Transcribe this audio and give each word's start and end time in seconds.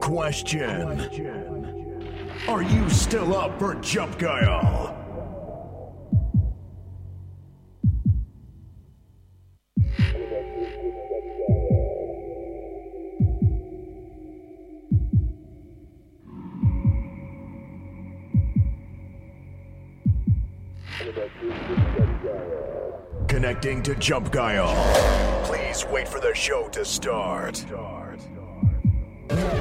Question. 0.00 1.00
Are 2.48 2.62
you 2.62 2.90
still 2.90 3.34
up 3.36 3.58
for 3.58 3.74
Jump 3.76 4.18
Guile? 4.18 4.98
Connecting 23.28 23.82
to 23.82 23.94
Jump 23.96 24.30
Guile. 24.30 24.74
Please 25.44 25.86
wait 25.90 26.06
for 26.06 26.20
the 26.20 26.34
show 26.34 26.68
to 26.68 26.84
start. 26.84 27.64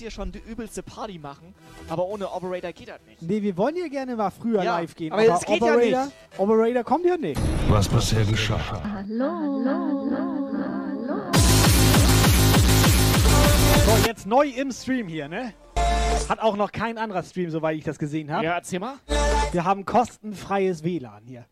Hier 0.00 0.10
schon 0.10 0.32
die 0.32 0.38
übelste 0.40 0.82
Party 0.82 1.18
machen, 1.18 1.54
aber 1.88 2.04
ohne 2.06 2.30
Operator 2.30 2.72
geht 2.72 2.88
das 2.88 3.00
nicht. 3.06 3.22
Nee, 3.22 3.40
wir 3.42 3.56
wollen 3.56 3.76
ja 3.76 3.88
gerne 3.88 4.16
mal 4.16 4.30
früher 4.30 4.62
Ja, 4.62 4.78
live 4.78 4.94
gehen. 4.94 5.12
aber 5.12 5.24
das 5.24 5.44
geht 5.46 5.60
ja 5.62 5.74
Operator, 5.74 6.04
nicht. 6.06 6.38
Operator 6.38 6.84
kommt 6.84 7.04
ja 7.06 7.16
nicht. 7.16 7.40
Was 7.68 7.88
bisher 7.88 8.24
geschah. 8.24 8.60
So, 13.86 14.06
jetzt 14.06 14.26
neu 14.26 14.48
im 14.48 14.70
Stream 14.72 15.08
hier, 15.08 15.28
ne? 15.28 15.52
Hat 16.28 16.40
auch 16.40 16.56
noch 16.56 16.70
kein 16.70 16.98
anderer 16.98 17.22
Stream, 17.22 17.50
soweit 17.50 17.76
ich 17.76 17.84
das 17.84 17.98
gesehen 17.98 18.30
habe. 18.30 18.44
Ja, 18.44 18.52
erzähl 18.54 18.78
mal. 18.78 18.96
Wir 19.52 19.64
haben 19.64 19.84
kostenfreies 19.84 20.84
WLAN 20.84 21.24
hier. 21.26 21.44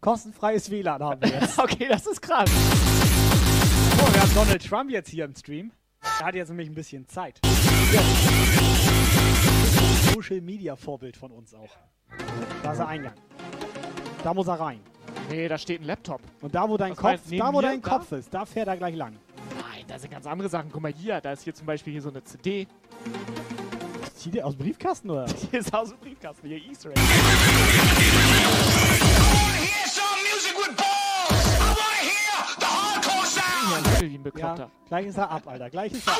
Kostenfreies 0.00 0.70
WLAN 0.70 1.02
haben 1.02 1.22
wir 1.22 1.28
jetzt. 1.30 1.58
Okay, 1.62 1.86
das 1.88 2.06
ist 2.06 2.20
krass. 2.20 2.50
So, 2.50 4.14
wir 4.14 4.20
haben 4.20 4.34
Donald 4.34 4.66
Trump 4.68 4.90
jetzt 4.90 5.08
hier 5.10 5.24
im 5.24 5.34
Stream. 5.34 5.70
Er 6.20 6.26
hat 6.26 6.34
jetzt 6.34 6.48
nämlich 6.48 6.68
ein 6.68 6.74
bisschen 6.74 7.06
Zeit. 7.08 7.40
Ja. 7.92 8.00
Social 10.14 10.40
Media 10.40 10.76
Vorbild 10.76 11.16
von 11.16 11.30
uns 11.30 11.52
auch. 11.54 11.70
Da 12.62 12.72
ist 12.72 12.78
er 12.78 12.88
Eingang. 12.88 13.14
Da 14.22 14.32
muss 14.32 14.46
er 14.46 14.54
rein. 14.54 14.80
Nee, 15.30 15.48
da 15.48 15.58
steht 15.58 15.80
ein 15.80 15.84
Laptop. 15.84 16.20
Und 16.40 16.54
da 16.54 16.68
wo 16.68 16.76
dein 16.76 16.92
Was 16.92 16.98
Kopf, 16.98 17.04
meinst 17.30 17.32
da 17.32 17.52
wo 17.52 17.60
dein 17.60 17.82
Da? 17.82 17.88
Kopf 17.90 18.12
ist, 18.12 18.32
da 18.32 18.44
fährt 18.46 18.68
er 18.68 18.76
gleich 18.76 18.94
lang. 18.94 19.14
Nein, 19.56 19.84
da 19.88 19.98
sind 19.98 20.10
ganz 20.10 20.26
andere 20.26 20.48
Sachen. 20.48 20.70
Guck 20.72 20.82
mal 20.82 20.92
hier, 20.92 21.20
da 21.20 21.32
ist 21.32 21.42
hier 21.42 21.54
zum 21.54 21.66
Beispiel 21.66 21.92
hier 21.92 22.02
so 22.02 22.10
eine 22.10 22.22
CD. 22.24 22.66
Zieht 24.14 24.36
ihr 24.36 24.46
aus 24.46 24.56
dem 24.56 24.64
Briefkasten 24.64 25.10
oder? 25.10 25.26
Hier 25.50 25.58
ist 25.58 25.74
aus 25.74 25.88
dem 25.88 25.98
Briefkasten, 25.98 26.46
hier 26.46 26.58
Easter 26.58 26.90
Egg. 26.90 27.00
Zettel 34.02 34.10
wie 34.10 34.14
ein 34.16 34.22
Bekloppter. 34.22 34.62
Ja, 34.62 34.70
gleich 34.88 35.06
ist 35.06 35.18
er 35.18 35.30
ab, 35.30 35.42
Alter. 35.46 35.70
Gleich 35.70 35.92
ist 35.92 36.06
er 36.06 36.12
ab. 36.12 36.18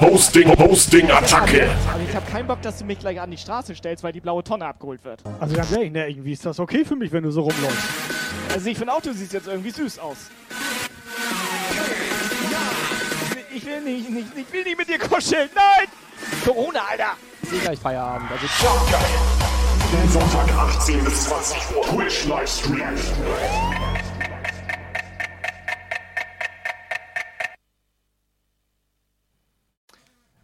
Hosting, 0.00 0.58
Hosting, 0.58 1.10
Attacke. 1.10 1.70
Aber 1.92 2.02
ich 2.02 2.14
habe 2.14 2.30
keinen 2.30 2.46
Bock, 2.46 2.60
dass 2.62 2.78
du 2.78 2.84
mich 2.84 2.98
gleich 2.98 3.20
an 3.20 3.30
die 3.30 3.38
Straße 3.38 3.74
stellst, 3.74 4.04
weil 4.04 4.12
die 4.12 4.20
blaue 4.20 4.44
Tonne 4.44 4.66
abgeholt 4.66 5.04
wird. 5.04 5.22
Also 5.40 5.54
ganz 5.54 5.72
ehrlich, 5.72 5.92
ne, 5.92 6.08
irgendwie 6.08 6.32
ist 6.32 6.44
das 6.44 6.60
okay 6.60 6.84
für 6.84 6.96
mich, 6.96 7.10
wenn 7.12 7.22
du 7.22 7.30
so 7.30 7.42
rumläufst. 7.42 7.88
Also 8.52 8.68
ich 8.68 8.76
finde 8.76 8.92
auch, 8.92 9.00
du 9.00 9.12
siehst 9.14 9.32
jetzt 9.32 9.46
irgendwie 9.46 9.70
süß 9.70 9.98
aus. 9.98 10.16
Ich 13.54 13.64
will 13.66 13.80
nicht, 13.82 14.10
nicht, 14.10 14.26
ich 14.36 14.52
will 14.52 14.64
nicht 14.64 14.78
mit 14.78 14.88
dir 14.88 14.98
kuscheln. 14.98 15.48
Nein! 15.54 15.88
Corona, 16.44 16.80
Alter! 16.90 17.16
Ich 17.42 17.48
sehe 17.48 17.60
gleich 17.60 17.78
Feierabend. 17.78 18.30
Also 18.30 18.46
Jump 18.60 19.41
Guile. 19.92 20.08
Sonntag 20.08 20.50
18 20.50 21.04
bis 21.04 21.24
20 21.24 21.76
Uhr. 21.76 21.82
Twitch 21.82 22.26
Livestream. 22.26 22.96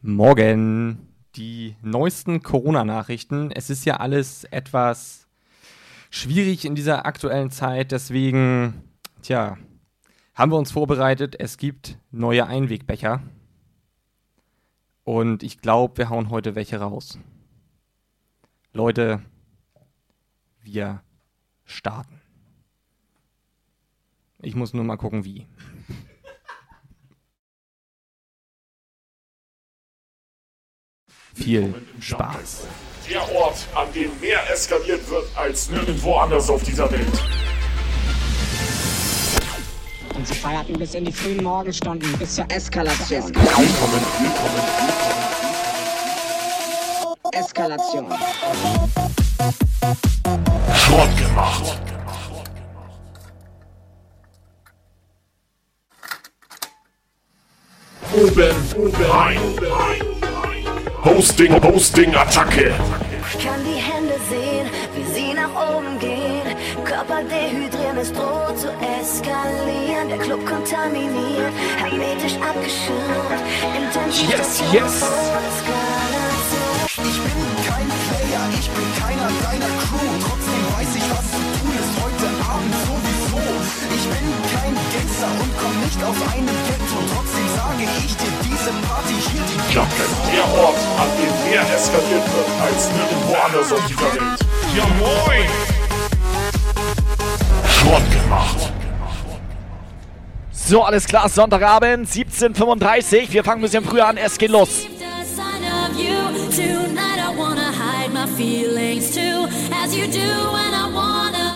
Morgen. 0.02 1.08
Die 1.36 1.76
neuesten 1.82 2.42
Corona-Nachrichten. 2.42 3.50
Es 3.50 3.70
ist 3.70 3.86
ja 3.86 3.96
alles 3.98 4.44
etwas 4.44 5.26
schwierig 6.10 6.64
in 6.64 6.74
dieser 6.74 7.06
aktuellen 7.06 7.50
Zeit, 7.50 7.92
deswegen, 7.92 8.82
tja, 9.22 9.56
haben 10.34 10.52
wir 10.52 10.58
uns 10.58 10.72
vorbereitet. 10.72 11.36
Es 11.38 11.56
gibt 11.56 11.98
neue 12.10 12.46
Einwegbecher. 12.46 13.22
Und 15.04 15.42
ich 15.42 15.60
glaube, 15.60 15.98
wir 15.98 16.10
hauen 16.10 16.28
heute 16.28 16.54
welche 16.54 16.80
raus. 16.80 17.18
Leute, 18.72 19.22
wir 20.72 21.02
starten. 21.64 22.20
Ich 24.40 24.54
muss 24.54 24.72
nur 24.74 24.84
mal 24.84 24.96
gucken, 24.96 25.24
wie. 25.24 25.46
Viel 31.34 31.74
Spaß. 32.00 32.66
Der 33.08 33.22
Ort, 33.34 33.66
an 33.74 33.92
dem 33.92 34.10
mehr 34.20 34.50
eskaliert 34.50 35.08
wird 35.08 35.24
als 35.36 35.70
nirgendwo 35.70 36.16
anders 36.16 36.50
auf 36.50 36.62
dieser 36.62 36.90
Welt. 36.90 37.22
Und 40.14 40.26
sie 40.26 40.34
feierten 40.34 40.78
bis 40.78 40.94
in 40.94 41.04
die 41.04 41.12
frühen 41.12 41.42
Morgenstunden, 41.42 42.18
bis 42.18 42.34
zur 42.34 42.50
Eskalation. 42.50 43.34
Willkommen, 43.34 44.04
willkommen, 44.20 44.62
Eskalation. 47.32 48.06
Schrott 50.78 51.16
gemacht. 51.16 51.78
Oben, 58.14 58.56
oben, 58.76 59.04
rein. 59.10 59.40
Hosting, 61.04 61.62
Hosting, 61.62 62.14
Attacke. 62.14 62.74
Ich 63.32 63.44
kann 63.44 63.60
die 63.64 63.80
Hände 63.80 64.14
sehen, 64.30 64.66
wie 64.94 65.14
sie 65.14 65.34
nach 65.34 65.50
oben 65.76 65.98
gehen. 65.98 66.56
Körper 66.84 67.22
dehydrieren, 67.24 67.98
es 67.98 68.12
droht 68.12 68.58
zu 68.58 68.68
eskalieren. 68.68 70.08
Der 70.08 70.18
Club 70.18 70.44
kontaminiert, 70.46 71.52
hermetisch 71.76 72.36
abgeschirmt. 72.40 73.42
Intensivstation 73.76 74.72
Yes, 74.72 75.02
yes. 75.02 76.27
Ich 76.98 77.18
bin 77.22 77.40
kein 77.62 77.86
Player, 77.86 78.44
ich 78.58 78.68
bin 78.70 78.88
keiner 78.98 79.28
deiner 79.28 79.72
Crew. 79.78 80.10
Trotzdem 80.18 80.62
weiß 80.74 80.92
ich, 80.98 81.06
was 81.14 81.26
zu 81.30 81.38
tun 81.38 81.72
ist 81.78 81.94
heute 82.02 82.26
Abend 82.42 82.74
sowieso. 82.82 83.38
Ich 83.94 84.04
bin 84.10 84.26
kein 84.50 84.74
Gangster 84.74 85.30
und 85.38 85.52
komm 85.62 85.74
nicht 85.84 86.00
aus 86.02 86.18
einem 86.32 86.58
Ghetto. 86.66 86.98
Trotzdem 87.14 87.46
sage 87.54 87.84
ich 88.02 88.16
dir, 88.16 88.32
diese 88.42 88.72
Party 88.82 89.14
hier, 89.14 89.44
die 89.46 89.74
Jacke. 89.74 90.04
Der 90.32 90.46
Ort, 90.58 90.82
an 90.98 91.10
dem 91.18 91.34
mehr 91.50 91.62
eskaliert 91.76 92.26
wird 92.34 92.50
als 92.66 92.90
nirgendwo 92.90 93.34
anders 93.46 93.72
auf 93.72 93.86
dieser 93.86 94.12
Welt. 94.18 94.40
Ja 94.76 94.86
moin! 94.98 95.48
Schrott 97.70 98.10
gemacht. 98.10 98.72
So, 100.50 100.82
alles 100.82 101.06
klar, 101.06 101.28
Sonntagabend, 101.30 102.08
17.35 102.08 103.32
Wir 103.32 103.42
fangen 103.42 103.60
ein 103.60 103.62
bisschen 103.62 103.84
früher 103.84 104.06
an, 104.06 104.18
es 104.18 104.36
geht 104.36 104.50
los. 104.50 104.86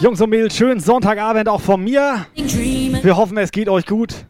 Jungs 0.03 0.21
und 0.21 0.31
Mädels, 0.31 0.57
schönen 0.57 0.81
Sonntagabend 0.81 1.49
auch 1.49 1.61
von 1.61 1.85
mir. 1.85 2.27
Wir 2.35 3.17
hoffen, 3.17 3.39
es 3.39 3.53
geht 3.53 3.69
euch 3.69 3.87
gut. 3.87 4.27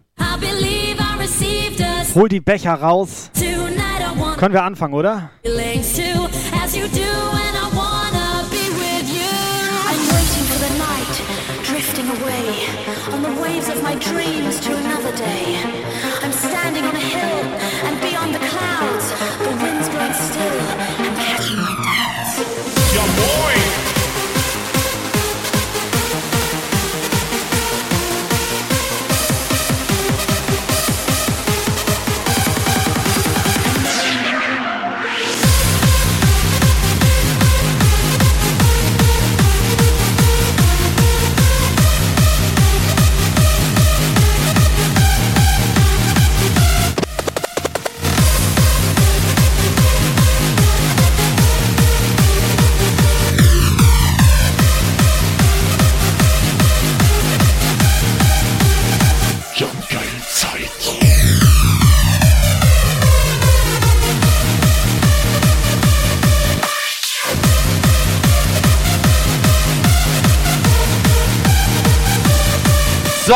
Holt 2.15 2.31
die 2.31 2.41
Becher 2.41 2.75
raus. 2.75 3.31
Können 4.37 4.53
wir 4.53 4.65
anfangen, 4.65 4.93
oder? 4.93 5.31
Feelings 5.43 5.95
too, 5.95 6.29
as 6.63 6.77
you 6.77 6.87
do, 6.89 7.01
and 7.01 7.57
I 7.57 7.62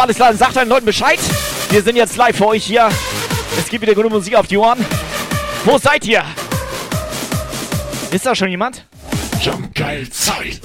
alles 0.06 0.16
klar, 0.16 0.34
sagt 0.34 0.54
deinen 0.54 0.68
Leuten 0.68 0.86
Bescheid. 0.86 1.18
Wir 1.70 1.82
sind 1.82 1.96
jetzt 1.96 2.16
live 2.16 2.36
für 2.36 2.46
euch 2.46 2.64
hier. 2.64 2.88
Es 3.58 3.68
gibt 3.68 3.82
wieder 3.82 3.92
gute 3.92 4.08
Musik 4.08 4.36
auf 4.36 4.46
die 4.46 4.56
Ohren. 4.56 4.78
Wo 5.64 5.78
seid 5.78 6.06
ihr? 6.06 6.22
Ist 8.12 8.24
da 8.24 8.32
schon 8.32 8.48
jemand? 8.48 8.84
Jump 9.40 9.74
geil 9.74 10.08
Zeit. 10.10 10.60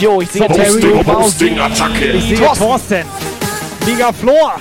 Jo, 0.00 0.20
ich 0.20 0.30
sehe 0.30 0.48
Terry. 0.48 1.60
Attacke. 1.60 2.06
Ich 2.06 2.24
sehe 2.24 2.38
Thorsten. 2.38 2.64
Thorsten. 2.64 3.04
Liga 3.86 4.12
Flor. 4.12 4.54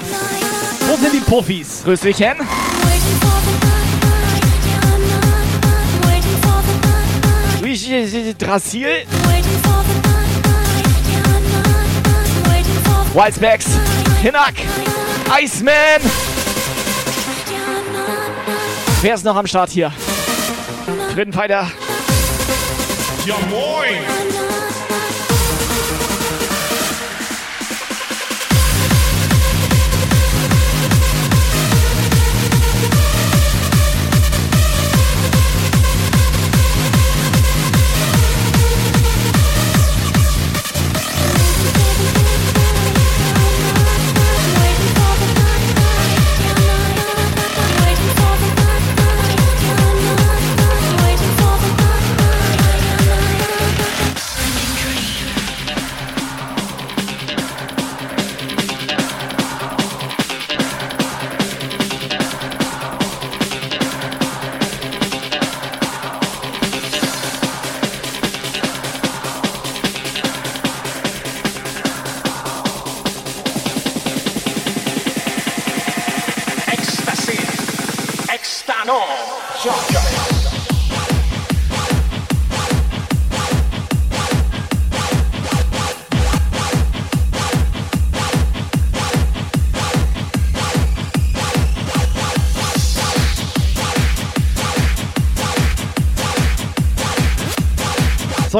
Wo 0.87 0.95
sind 0.97 1.13
die 1.13 1.19
Puffis? 1.21 1.81
Grüß 1.83 2.01
dich, 2.01 2.19
Hen. 2.19 2.37
Drasil. 7.89 9.03
Wildsbacks. 13.15 13.65
Hinak. 14.21 14.53
Iceman. 15.41 15.73
Wer 19.01 19.15
ist 19.15 19.25
noch 19.25 19.35
am 19.35 19.47
Start 19.47 19.71
hier? 19.71 19.91
Dritten 21.15 21.33
Fighter. 21.33 21.71
Ja 23.25 23.35
moin. 23.49 24.48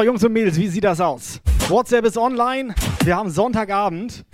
So, 0.00 0.04
Jungs 0.04 0.24
und 0.24 0.32
Mädels, 0.32 0.56
wie 0.56 0.66
sieht 0.66 0.84
das 0.84 0.98
aus? 0.98 1.42
WhatsApp 1.68 2.06
ist 2.06 2.16
online. 2.16 2.74
Wir 3.04 3.16
haben 3.16 3.28
Sonntagabend. 3.28 4.24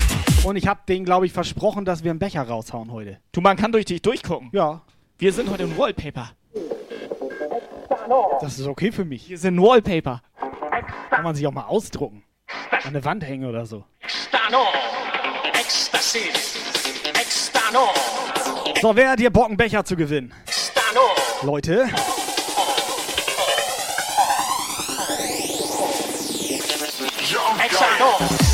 Und 0.45 0.55
ich 0.55 0.69
habe 0.69 0.79
denen, 0.89 1.05
glaube 1.05 1.27
ich, 1.27 1.33
versprochen, 1.33 1.85
dass 1.85 2.05
wir 2.05 2.13
einen 2.13 2.21
Becher 2.21 2.43
raushauen 2.43 2.93
heute. 2.93 3.19
Du, 3.33 3.41
man 3.41 3.57
kann 3.57 3.73
durch 3.73 3.85
dich 3.85 4.01
durchgucken. 4.01 4.49
Ja, 4.53 4.83
Wir 5.19 5.33
sind 5.33 5.51
heute 5.51 5.65
im 5.65 5.77
Wallpaper. 5.77 6.31
das 8.41 8.61
ist 8.61 8.69
okay 8.69 8.93
für 8.93 9.05
mich. 9.05 9.29
Wir 9.29 9.39
sind 9.39 9.61
Wallpaper. 9.61 10.23
Kann 11.11 11.25
man 11.25 11.35
sich 11.35 11.45
auch 11.49 11.53
mal 11.53 11.65
ausdrucken. 11.65 12.23
An 12.85 12.93
der 12.93 13.05
Wand 13.05 13.25
hängen 13.25 13.49
oder 13.49 13.67
so. 13.67 13.83
So, 18.81 18.95
wer 18.95 19.11
hat 19.11 19.19
hier 19.19 19.31
Bock, 19.31 19.49
einen 19.49 19.57
Becher 19.57 19.85
zu 19.85 19.97
gewinnen? 19.97 20.33
Leute, 21.43 21.89
Jump 27.99 28.19
geil. 28.19 28.46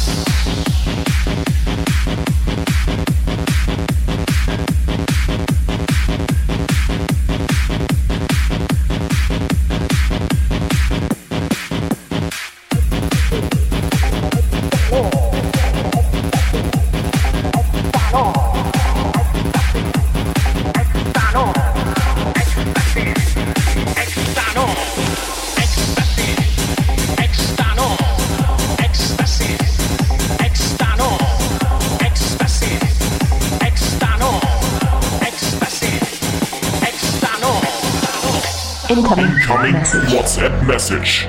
Message. 40.66 41.28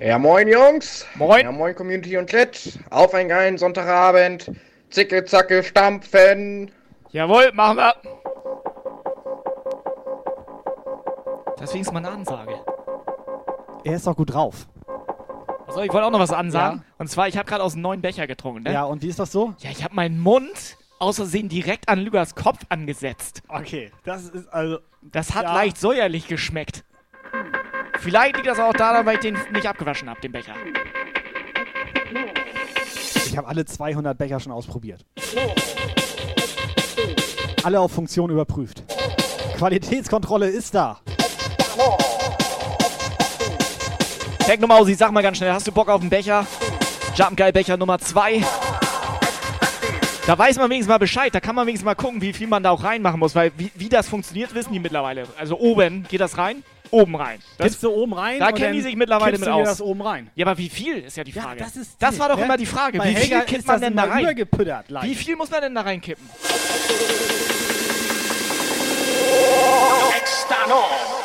Ja, 0.00 0.18
moin 0.18 0.46
Jungs. 0.46 1.04
Moin. 1.16 1.42
Ja, 1.42 1.50
moin 1.50 1.74
Community 1.74 2.16
und 2.16 2.30
Chat. 2.30 2.78
Auf 2.90 3.14
einen 3.14 3.28
geilen 3.28 3.58
Sonntagabend. 3.58 4.50
Zicke, 4.90 5.24
zacke, 5.24 5.64
stampfen. 5.64 6.70
Jawohl, 7.10 7.50
machen 7.52 7.78
wir. 7.78 7.94
Das 11.56 11.70
ist 11.70 11.74
wenigstens 11.74 11.92
mal 11.92 11.98
eine 11.98 12.10
Ansage. 12.10 12.54
er 13.84 13.94
ist 13.94 14.06
doch 14.06 14.16
gut 14.16 14.32
drauf. 14.32 14.68
Also, 15.66 15.82
ich 15.82 15.92
wollte 15.92 16.06
auch 16.06 16.10
noch 16.12 16.20
was 16.20 16.32
ansagen. 16.32 16.78
Ja. 16.78 16.84
Und 16.98 17.08
zwar, 17.10 17.28
ich 17.28 17.36
habe 17.36 17.48
gerade 17.48 17.62
aus 17.62 17.74
einem 17.74 17.82
neuen 17.82 18.00
Becher 18.00 18.26
getrunken, 18.26 18.62
ne? 18.62 18.72
Ja, 18.72 18.84
und 18.84 19.02
wie 19.02 19.08
ist 19.08 19.18
das 19.18 19.32
so? 19.32 19.54
Ja, 19.58 19.70
ich 19.70 19.82
habe 19.82 19.94
meinen 19.94 20.18
Mund 20.18 20.78
außersehen 21.00 21.48
direkt 21.48 21.88
an 21.88 21.98
Lügers 21.98 22.34
Kopf 22.34 22.60
angesetzt. 22.68 23.42
Okay, 23.48 23.90
das 24.04 24.28
ist 24.28 24.48
also. 24.48 24.78
Das 25.12 25.34
hat 25.34 25.44
Ja. 25.44 25.54
leicht 25.54 25.78
säuerlich 25.78 26.26
geschmeckt. 26.26 26.84
Vielleicht 28.00 28.36
liegt 28.36 28.46
das 28.48 28.58
auch 28.58 28.72
daran, 28.72 29.06
weil 29.06 29.14
ich 29.14 29.20
den 29.20 29.38
nicht 29.52 29.66
abgewaschen 29.66 30.08
habe, 30.08 30.20
den 30.20 30.32
Becher. 30.32 30.54
Ich 33.26 33.36
habe 33.36 33.48
alle 33.48 33.64
200 33.64 34.16
Becher 34.16 34.40
schon 34.40 34.52
ausprobiert. 34.52 35.04
Alle 37.64 37.80
auf 37.80 37.92
Funktion 37.92 38.30
überprüft. 38.30 38.82
Qualitätskontrolle 39.56 40.48
ist 40.48 40.74
da. 40.74 41.00
Technomausi, 44.40 44.94
sag 44.94 45.10
mal 45.12 45.22
ganz 45.22 45.36
schnell, 45.38 45.52
hast 45.52 45.66
du 45.66 45.72
Bock 45.72 45.88
auf 45.88 46.00
einen 46.00 46.08
Becher? 46.10 46.46
Jumpgeil 47.14 47.52
Becher 47.52 47.76
Nummer 47.76 47.98
2. 47.98 48.42
Da 50.28 50.38
weiß 50.38 50.58
man 50.58 50.68
wenigstens 50.68 50.90
mal 50.90 50.98
Bescheid, 50.98 51.34
da 51.34 51.40
kann 51.40 51.54
man 51.54 51.66
wenigstens 51.66 51.86
mal 51.86 51.94
gucken, 51.94 52.20
wie 52.20 52.34
viel 52.34 52.48
man 52.48 52.62
da 52.62 52.68
auch 52.68 52.84
reinmachen 52.84 53.18
muss, 53.18 53.34
weil 53.34 53.50
wie, 53.56 53.70
wie 53.76 53.88
das 53.88 54.10
funktioniert, 54.10 54.54
wissen 54.54 54.74
die 54.74 54.78
mittlerweile. 54.78 55.26
Also 55.38 55.58
oben 55.58 56.04
geht 56.06 56.20
das 56.20 56.36
rein, 56.36 56.62
oben 56.90 57.16
rein. 57.16 57.38
Das, 57.56 57.68
Kippst 57.68 57.82
du 57.82 57.88
oben 57.88 58.12
rein? 58.12 58.38
da 58.38 58.48
und 58.48 58.54
kennen 58.56 58.74
die 58.74 58.82
sich 58.82 58.94
mittlerweile 58.94 59.38
mit 59.38 59.48
aus. 59.48 59.66
das 59.66 59.80
oben 59.80 60.02
rein. 60.02 60.28
ja, 60.34 60.44
aber 60.44 60.58
wie 60.58 60.68
viel 60.68 60.98
ist 60.98 61.16
ja 61.16 61.24
die 61.24 61.32
Frage. 61.32 61.60
das 61.60 61.76
ist 61.76 61.92
das 61.98 62.18
war 62.18 62.28
doch 62.28 62.36
ne? 62.36 62.44
immer 62.44 62.58
die 62.58 62.66
Frage. 62.66 62.98
Bei 62.98 63.08
Wie 63.08 63.16
viel 63.16 63.40
kippt 63.40 63.66
man 63.66 63.80
denn 63.80 63.96
da 63.96 64.04
rein? 64.04 64.36
Wie 65.00 65.14
viel 65.14 65.34
muss 65.36 65.50
man 65.50 65.62
denn 65.62 65.74
da 65.74 65.80
reinkippen? 65.80 66.28
Extano. 70.14 71.17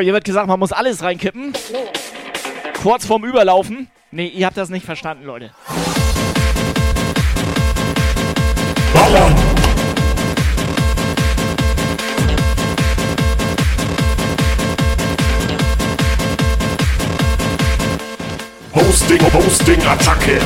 So, 0.00 0.04
hier 0.04 0.14
wird 0.14 0.24
gesagt, 0.24 0.46
man 0.46 0.58
muss 0.58 0.72
alles 0.72 1.02
reinkippen. 1.02 1.52
Kurz 2.82 3.04
vorm 3.04 3.22
Überlaufen. 3.26 3.90
Nee, 4.10 4.28
ihr 4.28 4.46
habt 4.46 4.56
das 4.56 4.70
nicht 4.70 4.86
verstanden, 4.86 5.26
Leute. 5.26 5.50
Ballern! 8.94 9.34
Hosting, 18.74 19.20
Hosting, 19.34 19.82
Attacke! 19.82 20.40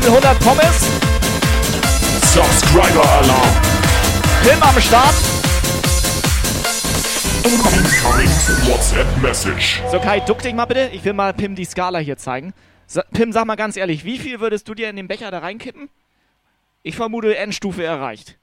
Mit 0.00 0.08
100 0.08 0.40
Pommes. 0.40 0.88
Subscriber 2.32 3.04
Alarm! 3.04 3.62
Film 4.42 4.62
am 4.62 4.80
Start. 4.80 5.14
Incoming 7.44 7.84
WhatsApp 8.66 9.06
Message. 9.20 9.82
So, 9.90 10.00
Kai, 10.00 10.20
duck 10.20 10.38
dich 10.38 10.54
mal 10.54 10.64
bitte. 10.64 10.88
Ich 10.94 11.04
will 11.04 11.12
mal 11.12 11.34
Pim 11.34 11.54
die 11.54 11.66
Skala 11.66 11.98
hier 11.98 12.16
zeigen. 12.16 12.54
Sa 12.86 13.02
Pim, 13.12 13.32
sag 13.32 13.44
mal 13.44 13.56
ganz 13.56 13.76
ehrlich, 13.76 14.06
wie 14.06 14.18
viel 14.18 14.40
würdest 14.40 14.66
du 14.66 14.74
dir 14.74 14.88
in 14.88 14.96
den 14.96 15.08
Becher 15.08 15.30
da 15.30 15.40
reinkippen? 15.40 15.90
Ich 16.82 16.96
vermute, 16.96 17.36
Endstufe 17.36 17.84
erreicht. 17.84 18.38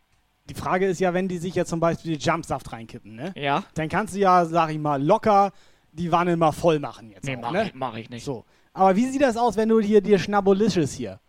Die 0.49 0.53
Frage 0.53 0.85
ist 0.85 0.99
ja, 0.99 1.15
wenn 1.15 1.27
die 1.27 1.39
sich 1.39 1.55
jetzt 1.55 1.69
zum 1.69 1.79
Beispiel 1.79 2.15
die 2.15 2.23
Jumpsaft 2.23 2.71
reinkippen, 2.71 3.15
ne? 3.15 3.33
Ja? 3.35 3.63
Dann 3.73 3.89
kannst 3.89 4.13
du 4.13 4.19
ja, 4.19 4.45
sag 4.45 4.69
ich 4.69 4.77
mal, 4.77 5.01
locker 5.01 5.51
die 5.93 6.11
Wanne 6.11 6.37
mal 6.37 6.51
voll 6.51 6.77
machen 6.77 7.09
jetzt. 7.09 7.25
Nee, 7.25 7.37
auch, 7.37 7.41
mach, 7.41 7.51
ne? 7.51 7.63
ich, 7.65 7.73
mach 7.73 7.97
ich 7.97 8.09
nicht. 8.11 8.23
So. 8.23 8.45
Aber 8.71 8.95
wie 8.95 9.07
sieht 9.07 9.23
das 9.23 9.35
aus, 9.35 9.57
wenn 9.57 9.69
du 9.69 9.79
hier 9.79 10.01
dir 10.01 10.19
Schnabolicious 10.19 10.93
hier 10.93 11.19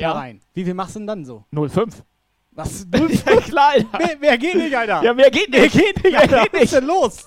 ja. 0.00 0.12
da 0.12 0.18
rein? 0.20 0.40
Wie 0.54 0.64
viel 0.64 0.74
machst 0.74 0.94
du 0.94 1.00
denn 1.00 1.06
dann 1.06 1.24
so? 1.24 1.44
0,5. 1.52 1.92
Was? 2.52 2.86
Du, 2.90 3.06
Ja, 3.26 3.40
klar, 3.40 3.70
Alter. 3.72 3.88
wer, 3.98 4.16
wer 4.20 4.38
geht 4.38 4.54
nicht, 4.54 4.76
Alter? 4.76 5.02
Ja, 5.02 5.12
mehr 5.14 5.30
geht 5.30 5.48
wer 5.50 5.62
nicht. 5.62 5.72
geht 5.76 5.96
nicht, 6.04 6.12
Mehr 6.12 6.20
Alter? 6.20 6.42
geht 6.42 6.52
Was 6.54 6.62
ist 6.62 6.72
nicht. 6.72 6.74
denn 6.74 6.86
los? 6.86 7.26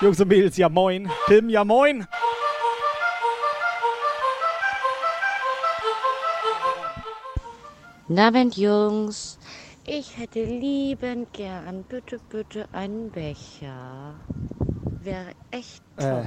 Jungs 0.00 0.20
und 0.20 0.28
Mädels, 0.28 0.56
ja 0.56 0.68
moin. 0.68 1.10
Tim, 1.26 1.48
ja 1.48 1.64
moin. 1.64 2.06
Na, 8.08 8.28
Abend, 8.28 8.56
Jungs. 8.56 9.38
Ich 9.86 10.16
hätte 10.18 10.42
liebend 10.44 11.32
gern, 11.32 11.84
bitte, 11.84 12.18
bitte, 12.30 12.66
einen 12.72 13.10
Becher. 13.10 14.14
Wäre 15.02 15.32
echt 15.50 15.82
toll. 15.98 16.26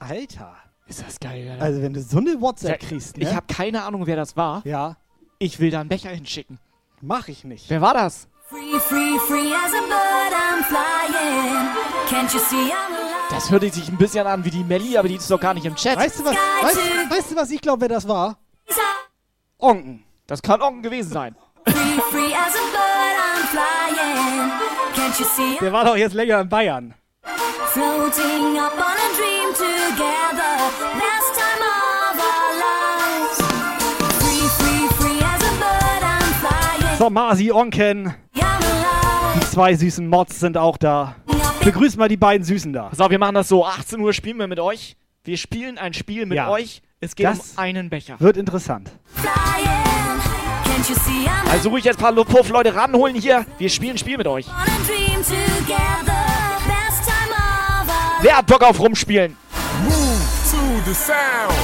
Äh, 0.00 0.04
Alter. 0.04 0.56
Ist 0.88 1.02
das 1.06 1.20
geil, 1.20 1.48
Alter. 1.50 1.62
Also 1.64 1.82
wenn 1.82 1.92
du 1.92 2.00
so 2.02 2.18
eine 2.18 2.40
WhatsApp 2.40 2.82
Ja, 2.82 2.88
kriegst, 2.88 3.16
ne? 3.18 3.24
Ich 3.24 3.34
habe 3.34 3.46
keine 3.52 3.82
Ahnung, 3.84 4.06
wer 4.06 4.16
das 4.16 4.36
war. 4.36 4.62
ja, 4.64 4.96
Ich 5.38 5.60
will 5.60 5.70
da 5.70 5.80
einen 5.80 5.88
Becher 5.88 6.10
hinschicken. 6.10 6.58
mach 7.00 7.28
ich 7.28 7.44
nicht. 7.44 7.68
Wer 7.68 7.80
war 7.80 7.94
das? 7.94 8.26
Free, 8.48 8.78
free, 8.80 9.18
free 9.26 9.52
as 9.52 9.72
a 9.74 9.82
bird, 9.82 10.32
I'm 10.32 10.64
flying. 10.64 11.68
Can't 12.08 12.32
you 12.32 12.40
see 12.40 12.56
I'm 12.72 12.94
alive? 12.96 13.14
Das 13.30 13.50
hörte 13.50 13.68
sich 13.70 13.88
ein 13.90 13.98
bisschen 13.98 14.26
an 14.26 14.42
wie 14.46 14.50
die 14.50 14.64
Melli, 14.64 14.96
aber 14.96 15.08
die 15.08 15.16
ist 15.16 15.30
doch 15.30 15.38
gar 15.38 15.52
nicht 15.52 15.66
im 15.66 15.74
Chat. 15.76 15.98
Weißt 15.98 16.20
du 16.20 16.24
was? 16.24 16.34
Weißt, 16.62 16.78
weißt 17.10 17.30
du 17.32 17.36
was? 17.36 17.50
Ich 17.50 17.60
glaube, 17.60 17.82
wer 17.82 17.88
das 17.88 18.08
war? 18.08 18.38
Onken. 19.58 20.02
Das 20.26 20.40
kann 20.40 20.62
Onken 20.62 20.82
gewesen 20.82 21.10
sein. 21.12 21.34
Free, 21.66 22.00
free 22.10 22.34
as 22.34 22.54
a 22.54 22.64
bird, 22.72 23.18
I'm 23.20 23.46
flying. 23.50 24.50
Can't 24.94 25.18
you 25.20 25.26
see 25.26 25.56
I'm 25.56 25.60
Der 25.60 25.72
war 25.72 25.84
doch 25.84 25.96
jetzt 25.96 26.14
länger 26.14 26.40
in 26.40 26.48
Bayern. 26.48 26.94
Floating 27.72 28.58
up 28.58 28.72
on 28.74 28.96
a 28.96 29.08
dream 29.16 29.48
together? 29.54 30.52
Last 30.98 31.30
time 31.34 31.62
of 31.62 32.18
our 32.18 32.50
lives. 32.66 33.38
Free, 34.20 34.48
free, 34.58 34.88
free 34.98 35.20
as 35.24 35.42
a 35.42 35.52
bird, 35.58 36.02
I'm 36.02 36.32
flying. 36.40 36.96
So, 36.98 37.10
Masi, 37.10 37.50
Onken. 37.52 38.14
Die 39.34 39.40
zwei 39.50 39.74
süßen 39.74 40.08
Mods 40.08 40.40
sind 40.40 40.56
auch 40.56 40.76
da. 40.76 41.14
Begrüßt 41.64 41.96
mal 41.98 42.08
die 42.08 42.16
beiden 42.16 42.44
Süßen 42.44 42.72
da. 42.72 42.90
Auf, 42.96 43.10
wir 43.10 43.18
machen 43.18 43.34
das 43.34 43.48
so. 43.48 43.64
18 43.66 44.00
Uhr 44.00 44.12
spielen 44.12 44.38
wir 44.38 44.46
mit 44.46 44.60
euch. 44.60 44.96
Wir 45.24 45.36
spielen 45.36 45.76
ein 45.78 45.92
Spiel 45.94 46.26
mit 46.26 46.36
Ja. 46.36 46.48
euch. 46.48 46.80
Es 47.00 47.14
geht 47.14 47.26
Das- 47.26 47.52
um 47.52 47.58
einen 47.58 47.90
Becher. 47.90 48.16
Wird 48.18 48.36
interessant. 48.36 48.90
Also 51.50 51.70
ruhig 51.70 51.84
jetzt 51.84 52.02
ein 52.02 52.14
paar 52.14 52.24
Puff-Leute 52.24 52.74
ranholen 52.74 53.14
hier. 53.16 53.44
Wir 53.58 53.68
spielen 53.68 53.92
ein 53.96 53.98
Spiel 53.98 54.16
mit 54.16 54.26
euch. 54.26 54.46
on 54.48 54.54
a 54.54 54.64
dream 54.86 55.22
together? 55.22 56.47
Wer 58.20 58.36
hat 58.36 58.46
Bock 58.46 58.62
auf 58.62 58.80
rumspielen? 58.80 59.36
To 60.50 60.56
the 60.84 60.94
sound! 60.94 61.54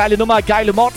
Geile 0.00 0.16
Nummer, 0.16 0.40
geile 0.40 0.72
Mods. 0.72 0.94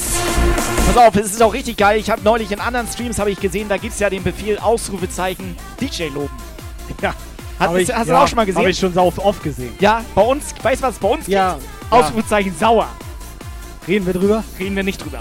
Pass 0.88 0.96
auf, 0.96 1.16
es 1.18 1.34
ist 1.34 1.44
auch 1.44 1.52
richtig 1.54 1.76
geil. 1.76 2.00
Ich 2.00 2.10
habe 2.10 2.22
neulich 2.24 2.54
in 2.54 2.62
anderen 2.62 2.88
Streams 2.88 3.20
habe 3.20 3.32
ich 3.32 3.40
gesehen, 3.40 3.68
da 3.68 3.76
gibt 3.76 3.94
es 3.94 4.00
ja 4.00 4.10
den 4.10 4.24
Befehl 4.24 4.58
Ausrufezeichen 4.58 5.58
DJ 5.82 6.04
loben. 6.06 6.30
Ja. 7.02 7.14
Hast, 7.60 7.68
Hab 7.70 7.76
ich- 7.78 7.90
hast 7.94 8.08
du 8.08 8.12
ja, 8.12 8.16
das 8.20 8.24
auch 8.24 8.28
schon 8.30 8.36
mal 8.38 8.46
gesehen? 8.46 8.60
Habe 8.62 8.70
ich 8.70 8.80
schon 8.80 8.94
so 8.94 9.02
oft 9.18 9.44
gesehen. 9.44 9.76
Ja, 9.82 10.06
bei 10.16 10.22
uns, 10.22 10.54
weißt 10.62 10.82
du 10.82 10.88
was 10.88 10.96
bei 11.00 11.08
uns 11.10 11.28
Ja, 11.28 11.54
gibt? 11.56 11.66
ja. 11.92 11.98
Ausrufezeichen 11.98 12.56
sauer. 12.58 12.88
Reden 13.88 14.06
wir 14.06 14.14
drüber? 14.14 14.42
Reden 14.58 14.76
wir 14.78 14.84
nicht 14.84 15.04
drüber. 15.04 15.20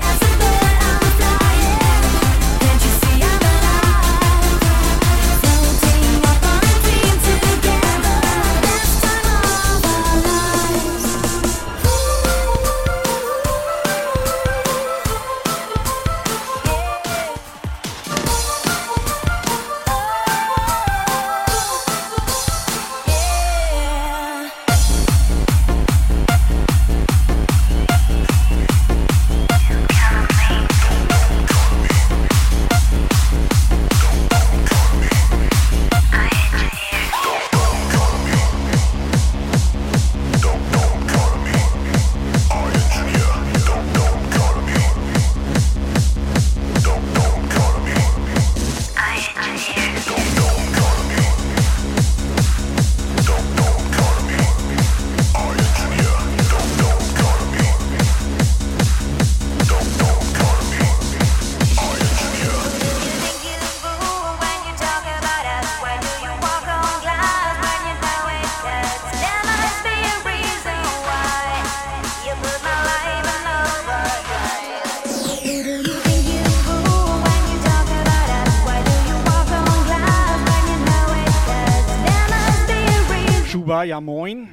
Panda, 83.82 83.84
ja 83.84 84.00
moin. 84.00 84.48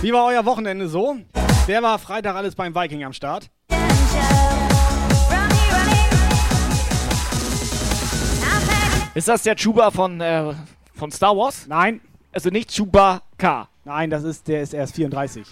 Wie 0.00 0.12
war 0.12 0.26
euer 0.26 0.44
Wochenende 0.44 0.88
so? 0.88 1.16
Wer 1.66 1.82
war 1.82 1.98
Freitag 1.98 2.34
alles 2.34 2.54
beim 2.56 2.74
Viking 2.74 3.04
am 3.04 3.12
Start? 3.12 3.50
Ist 9.14 9.28
das 9.28 9.42
der 9.42 9.54
Chuba 9.54 9.90
von, 9.90 10.20
äh, 10.20 10.54
von 10.94 11.12
Star 11.12 11.36
Wars? 11.36 11.66
Nein. 11.68 12.00
Also 12.32 12.48
nicht 12.50 12.70
Chewbacca. 12.74 13.68
Nein, 13.84 14.10
das 14.10 14.24
ist, 14.24 14.48
der 14.48 14.62
ist 14.62 14.72
erst 14.72 14.96
34. 14.96 15.46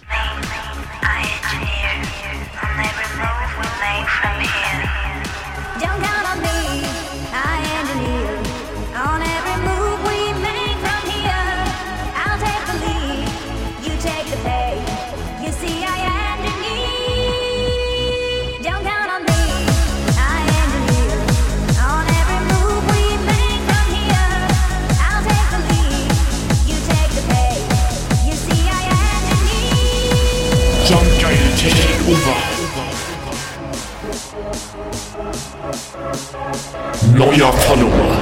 Neuer 37.21 37.53
Follower. 37.53 38.17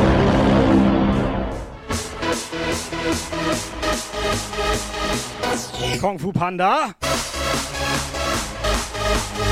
Kung 6.02 6.20
Fu 6.20 6.34
Panda. 6.34 6.94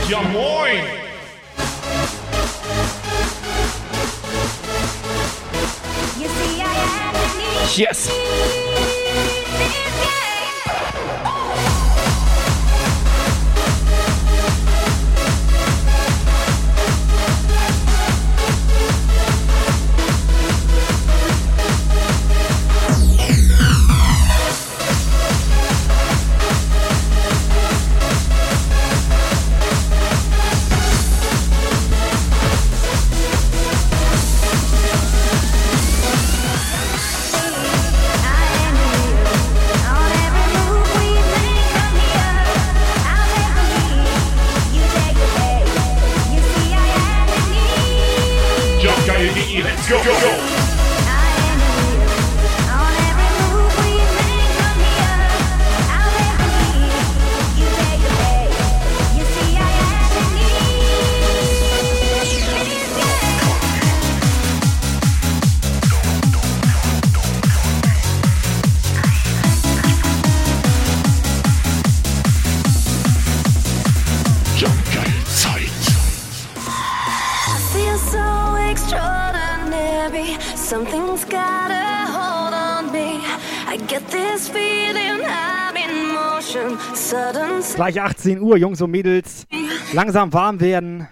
Ja 0.09 0.21
moin. 0.21 0.83
Yes. 7.77 8.09
Gleich 87.77 88.01
18 88.01 88.41
Uhr, 88.41 88.57
Jungs 88.57 88.81
und 88.81 88.89
Mädels. 88.89 89.45
Langsam 89.93 90.33
warm 90.33 90.59
werden. 90.59 91.07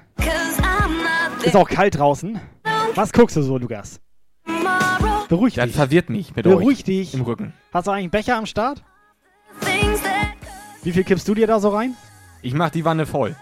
Ist 1.44 1.56
auch 1.56 1.70
kalt 1.70 2.00
draußen. 2.00 2.40
Was 2.96 3.14
guckst 3.14 3.38
du 3.38 3.44
so, 3.44 3.60
Lukas? 3.60 4.02
Beruhig 5.30 5.54
Dann 5.54 5.68
dich. 5.68 5.76
verwirrt 5.76 6.10
mich 6.10 6.36
mit 6.36 6.44
Beruhig 6.44 6.80
euch 6.80 6.84
dich. 6.84 7.14
im 7.14 7.22
Rücken. 7.22 7.54
Hast 7.72 7.86
du 7.86 7.92
eigentlich 7.92 8.04
einen 8.06 8.10
Becher 8.10 8.38
am 8.38 8.48
Start? 8.48 8.84
Wie 10.82 10.92
viel 10.92 11.04
kippst 11.04 11.28
du 11.28 11.36
dir 11.36 11.46
da 11.46 11.60
so 11.60 11.70
rein? 11.70 11.96
Ich 12.42 12.56
mach 12.56 12.72
die 12.72 12.84
Wanne 12.84 13.06
voll. 13.06 13.36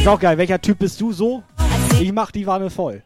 Ist 0.00 0.08
auch 0.08 0.18
geil. 0.18 0.36
Welcher 0.36 0.60
Typ 0.60 0.80
bist 0.80 1.00
du 1.00 1.12
so? 1.12 1.44
Ich 2.00 2.12
mach 2.12 2.32
die 2.32 2.46
Wanne 2.48 2.70
voll. 2.70 3.04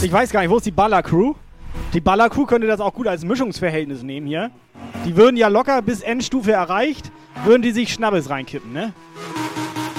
Ich 0.00 0.12
weiß 0.12 0.30
gar 0.30 0.42
nicht, 0.42 0.50
wo 0.50 0.58
ist 0.58 0.64
die 0.64 0.70
Baller-Crew? 0.70 1.34
Die 1.92 2.00
Baller-Crew 2.00 2.46
könnte 2.46 2.68
das 2.68 2.78
auch 2.78 2.94
gut 2.94 3.08
als 3.08 3.24
Mischungsverhältnis 3.24 4.04
nehmen 4.04 4.28
hier. 4.28 4.52
Die 5.04 5.16
würden 5.16 5.36
ja 5.36 5.48
locker 5.48 5.82
bis 5.82 6.02
Endstufe 6.02 6.52
erreicht, 6.52 7.10
würden 7.44 7.62
die 7.62 7.72
sich 7.72 7.92
Schnabbes 7.92 8.30
reinkippen, 8.30 8.72
ne? 8.72 8.92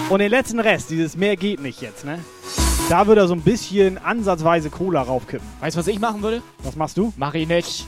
Und 0.10 0.20
den 0.20 0.32
letzten 0.32 0.62
Rest, 0.62 0.90
dieses 0.90 1.18
mehr 1.18 1.36
geht 1.36 1.62
nicht 1.62 1.82
jetzt, 1.82 2.06
ne? 2.06 2.20
Da 2.88 3.08
würde 3.08 3.22
er 3.22 3.28
so 3.28 3.34
ein 3.34 3.42
bisschen 3.42 3.98
ansatzweise 3.98 4.70
Cola 4.70 5.02
raufkippen. 5.02 5.46
Weißt 5.60 5.76
du, 5.76 5.80
was 5.80 5.88
ich 5.88 6.00
machen 6.00 6.22
würde? 6.22 6.42
Was 6.64 6.78
machst 6.78 6.96
du? 6.96 7.12
Mach 7.18 7.34
ich 7.34 7.48
nicht. 7.48 7.86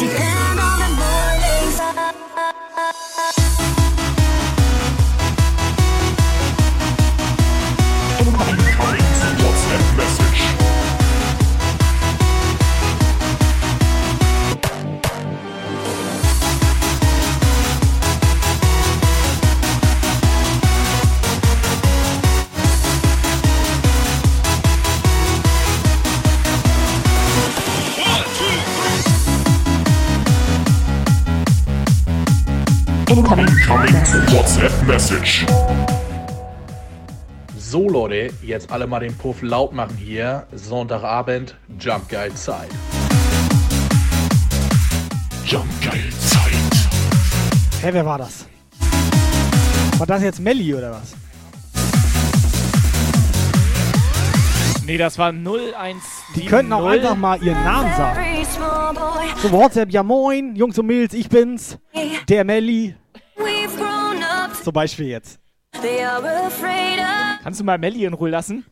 Depend 0.00 0.23
Incoming 33.14 33.46
WhatsApp 33.46 34.72
Message. 34.88 35.46
So 37.56 37.88
Leute, 37.88 38.34
jetzt 38.42 38.72
alle 38.72 38.88
mal 38.88 38.98
den 38.98 39.16
Puff 39.16 39.40
laut 39.40 39.72
machen 39.72 39.96
hier. 39.96 40.48
Sonntagabend, 40.52 41.54
Jump 41.78 42.08
Geil 42.08 42.32
Zeit. 42.34 42.70
Jump 45.46 45.64
geil, 45.80 46.02
Zeit. 46.18 46.52
Hä, 47.82 47.90
wer 47.92 48.04
war 48.04 48.18
das? 48.18 48.46
War 49.98 50.06
das 50.08 50.20
jetzt 50.24 50.40
Melli 50.40 50.74
oder 50.74 50.90
was? 50.90 51.14
Nee, 54.84 54.98
das 54.98 55.16
war 55.18 55.28
01. 55.28 56.02
Die 56.34 56.46
könnten 56.46 56.72
auch 56.72 56.86
einfach 56.86 57.14
mal 57.14 57.40
ihren 57.40 57.62
Namen 57.62 57.96
sagen. 57.96 58.20
So 59.40 59.52
WhatsApp, 59.52 59.92
ja 59.92 60.02
moin, 60.02 60.56
Jungs 60.56 60.76
und 60.80 60.86
Mädels, 60.86 61.14
ich 61.14 61.28
bin's. 61.28 61.78
Der 62.28 62.42
Melli. 62.42 62.96
Zum 64.62 64.72
Beispiel 64.72 65.08
jetzt. 65.08 65.38
Kannst 67.42 67.60
du 67.60 67.64
mal 67.64 67.78
Melli 67.78 68.04
in 68.04 68.14
Ruhe 68.14 68.30
lassen? 68.30 68.64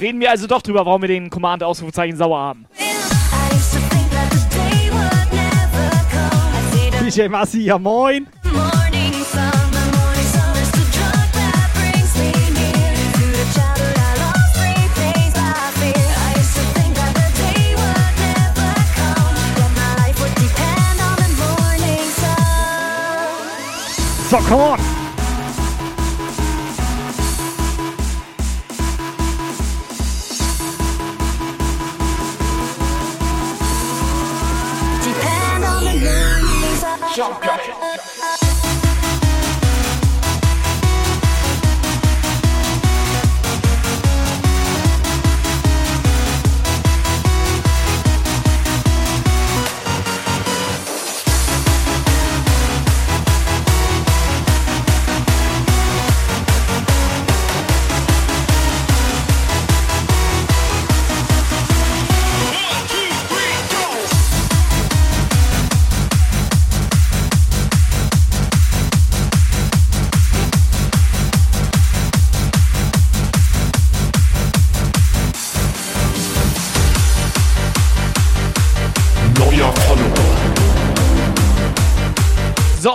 Reden 0.00 0.18
wir 0.18 0.30
also 0.30 0.48
doch 0.48 0.62
drüber, 0.62 0.84
warum 0.84 1.00
wir 1.00 1.08
den 1.08 1.30
Command-Ausrufezeichen 1.30 2.16
sauer 2.16 2.38
haben. 2.38 2.66
DJ 7.00 7.28
Massi, 7.28 7.60
ja 7.62 7.78
moin. 7.78 8.26
Come 24.52 24.60
on. 24.60 24.91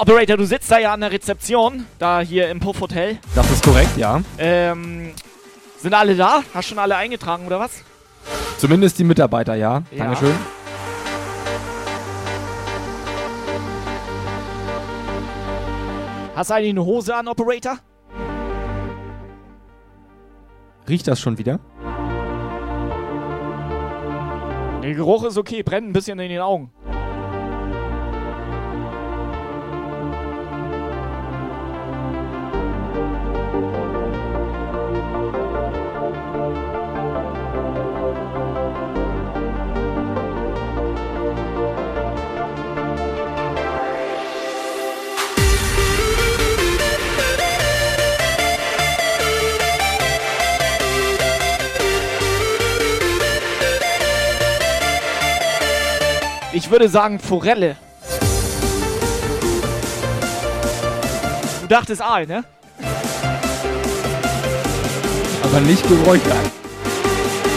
Operator, 0.07 0.37
du 0.37 0.45
sitzt 0.45 0.71
da 0.71 0.79
ja 0.79 0.93
an 0.93 1.01
der 1.01 1.11
Rezeption, 1.11 1.85
da 1.99 2.21
hier 2.21 2.49
im 2.49 2.61
Puff 2.61 2.79
Hotel. 2.79 3.17
Das 3.35 3.51
ist 3.51 3.61
korrekt, 3.61 3.97
ja. 3.97 4.21
Ähm, 4.37 5.11
sind 5.79 5.93
alle 5.93 6.15
da? 6.15 6.43
Hast 6.53 6.69
schon 6.69 6.79
alle 6.79 6.95
eingetragen 6.95 7.45
oder 7.45 7.59
was? 7.59 7.83
Zumindest 8.57 8.97
die 8.99 9.03
Mitarbeiter, 9.03 9.55
ja. 9.55 9.83
Ja. 9.91 10.05
Dankeschön. 10.05 10.33
Hast 16.37 16.51
du 16.51 16.53
eigentlich 16.53 16.69
eine 16.69 16.85
Hose 16.85 17.13
an, 17.13 17.27
Operator? 17.27 17.77
Riecht 20.87 21.09
das 21.09 21.19
schon 21.19 21.37
wieder? 21.37 21.59
Der 24.81 24.93
Geruch 24.93 25.25
ist 25.25 25.37
okay, 25.37 25.63
brennt 25.63 25.89
ein 25.89 25.91
bisschen 25.91 26.17
in 26.17 26.29
den 26.29 26.39
Augen. 26.39 26.71
Ich 56.57 56.71
würde 56.71 56.89
sagen 56.89 57.19
Forelle. 57.19 57.75
Du 61.61 61.67
dachtest 61.67 62.01
Aal, 62.01 62.25
ne? 62.25 62.43
Aber 65.43 65.59
nicht 65.61 65.87
geräuchert. 65.87 66.51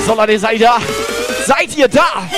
So, 0.07 0.15
Leute, 0.15 0.39
seid 0.39 0.61
ihr 0.61 0.67
da? 0.67 0.79
Seid 1.47 1.75
ihr 1.79 1.89
da? 1.89 2.29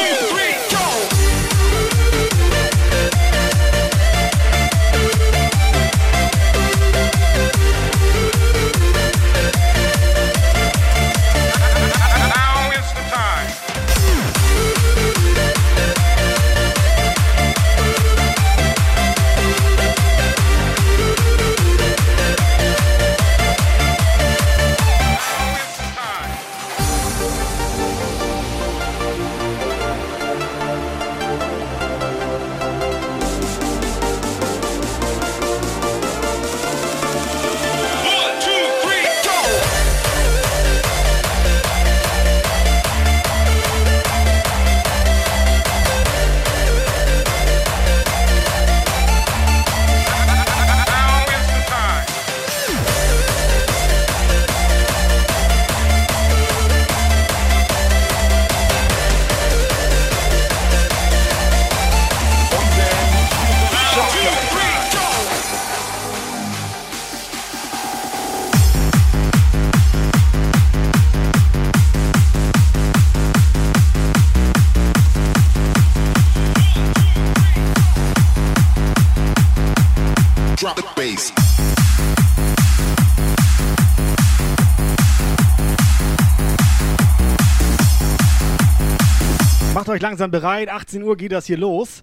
Euch 89.92 90.00
langsam 90.00 90.30
bereit. 90.30 90.68
18 90.70 91.02
Uhr 91.02 91.16
geht 91.16 91.32
das 91.32 91.46
hier 91.46 91.58
los. 91.58 92.02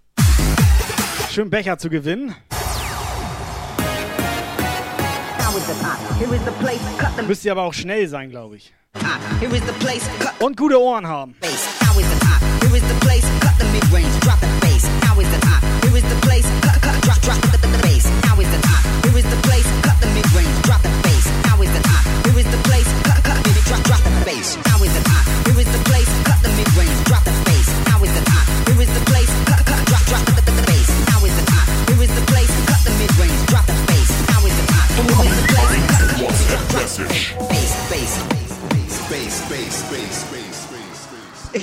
Schön 1.31 1.49
Becher 1.49 1.77
zu 1.77 1.89
gewinnen. 1.89 2.35
Müsst 7.27 7.45
ihr 7.45 7.51
aber 7.51 7.63
auch 7.63 7.73
schnell 7.73 8.07
sein, 8.07 8.29
glaube 8.29 8.57
ich. 8.57 8.73
Und 10.39 10.57
gute 10.57 10.79
Ohren 10.79 11.07
haben. 11.07 11.35
Bass, 11.41 11.67
bass, 11.79 11.95
bass, 11.95 12.19
bass, 12.99 13.09
bass. 37.07 38.19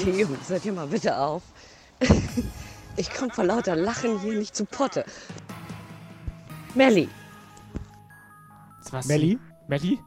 Jungs, 0.05 0.49
hört 0.49 0.65
ihr 0.65 0.73
mal 0.73 0.87
bitte 0.87 1.17
auf. 1.19 1.43
Ich 2.99 3.13
komme 3.13 3.31
vor 3.31 3.45
lauter 3.45 3.77
Lachen 3.77 4.19
hier 4.21 4.39
nicht 4.39 4.57
zu 4.57 4.65
Potte. 4.65 5.05
Melli, 6.75 7.11
Was? 8.91 9.05
Melli? 9.05 9.39
Melli? 9.69 9.99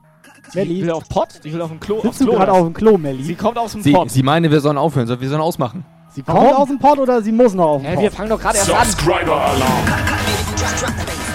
Melli? 0.56 0.74
Die 0.74 0.82
will 0.82 0.89
auf 0.92 1.08
Pott? 1.08 1.39
Die 1.44 1.54
will 1.54 1.62
auf 1.62 1.70
dem 1.70 1.80
Klo. 1.80 1.98
aufs 1.98 2.06
Sitzt 2.06 2.22
du 2.22 2.26
Klo 2.26 2.34
gerade 2.38 2.52
oder? 2.52 2.62
auf 2.62 2.65
dem 2.65 2.74
Klo, 2.74 2.98
Melli? 2.98 3.24
Sie 3.24 3.36
kommt 3.36 3.60
aus 3.60 3.74
dem 3.74 3.84
Sie, 3.84 3.92
Pott. 3.92 4.10
sie 4.10 4.24
meine, 4.24 4.50
wir 4.50 4.60
sollen 4.60 4.80
aufhören, 4.80 5.06
so, 5.06 5.22
wir 5.22 5.30
sollen 5.30 5.42
ausmachen. 5.42 5.86
Sie 6.15 6.24
kommt 6.24 6.39
aus 6.39 6.68
dem 6.68 6.80
Pott 6.80 6.98
oder 6.98 7.22
sie 7.22 7.32
muss 7.32 7.54
noch 7.54 7.76
auf 7.76 7.82
dem 7.84 7.94
Pott? 7.94 8.04
wir 8.04 8.12
fangen 8.12 8.30
doch 8.30 8.42
gerade 8.42 8.58
erst 8.58 8.72
an. 8.72 8.88
Subscriber 8.88 9.36
Alarm. 9.39 9.86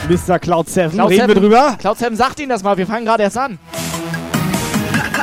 Mr. 0.08 0.38
Cloud 0.38 0.68
7, 0.68 0.90
Cloud 0.92 1.10
reden 1.10 1.28
wir 1.28 1.34
Seven- 1.34 1.42
drüber? 1.42 1.76
Cloud 1.78 1.98
7 1.98 2.16
sagt 2.16 2.38
Ihnen 2.40 2.50
das 2.50 2.62
mal, 2.62 2.76
wir 2.76 2.86
fangen 2.86 3.06
gerade 3.06 3.22
erst 3.22 3.38
an. 3.38 3.58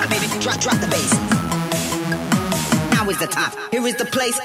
Baby, 0.10 0.28
drop, 0.44 0.60
drop 0.60 0.74
the 0.82 0.88
bass. 0.88 1.12
Now 3.00 3.10
is 3.10 3.18
the 3.20 3.28
time. 3.28 3.52
Here 3.72 3.88
is 3.88 3.96
the 3.98 4.06
place. 4.06 4.40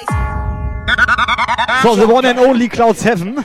So, 1.82 1.94
the 1.96 2.06
one 2.06 2.28
and 2.28 2.38
only 2.38 2.68
Cloud 2.68 2.96
7. 2.98 3.44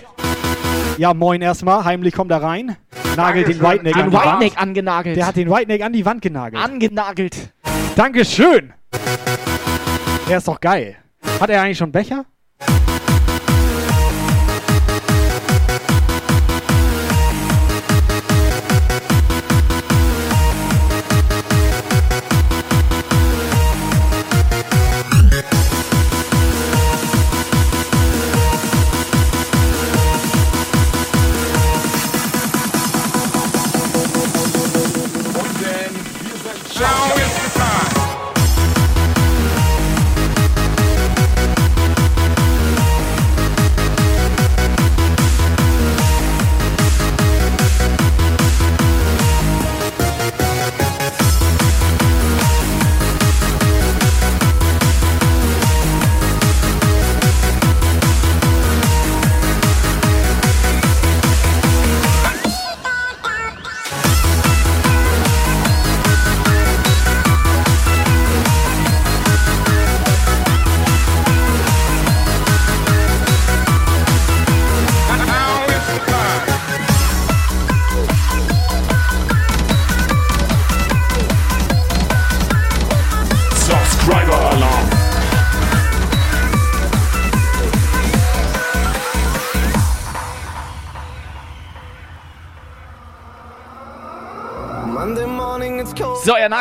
Ja, 0.98 1.14
moin 1.14 1.42
erstmal. 1.42 1.84
Heimlich 1.86 2.14
kommt 2.14 2.32
er 2.32 2.44
rein. 2.44 2.76
Nagelt 3.16 3.48
den 3.48 3.62
Whiteneck 3.62 3.94
Den 3.94 4.04
an 4.04 4.10
die 4.12 4.16
Wand. 4.18 4.26
Whiteneck 4.26 4.62
angenagelt. 4.62 5.18
Der 5.18 5.28
hat 5.28 5.36
den 5.36 5.50
Whiteneck 5.50 5.82
an 5.84 5.94
die 5.94 6.06
Wand 6.06 6.22
genagelt. 6.22 6.64
angenagelt. 6.64 7.36
Dankeschön. 7.96 8.74
Der 10.30 10.38
ist 10.38 10.48
doch 10.48 10.60
geil. 10.60 10.98
Hat 11.40 11.50
er 11.50 11.62
eigentlich 11.62 11.78
schon 11.78 11.92
Becher? 11.92 12.26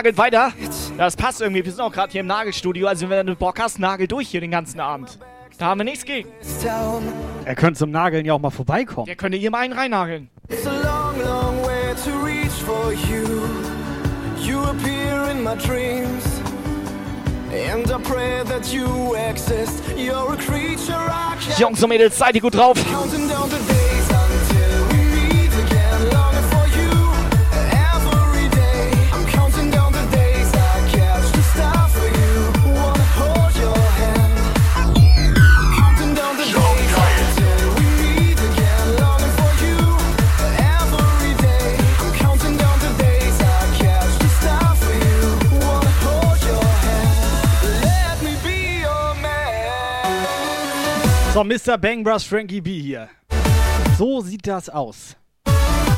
Nagelt 0.01 0.17
weiter. 0.17 0.53
Das 0.97 1.15
passt 1.15 1.43
irgendwie. 1.43 1.63
Wir 1.63 1.71
sind 1.71 1.83
auch 1.83 1.93
gerade 1.93 2.11
hier 2.11 2.23
im 2.23 2.27
Nagelstudio. 2.27 2.87
Also, 2.87 3.11
wenn 3.11 3.27
du 3.27 3.37
Bock 3.37 3.61
hast, 3.61 3.79
nagel 3.79 4.07
durch 4.07 4.29
hier 4.29 4.41
den 4.41 4.51
ganzen 4.51 4.81
Abend. 4.81 5.19
Da 5.59 5.67
haben 5.67 5.81
wir 5.81 5.85
nichts 5.85 6.07
gegen. 6.07 6.31
Er 7.45 7.55
könnte 7.55 7.81
zum 7.81 7.91
Nageln 7.91 8.25
ja 8.25 8.33
auch 8.33 8.39
mal 8.39 8.51
vorbeikommen. 8.51 9.05
Der 9.05 9.17
könnte 9.17 9.37
hier 9.37 9.51
mal 9.51 9.59
einen 9.59 9.75
reinnageln. 9.75 10.31
It's 10.49 10.67
a 10.67 10.73
long, 10.73 11.21
long 11.23 11.63
way 11.63 11.95
to 12.03 12.19
reach 12.25 12.51
for 12.65 12.93
you. 12.93 13.27
You 14.43 14.63
appear 14.63 15.31
in 15.31 15.45
my 15.45 15.55
dreams. 15.55 16.25
And 17.53 17.87
I 17.91 17.99
pray 18.03 18.43
that 18.45 18.73
you 18.73 19.15
exist. 19.17 19.83
You're 19.99 20.33
a 20.33 20.37
creature 20.37 20.95
I 20.95 21.37
can't 21.37 21.59
Jungs 21.59 21.83
und 21.83 21.91
Mädels, 21.91 22.17
seid 22.17 22.37
ihr 22.37 22.41
gut 22.41 22.55
drauf? 22.55 22.79
Counting 22.91 23.29
down 23.29 23.51
the 23.51 23.59
days 23.71 24.00
So, 51.40 51.44
Mr. 51.44 51.79
Bang 51.79 52.05
Bros 52.05 52.22
Frankie 52.22 52.61
B 52.61 52.83
hier. 52.83 53.09
So 53.96 54.20
sieht 54.20 54.46
das 54.46 54.68
aus. 54.68 55.16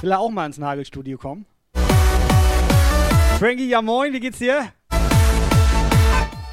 Will 0.01 0.13
er 0.13 0.21
auch 0.21 0.31
mal 0.31 0.47
ins 0.47 0.57
Nagelstudio 0.57 1.19
kommen? 1.19 1.47
Frankie, 3.41 3.69
ja 3.69 3.83
moin, 3.83 4.13
wie 4.13 4.21
geht's 4.21 4.39
dir? 4.39 4.69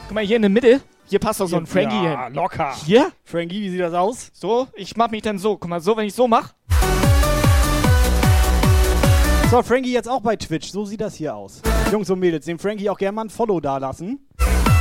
Guck 0.07 0.15
mal, 0.15 0.25
hier 0.25 0.37
in 0.37 0.41
der 0.41 0.49
Mitte. 0.49 0.81
Hier 1.05 1.19
passt 1.19 1.39
doch 1.39 1.45
so 1.45 1.57
ein 1.57 1.67
Frankie 1.67 2.03
ja, 2.03 2.25
hin. 2.25 2.33
locker. 2.33 2.75
Hier? 2.83 3.11
Frankie, 3.25 3.61
wie 3.61 3.69
sieht 3.69 3.79
das 3.79 3.93
aus? 3.93 4.31
So, 4.33 4.67
ich 4.73 4.97
mach 4.97 5.11
mich 5.11 5.21
dann 5.21 5.37
so. 5.37 5.55
Guck 5.55 5.69
mal, 5.69 5.81
so, 5.81 5.95
wenn 5.95 6.07
ich 6.07 6.15
so 6.15 6.27
mach. 6.27 6.55
So, 9.51 9.61
Frankie 9.61 9.93
jetzt 9.93 10.09
auch 10.09 10.21
bei 10.21 10.35
Twitch. 10.35 10.71
So 10.71 10.85
sieht 10.85 11.01
das 11.01 11.13
hier 11.13 11.35
aus. 11.35 11.61
Jungs 11.91 12.09
und 12.09 12.17
Mädels, 12.17 12.47
dem 12.47 12.57
Frankie 12.57 12.89
auch 12.89 12.97
gerne 12.97 13.13
mal 13.17 13.25
ein 13.25 13.29
Follow 13.29 13.59
da 13.59 13.77
lassen. 13.77 14.27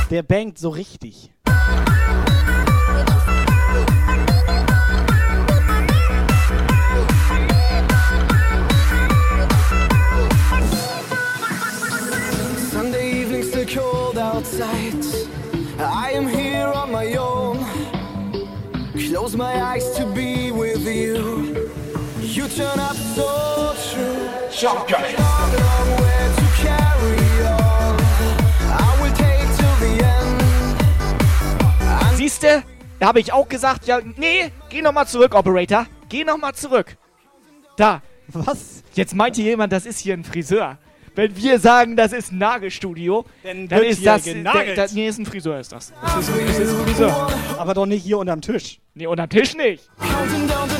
Der 0.09 0.23
bangt 0.23 0.57
so 0.57 0.69
richtig. 0.69 1.31
Outside. 14.39 15.03
I 15.79 16.11
am 16.11 16.25
here 16.27 16.71
on 16.73 16.91
my 16.91 17.15
own. 17.15 17.57
Close 18.93 19.35
my 19.35 19.53
eyes 19.61 19.91
to 19.97 20.05
be 20.05 20.51
with 20.51 20.85
you. 20.87 21.69
You 22.21 22.47
turn 22.47 22.79
up 22.79 22.95
so 22.95 23.73
true. 23.89 24.29
Jump 24.51 24.87
guy. 24.87 25.11
Long, 25.17 25.51
long 25.67 25.89
way 26.01 26.21
to 26.39 26.45
carry 26.63 27.19
on. 27.47 27.95
I 28.85 28.89
will 29.01 29.15
take 29.23 29.49
till 29.59 29.75
the 29.83 29.93
end. 30.15 30.39
Siehste, 32.15 32.63
da 32.99 33.07
habe 33.07 33.19
ich 33.19 33.33
auch 33.33 33.49
gesagt, 33.49 33.87
ja, 33.87 33.99
nee, 34.15 34.51
geh 34.69 34.81
noch 34.81 34.93
mal 34.93 35.05
zurück, 35.05 35.35
Operator. 35.35 35.85
Geh 36.07 36.23
noch 36.23 36.37
mal 36.37 36.53
zurück. 36.53 36.95
Da. 37.75 38.01
Was? 38.31 38.83
Jetzt 38.93 39.15
meinte 39.15 39.41
jemand, 39.41 39.73
das 39.73 39.85
ist 39.85 39.99
hier 39.99 40.13
ein 40.13 40.23
Friseur. 40.23 40.77
Wenn 41.19 41.35
wir 41.35 41.59
sagen, 41.59 41.97
das 41.97 42.13
ist 42.13 42.31
ein 42.31 42.37
Nagelstudio, 42.37 43.25
Dann 43.43 43.67
dann 43.67 43.83
ist 43.83 44.05
das. 44.05 44.23
genagelt. 44.23 44.77
Da, 44.77 44.87
da, 44.87 44.93
nee, 44.93 45.09
ist 45.09 45.19
ein 45.19 45.25
Friseur, 45.25 45.59
ist 45.59 45.69
das. 45.69 45.91
Das 46.01 46.17
ist, 46.17 46.29
das 46.29 46.59
ist 46.59 46.73
ein 46.73 46.85
Friseur. 46.85 47.27
Aber 47.57 47.73
doch 47.73 47.85
nicht 47.85 48.05
hier 48.05 48.19
unterm 48.19 48.39
Tisch. 48.39 48.79
Nee, 48.93 49.05
unterm 49.05 49.27
Tisch 49.27 49.53
nicht. 49.53 49.89
Counting 49.99 50.47
down 50.47 50.69
the 50.69 50.79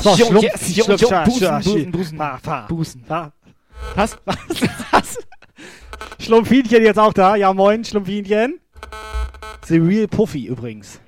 So, 0.00 0.14
Jo, 0.14 0.26
Schlumpf, 0.26 0.42
yes, 0.42 0.76
jo, 0.76 0.84
scha- 0.84 1.24
Busen, 1.24 1.60
Busen, 1.62 1.92
Busen. 1.92 2.18
Fahr, 2.18 2.38
fahr. 2.38 2.68
Busen. 2.68 3.04
Fahr. 3.04 3.32
Was? 3.96 4.16
Was? 4.92 5.18
Schlumpfinchen 6.20 6.82
jetzt 6.82 6.98
auch 6.98 7.12
da. 7.12 7.34
Ja, 7.36 7.52
moin, 7.52 7.84
Schlumpfinchen. 7.84 8.60
The 9.66 9.78
Real 9.78 10.06
Puffy 10.06 10.46
übrigens. 10.46 11.00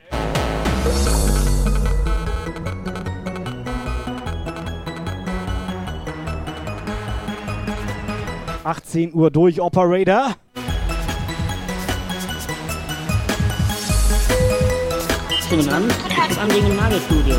...18 8.63 9.15
Uhr 9.15 9.31
durch, 9.31 9.61
Operator. 9.61 10.35
Guten 15.49 15.69
Abend. 15.69 15.93
Ich 16.29 16.55
wegen 16.55 16.67
dem 16.69 16.77
Nagelstudio. 16.77 17.37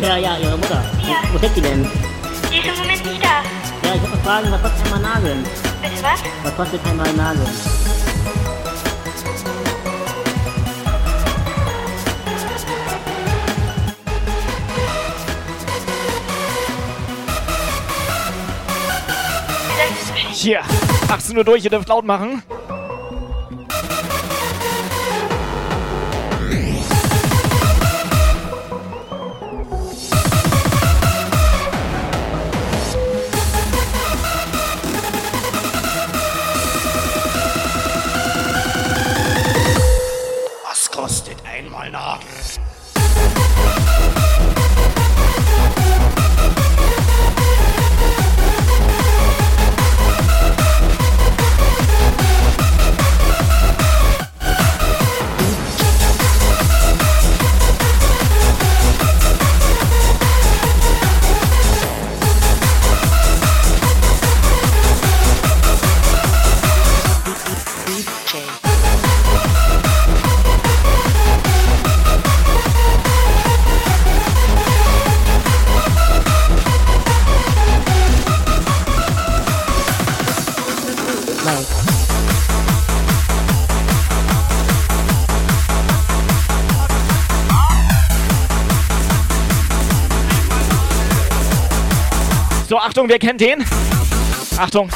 Ja, 0.00 0.16
ja, 0.16 0.36
Ihre 0.38 0.56
Mutter. 0.56 0.82
Ja. 1.02 1.16
Wo, 1.32 1.38
steckt 1.38 1.56
die 1.56 1.60
denn? 1.60 1.86
Die 2.50 2.58
ist 2.58 2.66
im 2.66 2.76
Moment 2.78 3.04
nicht 3.04 3.22
da. 3.22 3.42
Ja, 3.86 3.94
ich 3.94 4.00
wollte 4.00 4.16
mal 4.16 4.24
fragen, 4.24 4.50
was 4.50 4.62
kostet 4.62 4.84
einmal 4.86 5.00
Nageln? 5.00 5.44
Bitte 5.82 6.02
was? 6.02 6.20
Was 6.42 6.56
kostet 6.56 6.86
einmal 6.86 7.12
Nageln? 7.12 7.46
Hier, 20.32 20.60
18 21.08 21.36
Uhr 21.36 21.44
durch, 21.44 21.62
ihr 21.62 21.70
dürft 21.70 21.88
laut 21.88 22.04
machen. 22.04 22.42
Wer 93.12 93.18
kennt 93.18 93.42
den? 93.42 93.62
Achtung. 94.56 94.88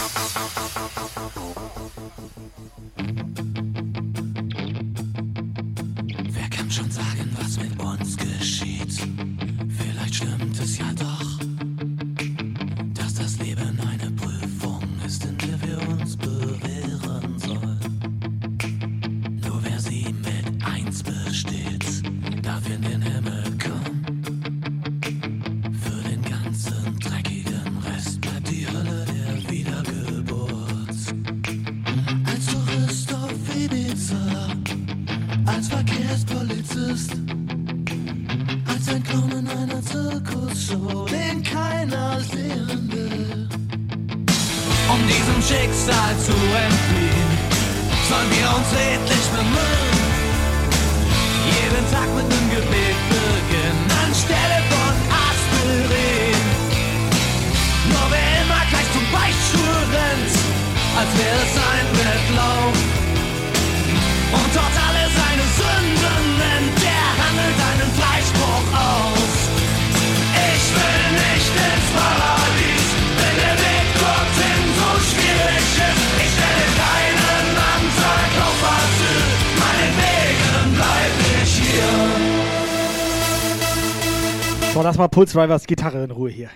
Mal 85.17 85.23
Pulse-Drivers 85.25 85.67
Gitarre 85.67 86.05
in 86.05 86.11
Ruhe 86.11 86.31
hier. 86.31 86.51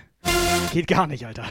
Geht 0.71 0.87
gar 0.87 1.07
nicht, 1.07 1.25
Alter. 1.25 1.45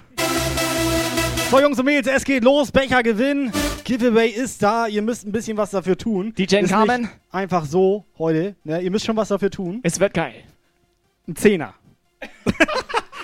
So, 1.51 1.61
Jungs 1.61 1.79
und 1.79 1.85
Mädels, 1.85 2.07
es 2.07 2.25
geht 2.25 2.45
los. 2.45 2.71
Becher 2.71 3.03
gewinnen. 3.03 3.53
Giveaway 3.83 4.29
ist 4.29 4.63
da. 4.63 4.87
Ihr 4.87 5.03
müsst 5.03 5.27
ein 5.27 5.33
bisschen 5.33 5.57
was 5.57 5.71
dafür 5.73 5.99
tun. 5.99 6.33
DJ 6.39 6.59
Ist 6.59 6.71
Carmen? 6.71 7.09
Einfach 7.33 7.65
so 7.65 8.05
heute. 8.17 8.55
Ne? 8.63 8.81
Ihr 8.81 8.93
müsst 8.93 9.07
schon 9.07 9.17
was 9.17 9.29
dafür 9.29 9.51
tun. 9.51 9.81
Es 9.83 9.99
wird 9.99 10.15
geil. 10.15 10.45
Ein 11.27 11.35
Zehner. 11.35 11.75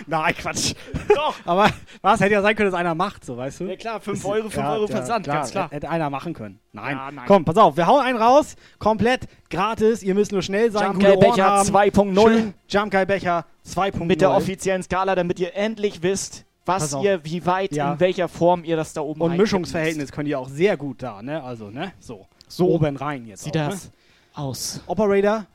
Nein, 0.06 0.34
Quatsch. 0.36 0.74
Doch. 1.14 1.34
Aber 1.44 1.68
was 2.02 2.20
hätte 2.20 2.34
ja 2.34 2.42
sein 2.42 2.54
können, 2.54 2.70
dass 2.70 2.78
einer 2.78 2.94
macht, 2.94 3.24
so 3.24 3.36
weißt 3.36 3.60
du? 3.60 3.64
Ja 3.64 3.76
klar, 3.76 4.00
5 4.00 4.18
Ist- 4.18 4.24
Euro, 4.24 4.48
5 4.50 4.66
Euro 4.66 4.86
Versand, 4.86 5.26
ganz 5.26 5.50
klar. 5.50 5.70
Hätte 5.70 5.88
einer 5.88 6.10
machen 6.10 6.32
können. 6.34 6.60
Nein. 6.72 6.96
Ja, 6.96 7.10
nein. 7.10 7.24
Komm, 7.26 7.44
pass 7.44 7.56
auf, 7.56 7.76
wir 7.76 7.86
hauen 7.86 8.00
einen 8.04 8.18
raus. 8.18 8.54
Komplett 8.78 9.26
gratis. 9.50 10.02
Ihr 10.02 10.14
müsst 10.14 10.32
nur 10.32 10.42
schnell 10.42 10.70
sein. 10.70 10.92
Jump 10.92 11.00
Guy 11.04 11.16
Becher 11.16 11.44
haben. 11.46 11.68
2.0. 11.68 12.22
Schön. 12.28 12.54
Jump 12.68 12.92
Guy 12.92 13.06
Becher 13.06 13.44
2.0. 13.66 14.04
Mit 14.04 14.20
der 14.20 14.30
offiziellen 14.30 14.82
Skala, 14.82 15.14
damit 15.14 15.40
ihr 15.40 15.54
endlich 15.56 16.02
wisst, 16.02 16.44
was 16.64 16.94
ihr, 16.94 17.24
wie 17.24 17.44
weit, 17.46 17.72
Ja. 17.72 17.92
in 17.92 18.00
welcher 18.00 18.28
Form 18.28 18.64
ihr 18.64 18.76
das 18.76 18.92
da 18.92 19.00
oben 19.00 19.20
Und 19.20 19.36
Mischungsverhältnis 19.36 20.10
könnt 20.12 20.28
ihr 20.28 20.38
auch 20.38 20.48
sehr 20.48 20.76
gut 20.76 21.02
da, 21.02 21.22
ne? 21.22 21.42
Also, 21.42 21.70
ne? 21.70 21.92
So. 22.00 22.26
So 22.48 22.68
Oben 22.68 22.96
rein 22.96 23.26
jetzt. 23.26 23.42
sieht 23.44 23.56
auch, 23.56 23.68
das 23.70 23.86
Ne? 23.86 23.90
aus. 24.34 24.80
Operator, 24.86 25.46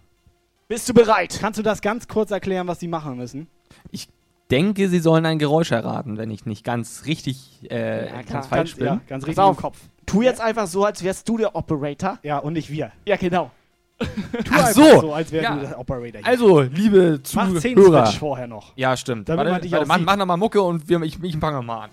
Bist 0.68 0.88
du 0.90 0.94
bereit? 0.94 1.38
kannst 1.40 1.60
du 1.60 1.64
das 1.64 1.82
ganz 1.82 2.08
kurz 2.08 2.32
erklären, 2.32 2.68
was 2.68 2.80
die 2.80 2.88
machen 2.88 3.18
müssen? 3.18 3.48
Ich 3.92 4.08
denke, 4.52 4.90
sie 4.90 5.00
sollen 5.00 5.26
ein 5.26 5.40
Geräusch 5.40 5.72
erraten, 5.72 6.18
wenn 6.18 6.30
ich 6.32 6.46
nicht 6.46 6.64
ganz 6.64 7.04
richtig, 7.06 7.60
äh, 7.72 8.08
Ja, 8.08 8.22
ganz 8.24 8.48
falsch 8.48 8.72
Ganz- 8.72 8.76
bin. 8.76 8.86
ja, 8.88 9.02
ganz 9.08 9.24
Pass 9.24 9.30
richtig 9.30 9.44
auf. 9.44 9.56
im 9.58 9.62
Kopf. 9.62 9.78
Tu 10.06 10.22
jetzt 10.24 10.42
einfach 10.42 10.68
so, 10.68 10.84
als 10.86 11.04
wärst 11.04 11.28
du 11.30 11.38
der 11.38 11.56
Operator. 11.56 12.20
Ja, 12.24 12.40
und 12.40 12.54
nicht 12.54 12.70
wir. 12.70 12.92
Ja, 13.06 13.16
genau. 13.16 13.50
Tu 14.00 14.08
Ach 14.52 14.58
einfach 14.58 14.72
so. 14.72 15.02
so, 15.02 15.14
als 15.14 15.32
wär 15.32 15.44
Ja. 15.44 15.56
du 15.56 15.62
der 15.62 15.80
Operator 15.80 16.20
hier. 16.22 16.28
Also, 16.28 16.62
liebe 16.62 17.22
Mach 17.34 17.54
10 17.60 17.76
Zuhörer. 17.78 18.06
Switch 18.08 18.20
vorher 18.20 18.48
noch. 18.48 18.74
Ja, 18.76 18.98
stimmt. 18.98 19.30
Damit 19.30 19.46
man 19.46 19.52
warte, 19.54 19.62
dich 19.64 19.72
warte, 19.72 19.84
auch 19.86 19.88
mach, 19.88 20.00
mach 20.00 20.16
nochmal 20.18 20.38
Mucke 20.38 20.62
und 20.62 20.90
wir, 20.90 21.02
ich, 21.04 21.22
ich 21.24 21.38
fange 21.38 21.62
mal 21.62 21.84
an. 21.86 21.90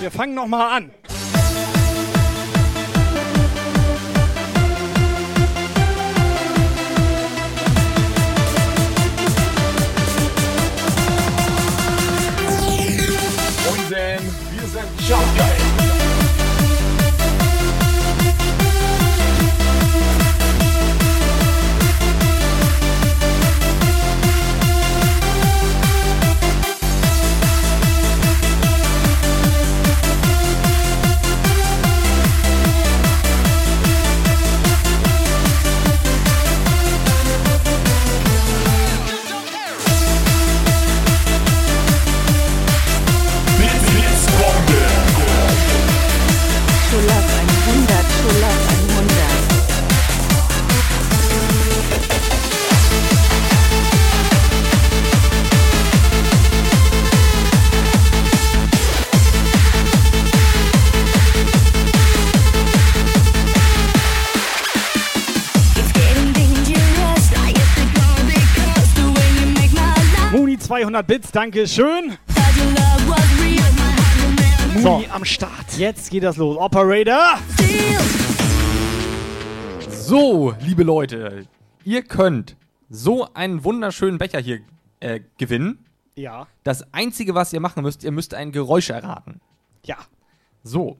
Wir 0.00 0.10
fangen 0.10 0.34
noch 0.34 0.46
mal 0.48 0.76
an. 0.76 0.90
Wir 15.08 15.63
200 70.74 71.06
Bits, 71.06 71.30
danke 71.30 71.68
schön. 71.68 72.18
Muni 74.82 75.06
am 75.08 75.24
Start. 75.24 75.78
Jetzt 75.78 76.10
geht 76.10 76.24
das 76.24 76.36
los. 76.36 76.56
Operator. 76.56 77.38
So, 79.88 80.52
liebe 80.58 80.82
Leute, 80.82 81.46
ihr 81.84 82.02
könnt 82.02 82.56
so 82.90 83.28
einen 83.34 83.62
wunderschönen 83.62 84.18
Becher 84.18 84.40
hier 84.40 84.62
äh, 84.98 85.20
gewinnen. 85.38 85.86
Ja. 86.16 86.48
Das 86.64 86.92
Einzige, 86.92 87.36
was 87.36 87.52
ihr 87.52 87.60
machen 87.60 87.84
müsst, 87.84 88.02
ihr 88.02 88.10
müsst 88.10 88.34
ein 88.34 88.50
Geräusch 88.50 88.90
erraten. 88.90 89.40
Ja. 89.84 89.98
So. 90.64 90.98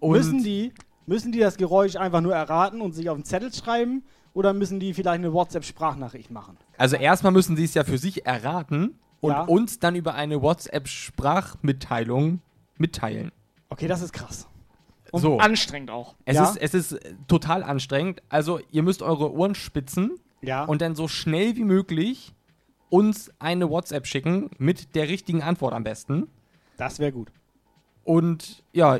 Und 0.00 0.10
Müssen 0.10 0.44
die, 0.44 0.74
müssen 1.06 1.32
die 1.32 1.38
das 1.38 1.56
Geräusch 1.56 1.96
einfach 1.96 2.20
nur 2.20 2.34
erraten 2.34 2.82
und 2.82 2.92
sich 2.92 3.08
auf 3.08 3.16
den 3.16 3.24
Zettel 3.24 3.50
schreiben? 3.50 4.04
Oder 4.34 4.52
müssen 4.52 4.78
die 4.78 4.92
vielleicht 4.92 5.20
eine 5.20 5.32
WhatsApp-Sprachnachricht 5.32 6.30
machen? 6.30 6.58
Also 6.80 6.96
erstmal 6.96 7.32
müssen 7.32 7.56
sie 7.56 7.64
es 7.64 7.74
ja 7.74 7.84
für 7.84 7.98
sich 7.98 8.24
erraten 8.26 8.98
und 9.20 9.32
Ja. 9.32 9.42
uns 9.42 9.78
dann 9.78 9.94
über 9.96 10.14
eine 10.14 10.40
WhatsApp-Sprachmitteilung 10.40 12.40
mitteilen. 12.78 13.32
Okay, 13.68 13.86
das 13.86 14.02
ist 14.02 14.12
krass. 14.12 14.46
Und 15.12 15.22
so. 15.22 15.38
anstrengend 15.38 15.90
auch. 15.90 16.14
Es, 16.24 16.36
Ja. 16.36 16.44
ist, 16.44 16.56
es 16.56 16.74
ist 16.74 16.92
äh, 16.92 17.14
total 17.28 17.62
anstrengend. 17.64 18.22
Also 18.28 18.60
ihr 18.70 18.82
müsst 18.82 19.02
eure 19.02 19.32
Ohren 19.32 19.54
spitzen 19.54 20.12
Ja. 20.40 20.64
und 20.64 20.80
dann 20.82 20.94
so 20.94 21.08
schnell 21.08 21.56
wie 21.56 21.64
möglich 21.64 22.32
uns 22.88 23.30
eine 23.38 23.68
WhatsApp 23.70 24.06
schicken 24.06 24.50
mit 24.58 24.94
der 24.94 25.08
richtigen 25.08 25.42
Antwort 25.42 25.74
am 25.74 25.84
besten. 25.84 26.28
Das 26.76 26.98
wäre 26.98 27.12
gut. 27.12 27.30
Und 28.04 28.62
ja, 28.72 28.98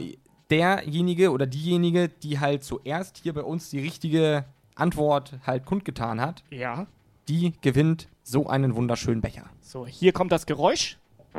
derjenige 0.50 1.30
oder 1.30 1.46
diejenige, 1.46 2.08
die 2.08 2.38
halt 2.40 2.64
zuerst 2.64 3.18
hier 3.18 3.32
bei 3.32 3.42
uns 3.42 3.70
die 3.70 3.80
richtige 3.80 4.44
Antwort 4.74 5.38
halt 5.46 5.64
kundgetan 5.64 6.20
hat, 6.20 6.42
Ja. 6.50 6.86
Die 7.30 7.52
gewinnt 7.60 8.08
so 8.24 8.48
einen 8.48 8.74
wunderschönen 8.74 9.20
Becher. 9.20 9.44
So, 9.60 9.86
hier 9.86 10.12
kommt 10.12 10.32
das 10.32 10.46
Geräusch. 10.46 10.98
nee. 11.34 11.38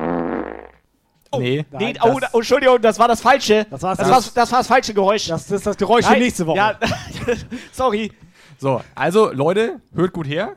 Nee, 1.37 1.65
Nein, 1.71 1.97
oh, 2.01 2.19
das- 2.19 2.19
da- 2.21 2.27
oh, 2.33 2.37
Entschuldigung, 2.39 2.81
das 2.81 2.97
war 2.97 3.07
das 3.09 3.19
falsche. 3.21 3.65
Das 3.69 3.81
das, 3.81 3.97
das- 3.97 4.09
war, 4.09 4.21
das 4.35 4.51
war 4.51 4.59
das 4.59 4.67
falsche 4.67 4.93
Geräusch. 4.93 5.27
Das 5.27 5.51
ist 5.51 5.65
das 5.67 5.75
Geräusch 5.77 6.05
für 6.05 6.11
Nein, 6.13 6.21
nächste 6.21 6.47
Woche. 6.47 6.57
Ja, 6.57 6.79
sorry. 7.73 8.11
So, 8.57 8.81
also 8.95 9.31
Leute, 9.31 9.81
hört 9.93 10.13
gut 10.13 10.27
her. 10.27 10.55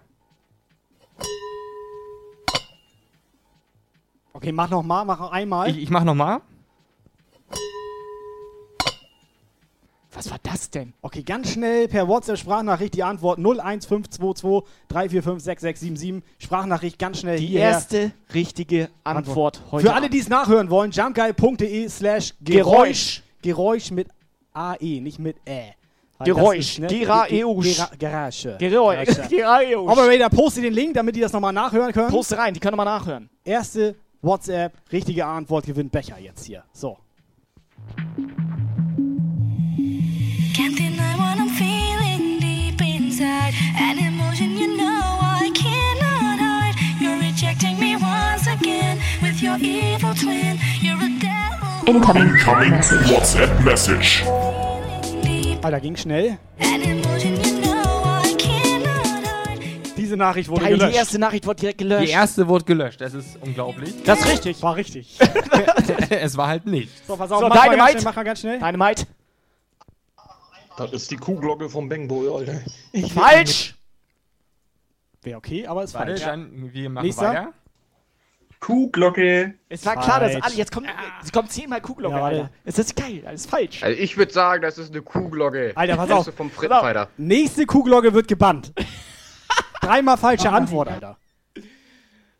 Okay, 4.32 4.52
mach 4.52 4.68
noch 4.70 4.82
mal, 4.82 5.04
mach 5.04 5.18
noch 5.20 5.32
einmal. 5.32 5.70
Ich, 5.70 5.78
ich 5.78 5.90
mach 5.90 6.04
nochmal. 6.04 6.40
Was 10.14 10.30
war 10.30 10.38
das 10.44 10.70
denn? 10.70 10.92
Okay, 11.02 11.22
ganz 11.24 11.50
schnell 11.50 11.88
per 11.88 12.06
WhatsApp-Sprachnachricht 12.06 12.94
die 12.94 13.02
Antwort 13.02 13.38
01522 13.38 14.62
345 14.88 15.42
6677. 15.60 16.22
Sprachnachricht 16.38 16.98
ganz 16.98 17.18
schnell 17.20 17.38
Die 17.38 17.54
erste 17.54 18.12
richtige 18.32 18.90
Antwort 19.02 19.60
heute. 19.72 19.86
Für 19.86 19.94
alle, 19.94 20.08
die 20.08 20.20
es 20.20 20.28
nachhören 20.28 20.70
wollen, 20.70 20.92
jumpguy.de 20.92 21.88
slash 21.88 22.34
Geräusch. 22.40 22.64
Geräusch. 22.64 23.22
Geräusch 23.42 23.90
mit 23.90 24.08
AE, 24.52 25.00
nicht 25.00 25.18
mit 25.18 25.36
Ä. 25.48 25.74
Geräusch. 26.24 26.78
ne, 26.78 26.86
Geraeusch. 26.86 27.28
Gera- 27.80 27.90
Garage. 27.98 28.56
Geräusch. 28.58 29.08
Garage. 29.28 29.80
Operator, 29.82 30.30
poste 30.30 30.60
den 30.62 30.72
Link, 30.72 30.94
damit 30.94 31.16
die 31.16 31.20
das 31.20 31.32
nochmal 31.32 31.52
nachhören 31.52 31.92
können. 31.92 32.08
Poste 32.08 32.38
rein, 32.38 32.54
die 32.54 32.60
können 32.60 32.76
wir 32.76 32.84
nachhören. 32.84 33.28
Erste 33.44 33.96
WhatsApp, 34.22 34.72
richtige 34.92 35.26
Antwort, 35.26 35.66
gewinnt 35.66 35.90
Becher 35.90 36.18
jetzt 36.20 36.44
hier. 36.46 36.62
So. 36.72 36.96
Can't 40.64 40.78
deny 40.78 41.14
what 41.16 41.38
I'm 41.38 41.50
feeling 41.50 42.38
deep 42.40 42.80
inside. 42.80 43.52
An 43.76 43.98
emotion 43.98 44.56
you 44.56 44.74
know 44.78 45.18
I 45.20 45.50
cannot 45.52 46.38
hide. 46.40 46.74
You're 46.98 47.18
rejecting 47.18 47.78
me 47.78 47.96
once 47.96 48.46
again 48.46 48.98
with 49.20 49.42
your 49.42 49.58
evil 49.58 50.14
twin. 50.14 50.58
You're 50.80 50.96
a 50.96 51.10
devil. 51.20 51.68
Incoming 51.86 52.30
WhatsApp 52.38 53.62
Message. 53.62 54.24
Alter, 55.62 55.80
ging 55.80 55.96
schnell. 55.96 56.38
An 56.60 56.80
emotion 56.80 57.34
you 57.44 57.60
know 57.60 58.22
I 58.24 58.34
cannot 58.38 59.58
hide. 59.58 59.94
Diese 59.98 60.16
Nachricht 60.16 60.48
wurde 60.48 60.62
Geil, 60.62 60.72
die 60.72 60.78
gelöscht. 60.78 60.96
erste 60.96 61.18
Nachricht 61.18 61.46
wurde 61.46 61.60
direkt 61.60 61.78
gelöscht. 61.78 62.08
Die 62.08 62.12
erste 62.12 62.48
wurde 62.48 62.64
gelöscht. 62.64 63.02
Das 63.02 63.12
ist 63.12 63.36
unglaublich. 63.42 63.92
Das 64.06 64.20
ist 64.20 64.28
richtig. 64.28 64.62
War 64.62 64.76
richtig. 64.76 65.18
es 66.08 66.38
war 66.38 66.48
halt 66.48 66.64
nicht. 66.64 67.06
So, 67.06 67.16
pass 67.16 67.30
auf, 67.30 67.40
So, 67.40 67.48
mach 67.48 67.54
mal 67.54 67.64
ganz 67.64 67.70
Dynamite. 67.74 67.92
schnell, 68.00 68.04
mach 68.04 68.16
mal 68.16 68.24
ganz 68.24 68.40
schnell. 68.40 68.58
Dynamite. 68.58 69.06
Das 70.76 70.92
ist 70.92 71.10
die 71.10 71.16
Kuhglocke 71.16 71.68
vom 71.68 71.88
Bengbo, 71.88 72.36
Alter. 72.36 72.60
Falsch. 73.14 73.74
Wäre 75.22 75.38
okay, 75.38 75.66
aber 75.66 75.84
ist 75.84 75.94
Warte, 75.94 76.12
falsch. 76.12 76.22
dann 76.24 76.72
wir 76.72 76.90
machen 76.90 77.06
Nächster. 77.06 77.28
weiter. 77.30 77.52
Kuhglocke. 78.60 79.54
Es 79.68 79.84
war 79.84 80.00
klar, 80.00 80.20
dass 80.20 80.40
alle. 80.42 80.54
Jetzt 80.54 80.72
kommt, 80.72 80.86
es 81.22 81.30
kommt 81.32 81.52
zehnmal 81.52 81.80
Kuhglocke, 81.82 82.16
Ja. 82.16 82.24
Alter. 82.24 82.50
Es 82.64 82.78
ist 82.78 82.96
geil, 82.96 83.20
das 83.22 83.34
ist 83.34 83.50
falsch. 83.50 83.82
Also 83.82 84.00
ich 84.00 84.16
würde 84.16 84.32
sagen, 84.32 84.62
das 84.62 84.78
ist 84.78 84.90
eine 84.92 85.02
Kuhglocke. 85.02 85.72
Alter, 85.74 85.96
pass 85.96 86.08
Das 86.08 86.28
auf. 86.28 86.34
vom 86.34 86.50
Frittenfighter. 86.50 87.08
Nächste 87.18 87.66
Kuhglocke 87.66 88.14
wird 88.14 88.26
gebannt. 88.28 88.72
Dreimal 89.82 90.16
falsche 90.16 90.50
Antwort, 90.50 90.88
Alter. 90.88 91.18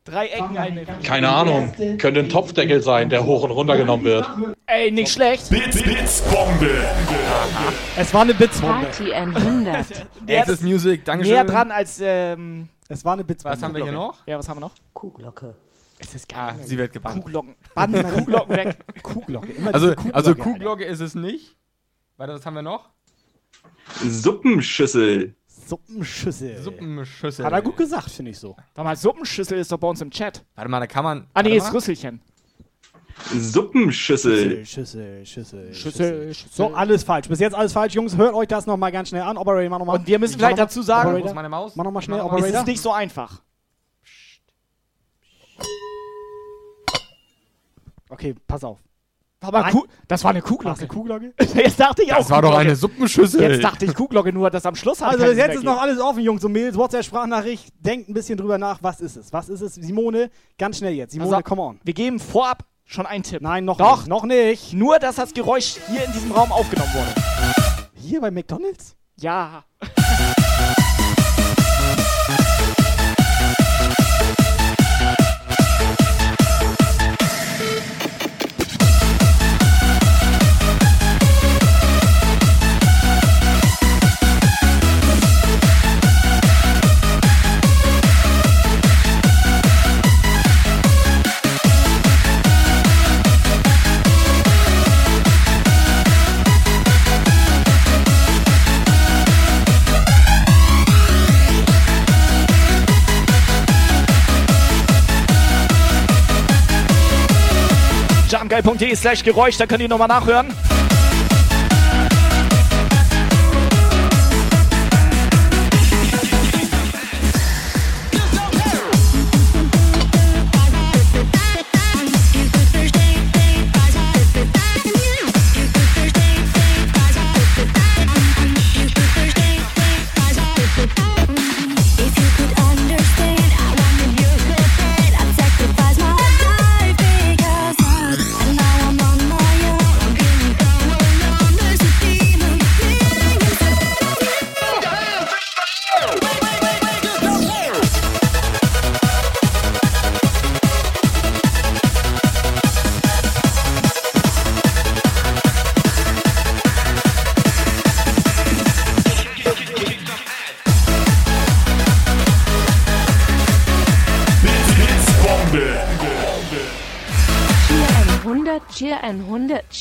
Drei 0.05 0.27
Ecken, 0.27 0.59
eine. 0.59 0.85
Keine 1.03 1.31
Ahnung. 1.31 1.73
Könnte 1.97 2.21
ein 2.21 2.29
Topfdeckel 2.29 2.83
sein, 2.83 3.09
der 3.09 3.25
hoch 3.25 3.43
und 3.43 3.51
runter 3.53 3.79
genommen 3.79 4.05
wird. 4.05 4.29
Ey, 4.67 4.91
nicht 4.91 5.11
schlecht. 5.11 5.49
Bits, 5.49 5.83
Bits, 5.83 6.21
Bombe. 6.31 6.71
Es 7.97 8.13
war 8.13 8.21
eine 8.21 8.35
Blitzwunde. 8.35 8.85
Party 8.85 9.15
100. 9.15 10.07
Access 10.29 10.61
Music, 10.61 11.07
Dankeschön. 11.07 11.33
Näher 11.33 11.45
dran 11.45 11.71
als, 11.71 12.01
ähm. 12.03 12.69
Es 12.87 13.03
war 13.03 13.15
eine 13.15 13.25
Blitzwunde. 13.25 13.57
Was 13.57 13.63
haben 13.63 13.75
wir 13.75 13.83
hier 13.83 13.93
noch? 13.93 14.27
Ja, 14.27 14.37
was 14.39 14.47
haben 14.47 14.59
wir 14.59 14.61
noch? 14.61 14.73
Kuhglocke. 14.93 15.55
Es 15.99 16.15
ist 16.15 16.27
Ah, 16.35 16.49
geil. 16.51 16.61
sie 16.67 16.77
wird 16.77 16.93
gebannt. 16.93 17.23
Kuhglocken. 17.23 17.55
Banden, 17.75 18.03
Kuhglocken 18.03 18.57
weg. 18.57 18.77
Kuhglocke. 19.03 19.53
Immer 19.53 19.73
Also, 19.75 19.95
Kuhglocke, 19.95 20.15
also 20.15 20.31
Alter. 20.33 20.43
Kuhglocke 20.43 20.85
ist 20.85 21.01
es 21.01 21.15
nicht. 21.15 21.57
Warte, 22.19 22.35
was 22.35 22.45
haben 22.45 22.55
wir 22.57 22.63
noch? 22.63 22.91
Suppenschüssel. 24.07 25.35
Suppenschüssel. 25.67 26.63
Suppenschüssel. 26.63 27.45
Hat 27.45 27.53
er 27.53 27.63
gut 27.63 27.77
gesagt, 27.77 28.11
finde 28.11 28.31
ich 28.31 28.39
so. 28.39 28.57
Warte 28.75 28.85
mal, 28.85 28.97
Suppenschüssel 28.97 29.59
ist 29.59 29.71
doch 29.73 29.79
bei 29.79 29.89
uns 29.89 30.01
im 30.01 30.11
Chat. 30.11 30.45
Warte 30.55 30.71
mal, 30.71 30.81
da 30.81 30.87
kann 30.87 31.05
man. 31.05 31.27
Ah, 31.35 31.43
nee, 31.43 31.57
ist. 31.57 31.73
Rüsselchen. 31.73 32.21
Suppenschüssel. 33.33 34.67
Schüssel, 34.67 35.25
Schüssel, 35.25 35.73
Schüssel, 35.75 36.35
Schüssel. 36.35 36.49
So, 36.51 36.75
alles 36.75 37.05
falsch. 37.05 37.29
Bis 37.29 37.39
jetzt 37.39 37.55
alles 37.55 37.73
falsch. 37.73 37.95
Jungs, 37.95 38.17
hört 38.17 38.35
euch 38.35 38.49
das 38.49 38.67
nochmal 38.67 38.91
ganz 38.91 39.09
schnell 39.11 39.23
an. 39.23 39.37
Operator, 39.37 39.71
mach 39.71 39.79
nochmal. 39.79 39.99
Und 39.99 40.07
wir 40.07 40.19
müssen 40.19 40.39
vielleicht 40.39 40.59
dazu 40.59 40.83
sagen, 40.83 41.13
Wo 41.13 41.25
ist 41.25 41.35
meine 41.35 41.49
Maus? 41.49 41.77
Mach 41.77 41.85
nochmal 41.85 42.03
schnell, 42.03 42.19
noch 42.19 42.31
mal. 42.31 42.39
es 42.39 42.43
Operator. 42.43 42.61
ist 42.63 42.67
nicht 42.67 42.81
so 42.81 42.93
einfach. 42.93 43.41
Okay, 48.09 48.35
pass 48.47 48.63
auf. 48.65 48.79
Aber 49.45 49.61
Nein. 49.61 49.73
Kuh, 49.73 49.85
das 50.09 50.25
war 50.25 50.31
eine 50.31 50.43
War 50.43 50.65
das 50.65 50.79
eine 50.81 50.89
Kuhglocke. 50.89 50.89
Kuhglocke? 50.89 51.35
Jetzt 51.55 51.79
dachte 51.79 52.03
ich 52.03 52.13
auch. 52.13 52.19
Das 52.19 52.31
war 52.31 52.43
doch 52.43 52.49
Kuhglocke. 52.49 52.67
eine 52.67 52.77
Suppenschüssel. 52.77 53.41
Jetzt 53.43 53.65
dachte 53.65 53.85
ich 53.85 53.95
Kuhglocke, 53.95 54.33
nur 54.33 54.51
das 54.51 54.65
am 54.67 54.75
Schluss 54.75 55.01
hat 55.03 55.13
Also 55.13 55.25
bis 55.27 55.37
jetzt 55.37 55.57
ist 55.57 55.65
noch 55.65 55.81
alles 55.81 56.01
offen, 56.01 56.21
Jungs 56.23 56.45
und 56.45 56.53
Mädels. 56.53 56.77
WhatsApp-Sprachnachricht. 56.77 57.69
Denkt 57.79 58.09
ein 58.09 58.15
bisschen 58.15 58.37
drüber 58.39 58.59
nach. 58.59 58.79
Was 58.83 59.01
ist 59.01 59.17
es? 59.17 59.33
Was 59.33 59.49
ist 59.49 59.61
es? 59.61 59.75
Simone, 59.75 60.31
ganz 60.59 60.79
schnell 60.79 60.95
jetzt. 60.95 61.13
Simone, 61.13 61.37
Also, 61.37 61.43
come 61.49 61.63
on. 61.63 61.81
Wir 61.85 61.95
geben 61.95 62.19
vorab 62.19 62.65
schon 62.85 63.07
einen 63.07 63.23
Tipp. 63.25 63.41
Nein, 63.43 63.65
noch 63.65 63.77
Doch. 63.79 63.99
nicht. 63.99 64.09
Noch 64.09 64.25
nicht. 64.25 64.73
Nur, 64.73 64.99
dass 64.99 65.17
das 65.17 65.33
Geräusch 65.35 65.77
hier 65.91 66.05
in 66.05 66.13
diesem 66.13 66.33
Raum 66.33 66.51
aufgenommen 66.53 66.91
wurde. 66.93 67.15
Hier 67.95 68.21
bei 68.21 68.31
McDonalds? 68.31 68.97
Ja. 69.17 69.65
jumpgeil.de 108.55 108.95
slash 108.95 109.23
Geräusch, 109.23 109.57
da 109.59 109.67
könnt 109.67 109.83
ihr 109.83 109.89
nochmal 109.89 110.09
nachhören. 110.09 110.53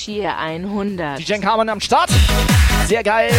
Cheer 0.04 0.38
100. 0.38 1.18
Die 1.18 1.24
Jen 1.24 1.39
Carmen 1.39 1.70
am 1.70 1.80
Start. 1.80 2.10
Sehr 2.86 3.04
geil. 3.04 3.32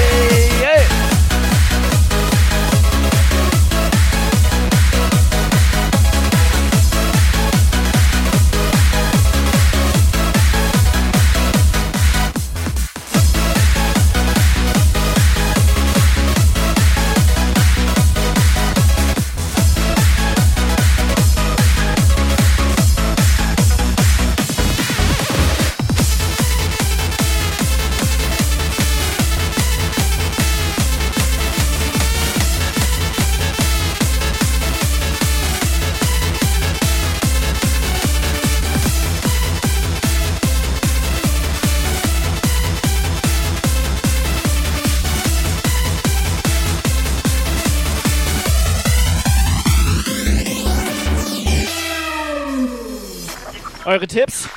Eure 53.95 54.09
Tipps? 54.09 54.49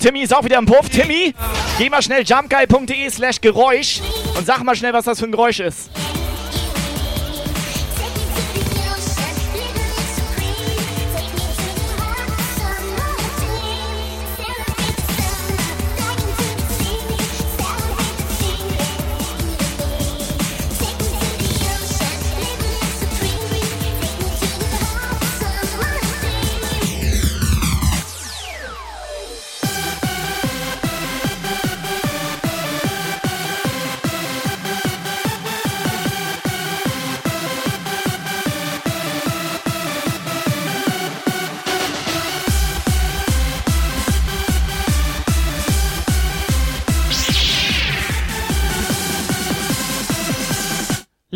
Timmy 0.00 0.22
ist 0.22 0.34
auch 0.34 0.42
wieder 0.44 0.56
im 0.56 0.64
Puff. 0.64 0.88
Timmy, 0.88 1.34
geh 1.78 1.90
mal 1.90 2.00
schnell 2.00 2.24
jumpguy.de 2.24 3.10
slash 3.10 3.40
Geräusch 3.40 4.00
und 4.34 4.46
sag 4.46 4.62
mal 4.64 4.74
schnell, 4.74 4.94
was 4.94 5.04
das 5.04 5.20
für 5.20 5.26
ein 5.26 5.32
Geräusch 5.32 5.60
ist. 5.60 5.89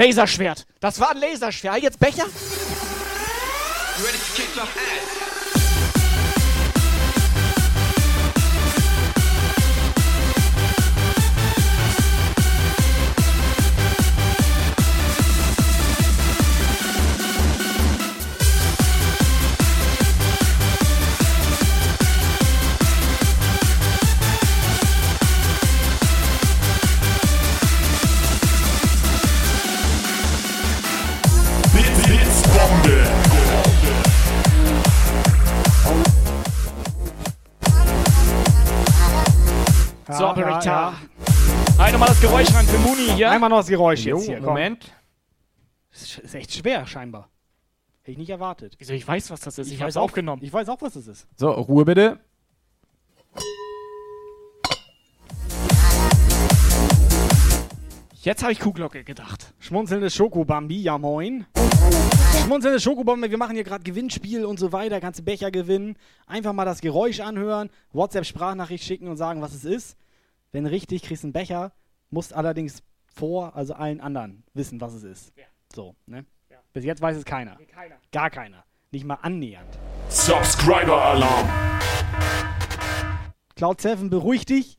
Laserschwert. 0.05 0.67
Das 0.81 1.01
war 1.01 1.13
ein 1.13 1.19
Laserschwert. 1.19 1.83
Jetzt 1.83 1.99
Becher. 1.99 2.27
You 3.97 4.05
ready 4.05 4.19
to 4.19 4.25
kick 4.35 4.49
some 4.55 4.69
ass? 4.69 5.24
Hier. 43.29 43.35
Einmal 43.35 43.51
noch 43.51 43.59
das 43.59 43.69
Geräusch 43.69 44.05
Jo, 44.05 44.17
jetzt 44.17 44.27
hier. 44.27 44.37
komm. 44.39 44.47
Moment. 44.47 44.93
Das 45.93 46.19
ist 46.19 46.35
echt 46.35 46.53
schwer, 46.53 46.87
scheinbar. 46.87 47.31
Hätte 48.01 48.13
ich 48.13 48.19
nicht 48.19 48.31
erwartet. 48.31 48.75
Wieso, 48.79 48.93
ich 48.93 49.07
weiß, 49.07 49.31
was 49.31 49.41
das 49.41 49.59
ist. 49.59 49.69
Ich, 49.69 49.79
weiß 49.79 49.85
hab's 49.85 49.97
auch- 49.97 50.03
aufgenommen. 50.03 50.43
Ich 50.45 50.53
weiß 50.53 50.69
auch, 50.69 50.81
was 50.83 50.95
das 50.95 51.07
ist. 51.07 51.27
So, 51.37 51.51
Ruhe 51.51 51.85
bitte. 51.85 52.21
Jetzt 58.23 58.43
habe 58.43 58.53
ich 58.53 58.61
Kuhglocke 58.61 59.05
gedacht. 59.05 59.53
Schmunzelndes 59.59 60.15
Schokobambi, 60.15 60.81
ja 60.81 60.97
moin. 60.97 61.45
Schmunzelndes 62.43 62.83
Schokobambi, 62.83 63.31
wir 63.31 63.37
machen 63.39 63.55
hier 63.55 63.65
gerade 63.65 63.85
Gewinnspiel 63.85 64.45
und 64.47 64.59
so 64.59 64.73
weiter, 64.73 65.01
kannst 65.01 65.21
du 65.21 65.25
Becher 65.25 65.51
gewinnen. 65.51 65.97
Einfach 66.27 66.55
mal 66.55 66.65
das 66.65 66.81
Geräusch 66.81 67.21
anhören, 67.21 67.69
WhatsApp-Sprachnachricht 67.93 68.83
schicken 68.85 69.09
und 69.09 69.19
sagen, 69.19 69.43
was 69.43 69.53
es 69.55 69.65
ist. 69.65 69.97
Wenn 70.53 70.65
richtig, 70.67 71.03
kriegst 71.03 71.23
du 71.23 71.27
einen 71.27 71.33
Becher, 71.35 71.73
musst 72.11 72.33
allerdings 72.33 72.83
vor, 73.15 73.55
also 73.57 73.75
allen 73.75 74.01
anderen 74.01 74.45
wissen, 74.55 74.81
was 74.81 74.93
es 74.95 75.05
ist. 75.05 75.33
So, 75.75 75.95
ne? 76.07 76.25
Bis 76.73 76.85
jetzt 76.85 77.01
weiß 77.01 77.17
es 77.17 77.25
keiner. 77.25 77.57
keiner. 77.73 77.97
Gar 78.11 78.31
keiner. 78.31 78.65
Nicht 78.91 79.05
mal 79.05 79.19
annähernd. 79.23 79.79
Subscriber-Alarm. 80.09 81.49
Cloud7, 83.57 84.11
beruhig 84.11 84.45
dich. 84.47 84.79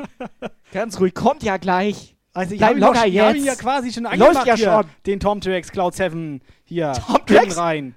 Ganz 0.72 0.98
ruhig, 0.98 1.14
kommt 1.14 1.42
ja 1.42 1.58
gleich. 1.58 2.16
Also 2.32 2.54
ich 2.54 2.62
habe 2.62 2.78
ihn, 2.78 2.84
hab 2.84 3.06
ihn 3.06 3.12
jetzt. 3.12 3.44
ja 3.44 3.54
quasi 3.56 3.92
schon 3.92 4.04
Läuft 4.04 4.14
angemacht 4.22 4.46
ja 4.46 4.54
hier, 4.54 4.64
schon. 4.64 4.90
den 5.06 5.20
Tom 5.20 5.40
Tracks 5.40 5.70
Cloud7 5.70 6.40
hier. 6.64 6.92
Tom 6.92 7.20
rein. 7.28 7.94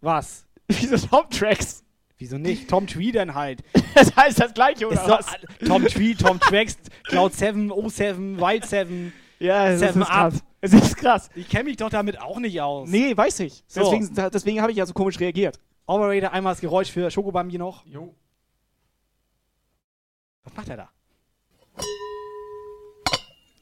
Was? 0.00 0.46
Wieso 0.68 0.96
Tom 0.96 1.28
Tracks? 1.28 1.84
Wieso 2.20 2.36
nicht? 2.36 2.68
Tom 2.68 2.86
Tree 2.86 3.12
dann 3.12 3.34
halt. 3.34 3.62
Das 3.94 4.14
heißt 4.14 4.38
das 4.40 4.54
gleiche, 4.54 4.86
oder 4.86 4.94
Ist 5.02 5.08
was? 5.08 5.26
Tom 5.66 5.84
Tree, 5.84 6.14
Tom 6.14 6.38
Tracks, 6.38 6.76
Cloud7, 7.08 7.70
O7, 7.70 8.38
Wild 8.38 8.64
7, 8.64 9.12
Ja, 9.40 9.68
das 9.70 9.80
7 9.80 10.02
ist 10.02 10.08
Up. 10.08 10.30
krass. 10.30 10.44
Es 10.60 10.72
ist 10.72 10.96
krass. 10.96 11.30
Ich 11.34 11.48
kenne 11.48 11.64
mich 11.64 11.76
doch 11.76 11.90
damit 11.90 12.20
auch 12.20 12.38
nicht 12.38 12.60
aus. 12.60 12.88
Nee, 12.88 13.16
weiß 13.16 13.40
ich. 13.40 13.64
So. 13.66 13.80
Deswegen, 13.80 14.30
deswegen 14.30 14.60
habe 14.62 14.70
ich 14.70 14.78
ja 14.78 14.86
so 14.86 14.92
komisch 14.92 15.18
reagiert. 15.18 15.58
Operator, 15.86 16.32
einmal 16.32 16.52
das 16.52 16.60
Geräusch 16.60 16.92
für 16.92 17.10
Schokobambi 17.10 17.58
noch. 17.58 17.84
Jo. 17.84 18.14
Was 20.44 20.54
macht 20.54 20.68
er 20.68 20.76
da? 20.76 20.90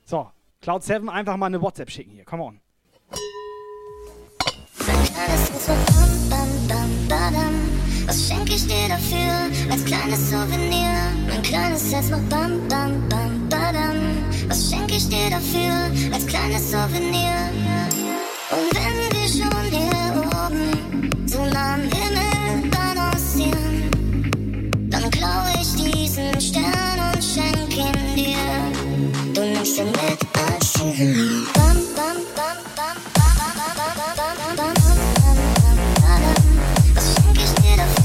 So, 0.04 0.30
Cloud7 0.62 1.08
einfach 1.08 1.36
mal 1.38 1.46
eine 1.46 1.62
WhatsApp 1.62 1.90
schicken 1.90 2.10
hier. 2.10 2.24
Come 2.26 2.42
on. 2.42 2.60
Was 8.08 8.26
schenk 8.26 8.48
ich 8.48 8.66
dir 8.66 8.88
dafür 8.88 9.50
als 9.70 9.84
kleines 9.84 10.30
Souvenir? 10.30 10.94
Mein 11.28 11.42
kleines 11.42 11.92
Herz 11.92 12.08
macht 12.08 12.26
bam, 12.30 12.58
bam, 12.66 13.06
bam, 13.10 13.46
badam. 13.50 13.98
Was 14.48 14.70
schenk 14.70 14.90
ich 14.90 15.06
dir 15.10 15.28
dafür 15.28 15.74
als 16.14 16.26
kleines 16.26 16.70
Souvenir? 16.70 17.36
Und 18.50 18.74
wenn 18.74 18.96
wir 19.12 19.28
schon 19.28 19.64
hier 19.70 20.24
oben 20.24 21.10
so 21.26 21.44
nah 21.44 21.74
am 21.74 21.82
Himmel 21.82 22.70
balancieren, 22.70 23.90
dann 24.88 25.10
klau 25.10 25.44
ich 25.60 25.74
diesen 25.74 26.40
Stern 26.40 27.12
und 27.12 27.22
schenk 27.22 27.76
ihn 27.76 28.16
dir. 28.16 29.34
Du 29.34 29.42
nimmst 29.42 29.76
ihn 29.76 29.84
mit 29.84 30.18
als 30.34 30.72
Souvenir. 30.72 31.46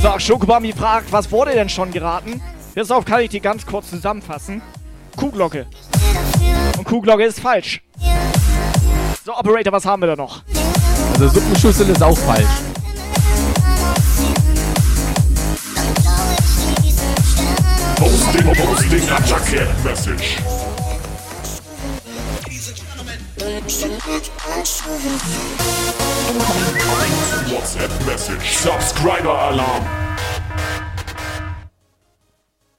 So, 0.04 0.20
Schokobami 0.20 0.74
fragt, 0.74 1.14
was 1.14 1.32
wurde 1.32 1.54
denn 1.54 1.70
schon 1.70 1.90
geraten? 1.90 2.42
Deshalb 2.76 3.06
kann 3.06 3.22
ich 3.22 3.30
die 3.30 3.40
ganz 3.40 3.66
kurz 3.66 3.90
zusammenfassen. 3.90 4.62
Kuhglocke. 5.16 5.66
Und 6.78 6.84
Kuhglocke 6.84 7.24
ist 7.24 7.40
falsch. 7.40 7.82
So, 9.24 9.34
Operator, 9.34 9.72
was 9.72 9.86
haben 9.86 10.02
wir 10.02 10.08
da 10.08 10.18
noch? 10.18 10.44
Also 11.14 11.30
Suppenschüssel 11.30 11.90
ist 11.90 12.04
auch 12.04 12.18
falsch. 12.18 12.44
Posting, 17.96 18.54
posting 18.56 19.10
a 19.10 19.26
jacket 19.26 19.84
message. 19.86 20.38
WhatsApp 23.64 23.94
Message. 24.04 24.32
Subscriber 24.54 26.03
Alarm. 29.26 29.86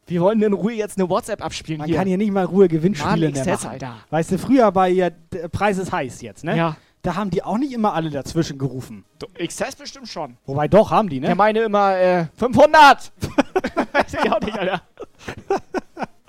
Wir 0.06 0.20
wollen 0.20 0.42
in 0.42 0.52
Ruhe 0.52 0.72
jetzt 0.72 0.98
eine 0.98 1.08
WhatsApp 1.08 1.42
abspielen 1.42 1.78
Man 1.78 1.88
hier. 1.88 1.96
kann 1.96 2.06
hier 2.06 2.18
nicht 2.18 2.30
mal 2.32 2.44
Ruhe 2.44 2.68
Gewinnspiele 2.68 3.30
machen. 3.30 3.66
Alter. 3.66 3.96
Weißt 4.10 4.32
du, 4.32 4.38
früher 4.38 4.70
bei 4.70 4.88
ja, 4.90 5.10
d- 5.10 5.48
Preis 5.48 5.78
ist 5.78 5.92
heiß 5.92 6.20
jetzt, 6.20 6.44
ne? 6.44 6.56
Ja. 6.56 6.76
Da 7.02 7.16
haben 7.16 7.30
die 7.30 7.42
auch 7.42 7.58
nicht 7.58 7.72
immer 7.72 7.94
alle 7.94 8.10
dazwischen 8.10 8.58
gerufen. 8.58 9.04
XS 9.38 9.76
bestimmt 9.76 10.08
schon. 10.08 10.36
Wobei 10.46 10.68
doch, 10.68 10.90
haben 10.90 11.08
die, 11.08 11.20
ne? 11.20 11.26
Der 11.26 11.34
meine 11.36 11.60
immer, 11.60 11.96
äh, 11.96 12.26
500! 12.36 13.12
Weiß 13.92 14.14
ich 14.24 14.32
auch 14.32 14.40
nicht, 14.40 14.58
Alter. 14.58 14.82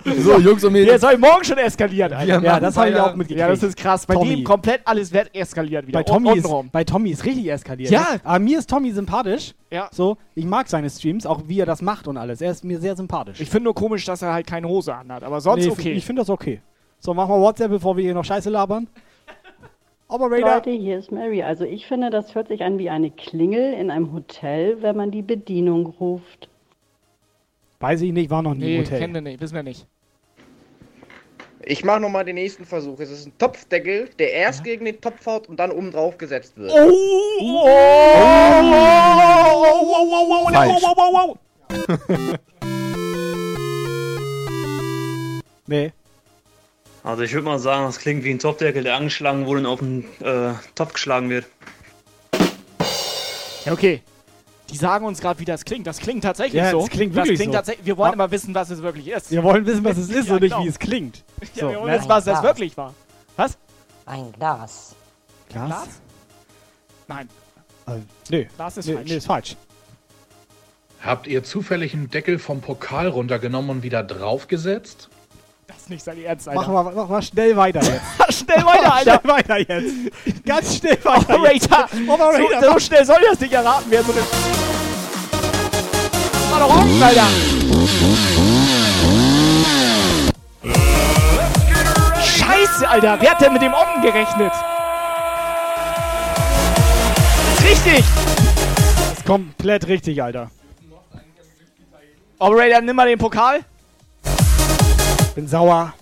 So, 0.18 0.38
Jungs 0.38 0.62
und 0.64 0.72
Mädels. 0.72 1.00
Der 1.00 1.10
soll 1.10 1.18
morgen 1.18 1.44
schon 1.44 1.58
eskalieren, 1.58 2.12
Alter. 2.12 2.42
Ja, 2.42 2.60
das 2.60 2.76
habe 2.76 2.90
ich 2.90 2.96
auch 2.96 3.14
mitgekriegt. 3.14 3.40
Ja, 3.40 3.48
das 3.48 3.62
ist 3.62 3.76
krass. 3.76 4.06
Bei 4.06 4.14
Tommy. 4.14 4.36
dem 4.36 4.44
komplett 4.44 4.80
alles 4.84 5.12
wird 5.12 5.34
eskaliert 5.34 5.86
wieder. 5.86 5.98
bei 5.98 6.02
Tommy, 6.02 6.30
ist, 6.30 6.36
Untenrum. 6.36 6.68
bei 6.70 6.84
Tommy 6.84 7.10
ist 7.10 7.24
richtig 7.24 7.50
eskaliert. 7.50 7.90
Ja. 7.90 8.00
Ne? 8.00 8.20
Aber 8.22 8.38
mir 8.38 8.58
ist 8.58 8.70
Tommy 8.70 8.92
sympathisch. 8.92 9.54
Ja. 9.70 9.88
So, 9.92 10.16
ich 10.34 10.44
mag 10.44 10.68
seine 10.68 10.88
Streams, 10.90 11.26
auch 11.26 11.42
wie 11.46 11.60
er 11.60 11.66
das 11.66 11.82
macht 11.82 12.06
und 12.08 12.16
alles. 12.16 12.40
Er 12.40 12.52
ist 12.52 12.64
mir 12.64 12.78
sehr 12.78 12.96
sympathisch. 12.96 13.40
Ich 13.40 13.50
finde 13.50 13.64
nur 13.64 13.74
komisch, 13.74 14.04
dass 14.04 14.22
er 14.22 14.32
halt 14.32 14.46
keine 14.46 14.68
Hose 14.68 14.94
anhat. 14.94 15.22
Aber 15.24 15.40
sonst 15.40 15.64
Nee, 15.64 15.70
okay. 15.70 15.92
Ich 15.92 16.04
finde 16.04 16.22
das 16.22 16.30
okay. 16.30 16.60
So, 16.98 17.12
machen 17.12 17.30
wir 17.30 17.40
WhatsApp, 17.40 17.70
bevor 17.70 17.96
wir 17.96 18.04
hier 18.04 18.14
noch 18.14 18.24
Scheiße 18.24 18.50
labern. 18.50 18.86
Operator. 20.08 20.54
Leute, 20.54 20.70
hier 20.70 20.98
ist 20.98 21.10
Mary. 21.10 21.42
Also 21.42 21.64
ich 21.64 21.86
finde, 21.86 22.10
das 22.10 22.34
hört 22.34 22.48
sich 22.48 22.62
an 22.62 22.78
wie 22.78 22.90
eine 22.90 23.10
Klingel 23.10 23.72
in 23.74 23.90
einem 23.90 24.12
Hotel, 24.12 24.80
wenn 24.80 24.96
man 24.96 25.10
die 25.10 25.22
Bedienung 25.22 25.86
ruft. 25.86 26.48
Weiß 27.80 28.00
ich 28.02 28.12
nicht, 28.12 28.30
war 28.30 28.42
noch 28.42 28.54
nie 28.54 28.64
nee, 28.64 28.76
im 28.76 28.84
Hotel. 28.84 28.98
kennen 29.00 29.14
wir 29.14 29.20
nicht, 29.20 29.40
wissen 29.40 29.54
wir 29.54 29.62
nicht. 29.62 29.86
Ich 31.68 31.82
mache 31.82 31.98
nochmal 31.98 32.24
den 32.24 32.36
nächsten 32.36 32.64
Versuch. 32.64 33.00
Es 33.00 33.10
ist 33.10 33.26
ein 33.26 33.36
Topfdeckel, 33.38 34.08
der 34.20 34.32
erst 34.32 34.62
gegen 34.62 34.84
den 34.84 35.00
Topf 35.00 35.26
haut 35.26 35.48
und 35.48 35.56
dann 35.56 35.72
oben 35.72 35.90
drauf 35.90 36.16
gesetzt 36.16 36.56
wird. 36.56 36.70
Oh! 36.70 36.92
Oh! 37.40 37.66
Oh! 40.12 40.48
Falsch. 40.52 40.84
Nee. 45.68 45.90
Also 47.02 47.24
ich 47.24 47.32
würde 47.32 47.46
mal 47.46 47.58
sagen, 47.58 47.86
das 47.86 47.98
klingt 47.98 48.22
wie 48.22 48.30
ein 48.30 48.38
Topfdeckel, 48.38 48.84
der 48.84 48.94
angeschlagen 48.94 49.46
wurde 49.46 49.58
und 49.62 49.66
auf 49.66 49.80
den 49.80 50.04
äh, 50.20 50.52
Topf 50.76 50.92
geschlagen 50.92 51.28
wird. 51.28 51.46
Ja, 53.64 53.72
okay. 53.72 54.00
Die 54.70 54.76
sagen 54.76 55.04
uns 55.06 55.20
gerade, 55.20 55.38
wie 55.38 55.44
das 55.44 55.64
klingt. 55.64 55.86
Das 55.86 55.98
klingt 55.98 56.24
tatsächlich 56.24 56.60
Ja, 56.60 56.70
so. 56.72 56.80
das 56.80 56.90
klingt 56.90 57.14
wirklich 57.14 57.38
so. 57.38 57.50
tatsächlich. 57.50 57.86
Wir 57.86 57.96
wollen 57.96 58.10
Ah. 58.10 58.14
immer 58.14 58.30
wissen, 58.30 58.54
was 58.54 58.68
es 58.70 58.82
wirklich 58.82 59.08
ist. 59.08 59.30
Wir 59.30 59.42
wollen 59.44 59.64
wissen, 59.64 59.84
was 59.84 59.96
es 59.96 60.08
ist 60.10 60.26
Ja, 60.28 60.34
und 60.34 60.42
nicht, 60.42 60.50
genau. 60.52 60.64
wie 60.64 60.68
es 60.68 60.78
klingt. 60.78 61.22
Ja, 61.54 61.60
So, 61.62 61.70
wir 61.70 61.80
wollen 61.80 61.92
wissen, 61.94 62.08
was 62.08 62.24
das 62.24 62.40
Glas. 62.40 62.42
wirklich 62.42 62.76
war. 62.76 62.94
Was? 63.36 63.56
Ein 64.06 64.32
Glas. 64.32 64.94
Glas? 65.48 65.68
Glas? 65.68 65.88
Nein, 67.08 67.28
Äh, 67.86 67.92
nee. 68.30 68.48
Glas 68.56 68.76
ist 68.76 68.86
nee, 68.86 68.94
falsch. 68.94 69.08
Nee, 69.08 69.16
ist 69.16 69.26
falsch. 69.26 69.56
Habt 71.00 71.26
ihr 71.28 71.44
zufällig 71.44 71.94
einen 71.94 72.10
Deckel 72.10 72.38
vom 72.40 72.60
Pokal 72.60 73.06
runtergenommen 73.08 73.70
und 73.70 73.82
wieder 73.84 74.02
draufgesetzt? 74.02 75.08
Das 75.68 75.76
ist 75.78 75.90
nicht 75.90 76.02
sein 76.04 76.22
Ernst, 76.24 76.48
Alter. 76.48 76.60
Mach 76.60 76.68
mal, 76.84 76.92
mach 76.94 77.08
mal 77.08 77.22
schnell 77.22 77.56
weiter 77.56 77.80
jetzt. 77.82 78.00
Schnell 78.44 78.64
weiter, 78.64 78.94
Alter. 78.94 79.20
Schnell 79.20 79.32
weiter 79.32 79.58
jetzt. 79.58 80.44
Ganz 80.46 80.76
schnell 80.76 80.98
weiter. 81.04 81.34
Operator. 81.34 81.88
Operator. 82.08 82.60
So, 82.62 82.72
so 82.72 82.78
schnell 82.78 83.04
soll 83.04 83.20
das 83.30 83.40
nicht 83.40 83.52
erraten 83.52 83.90
werden. 83.90 84.06
So 84.06 84.12
eine 84.12 84.22
Mal 86.56 86.68
doch 86.68 86.74
auf, 86.74 87.02
Alter. 87.02 87.26
Scheiße, 92.22 92.88
Alter. 92.88 93.18
Wer 93.20 93.30
hat 93.30 93.40
denn 93.42 93.52
mit 93.52 93.60
dem 93.60 93.74
Offen 93.74 94.00
gerechnet? 94.00 94.52
Richtig. 97.62 98.04
ist 99.12 99.26
komplett 99.26 99.86
richtig, 99.86 100.22
Alter. 100.22 100.50
Operator, 102.38 102.80
nimm 102.80 102.96
mal 102.96 103.06
den 103.06 103.18
Pokal. 103.18 103.60
Bin 105.34 105.46
sauer. 105.46 105.92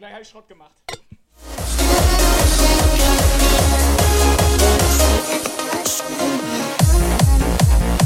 Gleich 0.00 0.14
hab 0.14 0.22
ich 0.22 0.28
Schrott 0.28 0.48
gemacht. 0.48 0.72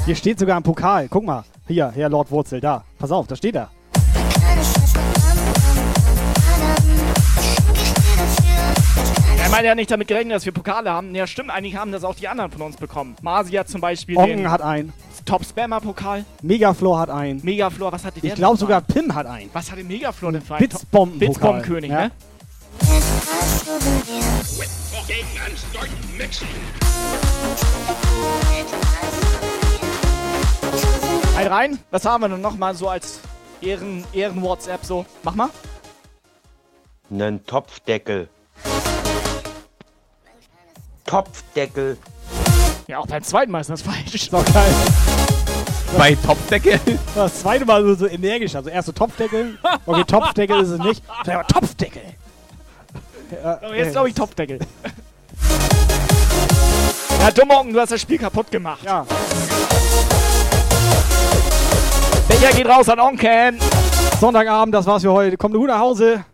Hier 0.04 0.16
steht 0.16 0.38
sogar 0.38 0.56
ein 0.56 0.62
Pokal. 0.62 1.08
Guck 1.08 1.24
mal. 1.24 1.44
Hier, 1.68 1.90
Herr 1.94 2.08
Lord 2.08 2.30
Wurzel, 2.30 2.60
da. 2.60 2.84
Pass 2.98 3.12
auf, 3.12 3.26
da 3.28 3.36
steht 3.36 3.54
er. 3.54 3.70
Er 9.40 9.50
meint 9.50 9.64
ja 9.64 9.74
nicht 9.76 9.90
damit 9.90 10.08
gerechnet, 10.08 10.34
dass 10.34 10.44
wir 10.44 10.52
Pokale 10.52 10.90
haben. 10.90 11.14
Ja, 11.14 11.28
stimmt, 11.28 11.50
eigentlich 11.50 11.76
haben 11.76 11.92
das 11.92 12.02
auch 12.02 12.16
die 12.16 12.26
anderen 12.26 12.50
von 12.50 12.62
uns 12.62 12.76
bekommen. 12.76 13.14
Masi 13.22 13.52
hat 13.52 13.68
zum 13.68 13.80
Beispiel 13.80 14.16
Ongen 14.16 14.38
den 14.38 14.50
hat 14.50 14.62
einen. 14.62 14.92
Top-Spammer-Pokal. 15.24 16.24
Megaflor 16.42 16.98
hat 16.98 17.10
einen. 17.10 17.40
Megaflor, 17.44 17.92
was 17.92 18.04
hatte 18.04 18.20
der? 18.20 18.30
Ich 18.30 18.34
glaube 18.36 18.56
sogar? 18.56 18.80
Pim 18.80 19.14
hat 19.14 19.26
einen. 19.26 19.50
Was 19.52 19.70
hatte 19.70 19.84
Megaflor 19.84 20.32
denn 20.32 20.42
für 20.42 20.54
einen? 20.56 20.66
Blitzbomben-Pokal. 20.68 21.18
Blitzbombenkönig, 21.18 21.90
Ja. 21.90 22.00
ne? 22.04 22.10
Ein 31.36 31.46
rein. 31.48 31.78
Was 31.90 32.04
haben 32.04 32.22
wir 32.22 32.28
denn 32.28 32.40
noch 32.40 32.56
mal 32.56 32.74
so 32.74 32.88
als 32.88 33.20
Ehren, 33.60 34.04
Ehren-WhatsApp 34.12 34.84
so? 34.84 35.04
Mach 35.22 35.34
mal. 35.34 35.50
Nen 37.10 37.44
Topfdeckel. 37.44 38.28
Topfdeckel. 41.04 41.98
Ja, 42.86 42.98
auch 42.98 43.06
beim 43.06 43.22
zweiten 43.22 43.50
Mal 43.52 43.60
ist 43.60 43.70
das 43.70 43.82
falsch. 43.82 44.14
Ist 44.14 44.32
doch 44.32 44.44
geil. 44.52 44.74
Bei 45.98 46.14
Topfdeckel? 46.14 46.80
Das 47.14 47.40
zweite 47.40 47.64
Mal 47.64 47.82
so, 47.84 47.94
so 47.94 48.06
energisch. 48.06 48.54
Also 48.56 48.70
erst 48.70 48.86
so 48.86 48.92
Topfdeckel. 48.92 49.58
Okay, 49.86 50.04
Topfdeckel 50.04 50.60
ist 50.60 50.70
es 50.70 50.78
nicht. 50.80 51.02
Mal, 51.26 51.44
Topfdeckel. 51.44 52.02
So, 53.30 53.72
jetzt 53.72 53.92
glaube 53.92 54.08
ich 54.08 54.14
Topfdeckel. 54.14 54.58
ja, 57.20 57.30
Dummerung, 57.30 57.72
du 57.72 57.80
hast 57.80 57.92
das 57.92 58.00
Spiel 58.00 58.18
kaputt 58.18 58.50
gemacht. 58.50 58.82
Ja. 58.84 59.06
Becher 62.28 62.52
geht 62.52 62.66
raus 62.66 62.88
an 62.88 62.98
Onken. 63.00 63.58
Sonntagabend, 64.20 64.74
das 64.74 64.86
war's 64.86 65.02
für 65.02 65.12
heute. 65.12 65.36
Kommt 65.36 65.54
gut 65.54 65.68
nach 65.68 65.78
Hause. 65.78 66.24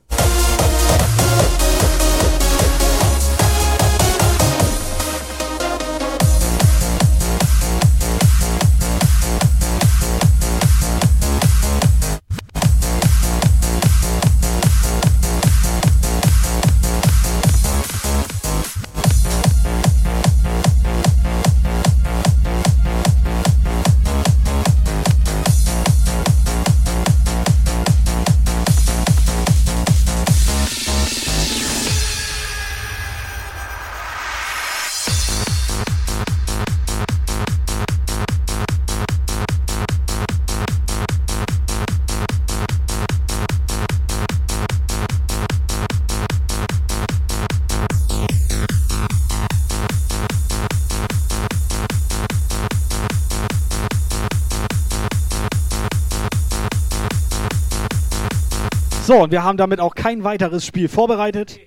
So, 59.11 59.25
und 59.25 59.33
wir 59.33 59.43
haben 59.43 59.57
damit 59.57 59.81
auch 59.81 59.97
kein 59.97 60.23
weiteres 60.23 60.65
Spiel 60.65 60.89
vorbereitet. 60.89 61.59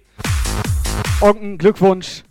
Onken, 1.19 1.57
Glückwunsch. 1.57 2.23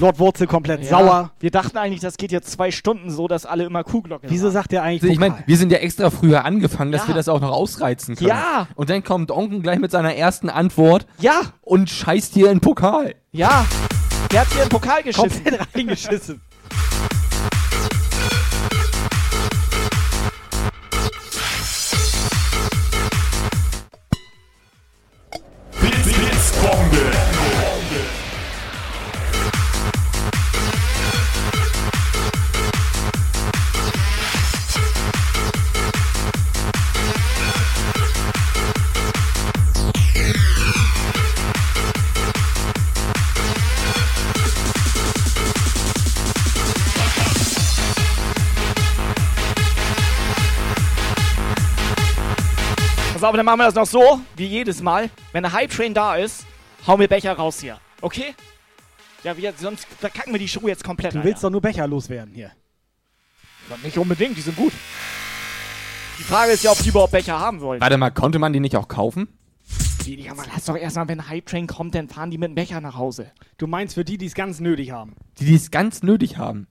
Lord 0.00 0.18
Wurzel 0.18 0.48
komplett 0.48 0.82
Ja, 0.82 0.88
sauer. 0.88 1.30
Wir 1.38 1.52
dachten 1.52 1.78
eigentlich, 1.78 2.00
das 2.00 2.16
geht 2.16 2.32
jetzt 2.32 2.50
zwei 2.50 2.72
Stunden 2.72 3.12
so, 3.12 3.28
dass 3.28 3.46
alle 3.46 3.62
immer 3.62 3.84
Kuhglocke 3.84 4.26
Wieso 4.28 4.50
sagt 4.50 4.72
er 4.72 4.82
eigentlich 4.82 5.02
Also 5.04 5.12
ich 5.12 5.20
meine, 5.20 5.36
wir 5.46 5.56
sind 5.56 5.70
ja 5.70 5.78
extra 5.78 6.10
früher 6.10 6.44
angefangen, 6.44 6.90
dass 6.90 7.02
Ja. 7.02 7.06
wir 7.06 7.14
das 7.14 7.28
auch 7.28 7.40
noch 7.40 7.52
ausreizen 7.52 8.16
können. 8.16 8.30
Ja. 8.30 8.66
Und 8.74 8.90
dann 8.90 9.04
kommt 9.04 9.30
Onken 9.30 9.62
gleich 9.62 9.78
mit 9.78 9.92
seiner 9.92 10.16
ersten 10.16 10.50
Antwort 10.50 11.06
Ja. 11.20 11.42
und 11.62 11.88
scheißt 11.88 12.34
hier 12.34 12.46
in 12.46 12.54
den 12.56 12.60
Pokal. 12.60 13.14
Ja. 13.30 13.66
Der 14.32 14.40
hat 14.40 14.48
hier 14.48 14.62
einen 14.62 14.70
Pokal 14.70 15.04
geschissen. 15.04 15.30
Komplett 15.44 15.60
reingeschissen. 15.76 16.40
Auf, 53.26 53.34
dann 53.34 53.44
machen 53.44 53.58
wir 53.58 53.64
das 53.64 53.74
noch 53.74 53.86
so, 53.86 54.20
wie 54.36 54.46
jedes 54.46 54.80
Mal. 54.80 55.10
Wenn 55.32 55.42
der 55.42 55.52
Hype 55.52 55.70
Train 55.70 55.92
da 55.92 56.14
ist, 56.14 56.46
hauen 56.86 57.00
wir 57.00 57.08
Becher 57.08 57.32
raus 57.32 57.60
hier. 57.60 57.80
Okay? 58.00 58.36
Ja, 59.24 59.36
wir, 59.36 59.52
sonst 59.58 59.84
verkacken 59.98 60.32
wir 60.32 60.38
die 60.38 60.46
Show 60.46 60.68
jetzt 60.68 60.84
komplett. 60.84 61.12
Du 61.12 61.24
willst 61.24 61.42
doch 61.42 61.50
nur 61.50 61.60
Becher 61.60 61.88
loswerden 61.88 62.32
hier. 62.32 62.52
Alter. 63.68 63.82
Nicht 63.82 63.98
unbedingt, 63.98 64.36
die 64.36 64.42
sind 64.42 64.56
gut. 64.56 64.72
Die 66.20 66.22
Frage 66.22 66.52
ist 66.52 66.62
ja, 66.62 66.70
ob 66.70 66.78
die 66.78 66.90
überhaupt 66.90 67.10
Becher 67.10 67.36
haben 67.36 67.60
wollen. 67.60 67.80
Warte 67.80 67.96
mal, 67.96 68.10
konnte 68.10 68.38
man 68.38 68.52
die 68.52 68.60
nicht 68.60 68.76
auch 68.76 68.86
kaufen? 68.86 69.26
Die, 70.04 70.22
ja, 70.22 70.32
man 70.32 70.46
lass 70.54 70.66
doch 70.66 70.76
erstmal, 70.76 71.08
wenn 71.08 71.28
Hype 71.28 71.46
Train 71.46 71.66
kommt, 71.66 71.96
dann 71.96 72.08
fahren 72.08 72.30
die 72.30 72.38
mit 72.38 72.50
dem 72.50 72.54
Becher 72.54 72.80
nach 72.80 72.94
Hause. 72.94 73.32
Du 73.58 73.66
meinst 73.66 73.94
für 73.94 74.04
die, 74.04 74.18
die 74.18 74.26
es 74.26 74.34
ganz 74.34 74.60
nötig 74.60 74.92
haben. 74.92 75.16
Die, 75.40 75.46
die 75.46 75.56
es 75.56 75.72
ganz 75.72 76.04
nötig 76.04 76.38
haben. 76.38 76.68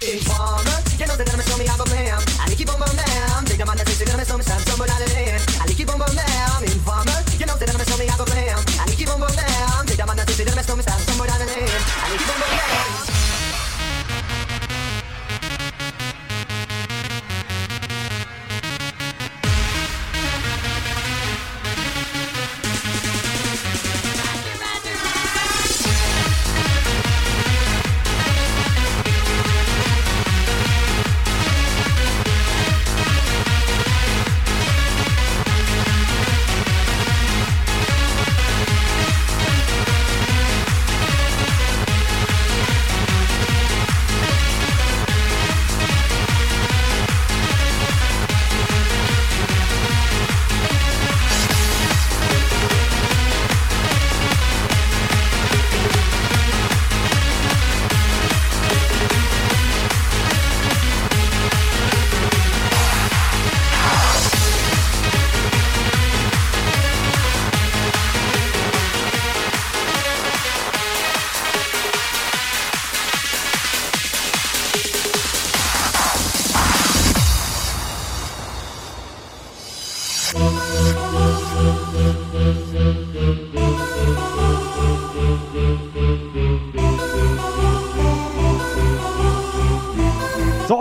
Informer, 0.00 0.80
you 0.96 1.04
know 1.04 1.14
they're 1.14 1.26
gonna 1.26 1.42
show 1.42 1.58
me 1.58 1.66
how 1.66 1.76
to 1.76 1.84
blam. 1.84 2.24
I 2.40 2.54
keep 2.54 2.72
on 2.72 2.80
blam. 2.80 3.44
They 3.44 3.58
demand 3.58 3.80
that 3.80 3.86
they're 3.86 4.08
gonna 4.08 4.24
show 4.24 4.38
me 4.38 4.44
some 4.44 4.62
trouble 4.64 4.88
out 4.88 4.96
of 4.96 5.12
land. 5.12 5.44
I 5.60 5.66
keep 5.76 5.92
on 5.92 5.98
blam. 6.00 6.64
Informer, 6.64 7.20
you 7.36 7.44
know 7.44 7.54
they're 7.60 7.68
gonna 7.68 7.84
show 7.84 7.98
me 7.98 8.06
how 8.06 8.16
to 8.16 8.24
blam. 8.24 8.64
I 8.80 8.88
keep 8.96 9.10
on 9.12 9.20
blam. 9.20 9.84
They 9.84 9.96
demand 9.96 10.18
that 10.18 10.26
they're 10.26 10.46
gonna 10.46 10.64
show 10.64 10.76
me 10.76 10.82
some 10.88 11.04
trouble 11.04 11.28
out 11.28 11.40
of 11.42 11.48
land. 11.52 11.84
I 12.00 12.16
keep 12.16 12.32
on 12.32 12.40
blam. 12.40 12.59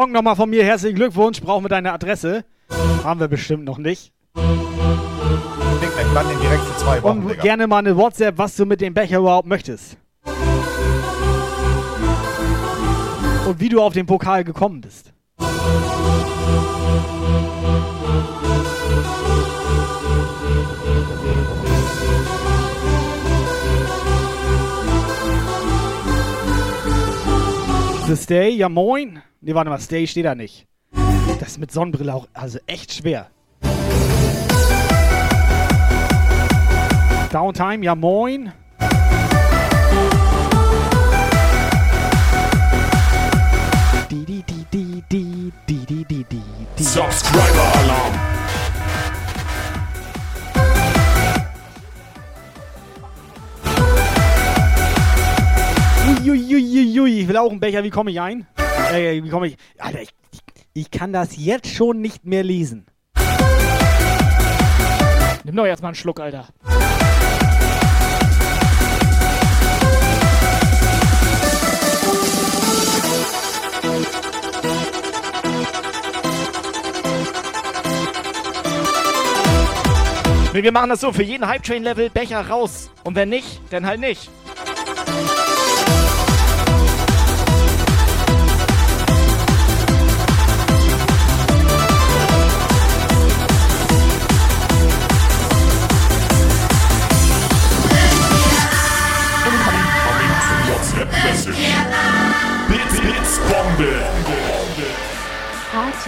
Onken, 0.10 0.14
nochmal 0.14 0.36
von 0.36 0.50
mir 0.50 0.64
herzlichen 0.64 0.96
Glückwunsch. 0.96 1.40
Brauchen 1.40 1.64
wir 1.66 1.70
deine 1.70 1.94
Adresse? 1.94 2.44
Haben 3.04 3.20
wir 3.20 3.28
bestimmt 3.28 3.64
noch 3.66 3.78
nicht. 3.78 4.12
Wochen, 7.02 7.20
Und 7.20 7.30
Digga. 7.30 7.42
gerne 7.44 7.68
mal 7.68 7.78
eine 7.78 7.96
WhatsApp, 7.96 8.40
was 8.40 8.56
du 8.56 8.66
mit 8.66 8.82
dem 8.82 8.96
Becher 8.96 9.20
überhaupt 9.20 9.48
möchtest. 9.48 9.98
Und 13.46 13.60
wie 13.60 13.70
du 13.70 13.82
auf 13.82 13.94
den 13.94 14.08
Pokal 14.08 14.44
gekommen 14.44 14.82
bist. 14.82 15.14
The 28.08 28.16
Stay, 28.16 28.50
ja 28.50 28.70
moin. 28.70 29.22
Ne, 29.42 29.56
warte 29.56 29.70
mal, 29.70 29.80
Stay 29.80 30.06
steht 30.06 30.26
da 30.26 30.36
nicht. 30.36 30.68
Das 31.40 31.50
ist 31.50 31.60
mit 31.60 31.72
Sonnenbrille 31.72 32.14
auch 32.14 32.28
also 32.34 32.60
echt 32.68 32.94
schwer. 32.94 33.28
Downtime, 37.32 37.86
ja 37.86 37.96
moin. 37.96 38.52
Die, 44.12 44.26
die, 44.26 44.44
die, 44.44 44.66
die, 44.74 45.04
die, 45.10 45.54
die, 45.68 45.86
die, 45.86 46.06
die, 46.06 46.24
die, 46.26 46.44
die. 46.78 46.84
Subscriber 46.84 47.74
Alarm. 47.76 48.14
Uiuiuiui, 56.26 57.22
ich 57.22 57.28
will 57.28 57.38
auch 57.38 57.52
einen 57.52 57.62
Becher. 57.62 57.84
Wie 57.84 57.90
komme 57.90 58.12
ich 58.12 58.20
ein? 58.20 58.46
Äh, 58.92 59.24
wie 59.24 59.30
komme 59.30 59.48
ich? 59.48 59.58
Alter, 59.78 60.02
ich, 60.02 60.10
ich 60.74 60.92
kann 60.92 61.14
das 61.14 61.38
jetzt 61.38 61.68
schon 61.68 62.02
nicht 62.02 62.26
mehr 62.26 62.44
lesen. 62.44 62.88
Nimm 65.44 65.56
doch 65.56 65.66
jetzt 65.66 65.82
mal 65.82 65.90
einen 65.90 65.96
Schluck, 65.96 66.20
Alter. 66.20 66.48
Nee, 80.52 80.64
Wir 80.64 80.72
machen 80.72 80.90
das 80.90 81.00
so, 81.00 81.14
für 81.14 81.24
jeden 81.24 81.48
Hype-Train-Level 81.48 82.10
Becher 82.10 82.48
raus. 82.48 82.90
Und 83.04 83.16
wenn 83.16 83.30
nicht, 83.30 83.62
dann 83.70 83.86
halt 83.86 84.00
nicht. 84.00 84.30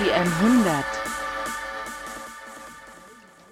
Party 0.02 0.12
M100. 0.14 0.84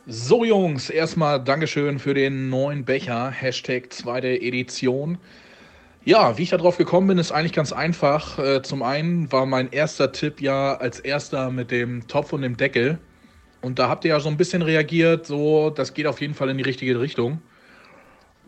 So 0.08 0.44
Jungs, 0.44 0.90
erstmal 0.90 1.44
Dankeschön 1.44 2.00
für 2.00 2.16
den 2.16 2.50
neuen 2.50 2.86
Becher, 2.86 3.30
Hashtag 3.30 3.94
zweite 3.94 4.30
Edition. 4.30 5.20
Ja, 6.06 6.38
wie 6.38 6.44
ich 6.44 6.50
da 6.50 6.58
drauf 6.58 6.78
gekommen 6.78 7.08
bin, 7.08 7.18
ist 7.20 7.32
eigentlich 7.32 7.54
ganz 7.54 7.72
einfach. 7.72 8.40
Äh, 8.40 8.64
Zum 8.64 8.82
einen 8.82 9.32
war 9.32 9.46
mein 9.46 9.72
erster 9.72 10.12
Tipp 10.12 10.42
ja 10.42 10.76
als 10.76 11.00
erster 11.00 11.52
mit 11.52 11.70
dem 11.70 12.08
Topf 12.08 12.34
und 12.34 12.42
dem 12.42 12.58
Deckel. 12.58 12.98
Und 13.62 13.78
da 13.78 13.88
habt 13.88 14.04
ihr 14.06 14.10
ja 14.10 14.20
so 14.20 14.30
ein 14.30 14.38
bisschen 14.38 14.64
reagiert, 14.64 15.28
so, 15.28 15.70
das 15.70 15.94
geht 15.94 16.08
auf 16.08 16.20
jeden 16.20 16.34
Fall 16.34 16.50
in 16.50 16.58
die 16.58 16.64
richtige 16.64 17.00
Richtung. 17.00 17.42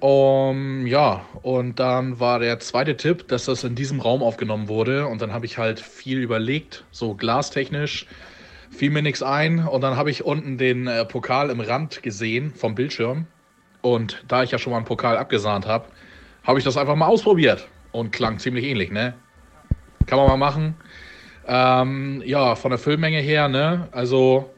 Um, 0.01 0.87
ja, 0.87 1.25
und 1.43 1.79
dann 1.79 2.19
war 2.19 2.39
der 2.39 2.59
zweite 2.59 2.97
Tipp, 2.97 3.27
dass 3.27 3.45
das 3.45 3.63
in 3.63 3.75
diesem 3.75 3.99
Raum 3.99 4.23
aufgenommen 4.23 4.67
wurde. 4.67 5.05
Und 5.05 5.21
dann 5.21 5.31
habe 5.31 5.45
ich 5.45 5.59
halt 5.59 5.79
viel 5.79 6.17
überlegt, 6.17 6.85
so 6.89 7.13
glastechnisch, 7.13 8.07
fiel 8.71 8.89
mir 8.89 9.03
nichts 9.03 9.21
ein. 9.21 9.59
Und 9.59 9.81
dann 9.81 9.97
habe 9.97 10.09
ich 10.09 10.25
unten 10.25 10.57
den 10.57 10.87
äh, 10.87 11.05
Pokal 11.05 11.51
im 11.51 11.59
Rand 11.59 12.01
gesehen 12.01 12.51
vom 12.55 12.73
Bildschirm. 12.73 13.27
Und 13.81 14.23
da 14.27 14.41
ich 14.41 14.49
ja 14.49 14.57
schon 14.57 14.71
mal 14.71 14.77
einen 14.77 14.87
Pokal 14.87 15.17
abgesahnt 15.17 15.67
habe, 15.67 15.85
habe 16.43 16.57
ich 16.57 16.65
das 16.65 16.77
einfach 16.77 16.95
mal 16.95 17.05
ausprobiert. 17.05 17.67
Und 17.91 18.11
klang 18.11 18.39
ziemlich 18.39 18.65
ähnlich, 18.65 18.89
ne? 18.89 19.13
Kann 20.07 20.17
man 20.17 20.27
mal 20.27 20.37
machen. 20.37 20.75
Ähm, 21.45 22.23
ja, 22.25 22.55
von 22.55 22.71
der 22.71 22.79
Füllmenge 22.79 23.19
her, 23.19 23.47
ne? 23.49 23.87
Also, 23.91 24.49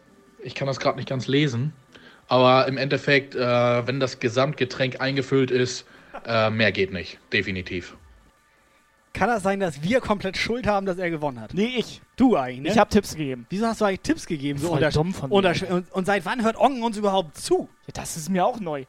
ich 0.42 0.56
kann 0.56 0.68
das 0.68 0.80
gerade 0.80 0.96
nicht 0.96 1.10
ganz 1.10 1.28
lesen. 1.28 1.74
Aber 2.28 2.68
im 2.68 2.78
Endeffekt, 2.78 3.36
äh, 3.36 3.40
wenn 3.88 4.00
das 4.00 4.20
Gesamtgetränk 4.20 5.00
eingefüllt 5.02 5.52
ist, 5.52 5.86
äh, 6.26 6.50
mehr 6.50 6.72
geht 6.72 6.92
nicht. 6.94 7.20
Definitiv. 7.32 7.96
Kann 9.14 9.30
das 9.30 9.44
sein, 9.44 9.60
dass 9.60 9.84
wir 9.84 10.02
komplett 10.02 10.38
Schuld 10.38 10.66
haben, 10.66 10.88
dass 10.88 10.98
er 10.98 11.12
gewonnen 11.12 11.40
hat? 11.40 11.54
Nee, 11.54 11.76
ich. 11.78 12.02
Du 12.16 12.36
eigentlich, 12.36 12.62
ne? 12.62 12.70
Ich 12.70 12.78
habe 12.80 12.90
Tipps 12.90 13.12
gegeben. 13.16 13.46
Wieso 13.50 13.68
hast 13.68 13.82
du 13.82 13.86
eigentlich 13.86 14.00
Tipps 14.02 14.26
gegeben? 14.26 14.58
So 14.58 14.70
Voll 14.70 14.78
unter- 14.78 14.90
dumm 14.90 15.14
von 15.14 15.30
mir, 15.30 15.36
unter- 15.36 15.70
und, 15.70 15.92
und 15.92 16.06
seit 16.06 16.26
wann 16.26 16.44
hört 16.44 16.56
Ongen 16.58 16.82
uns 16.82 16.98
überhaupt 16.98 17.38
zu? 17.38 17.70
Ja, 17.86 17.94
das 17.94 18.18
ist 18.18 18.30
mir 18.30 18.44
auch 18.46 18.60
neu. 18.60 18.86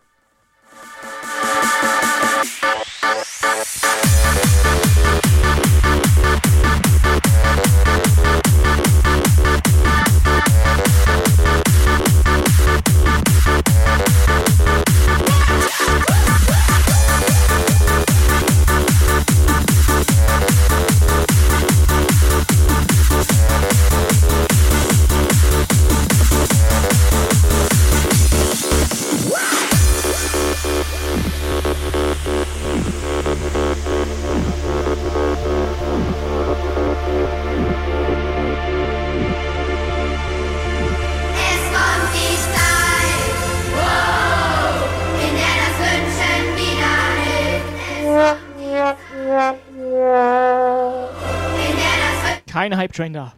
Kein 52.85 52.91
Hype-Train 52.91 53.13
da. 53.13 53.33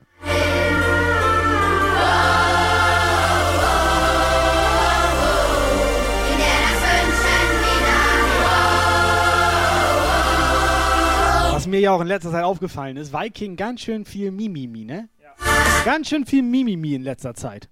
Was 11.53 11.67
mir 11.67 11.81
ja 11.81 11.93
auch 11.93 12.01
in 12.01 12.07
letzter 12.07 12.31
Zeit 12.31 12.45
aufgefallen 12.45 12.97
ist, 12.97 13.13
Viking 13.13 13.57
ganz 13.57 13.81
schön 13.81 14.05
viel 14.05 14.31
Mimimi, 14.31 14.85
ne? 14.85 15.09
Ganz 15.85 16.09
schön 16.09 16.27
viel 16.27 16.43
Mimimi 16.43 16.95
in 16.95 17.03
letzter 17.03 17.35
Zeit. 17.35 17.69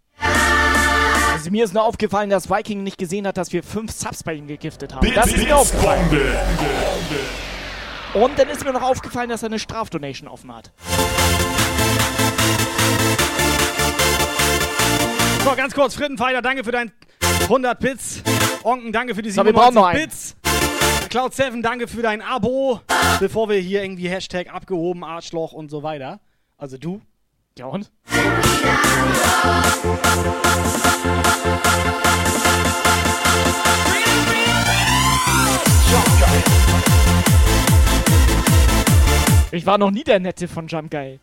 Also 1.32 1.50
mir 1.50 1.64
ist 1.64 1.74
nur 1.74 1.82
aufgefallen, 1.82 2.30
dass 2.30 2.48
Viking 2.48 2.84
nicht 2.84 2.98
gesehen 2.98 3.26
hat, 3.26 3.36
dass 3.36 3.52
wir 3.52 3.62
fünf 3.62 3.90
Subs 3.90 4.22
bei 4.22 4.34
ihm 4.34 4.46
gegiftet 4.46 4.94
haben. 4.94 5.12
Das 5.14 5.26
ist 5.26 5.36
mir 5.36 5.56
aufgefallen. 5.56 6.08
Bombe. 6.08 6.38
Und 8.14 8.38
dann 8.38 8.48
ist 8.48 8.64
mir 8.64 8.72
noch 8.72 8.82
aufgefallen, 8.82 9.28
dass 9.28 9.42
er 9.42 9.46
eine 9.46 9.58
Strafdonation 9.58 10.28
offen 10.28 10.54
hat. 10.54 10.72
So, 15.44 15.54
ganz 15.54 15.74
kurz, 15.74 15.94
Frittenfighter, 15.94 16.40
danke 16.40 16.64
für 16.64 16.72
dein 16.72 16.90
100 17.42 17.78
Bits. 17.78 18.22
Onken, 18.62 18.92
danke 18.92 19.14
für 19.14 19.20
die 19.20 19.30
So, 19.30 19.44
wir 19.44 19.52
brauchen 19.52 19.74
97 19.74 19.74
noch 19.74 19.86
einen. 19.86 20.00
Bits. 20.00 20.36
Cloud7, 21.10 21.60
danke 21.60 21.86
für 21.86 22.00
dein 22.00 22.22
Abo. 22.22 22.80
Bevor 23.20 23.50
wir 23.50 23.58
hier 23.58 23.82
irgendwie 23.82 24.08
Hashtag 24.08 24.50
abgehoben, 24.50 25.04
Arschloch 25.04 25.52
und 25.52 25.70
so 25.70 25.82
weiter. 25.82 26.20
Also 26.56 26.78
du. 26.78 27.02
Ja 27.58 27.66
und? 27.66 27.92
Ich 39.52 39.66
war 39.66 39.76
noch 39.76 39.90
nie 39.90 40.04
der 40.04 40.20
Nette 40.20 40.48
von 40.48 40.66
Jump 40.68 40.90
Guy. 40.90 41.20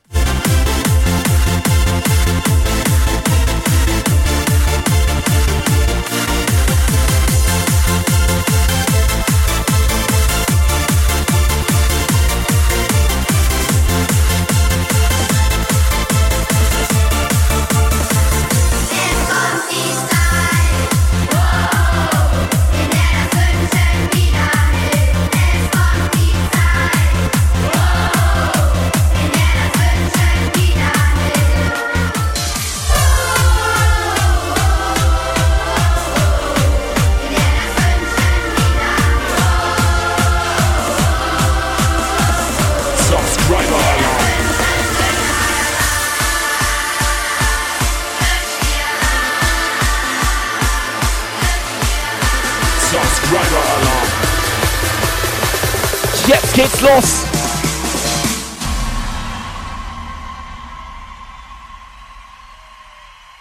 Jetzt 56.32 56.53
geht's 56.53 56.82
los! 56.82 57.25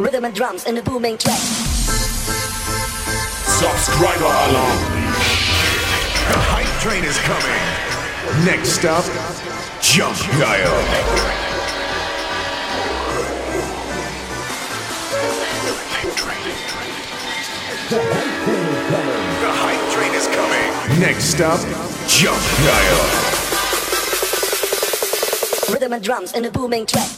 Rhythm 0.00 0.24
and 0.24 0.34
drums 0.34 0.64
in 0.64 0.76
a 0.76 0.82
booming 0.82 1.16
track. 1.16 1.38
Subscriber 3.46 4.24
Alarm. 4.24 4.78
The 6.26 6.38
hype 6.50 6.80
train 6.82 7.04
is 7.04 7.16
coming. 7.18 8.44
Next 8.44 8.84
up, 8.84 9.04
Jump 9.80 10.18
Guile. 10.40 10.80
The 17.90 18.59
Next 20.98 21.40
up, 21.40 21.60
Jump 22.08 22.42
Guile. 22.58 23.00
Rhythm 25.72 25.92
and 25.92 26.02
drums 26.02 26.32
in 26.32 26.44
a 26.44 26.50
booming 26.50 26.84
track. 26.84 27.08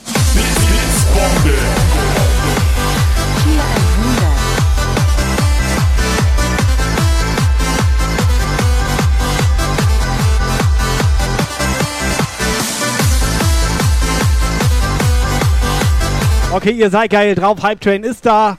Okay, 16.53 16.73
ihr 16.73 16.91
seid 16.91 17.11
geil 17.11 17.35
drauf. 17.35 17.63
Hype 17.63 17.81
Train 17.81 18.05
ist 18.05 18.27
da. 18.27 18.59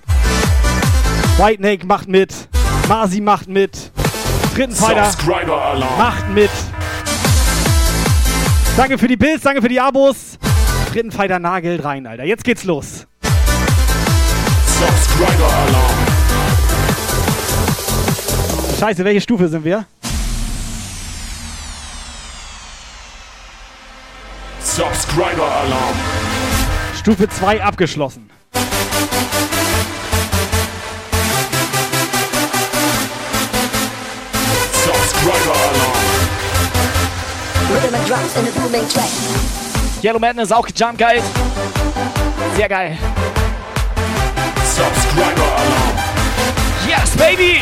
White 1.37 1.59
Snake 1.59 1.85
macht 1.85 2.07
mit. 2.07 2.33
Masi 2.89 3.21
macht 3.21 3.47
mit. 3.47 3.92
Subscriber 4.55 5.59
Alarm. 5.65 5.97
macht 5.97 6.29
mit. 6.29 6.51
Danke 8.77 8.99
für 8.99 9.07
die 9.07 9.17
Bills, 9.17 9.41
danke 9.41 9.63
für 9.63 9.67
die 9.67 9.79
Abos. 9.81 10.37
Frittenfighter 10.91 11.39
nagelt 11.39 11.83
rein, 11.83 12.05
Alter. 12.05 12.23
Jetzt 12.23 12.43
geht's 12.43 12.63
los. 12.63 13.07
Subscriber 14.67 15.51
Alarm. 15.51 15.97
Scheiße, 18.79 19.03
welche 19.03 19.21
Stufe 19.21 19.47
sind 19.47 19.65
wir? 19.65 19.87
Subscriber 24.59 25.51
Alarm. 25.51 25.95
Stufe 26.95 27.27
2 27.27 27.63
abgeschlossen. 27.63 28.29
Rhythm 38.03 38.37
and 38.37 38.47
in 38.47 38.53
a 38.53 38.59
booming 38.59 38.87
track. 38.89 39.09
Yellow 40.01 40.19
Madness 40.19 40.51
auch 40.51 40.65
gejumpt, 40.65 40.97
geil. 40.97 41.21
Sehr 42.55 42.67
geil. 42.67 42.97
Subscriber 44.65 45.53
Yes, 46.85 47.15
baby! 47.15 47.61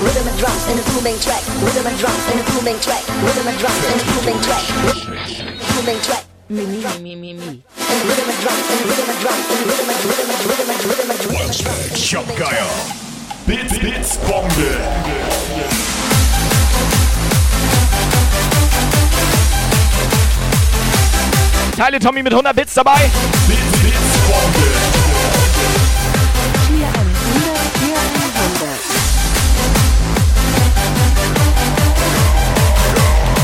Rhythm 0.00 0.28
and 0.28 0.38
drums 0.38 0.68
in 0.70 0.78
a 0.78 0.82
booming 0.94 1.18
track. 1.18 1.42
Rhythm 1.60 1.86
and 1.86 1.98
drums 1.98 2.24
in 2.32 2.38
a 2.38 2.44
booming 2.54 2.78
track. 2.80 3.02
Rhythm 3.24 3.48
and 3.48 3.58
drums 3.58 3.84
in 3.84 3.98
a 3.98 4.04
booming 4.14 4.40
track. 4.42 4.64
Booming 5.74 6.00
track. 6.02 6.24
Mimi, 6.48 6.84
Mimi, 7.02 7.16
Mimi. 7.16 7.62
Rhythm 8.06 8.30
and 8.30 8.40
drums 8.40 8.66
and 8.70 8.80
rhythm 8.86 9.10
and 9.10 9.20
drums 9.20 9.46
and 9.50 9.66
rhythm 9.66 9.90
and 9.90 10.04
rhythm 10.06 10.30
and 10.30 10.44
rhythm 10.46 10.70
and 10.70 10.84
rhythm 10.86 11.10
and 11.10 11.24
rhythm 11.24 11.46
and 11.46 11.58
drums. 11.58 11.98
Jobgeier. 11.98 13.00
Bits, 13.46 13.78
Bits, 13.78 14.16
Bombe. 14.28 15.49
Teile 21.80 21.98
Tommy 21.98 22.22
mit 22.22 22.30
100 22.34 22.54
Bits 22.54 22.74
dabei. 22.74 23.10
Bits, 23.48 23.78
Bits, 23.82 23.96
Bombe. 24.28 24.68
Hier 26.68 26.86
100, 26.86 27.08
hier 27.80 27.96
100. 27.96 28.68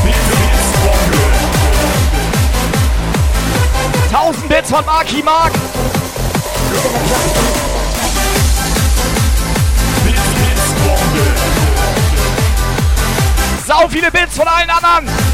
Bits, 0.05 0.29
Bits, 0.37 0.69
Bombe. 0.85 1.25
1000 4.13 4.49
Bits 4.51 4.71
von 4.71 4.85
Marky 4.85 5.23
Mark. 5.23 5.53
Sau 13.67 13.89
viele 13.89 14.11
Bits 14.11 14.37
von 14.37 14.47
allen 14.47 14.69
anderen. 14.69 15.26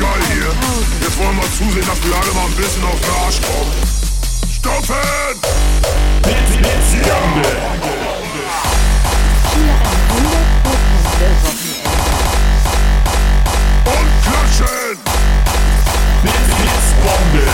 Geil 0.00 0.22
hier. 0.32 0.52
Jetzt 1.02 1.18
wollen 1.18 1.36
wir 1.36 1.50
zusehen, 1.52 1.86
dass 1.86 2.02
wir 2.04 2.14
alle 2.14 2.32
mal 2.32 2.46
ein 2.46 2.54
bisschen 2.54 2.84
auf 2.84 3.00
den 3.00 3.10
Arsch 3.24 3.40
kommen. 3.42 3.72
Stoppen! 4.52 4.94
Hier 9.54 9.74
100 10.08 10.64
Wochenende. 10.64 11.48
Und 13.84 14.08
klatschen! 14.22 14.98
Bits, 16.22 16.52
Bits, 16.58 16.88
Bombe. 17.02 17.44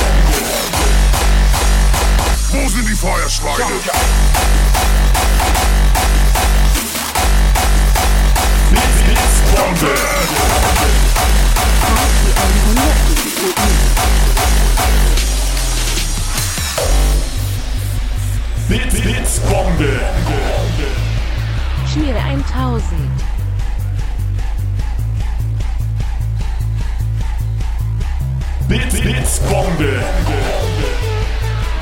Wo 2.53 2.69
sind 2.69 2.87
die 2.89 2.95
Feuerschweine? 2.95 3.65
Bits, 9.55 9.61
Bombe. 9.61 9.95
Bits, 18.69 19.01
Bits, 19.01 19.41
Bombe. 19.41 20.01
Cheer 21.93 22.17
1000. 22.17 22.83
Bits, 28.69 29.01
Bits, 29.01 29.39
Bombe. 29.41 30.03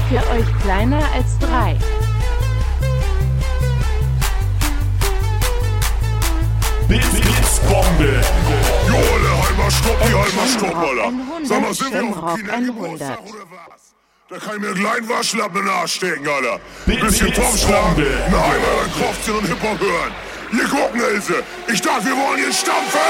Für 0.09 0.31
euch 0.31 0.63
kleiner 0.63 1.03
als 1.15 1.39
drei. 1.39 1.77
Bombe. 7.69 8.21
Jo, 8.89 8.95
alle, 8.97 9.31
Heimer, 9.49 9.71
stopp, 9.71 9.99
die 10.03 10.15
Heimer, 10.15 10.47
stopp, 10.49 10.77
Alter. 10.77 11.13
Sag 11.45 11.61
mal, 11.61 11.75
sind 11.75 11.93
wir 11.93 12.23
auf 12.23 12.35
Kindergeburtstag 12.37 13.19
100. 13.19 13.35
oder 13.35 13.45
was? 13.51 13.83
Da 14.29 14.39
kann 14.39 14.55
ich 14.57 14.61
mir 14.63 14.69
einen 14.69 14.81
kleinen 14.81 15.09
Waschlappen 15.09 15.59
in 15.59 15.65
den 15.67 15.75
Arsch 15.75 15.95
stecken, 15.95 16.27
Alter. 16.29 16.61
Bisschen 16.87 17.27
Bits, 17.27 17.39
Popschlagen, 17.39 17.95
Bombe. 17.95 18.11
eine 18.27 18.43
Heimer, 18.43 18.73
dann 18.81 18.93
Kopfchen 19.07 19.35
und 19.35 19.47
Hip-Hop 19.47 19.81
hören. 19.81 20.13
Hier 20.51 20.69
gucken, 20.69 21.01
Ilse. 21.01 21.43
Ich 21.73 21.81
dachte, 21.81 22.05
wir 22.07 22.17
wollen 22.17 22.39
hier 22.39 22.53
stampfen. 22.53 23.01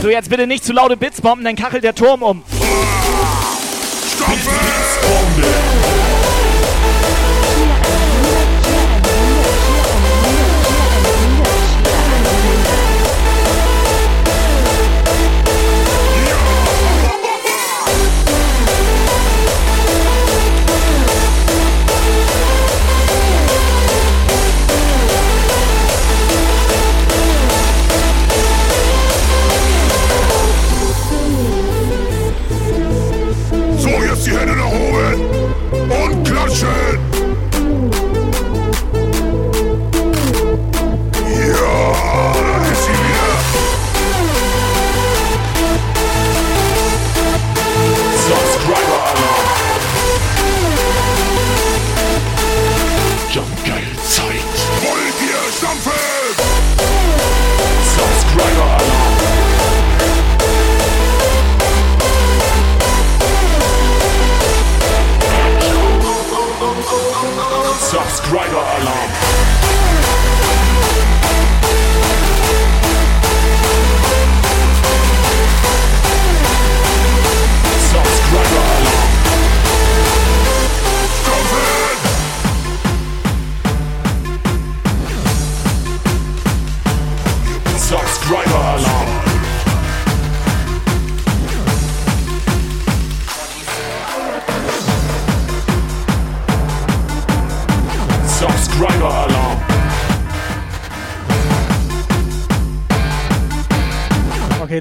So, 0.00 0.08
jetzt 0.08 0.30
bitte 0.30 0.46
nicht 0.46 0.64
zu 0.64 0.72
laute 0.72 0.96
Bits 0.96 1.20
bomben, 1.20 1.44
dann 1.44 1.56
kachelt 1.56 1.82
der 1.82 1.94
Turm 1.94 2.22
um. 2.22 2.44
Stampfen! 4.14 6.07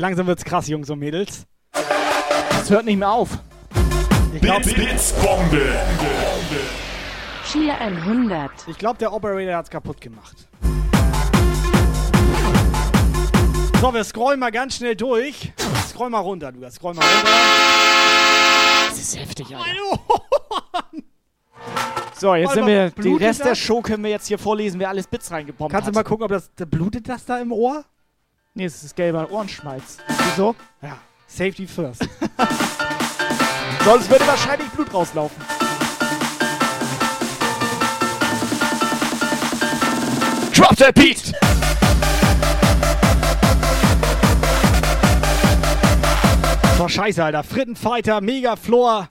Langsam 0.08 0.26
wird's 0.26 0.46
krass, 0.46 0.70
Jungs 0.70 0.90
und 0.90 1.00
Mädels. 1.00 1.46
Das 1.74 2.70
hört 2.70 2.86
nicht 2.86 2.98
mehr 2.98 3.12
auf. 3.12 3.40
Ich 4.34 4.40
glaube, 4.40 4.64
Bits, 4.64 4.74
Bits, 4.74 5.14
Bombe. 5.14 5.62
Cheer 7.46 7.78
100. 7.82 8.52
ich 8.68 8.78
glaub, 8.78 8.98
der 9.00 9.12
Operator 9.12 9.56
hat's 9.56 9.70
kaputt 9.70 10.00
gemacht. 10.00 10.48
So, 13.82 13.94
wir 13.94 14.04
scrollen 14.06 14.40
mal 14.40 14.50
ganz 14.50 14.78
schnell 14.78 14.96
durch. 14.96 15.52
Scroll 15.90 16.10
mal 16.10 16.20
runter, 16.20 16.54
du. 16.54 16.72
Scroll 16.72 16.94
mal 16.94 17.04
runter. 17.04 17.30
Das 18.90 19.00
ist 19.00 19.20
heftig, 19.20 19.48
Alter. 19.54 19.68
So, 22.16 22.34
jetzt 22.34 22.54
sind 22.54 22.66
wir. 22.66 22.92
Den 22.92 23.18
Rest 23.18 23.44
der? 23.44 23.56
Show 23.56 23.82
können 23.82 24.04
wir 24.04 24.12
jetzt 24.12 24.28
hier 24.28 24.40
vorlesen, 24.40 24.80
wer 24.80 24.88
alles 24.88 25.06
Bits 25.06 25.30
reingepumpt 25.32 25.72
Kannst 25.72 25.88
hat. 25.88 25.94
du 25.94 25.98
mal 26.00 26.04
gucken, 26.04 26.24
ob 26.24 26.32
das. 26.32 26.50
da 26.56 26.64
Blutet 26.64 27.10
das 27.10 27.26
da 27.26 27.40
im 27.40 27.52
Ohr? 27.52 27.84
Nee, 28.58 28.66
es 28.66 28.84
ist 28.84 28.96
gelber 28.96 29.30
Ohrenschmalz. 29.30 29.98
Wieso? 30.08 30.56
Ja, 30.82 30.98
Safety 31.28 31.68
first. 31.68 32.02
Sonst 33.86 34.10
würde 34.10 34.26
wahrscheinlich 34.26 34.68
Blut 34.70 34.92
rauslaufen. 34.92 35.40
Drop 40.56 40.76
that 40.78 40.96
beat! 40.96 41.36
Boah, 46.80 46.90
scheiße, 46.90 47.24
Alter. 47.24 47.44
Frittenfighter, 47.44 48.22
Megaflor, 48.22 49.08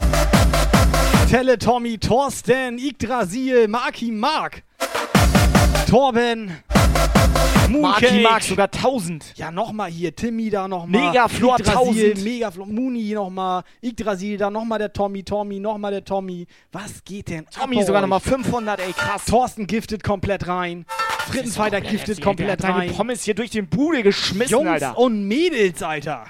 Telle 1.31 1.57
Tommy, 1.57 1.99
Thorsten, 1.99 2.79
Yggdrasil, 2.79 3.69
Marki 3.69 4.11
Mark, 4.11 4.65
Torben. 5.87 6.53
Marki 7.69 8.21
Mark 8.21 8.43
sogar 8.43 8.67
1000. 8.73 9.35
Ja, 9.37 9.51
nochmal 9.51 9.91
hier. 9.91 10.15
Timmy 10.15 10.51
da 10.51 10.69
nochmal. 10.69 11.09
Megaflor 11.09 11.57
1000. 11.59 12.23
Megaflor, 12.23 12.67
Muni 12.67 13.13
nochmal. 13.13 13.63
Yggdrasil, 13.83 14.37
da 14.39 14.51
nochmal 14.51 14.79
der 14.79 14.93
Tommy, 14.93 15.23
Tommy, 15.23 15.59
nochmal 15.59 15.93
der 15.93 16.05
Tommy. 16.05 16.47
Was 16.73 17.05
geht 17.05 17.29
denn 17.29 17.47
Tommy 17.51 17.83
sogar 17.83 18.01
nochmal 18.03 18.21
500, 18.21 18.81
ey, 18.81 18.93
krass. 18.93 19.25
Thorsten 19.25 19.67
giftet 19.67 20.05
komplett 20.05 20.47
rein. 20.47 20.87
Frittenfighter 21.29 21.81
giftet 21.81 22.21
komplett 22.21 22.63
Der 22.63 22.69
hat 22.69 22.77
rein. 22.77 22.93
Pommes 22.93 23.25
hier 23.25 23.35
durch 23.35 23.51
den 23.51 23.67
Bude 23.69 24.03
geschmissen, 24.03 24.53
Jungs 24.53 24.69
Alter. 24.69 24.99
und 24.99 25.27
Mädels, 25.27 25.83
Alter. 25.83 26.27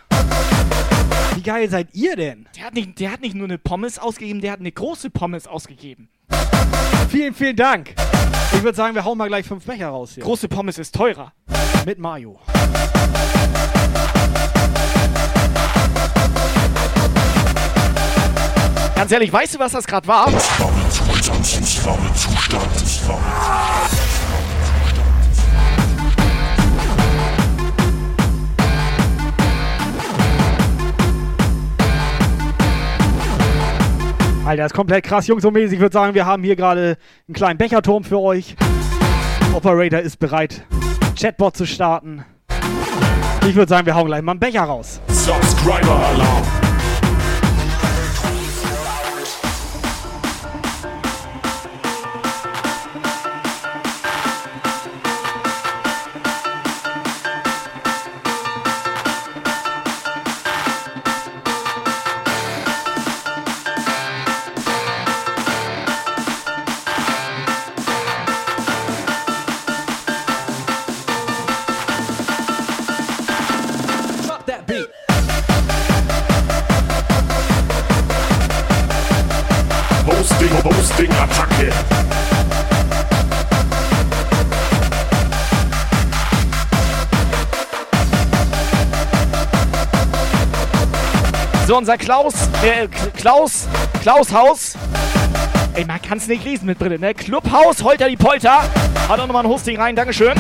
Wie 1.35 1.43
geil 1.43 1.69
seid 1.69 1.89
ihr 1.93 2.17
denn? 2.17 2.49
Der 2.57 2.65
hat, 2.65 2.75
nicht, 2.75 2.99
der 2.99 3.13
hat 3.13 3.21
nicht 3.21 3.35
nur 3.35 3.47
eine 3.47 3.59
Pommes 3.59 3.99
ausgegeben, 3.99 4.41
der 4.41 4.53
hat 4.53 4.61
eine 4.61 4.73
große 4.73 5.11
Pommes 5.11 5.47
ausgegeben. 5.47 6.09
Vielen, 7.11 7.35
vielen 7.35 7.57
Dank. 7.57 7.95
Ich 8.53 8.63
würde 8.63 8.77
sagen, 8.77 8.95
wir 8.95 9.05
hauen 9.05 9.19
mal 9.19 9.29
gleich 9.29 9.47
fünf 9.47 9.65
Becher 9.65 9.89
raus 9.89 10.13
hier. 10.15 10.25
Große 10.25 10.49
Pommes 10.49 10.79
ist 10.79 10.95
teurer. 10.95 11.33
Mit 11.85 11.99
Mayo. 11.99 12.39
Ganz 18.95 19.13
ehrlich, 19.13 19.33
weißt 19.33 19.55
du, 19.55 19.59
was 19.59 19.73
das 19.73 19.87
gerade 19.87 20.09
war? 20.09 20.27
Alter, 34.47 34.65
ist 34.65 34.75
komplett 34.75 35.05
krass, 35.05 35.27
Jungs 35.27 35.45
und 35.45 35.55
Mädels. 35.55 35.73
Ich 35.73 35.81
würde 35.81 35.93
sagen, 35.93 36.15
wir 36.15 36.25
haben 36.25 36.45
hier 36.45 36.55
gerade 36.55 36.99
einen 37.27 37.35
kleinen 37.35 37.59
Becherturm 37.59 38.05
für 38.05 38.21
euch. 38.21 38.55
Operator 39.53 39.99
ist 39.99 40.21
bereit, 40.21 40.65
Chatbot 41.19 41.57
zu 41.57 41.67
starten. 41.67 42.25
Ich 43.49 43.57
würde 43.57 43.69
sagen, 43.69 43.87
wir 43.87 43.97
hauen 43.97 44.07
gleich 44.07 44.23
mal 44.23 44.33
einen 44.33 44.41
Becher 44.41 44.63
raus. 44.63 45.01
Subscriber 45.09 45.99
Alarm. 45.99 46.56
Unser 91.77 91.99
Klaus, 91.99 92.35
äh, 92.63 92.89
Klaus, 93.17 93.67
Klaus 94.01 94.33
Haus. 94.33 94.75
Ey, 95.75 95.85
man 95.85 96.01
kann 96.01 96.19
es 96.19 96.27
nicht 96.27 96.45
lesen 96.45 96.67
mit 96.67 96.79
Brille, 96.79 96.99
ne? 96.99 97.13
Clubhaus, 97.13 97.83
Holter 97.83 98.09
die 98.09 98.17
Polter. 98.17 98.63
Hat 99.09 99.21
auch 99.21 99.27
nochmal 99.27 99.45
ein 99.45 99.51
Hosting 99.51 99.79
rein, 99.79 99.95
Dankeschön. 99.95 100.33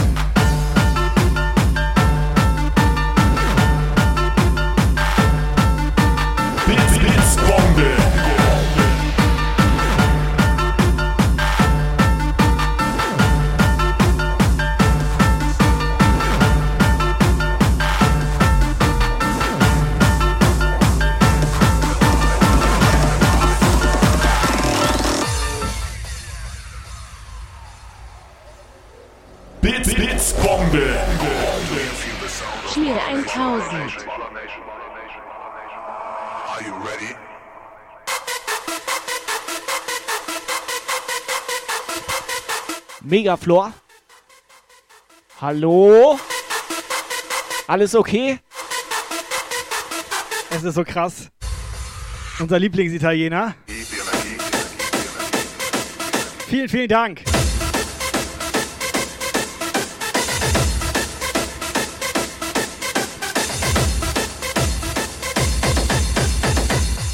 Megaflor. 43.16 43.72
Hallo? 45.40 46.20
Alles 47.66 47.94
okay? 47.94 48.40
Es 50.50 50.62
ist 50.62 50.74
so 50.74 50.84
krass. 50.84 51.28
Unser 52.38 52.58
Lieblingsitaliener. 52.58 53.54
Vielen, 56.46 56.68
vielen 56.68 56.88
Dank. 56.88 57.22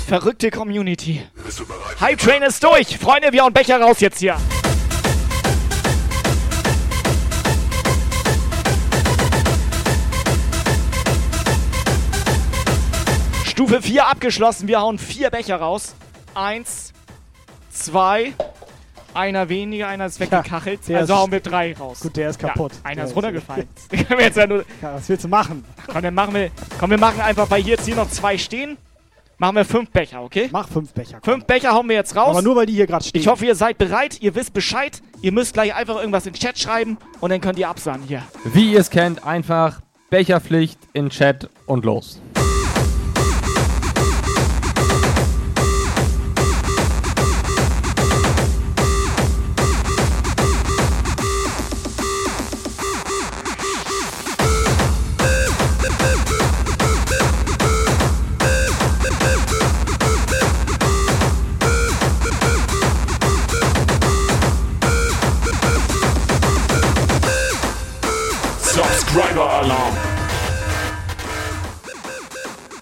Verrückte 0.09 0.51
Community. 0.51 1.23
Hype 2.01 2.19
Train 2.19 2.43
ist 2.43 2.65
durch. 2.65 2.99
Freunde, 2.99 3.33
wir 3.33 3.45
hauen 3.45 3.53
Becher 3.53 3.81
raus 3.81 4.01
jetzt 4.01 4.19
hier. 4.19 4.37
Stufe 13.73 13.89
4 13.89 14.07
abgeschlossen. 14.07 14.69
Wir 14.69 14.82
hauen 14.82 14.99
vier 14.99 15.31
Becher 15.31 15.57
raus. 15.57 15.94
Eins, 16.35 16.93
zwei, 17.70 18.35
einer 19.15 19.49
weniger, 19.49 19.89
einer 19.89 20.05
ist 20.05 20.20
weggekachelt. 20.20 20.86
der 20.90 20.99
also 20.99 21.16
hauen 21.16 21.32
wir 21.32 21.40
drei 21.40 21.74
raus. 21.74 22.01
Gut, 22.01 22.15
der 22.19 22.28
ist 22.28 22.39
kaputt. 22.39 22.73
Ja, 22.74 22.90
einer 22.90 22.97
Der 22.97 23.05
ist 23.07 23.16
runtergefallen. 23.16 23.66
Jetzt 24.19 24.36
ja 24.36 24.47
nur, 24.47 24.66
Ja, 24.82 24.97
was 24.97 25.09
willst 25.09 25.24
du 25.24 25.28
machen? 25.28 25.65
komm, 25.86 26.03
dann 26.03 26.12
machen 26.12 26.35
wir, 26.35 26.51
komm, 26.78 26.90
wir 26.90 26.99
machen 26.99 27.23
einfach, 27.23 27.51
weil 27.51 27.62
hier 27.62 27.77
jetzt 27.77 27.86
hier 27.86 27.97
noch 27.97 28.11
zwei 28.11 28.36
stehen, 28.36 28.77
machen 29.39 29.57
wir 29.57 29.65
fünf 29.65 29.90
Becher, 29.90 30.23
okay? 30.23 30.51
Mach 30.53 30.69
fünf 30.69 30.93
Becher. 30.93 31.20
komm. 31.23 31.32
Fünf 31.32 31.47
Becher 31.47 31.73
hauen 31.73 31.89
wir 31.89 31.97
jetzt 31.97 32.15
raus. 32.15 32.28
Aber 32.28 32.43
nur, 32.43 32.57
weil 32.57 32.66
die 32.66 32.74
hier 32.74 32.86
gerade 32.86 33.07
stehen. 33.07 33.23
Ich 33.23 33.27
hoffe, 33.27 33.47
ihr 33.47 33.55
seid 33.55 33.78
bereit, 33.78 34.20
ihr 34.20 34.35
wisst 34.35 34.53
Bescheid. 34.53 35.01
Ihr 35.23 35.32
müsst 35.32 35.55
gleich 35.55 35.74
einfach 35.74 35.97
irgendwas 35.97 36.27
in 36.27 36.35
den 36.35 36.40
Chat 36.40 36.59
schreiben 36.59 36.99
und 37.20 37.31
dann 37.31 37.40
könnt 37.40 37.59
ihr 37.59 37.70
absagen 37.70 38.03
hier. 38.07 38.23
Wie 38.44 38.73
ihr 38.74 38.81
es 38.81 38.90
kennt, 38.90 39.24
einfach 39.24 39.81
Becherpflicht 40.11 40.78
in 40.93 41.09
Chat 41.09 41.49
und 41.65 41.86
los. 41.86 42.20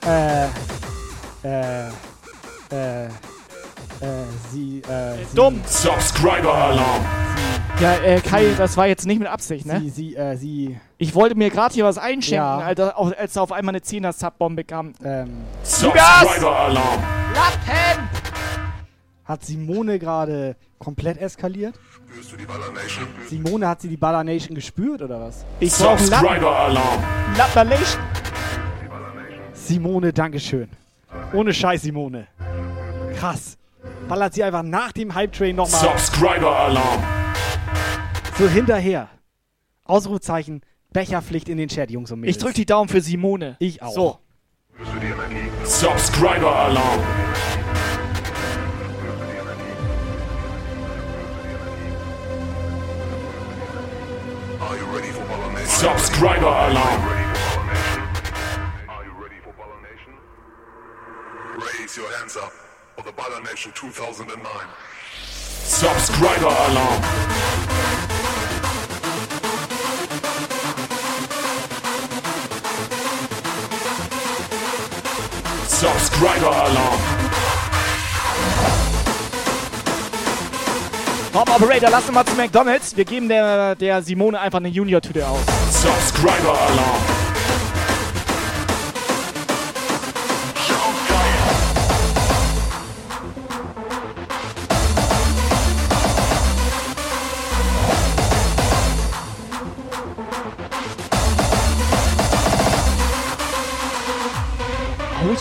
Äh, 0.06 0.44
äh, 1.44 1.88
äh, 2.72 3.04
äh, 3.06 3.10
sie, 4.52 4.80
äh, 4.80 5.24
sie. 5.28 5.36
Dumm. 5.36 5.60
Subscriber 5.66 6.54
Alarm. 6.54 7.04
Ja, 7.80 7.94
äh, 7.96 8.20
Kai, 8.20 8.52
das 8.56 8.76
war 8.76 8.86
jetzt 8.86 9.06
nicht 9.06 9.18
mit 9.18 9.28
Absicht, 9.28 9.64
ne? 9.66 9.80
Sie, 9.80 9.90
sie, 9.90 10.16
äh, 10.16 10.36
sie. 10.36 10.78
Ich 10.98 11.14
wollte 11.14 11.34
mir 11.34 11.50
gerade 11.50 11.72
hier 11.74 11.84
was 11.84 11.98
einschenken, 11.98 12.34
Ja. 12.36 12.58
Alter, 12.58 12.98
auch- 12.98 13.12
als 13.16 13.32
da 13.34 13.40
auf 13.42 13.52
einmal 13.52 13.74
eine 13.74 13.82
10er 13.82 14.12
Subbombe 14.12 14.64
kam. 14.64 14.92
Ähm, 15.04 15.30
Subscriber-Alarm. 15.62 17.02
Lappen! 17.34 18.08
Hat 19.24 19.44
Simone 19.44 19.98
gerade 19.98 20.56
komplett 20.78 21.18
eskaliert? 21.18 21.74
Simone, 23.28 23.68
hat 23.68 23.80
sie 23.80 23.88
die 23.88 23.96
Baller 23.96 24.24
Nation 24.24 24.54
gespürt 24.54 25.00
oder 25.02 25.20
was? 25.20 25.44
Ich 25.60 25.72
brauch 25.72 25.96
einen 25.98 26.08
Lappen. 26.10 26.26
Subscriber-Alarm. 26.26 27.04
Simone, 29.70 30.12
Dankeschön. 30.12 30.68
Ohne 31.32 31.54
Scheiß, 31.54 31.82
Simone. 31.82 32.26
Krass. 33.16 33.56
Ballert 34.08 34.34
sie 34.34 34.42
einfach 34.42 34.64
nach 34.64 34.90
dem 34.90 35.14
Hype-Train 35.14 35.54
nochmal 35.54 35.80
Subscriber-Alarm. 35.80 37.04
so 38.36 38.48
hinterher. 38.48 39.08
Ausrufzeichen, 39.84 40.62
Becherpflicht 40.92 41.48
in 41.48 41.56
den 41.56 41.68
Chat, 41.68 41.88
Jungs 41.92 42.10
und 42.10 42.18
Mädels. 42.18 42.36
Ich 42.36 42.42
drück 42.42 42.54
die 42.54 42.66
Daumen 42.66 42.88
für 42.88 43.00
Simone. 43.00 43.54
Ich 43.60 43.80
auch. 43.80 43.94
So. 43.94 44.18
Subscriber-Alarm. 45.62 47.00
Subscriber-Alarm. 55.64 57.19
Raise 61.60 61.94
your 61.94 62.10
hands 62.18 62.38
up 62.38 62.52
for 62.96 63.02
the 63.02 63.12
Baller 63.12 63.44
Nation 63.44 63.70
2009. 63.74 64.40
Subscriber-Alarm. 65.62 67.02
Subscriber-Alarm. 75.68 77.00
Top 81.32 81.50
Operator, 81.56 81.90
lass 81.90 82.04
uns 82.04 82.12
mal 82.14 82.24
zu 82.24 82.36
McDonalds. 82.36 82.96
Wir 82.96 83.04
geben 83.04 83.28
der, 83.28 83.74
der 83.74 84.02
Simone 84.02 84.40
einfach 84.40 84.60
eine 84.60 84.68
Junior-Tüte 84.68 85.28
aus. 85.28 85.42
Subscriber-Alarm. 85.72 87.02
Oh 87.06 87.09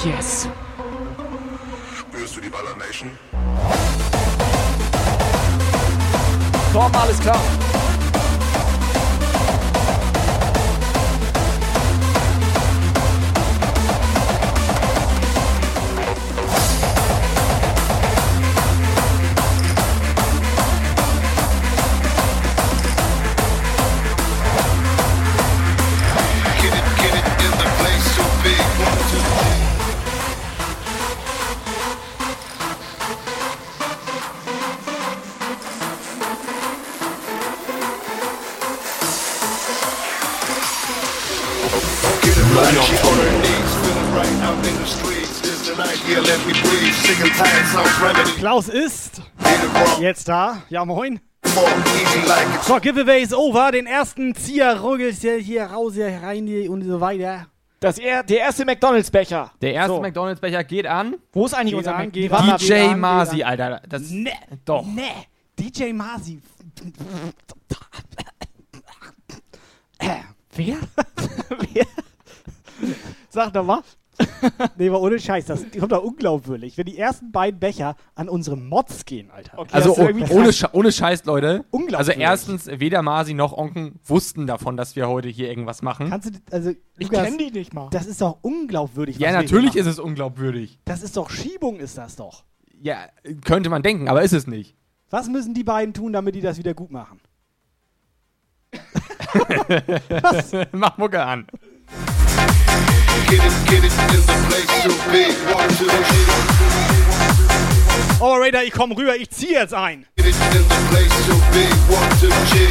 yes. 0.05 0.38
Klaus 48.59 48.67
ist 48.67 49.21
jetzt 50.01 50.27
da. 50.27 50.61
Ja, 50.69 50.83
moin. 50.83 51.21
So, 52.63 52.75
Giveaway 52.81 53.21
ist 53.21 53.33
over. 53.33 53.71
Den 53.71 53.85
ersten 53.85 54.35
Zieher 54.35 54.81
ruggelt 54.81 55.15
hier, 55.15 55.37
hier 55.37 55.63
raus, 55.63 55.93
hier 55.93 56.19
rein 56.21 56.45
hier 56.45 56.69
und 56.69 56.83
so 56.83 56.99
weiter. 56.99 57.47
Das 57.79 57.97
er, 57.97 58.21
der 58.23 58.39
erste 58.39 58.65
McDonalds-Becher. 58.65 59.53
Der 59.61 59.73
erste 59.73 59.95
So. 59.95 60.01
McDonalds-Becher 60.01 60.65
geht 60.65 60.85
an. 60.87 61.15
Wo 61.31 61.45
ist 61.45 61.53
eigentlich 61.53 61.71
Geht 61.71 61.77
unser 61.77 61.95
an, 61.95 62.11
geht 62.11 62.31
an, 62.33 62.57
DJ 62.57 62.73
an, 62.73 62.89
geht 62.89 62.97
Masi, 62.97 63.43
an. 63.43 63.49
Alter. 63.49 63.81
Das 63.87 64.09
Ne, 64.09 64.33
Doch. 64.65 64.85
Ne, 64.85 65.09
DJ 65.57 65.93
Masi. 65.93 66.41
Wer? 70.55 70.75
wer? 71.71 71.85
Sag 73.29 73.53
doch 73.53 73.63
mal. 73.63 73.81
nee, 74.77 74.89
aber 74.89 75.01
ohne 75.01 75.19
Scheiß, 75.19 75.45
das 75.45 75.65
kommt 75.79 75.91
doch 75.91 76.03
unglaubwürdig, 76.03 76.77
wenn 76.77 76.85
die 76.85 76.97
ersten 76.97 77.31
beiden 77.31 77.59
Becher 77.59 77.95
an 78.15 78.29
unsere 78.29 78.57
Mods 78.57 79.05
gehen, 79.05 79.31
Alter. 79.31 79.59
Okay, 79.59 79.69
Also 79.71 79.95
oh, 79.97 80.09
ohne. 80.31 80.53
Sche 80.53 80.69
ohne 80.73 80.91
Scheiß, 80.91 81.25
Leute. 81.25 81.65
Unglaublich. 81.71 81.97
Also 81.97 82.11
erstens, 82.11 82.67
weder 82.67 83.01
Masi 83.01 83.33
noch 83.33 83.53
Onken 83.53 83.99
wussten 84.03 84.47
davon, 84.47 84.77
dass 84.77 84.95
wir 84.95 85.07
heute 85.07 85.29
hier 85.29 85.49
irgendwas 85.49 85.81
machen. 85.81 86.09
Kannst 86.09 86.29
du, 86.29 86.39
also, 86.51 86.71
Ich 86.97 87.09
Lukas, 87.09 87.27
kenn 87.27 87.37
die 87.37 87.51
nicht 87.51 87.73
mal. 87.73 87.89
Das 87.91 88.05
ist 88.05 88.21
doch 88.21 88.37
unglaubwürdig. 88.41 89.17
Ja, 89.17 89.31
natürlich 89.31 89.75
ist 89.75 89.87
es 89.87 89.99
unglaubwürdig. 89.99 90.79
Das 90.85 91.03
ist 91.03 91.17
doch 91.17 91.29
Schiebung, 91.29 91.79
ist 91.79 91.97
das 91.97 92.15
doch. 92.15 92.43
Ja, 92.81 92.97
könnte 93.45 93.69
man 93.69 93.83
denken, 93.83 94.07
aber 94.07 94.23
ist 94.23 94.33
es 94.33 94.47
nicht. 94.47 94.75
Was 95.09 95.27
müssen 95.27 95.53
die 95.53 95.63
beiden 95.63 95.93
tun, 95.93 96.13
damit 96.13 96.35
die 96.35 96.41
das 96.41 96.57
wieder 96.57 96.73
gut 96.73 96.91
machen? 96.91 97.19
Mach 100.71 100.97
Mucke 100.97 101.23
an. 101.23 101.47
Get 103.27 103.43
it, 103.43 103.53
get 103.67 103.83
it 103.83 103.91
in 104.15 104.21
the 104.25 104.37
place 104.47 104.71
so 104.83 104.91
big. 105.11 105.33
One, 105.53 105.69
two, 105.77 105.89
three. 105.89 106.27
Operator, 108.21 108.63
ich 108.63 108.71
komm 108.71 108.91
rüber, 108.91 109.15
ich 109.15 109.29
zieh 109.29 109.53
jetzt 109.53 109.73
ein. 109.73 110.05
Get 110.15 110.27
it 110.27 110.35
in 110.55 110.63
the 110.67 110.75
place 110.89 111.13
so 111.25 111.33
big. 111.51 111.71
One, 111.89 112.09
two, 112.19 112.29
three. 112.49 112.69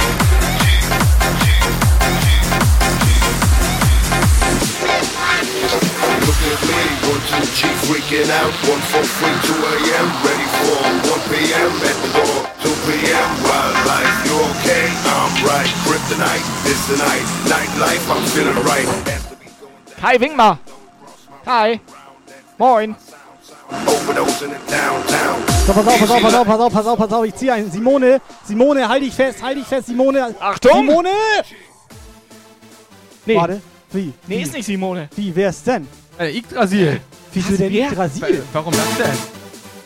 Look 6.27 6.41
at 6.45 6.61
me, 6.65 6.81
one, 7.09 7.23
two, 7.29 7.45
G 7.57 7.69
freaking 7.89 8.31
out. 8.31 8.53
One, 8.69 8.83
four, 8.93 9.05
three, 9.05 9.37
two 9.45 9.59
a.m. 9.59 10.07
Ready 10.25 10.47
for 10.55 10.79
1 10.85 11.20
p.m. 11.33 11.73
at 11.85 11.97
the 12.05 12.11
door. 12.16 12.39
2 12.62 12.69
p.m. 12.87 13.29
Wildlife, 13.45 14.15
you 14.25 14.35
okay? 14.53 14.87
I'm 15.09 15.33
right. 15.45 15.73
Kryptonite, 15.85 16.47
this 16.65 16.81
the 16.89 16.97
night. 16.97 17.27
Nightlife, 17.49 18.05
I'm 18.11 18.25
feeling 18.33 18.57
right. 18.65 19.28
Kai, 20.01 20.20
wink 20.20 20.37
mal. 20.37 20.59
Kai. 21.45 21.81
Moin. 22.59 22.95
Overdosing 23.70 24.51
in 24.51 24.57
downtown. 24.70 25.43
So, 25.66 25.73
pass 25.73 25.87
auf, 25.87 25.99
pass 26.01 26.11
auf, 26.11 26.23
pass 26.23 26.35
auf, 26.35 26.47
pass 26.47 26.61
auf, 26.61 26.73
pass 26.73 26.87
auf, 26.87 26.99
pass 26.99 27.12
auf, 27.12 27.25
ich 27.27 27.35
zieh 27.35 27.51
ein. 27.51 27.70
Simone, 27.70 28.20
Simone, 28.45 28.89
halt 28.89 29.03
dich 29.03 29.12
fest, 29.15 29.43
halt 29.43 29.59
dich 29.59 29.66
fest, 29.66 29.89
Simone. 29.89 30.35
Achtung! 30.41 30.87
Simone! 30.87 31.11
Nee. 33.27 33.37
Warte, 33.37 33.61
wie? 33.93 34.12
Nee, 34.27 34.43
ist 34.43 34.55
nicht 34.55 34.65
Simone. 34.65 35.09
Wie, 35.15 35.35
wer 35.37 35.51
ist 35.51 35.66
denn? 35.66 35.87
Äh, 36.19 36.37
Yggdrasil. 36.39 37.01
Wieso 37.35 37.57
denn? 37.57 37.75
Yggdrasil? 37.75 38.43
Warum 38.53 38.73
das 38.73 38.97
denn? 38.97 39.19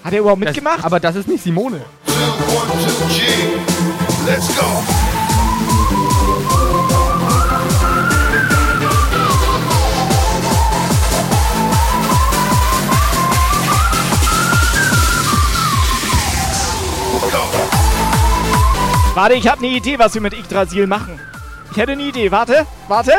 Hat 0.04 0.12
er 0.12 0.20
überhaupt 0.20 0.42
Das, 0.42 0.48
mitgemacht? 0.54 0.84
aber 0.84 1.00
das 1.00 1.16
ist 1.16 1.26
nicht 1.28 1.42
Simone. 1.42 1.84
Two, 2.06 2.12
one, 2.12 2.70
two. 3.08 4.26
Let's 4.26 4.46
go. 4.56 5.01
Warte, 19.14 19.34
ich 19.34 19.46
habe 19.46 19.58
eine 19.58 19.68
Idee, 19.68 19.98
was 19.98 20.14
wir 20.14 20.22
mit 20.22 20.32
Yggdrasil 20.32 20.86
machen. 20.86 21.20
Ich 21.70 21.76
hätte 21.76 21.92
eine 21.92 22.02
Idee. 22.02 22.30
Warte, 22.30 22.66
warte. 22.88 23.12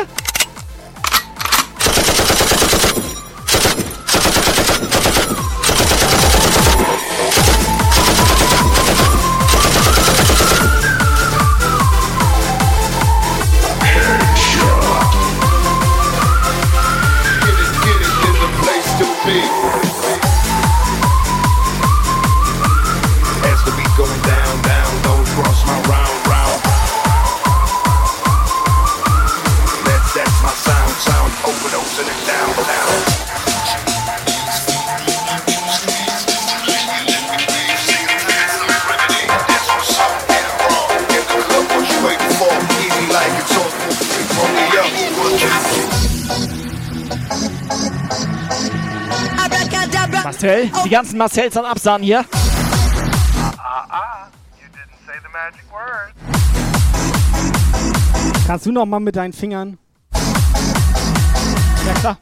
Marcel, 50.44 50.70
die 50.84 50.90
ganzen 50.90 51.16
Marcells 51.16 51.56
an 51.56 51.64
Absahn 51.64 52.02
hier. 52.02 52.22
Kannst 58.46 58.66
du 58.66 58.72
noch 58.72 58.84
mal 58.84 59.00
mit 59.00 59.16
deinen 59.16 59.32
Fingern? 59.32 59.78
Ja 61.86 61.94
klar. 62.00 62.18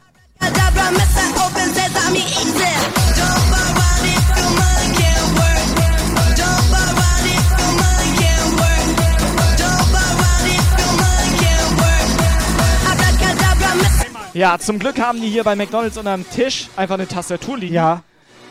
Ja, 14.33 14.57
zum 14.57 14.79
Glück 14.79 14.99
haben 14.99 15.21
die 15.21 15.27
hier 15.27 15.43
bei 15.43 15.55
McDonalds 15.55 15.97
unterm 15.97 16.27
Tisch 16.29 16.69
einfach 16.75 16.95
eine 16.95 17.07
Tastatur 17.07 17.57
liegen. 17.57 17.75
Ja. 17.75 18.01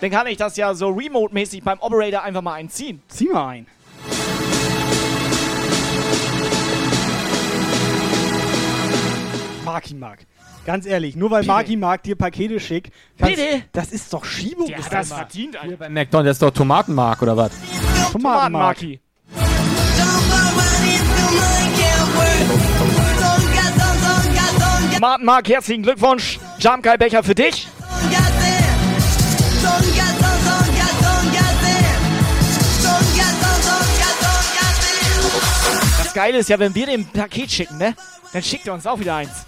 Dann 0.02 0.10
kann 0.10 0.26
ich 0.26 0.36
das 0.36 0.56
ja 0.56 0.74
so 0.74 0.88
remote-mäßig 0.88 1.62
beim 1.62 1.78
Operator 1.78 2.24
einfach 2.24 2.42
mal 2.42 2.54
einziehen. 2.54 3.00
Zieh 3.06 3.28
mal 3.28 3.46
ein. 3.50 3.66
Marki 9.64 9.94
mag. 9.94 10.18
Ganz 10.64 10.86
ehrlich, 10.86 11.16
nur 11.16 11.30
weil. 11.30 11.44
Marki 11.44 11.76
mag 11.76 12.02
dir 12.02 12.16
Pakete 12.16 12.60
schickt, 12.60 12.92
kannst- 13.18 13.36
Bitte. 13.36 13.62
das 13.72 13.90
ist 13.92 14.12
doch 14.12 14.24
Schiebung. 14.24 14.66
Der 14.68 14.78
ist 14.78 14.86
hat 14.86 14.92
das 14.92 15.10
mal. 15.10 15.16
verdient, 15.16 15.56
Alter. 15.56 15.76
Bei 15.76 15.88
McDonald's 15.88 16.36
ist 16.36 16.42
doch 16.42 16.50
Tomatenmark 16.50 17.22
oder 17.22 17.36
was? 17.36 17.52
Tomatenmarki. 18.12 19.00
Tomatenmark, 24.94 25.48
herzlichen 25.48 25.82
Glückwunsch. 25.82 26.38
Jump 26.58 26.82
Guy 26.82 26.96
Becher 26.96 27.22
für 27.22 27.34
dich. 27.34 27.66
Geile 36.22 36.38
ist 36.38 36.48
ja, 36.50 36.56
wenn 36.56 36.72
wir 36.72 36.86
dem 36.86 37.04
Paket 37.04 37.50
schicken, 37.50 37.78
ne? 37.78 37.96
Dann 38.32 38.44
schickt 38.44 38.68
er 38.68 38.74
uns 38.74 38.86
auch 38.86 39.00
wieder 39.00 39.16
eins. 39.16 39.44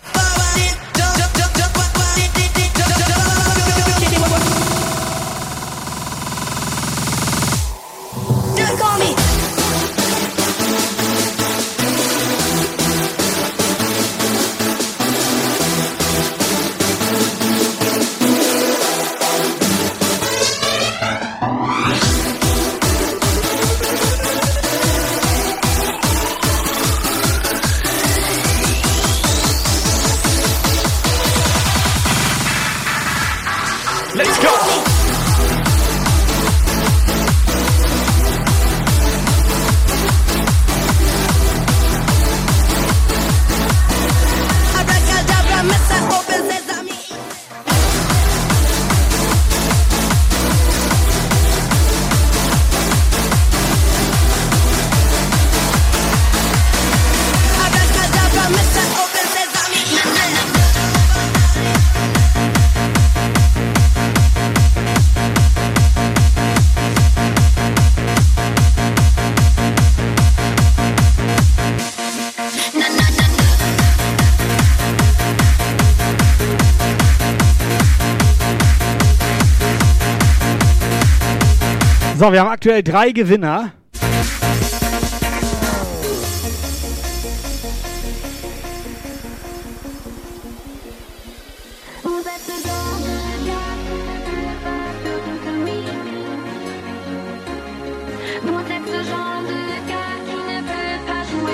So, 82.24 82.32
wir 82.32 82.40
haben 82.40 82.48
aktuell 82.48 82.82
drei 82.82 83.12
Gewinner. 83.12 83.72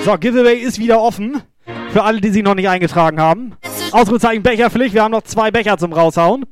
So, 0.05 0.17
Giveaway 0.17 0.55
ist 0.55 0.79
wieder 0.79 1.01
offen. 1.01 1.41
Für 1.89 2.03
alle, 2.03 2.21
die 2.21 2.29
sich 2.29 2.43
noch 2.43 2.55
nicht 2.55 2.69
eingetragen 2.69 3.19
haben. 3.19 3.57
Ausrufezeichen 3.91 4.41
Becherpflicht. 4.41 4.93
Wir 4.93 5.03
haben 5.03 5.11
noch 5.11 5.23
zwei 5.23 5.51
Becher 5.51 5.77
zum 5.77 5.91
Raushauen. 5.91 6.45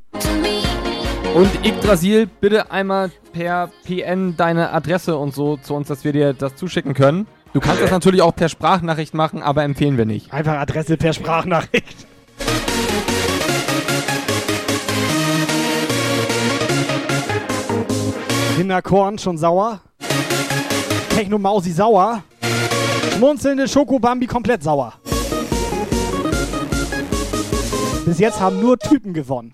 Und 1.35 1.65
Yggdrasil, 1.65 2.27
bitte 2.27 2.71
einmal 2.71 3.11
per 3.31 3.69
PN 3.85 4.35
deine 4.35 4.71
Adresse 4.71 5.17
und 5.17 5.33
so 5.33 5.57
zu 5.57 5.75
uns, 5.75 5.87
dass 5.87 6.03
wir 6.03 6.11
dir 6.11 6.33
das 6.33 6.55
zuschicken 6.55 6.93
können. 6.93 7.27
Du 7.53 7.59
kannst 7.59 7.81
das 7.81 7.91
natürlich 7.91 8.21
auch 8.21 8.35
per 8.35 8.49
Sprachnachricht 8.49 9.13
machen, 9.13 9.41
aber 9.41 9.63
empfehlen 9.63 9.97
wir 9.97 10.05
nicht. 10.05 10.33
Einfach 10.33 10.55
Adresse 10.55 10.97
per 10.97 11.13
Sprachnachricht. 11.13 12.07
Kinderkorn 18.55 19.17
schon 19.17 19.37
sauer. 19.37 19.81
Technomausi 21.15 21.71
sauer. 21.71 22.23
Schmunzelnde 23.15 23.67
Schokobambi 23.67 24.27
komplett 24.27 24.63
sauer. 24.63 24.93
Bis 28.05 28.19
jetzt 28.19 28.39
haben 28.39 28.59
nur 28.59 28.77
Typen 28.77 29.13
gewonnen. 29.13 29.51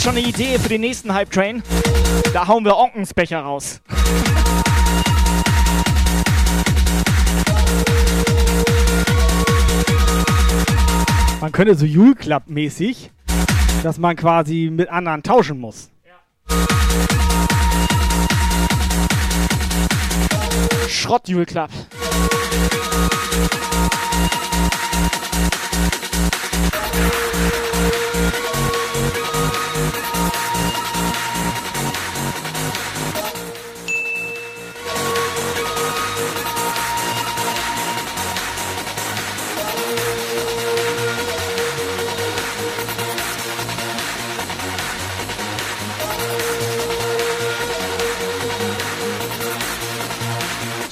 Jetzt 0.00 0.04
schon 0.06 0.16
eine 0.16 0.26
Idee 0.26 0.58
für 0.58 0.70
den 0.70 0.80
nächsten 0.80 1.12
Hype 1.12 1.30
Train. 1.30 1.62
Da 2.32 2.48
hauen 2.48 2.64
wir 2.64 2.74
Onkensbecher 2.74 3.40
raus. 3.40 3.82
Man 11.40 11.52
könnte 11.52 11.74
so 11.74 11.84
Jule 11.84 12.14
Club 12.14 12.44
mäßig, 12.46 13.10
dass 13.82 13.98
man 13.98 14.16
quasi 14.16 14.70
mit 14.72 14.88
anderen 14.88 15.22
tauschen 15.22 15.60
muss. 15.60 15.90
Schrott 20.88 21.28
Jule 21.28 21.44
Club. 21.44 21.70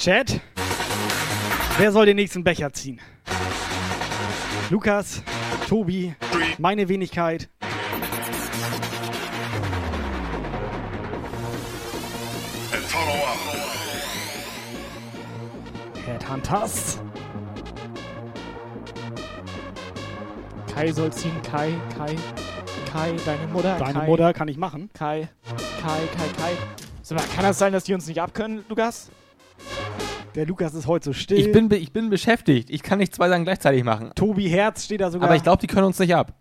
Chat, 0.09 0.41
wer 1.77 1.91
soll 1.91 2.07
den 2.07 2.15
nächsten 2.15 2.43
Becher 2.43 2.73
ziehen? 2.73 2.99
Lukas, 4.71 5.21
Tobi, 5.67 6.15
meine 6.57 6.89
Wenigkeit. 6.89 7.47
Headhunters. 16.07 16.99
Kai 20.73 20.91
soll 20.91 21.13
ziehen. 21.13 21.39
Kai, 21.43 21.71
Kai, 21.95 22.15
Kai, 22.91 23.15
deine 23.27 23.45
Mutter. 23.53 23.77
Deine 23.77 23.93
Kai, 23.93 24.07
Mutter 24.07 24.33
kann 24.33 24.47
ich 24.47 24.57
machen. 24.57 24.89
Kai, 24.95 25.29
Kai, 25.83 25.99
Kai, 26.17 26.27
Kai. 26.35 26.51
Sag 27.03 27.19
mal, 27.19 27.27
kann 27.35 27.43
das 27.43 27.59
sein, 27.59 27.73
dass 27.73 27.83
die 27.83 27.93
uns 27.93 28.07
nicht 28.07 28.19
abkönnen, 28.19 28.65
Lukas? 28.69 29.11
Der 30.35 30.45
Lukas 30.45 30.73
ist 30.73 30.87
heute 30.87 31.05
so 31.05 31.13
still. 31.13 31.39
Ich 31.39 31.51
bin, 31.51 31.71
ich 31.71 31.91
bin 31.91 32.09
beschäftigt. 32.09 32.69
Ich 32.69 32.83
kann 32.83 32.99
nicht 32.99 33.15
zwei 33.15 33.29
Sachen 33.29 33.43
gleichzeitig 33.45 33.83
machen. 33.83 34.11
Tobi 34.15 34.47
Herz 34.49 34.85
steht 34.85 35.01
da 35.01 35.09
sogar. 35.09 35.27
Aber 35.27 35.35
ich 35.35 35.43
glaube, 35.43 35.59
die 35.59 35.67
können 35.67 35.85
uns 35.85 35.97
nicht 35.99 36.13
ab. 36.15 36.33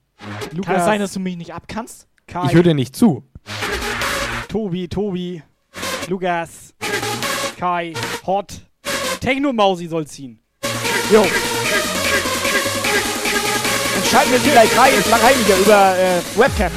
Lukas, 0.52 0.66
Kann 0.66 0.77
es 0.77 0.85
sein, 0.85 1.01
dass 1.01 1.12
du 1.12 1.20
mich 1.20 1.36
nicht 1.36 1.55
abkannst? 1.55 2.06
Kai, 2.27 2.47
Ich 2.47 2.55
höre 2.55 2.62
dir 2.62 2.74
nicht 2.74 2.94
zu. 2.94 3.24
Tobi, 4.48 4.89
Tobi, 4.89 5.43
Lukas, 6.09 6.74
Kai, 7.59 7.94
Hot. 8.27 8.60
Techno-Mausi 9.20 9.86
soll 9.89 10.06
ziehen. 10.06 10.40
Jo. 11.12 11.23
Dann 13.94 14.05
schalten 14.10 14.32
wir 14.32 14.39
sie 14.39 14.51
gleich 14.51 14.78
rein, 14.78 14.93
rein 15.10 15.35
wieder 15.44 15.59
über 15.59 15.97
äh, 15.98 16.20
Webcam. 16.39 16.73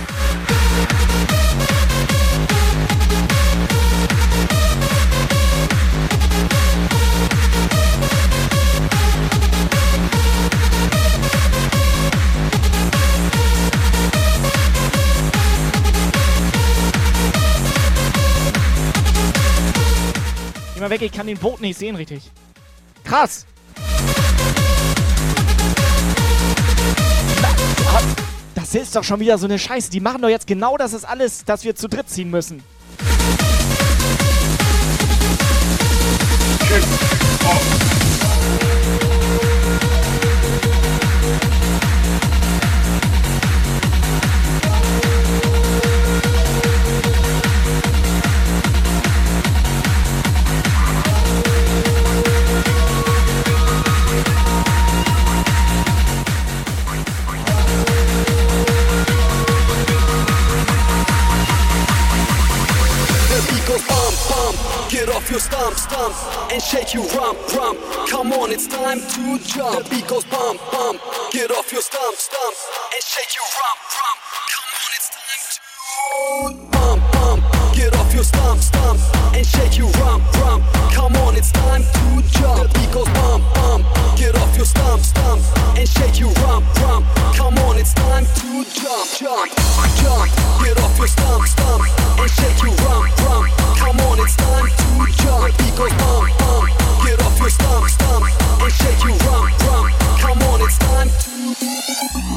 Weg, 20.92 21.02
ich 21.02 21.12
kann 21.12 21.26
den 21.26 21.40
Boot 21.40 21.60
nicht 21.62 21.80
sehen 21.80 21.96
richtig. 21.96 22.30
Krass. 23.04 23.48
Das 28.54 28.76
ist 28.76 28.96
doch 28.96 29.04
schon 29.04 29.20
wieder 29.20 29.38
so 29.38 29.48
eine 29.48 29.58
Scheiße. 29.58 29.90
Die 29.90 30.00
machen 30.00 30.22
doch 30.22 30.30
jetzt 30.30 30.46
genau 30.46 30.78
das 30.78 30.94
ist 30.94 31.06
alles, 31.06 31.44
dass 31.46 31.64
wir 31.64 31.76
zu 31.76 31.90
dritt 31.90 32.10
ziehen 32.10 32.30
müssen. 32.30 32.64
The 36.70 37.91
Your 65.32 65.40
stump, 65.40 65.78
stump, 65.78 66.14
and 66.52 66.62
shake 66.62 66.94
you 66.94 67.08
rump, 67.16 67.40
rump. 67.56 67.80
Come 68.10 68.34
on, 68.34 68.52
it's 68.52 68.68
time 68.68 69.00
to 69.00 69.40
jump. 69.40 69.82
The 69.82 69.90
beat 69.90 70.06
goes 70.06 70.26
bump, 70.26 70.60
bump. 70.74 71.00
Get 71.32 71.50
off 71.52 71.72
your 71.72 71.80
stump, 71.80 72.18
stump, 72.18 72.56
and 72.92 73.02
shake 73.02 73.32
you 73.40 73.46
rump, 73.56 73.80
rump. 73.96 74.20
Come 74.52 74.68
on, 74.76 74.92
it's 74.92 75.08
time 75.16 75.40
to 75.48 76.68
bump, 76.76 77.00
bump. 77.16 77.42
Get 77.74 77.96
off 77.96 78.14
your 78.14 78.26
stump, 78.26 78.60
stump, 78.60 79.00
and 79.32 79.48
shake 79.48 79.78
you 79.78 79.88
rump, 80.04 80.22
rump. 80.44 80.66
Come 80.92 81.16
on, 81.24 81.38
it's 81.38 81.54
time 81.54 81.80
to 81.80 82.08
jump. 82.36 82.68
The 82.68 82.80
beat 82.80 82.92
goes 82.92 83.08
bump, 83.16 83.48
bump. 83.56 83.88
Get 84.20 84.36
off 84.36 84.52
your 84.58 84.66
stump, 84.66 85.00
stump, 85.00 85.40
and 85.80 85.88
shake 85.88 86.20
you 86.20 86.28
rump, 86.44 86.68
rump. 86.84 87.08
Come 87.40 87.58
on, 87.60 87.80
it's 87.80 87.94
time 87.94 88.26
to 88.26 88.68
jump, 88.68 89.08
jump, 89.16 89.48
jump. 89.96 90.28
Get 90.60 90.76
off 90.84 90.98
your 91.00 91.08
stump, 91.08 91.48
stump, 91.48 91.88
and 92.20 92.30
shake 92.30 92.64
you 92.68 92.76
rump, 92.84 93.08
rump. 93.24 93.61
Come 93.92 94.08
on, 94.08 94.24
it's 94.24 94.38
time 94.38 94.72
to 94.72 95.12
jump. 95.20 95.52
Eagles 95.68 95.92
bump, 96.00 96.32
bump. 96.40 96.72
Get 97.04 97.20
off 97.28 97.36
your 97.38 97.50
stump, 97.50 97.90
stump, 97.92 98.24
and 98.24 98.72
shake 98.72 99.04
you 99.04 99.12
rump, 99.28 99.52
rump. 99.68 99.92
Come 100.16 100.40
on, 100.48 100.62
it's 100.64 100.80
time 100.80 101.12
to 101.12 101.52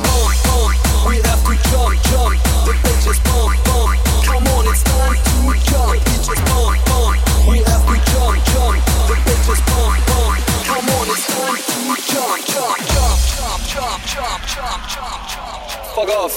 bump, 0.02 0.34
bump. 0.50 0.74
We 1.06 1.22
have 1.22 1.46
to 1.46 1.54
jump, 1.70 1.94
jump. 2.10 2.42
The 2.66 2.74
bitches 2.82 3.22
bump, 3.22 3.54
bump. 3.70 4.02
Come 4.26 4.42
on, 4.50 4.66
it's 4.66 4.82
time 4.82 5.14
to 5.14 5.54
jump. 5.70 5.94
Eagles 6.10 6.42
bump, 6.50 6.74
bump. 6.90 7.22
We 7.46 7.62
have 7.70 7.86
to 7.86 8.02
jump, 8.02 8.34
jump. 8.50 8.82
The 9.06 9.14
bitches 9.22 9.62
bump, 9.70 9.94
bump. 10.10 10.42
Come 10.66 10.90
on, 10.90 11.06
it's 11.06 11.22
time 11.22 11.54
to 11.54 11.94
jump, 12.02 12.42
jump, 12.50 12.82
jump, 12.82 13.22
jump, 13.30 14.02
jump, 14.10 14.42
jump, 14.42 14.82
jump, 14.90 15.22
jump. 15.30 15.62
Fuck 15.94 16.10
off. 16.18 16.34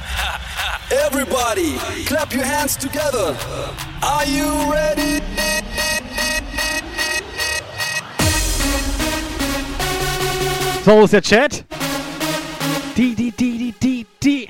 Everybody, 0.90 1.76
clap 2.06 2.32
your 2.32 2.44
hands 2.44 2.76
together. 2.76 3.36
Are 4.02 4.26
you 4.26 4.72
ready? 4.72 5.20
So, 10.84 11.04
ist 11.04 11.12
der 11.12 11.22
Chat? 11.22 11.64
Die, 12.96 13.14
die, 13.14 13.30
die, 13.30 13.58
die, 13.58 13.74
die, 13.80 14.06
die. 14.20 14.48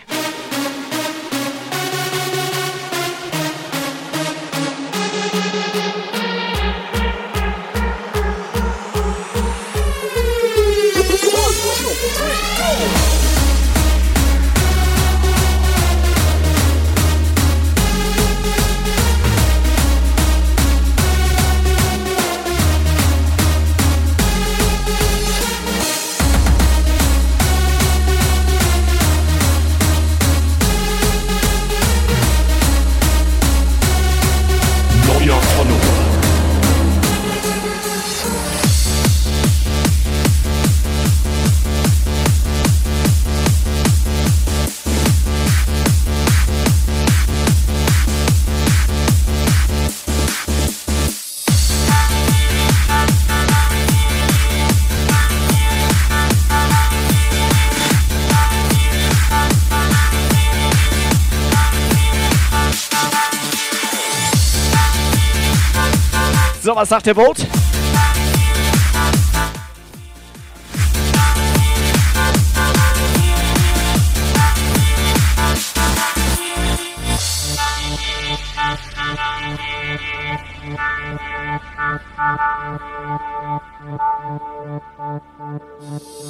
Was 66.81 66.89
sagt 66.89 67.05
der 67.05 67.15
Vote? 67.15 67.47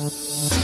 I 0.02 0.59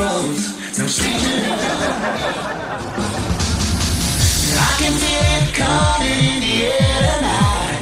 No. 0.00 0.06
I 0.06 0.16
can 4.80 4.92
feel 4.96 5.24
it 5.36 5.52
coming 5.52 6.20
in 6.24 6.40
the 6.40 6.54
air 6.72 7.00
tonight. 7.12 7.80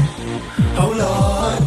Oh 0.83 0.91
Lord, 0.99 1.59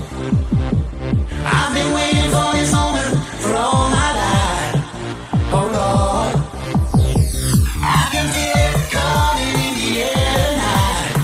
I've 1.45 1.71
been 1.73 1.91
waiting 1.93 2.29
for 2.35 2.51
this 2.51 2.71
moment 2.73 3.15
for 3.39 3.53
all 3.55 3.89
my 3.91 4.11
life. 4.19 4.75
Oh 5.53 5.67
Lord, 5.79 6.35
I 7.79 8.09
can 8.11 8.27
feel 8.35 8.57
it 8.67 8.75
coming 8.91 9.55
in 9.55 9.73
the 9.79 9.89
air 10.03 10.35
tonight. 10.51 11.15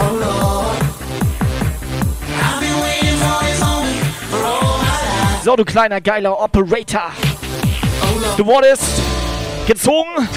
Oh 0.00 0.12
Lord, 0.24 0.80
I've 2.40 2.60
been 2.64 2.78
waiting 2.80 3.18
for 3.20 3.36
this 3.44 3.60
moment 3.60 4.00
for 4.32 4.40
all 4.46 4.78
my 4.78 4.96
life. 5.04 5.44
So, 5.44 5.56
du 5.56 5.64
kleiner 5.66 6.00
geiler 6.00 6.30
Operator. 6.40 7.35
Du 8.36 8.46
wurdest 8.46 8.82
gezwungen, 9.66 10.28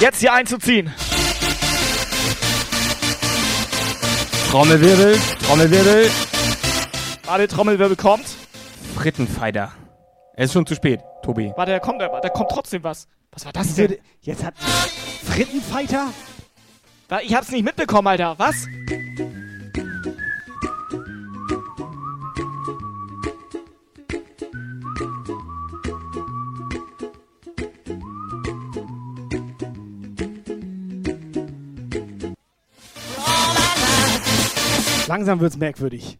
jetzt 0.00 0.20
hier 0.20 0.32
einzuziehen. 0.32 0.92
Trommelwirbel, 4.50 5.18
Trommelwirbel. 5.46 6.10
Warte, 7.26 7.48
Trommelwirbel 7.48 7.96
kommt. 7.96 8.24
Frittenfighter. 8.96 9.72
Es 10.34 10.46
ist 10.46 10.52
schon 10.52 10.66
zu 10.66 10.74
spät, 10.74 11.00
Tobi. 11.22 11.52
Warte, 11.56 11.72
da 11.72 11.78
kommt, 11.78 12.00
da 12.00 12.28
kommt 12.28 12.50
trotzdem 12.50 12.82
was. 12.82 13.08
Was 13.32 13.44
war 13.44 13.52
das 13.52 13.74
denn? 13.74 13.96
Jetzt 14.20 14.42
hat 14.44 14.54
Frittenfighter? 15.24 16.08
Ich 17.22 17.34
hab's 17.34 17.50
nicht 17.50 17.64
mitbekommen, 17.64 18.08
Alter. 18.08 18.34
Was? 18.38 18.66
Langsam 35.06 35.40
wird's 35.40 35.58
merkwürdig. 35.58 36.18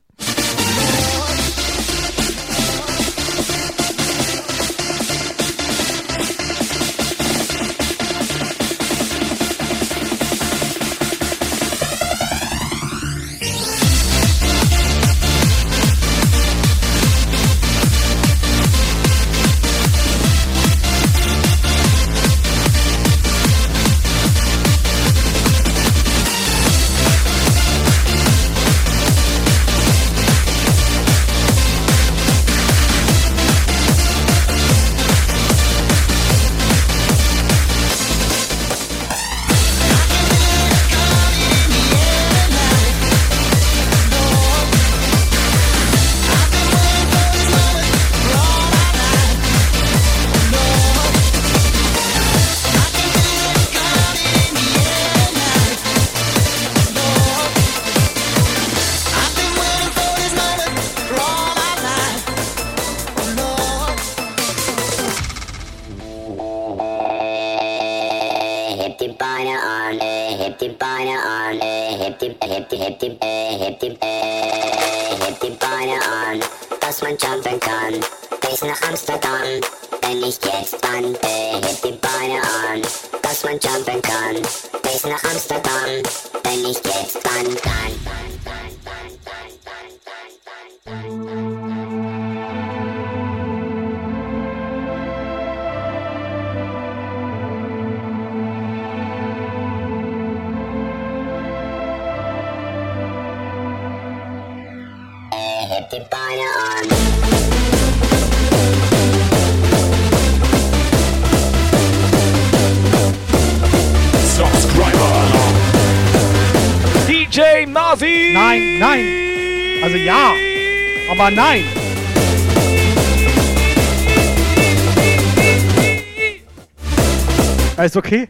Ist 127.95 127.99
okay. 127.99 128.29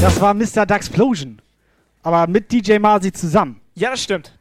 Das 0.00 0.18
war 0.18 0.32
Mr. 0.32 0.64
Duxplosion. 0.64 1.42
Aber 2.02 2.26
mit 2.26 2.50
DJ 2.50 2.78
Marzi 2.78 3.12
zusammen. 3.12 3.60
Ja, 3.74 3.90
das 3.90 4.04
stimmt. 4.04 4.32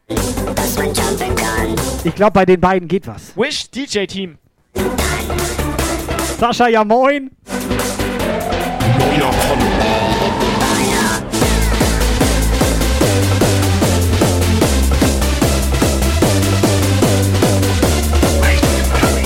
Ich 2.06 2.16
glaube, 2.16 2.32
bei 2.32 2.46
den 2.46 2.62
beiden 2.62 2.88
geht 2.88 3.06
was. 3.06 3.36
Wish 3.36 3.70
DJ 3.70 4.06
Team. 4.06 4.38
Sascha, 6.40 6.70
ja 6.70 6.86
moin. 6.86 7.32
Neuer 8.98 9.34
Follower. 9.34 9.68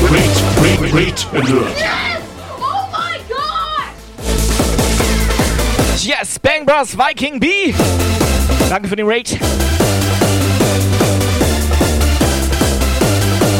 Great, 0.07 0.43
great, 0.57 0.91
great 0.91 1.27
alert. 1.33 1.94
Yes, 6.05 6.37
Bang 6.37 6.67
Bros 6.67 6.95
Viking 6.95 7.39
B. 7.39 7.73
Danke 8.69 8.87
für 8.87 8.95
den 8.95 9.07
Raid. 9.07 9.39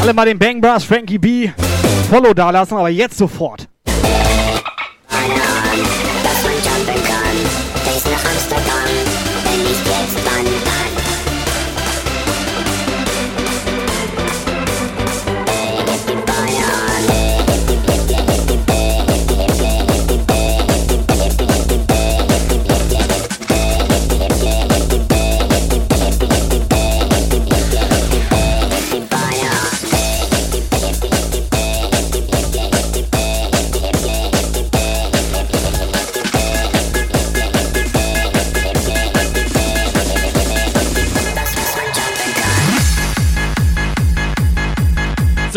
Alle 0.00 0.14
mal 0.14 0.26
den 0.26 0.38
Bang 0.38 0.60
Bros 0.60 0.84
Frankie 0.84 1.18
B 1.18 1.50
Follow 2.08 2.32
da 2.32 2.50
lassen, 2.50 2.74
aber 2.74 2.88
jetzt 2.88 3.18
sofort. 3.18 3.65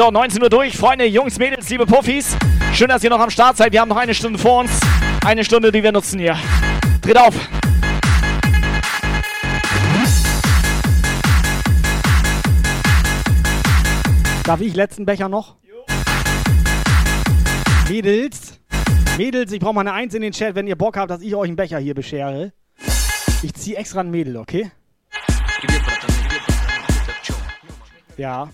So, 0.10 0.14
19 0.14 0.41
Uhr 0.41 0.49
durch. 0.49 0.76
Freunde, 0.76 1.06
Jungs, 1.06 1.38
Mädels, 1.38 1.69
liebe 1.69 1.86
Puffis. 1.86 2.36
Schön, 2.73 2.88
dass 2.88 3.03
ihr 3.03 3.11
noch 3.11 3.19
am 3.19 3.30
Start 3.30 3.57
seid. 3.57 3.72
Wir 3.73 3.80
haben 3.80 3.90
noch 3.90 3.95
eine 3.95 4.15
Stunde 4.15 4.40
vor 4.40 4.61
uns. 4.61 4.72
Eine 5.23 5.44
Stunde, 5.44 5.72
die 5.72 5.84
wir 5.84 5.91
nutzen 5.91 6.18
hier. 6.18 6.36
Dreht 7.03 7.15
auf. 7.15 7.36
Darf 14.45 14.61
ich 14.61 14.73
letzten 14.73 15.06
Becher 15.06 15.30
noch? 15.30 15.57
Mädels, 17.88 18.60
Mädels, 19.15 19.52
ich 19.52 19.60
brauche 19.60 19.76
mal 19.76 19.81
eine 19.81 19.94
Eins 19.94 20.15
in 20.15 20.23
den 20.23 20.31
Chat, 20.31 20.56
wenn 20.56 20.65
ihr 20.65 20.76
Bock 20.76 20.98
habt, 20.98 21.11
dass 21.11 21.22
ich 21.22 21.36
euch 21.36 21.49
einen 21.49 21.56
Becher 21.56 21.77
hier 21.77 21.94
beschere. 21.94 22.52
Ich 23.44 23.53
ziehe 23.53 23.77
extra 23.77 23.99
ein 23.99 24.10
Mädel, 24.10 24.38
okay? 24.38 24.72
Ja. 28.18 28.49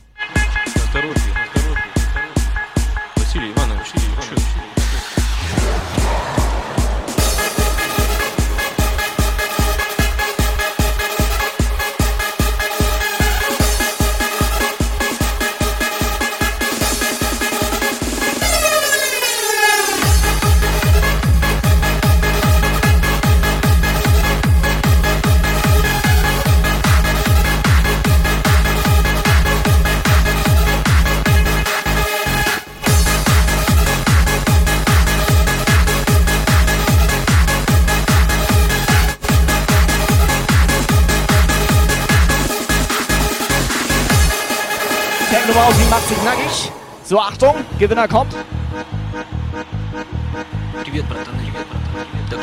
sieht 45.46 45.56
nur 45.56 45.74
die 45.74 45.90
macht 45.90 46.08
sich 46.08 46.24
nackig. 46.24 46.72
So, 47.04 47.20
Achtung, 47.20 47.56
Gewinner 47.78 48.08
kommt. 48.08 48.36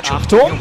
Achtung. 0.08 0.60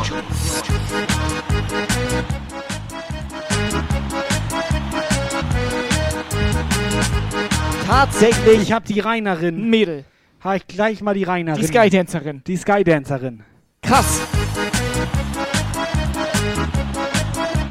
Tatsächlich. 7.88 8.62
Ich 8.62 8.72
habe 8.72 8.86
die 8.88 9.00
Reinerin. 9.00 9.70
Mädel. 9.70 10.06
Habe 10.40 10.58
ich 10.58 10.68
gleich 10.68 11.02
mal 11.02 11.14
die 11.14 11.24
Reinerin. 11.24 11.62
Die 11.62 11.68
Skydancerin. 11.68 12.42
Die 12.48 12.58
Skydancerin. 12.58 13.44
Krass. 13.84 14.22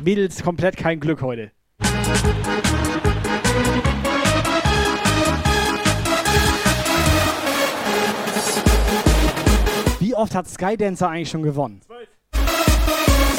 Mädels 0.04 0.42
komplett 0.42 0.76
kein 0.76 1.00
Glück 1.00 1.22
heute. 1.22 1.50
Wie 10.10 10.16
oft 10.16 10.34
hat 10.34 10.48
Skydancer 10.48 11.08
eigentlich 11.08 11.30
schon 11.30 11.44
gewonnen? 11.44 11.82
Ja. 11.88 13.29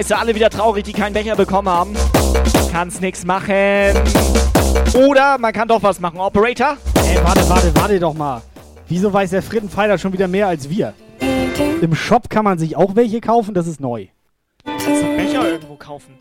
Scheiße, 0.00 0.16
alle 0.16 0.34
wieder 0.34 0.48
traurig, 0.48 0.82
die 0.84 0.94
keinen 0.94 1.12
Becher 1.12 1.36
bekommen 1.36 1.68
haben. 1.68 1.94
Kann's 2.72 3.02
nix 3.02 3.26
machen. 3.26 3.92
Oder 4.94 5.36
man 5.36 5.52
kann 5.52 5.68
doch 5.68 5.82
was 5.82 6.00
machen. 6.00 6.18
Operator? 6.18 6.78
Ey, 6.94 7.22
warte, 7.22 7.46
warte, 7.50 7.70
warte 7.74 8.00
doch 8.00 8.14
mal. 8.14 8.40
Wieso 8.88 9.12
weiß 9.12 9.28
der 9.28 9.42
Frittenpfeiler 9.42 9.98
schon 9.98 10.14
wieder 10.14 10.26
mehr 10.26 10.46
als 10.46 10.70
wir? 10.70 10.94
Im 11.82 11.94
Shop 11.94 12.30
kann 12.30 12.44
man 12.46 12.58
sich 12.58 12.78
auch 12.78 12.96
welche 12.96 13.20
kaufen, 13.20 13.52
das 13.52 13.66
ist 13.66 13.78
neu. 13.78 14.06
Kannst 14.64 14.86
du 14.86 15.16
Becher 15.18 15.50
irgendwo 15.50 15.76
kaufen? 15.76 16.14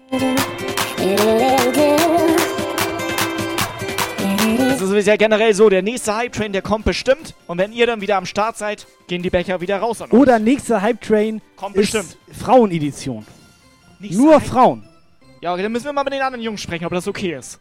Es 4.73 4.81
ist 4.81 5.07
ja 5.07 5.15
generell 5.15 5.53
so, 5.53 5.69
der 5.69 5.83
nächste 5.83 6.17
Hype-Train, 6.17 6.51
der 6.51 6.61
kommt 6.61 6.83
bestimmt. 6.83 7.33
Und 7.47 7.57
wenn 7.59 7.71
ihr 7.71 7.87
dann 7.87 8.01
wieder 8.01 8.17
am 8.17 8.25
Start 8.25 8.57
seid, 8.57 8.87
gehen 9.07 9.21
die 9.21 9.29
Becher 9.29 9.61
wieder 9.61 9.77
raus 9.77 10.01
an 10.01 10.11
euch. 10.11 10.19
Oder 10.19 10.37
nächster 10.37 10.81
Hype-Train 10.81 11.41
Kommt 11.55 11.77
ist 11.77 11.93
bestimmt. 11.93 12.17
Frauenedition. 12.37 13.25
Nächster 13.99 14.21
Nur 14.21 14.35
Hype- 14.35 14.47
Frauen. 14.47 14.83
Ja, 15.41 15.53
okay, 15.53 15.63
dann 15.63 15.71
müssen 15.71 15.85
wir 15.85 15.93
mal 15.93 16.03
mit 16.03 16.13
den 16.13 16.21
anderen 16.21 16.43
Jungs 16.43 16.61
sprechen, 16.61 16.85
ob 16.85 16.93
das 16.93 17.07
okay 17.07 17.35
ist. 17.37 17.59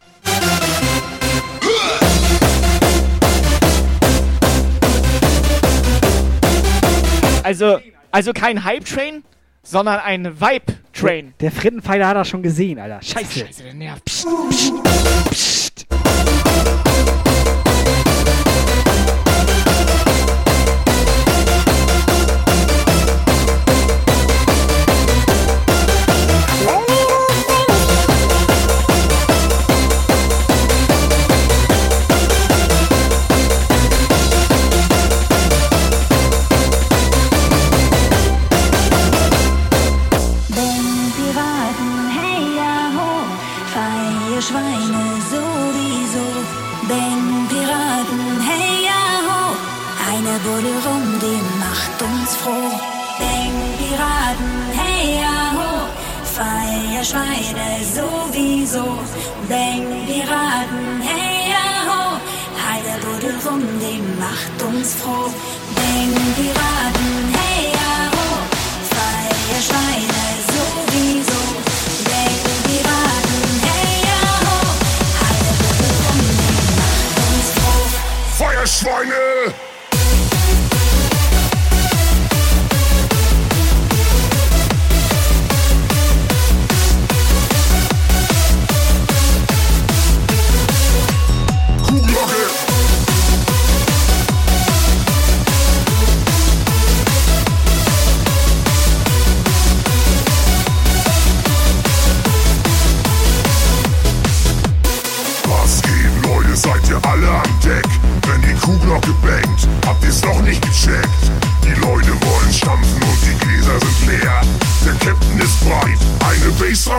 Also, 7.42 7.78
also 8.10 8.32
kein 8.32 8.64
Hype-Train, 8.64 9.24
sondern 9.62 10.00
ein 10.00 10.40
Vibe-Train. 10.40 11.34
Der 11.40 11.50
Frittenpfeiler 11.50 12.06
hat 12.08 12.16
das 12.16 12.28
schon 12.28 12.42
gesehen, 12.42 12.78
Alter. 12.78 13.00
Scheiße. 13.02 13.40
Scheiße, 13.46 13.62
der 13.62 13.74
nervt. 13.74 14.04
Psst, 14.04 14.26
psst, 14.50 14.72
psst. 15.30 15.67
Denn 59.48 60.04
Piraten, 60.04 61.00
hey 61.00 61.54
ho, 61.88 62.20
eine 62.68 63.00
Bulle 63.00 63.32
rum, 63.46 63.62
die 63.80 64.02
macht 64.20 64.62
uns 64.62 64.94
froh. 64.96 65.32
Denn 65.74 66.12
Piraten, 66.36 67.32
hey 67.32 67.72
ho, 68.12 68.26
freie 68.90 69.62
Schweine 69.66 70.24
sowieso. 70.52 71.40
Denn 72.10 72.36
Piraten, 72.66 73.42
hey 73.64 74.04
ho, 74.44 74.58
eine 75.28 75.52
Bulle 75.60 75.90
rum, 76.04 76.20
die 76.40 76.60
macht 76.76 77.16
uns 77.24 77.48
froh. 77.56 78.44
Feuerschweine! 78.44 79.67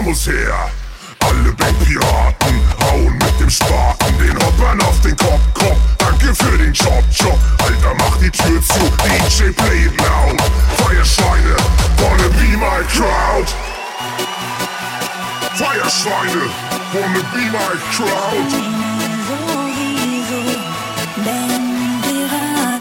Muss 0.02 0.28
her. 0.28 0.72
Alle 1.20 1.52
Bankpiraten 1.54 2.62
hauen 2.82 3.14
mit 3.14 3.40
dem 3.40 3.50
Spaten 3.50 4.18
den 4.18 4.36
Hoppern 4.38 4.82
auf 4.82 5.00
den 5.02 5.16
Kopf, 5.18 5.42
Kopf. 5.54 5.78
Danke 5.98 6.34
für 6.34 6.58
den 6.58 6.74
Job, 6.74 7.04
Job. 7.12 7.38
Alter, 7.64 7.94
mach 7.98 8.18
die 8.18 8.30
Tür 8.30 8.62
zu. 8.62 8.80
DJ 9.04 9.52
play 9.52 9.86
it 9.86 9.98
loud. 10.00 10.42
Feierschweine, 10.78 11.56
wanna 11.98 12.30
be 12.40 12.58
my 12.58 12.82
crowd. 12.94 13.48
Feierschweine, 15.56 16.50
wanna 16.94 17.22
be 17.34 17.44
my 17.52 17.76
crowd. 17.92 18.50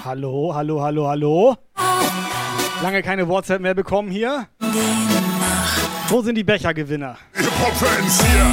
Hallo, 0.04 0.54
hallo, 0.54 0.80
hallo, 0.80 1.08
hallo. 1.08 1.56
Lange 2.82 3.02
keine 3.02 3.28
WhatsApp 3.28 3.60
mehr 3.60 3.74
bekommen 3.74 4.10
hier. 4.10 4.46
Wo 6.08 6.22
sind 6.22 6.36
die 6.36 6.44
Bechergewinner? 6.44 7.16
Hip-Hop-Fans 7.34 8.22
hier. 8.24 8.46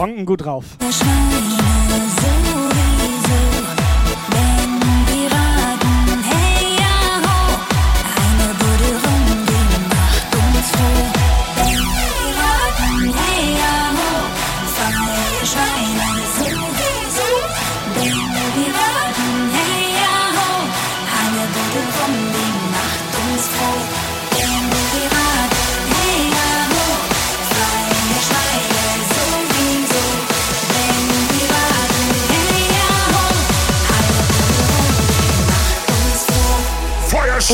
Onken 0.00 0.24
gut 0.24 0.44
drauf. 0.44 0.64
Feierschweine. 0.80 2.11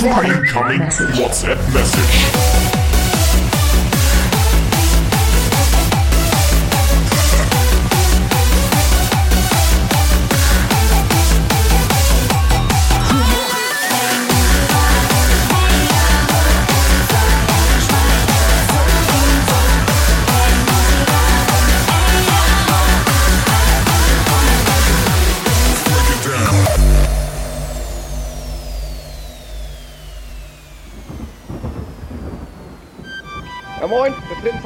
Incoming 0.04 0.80
WhatsApp 1.18 1.74
message. 1.74 2.77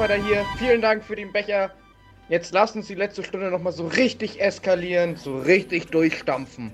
Flintenfighter 0.03 0.23
hier. 0.23 0.45
Vielen 0.57 0.81
Dank 0.81 1.03
für 1.03 1.15
den 1.15 1.31
Becher. 1.31 1.71
Jetzt 2.29 2.53
lasst 2.53 2.75
uns 2.75 2.87
die 2.87 2.95
letzte 2.95 3.23
Stunde 3.23 3.49
nochmal 3.49 3.73
so 3.73 3.87
richtig 3.87 4.41
eskalieren, 4.41 5.15
so 5.15 5.37
richtig 5.39 5.87
durchstampfen. 5.87 6.73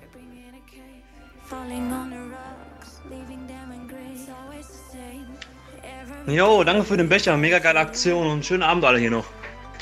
Jo, 6.27 6.63
danke 6.63 6.83
für 6.83 6.97
den 6.97 7.09
Becher, 7.09 7.35
mega 7.37 7.59
geile 7.59 7.79
Aktion 7.79 8.27
und 8.27 8.45
schönen 8.45 8.63
Abend 8.63 8.85
alle 8.85 8.99
hier 8.99 9.09
noch. 9.09 9.25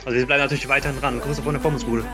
Also 0.06 0.18
wir 0.18 0.26
bleiben 0.26 0.44
natürlich 0.44 0.70
weiterhin 0.70 1.00
dran. 1.00 1.20
Grüße 1.20 1.42
von 1.42 1.54
der 1.54 1.60
Pommesbude. 1.60 2.06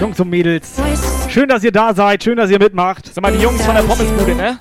Jungs 0.00 0.20
und 0.20 0.30
Mädels, 0.30 0.80
schön, 1.28 1.48
dass 1.48 1.62
ihr 1.62 1.72
da 1.72 1.94
seid, 1.94 2.24
schön, 2.24 2.36
dass 2.36 2.50
ihr 2.50 2.58
mitmacht. 2.58 3.06
Sag 3.14 3.22
mal, 3.22 3.32
die 3.32 3.42
Jungs 3.42 3.64
von 3.64 3.74
der 3.74 3.82
Pommesbude, 3.82 4.34
ne? 4.34 4.58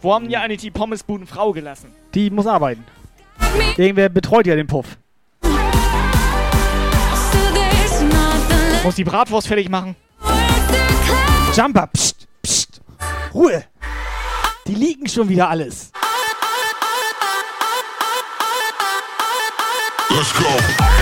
Wo 0.00 0.14
haben 0.14 0.28
die 0.28 0.36
eigentlich 0.36 0.60
die 0.60 0.70
Pommesbudenfrau 0.70 1.52
gelassen? 1.52 1.92
Die 2.14 2.30
muss 2.30 2.46
arbeiten. 2.46 2.84
Irgendwer 3.76 4.08
betreut 4.08 4.46
ja 4.46 4.54
den 4.54 4.66
Puff. 4.66 4.98
Muss 8.84 8.94
die 8.94 9.04
Bratwurst 9.04 9.48
fertig 9.48 9.68
machen. 9.68 9.96
Jumper, 11.56 11.88
pst, 11.88 12.28
pst. 12.42 12.80
Ruhe. 13.34 13.64
Die 14.66 14.74
liegen 14.74 15.08
schon 15.08 15.28
wieder 15.28 15.48
alles. 15.48 15.90
Let's 20.10 20.32
go. 20.34 20.95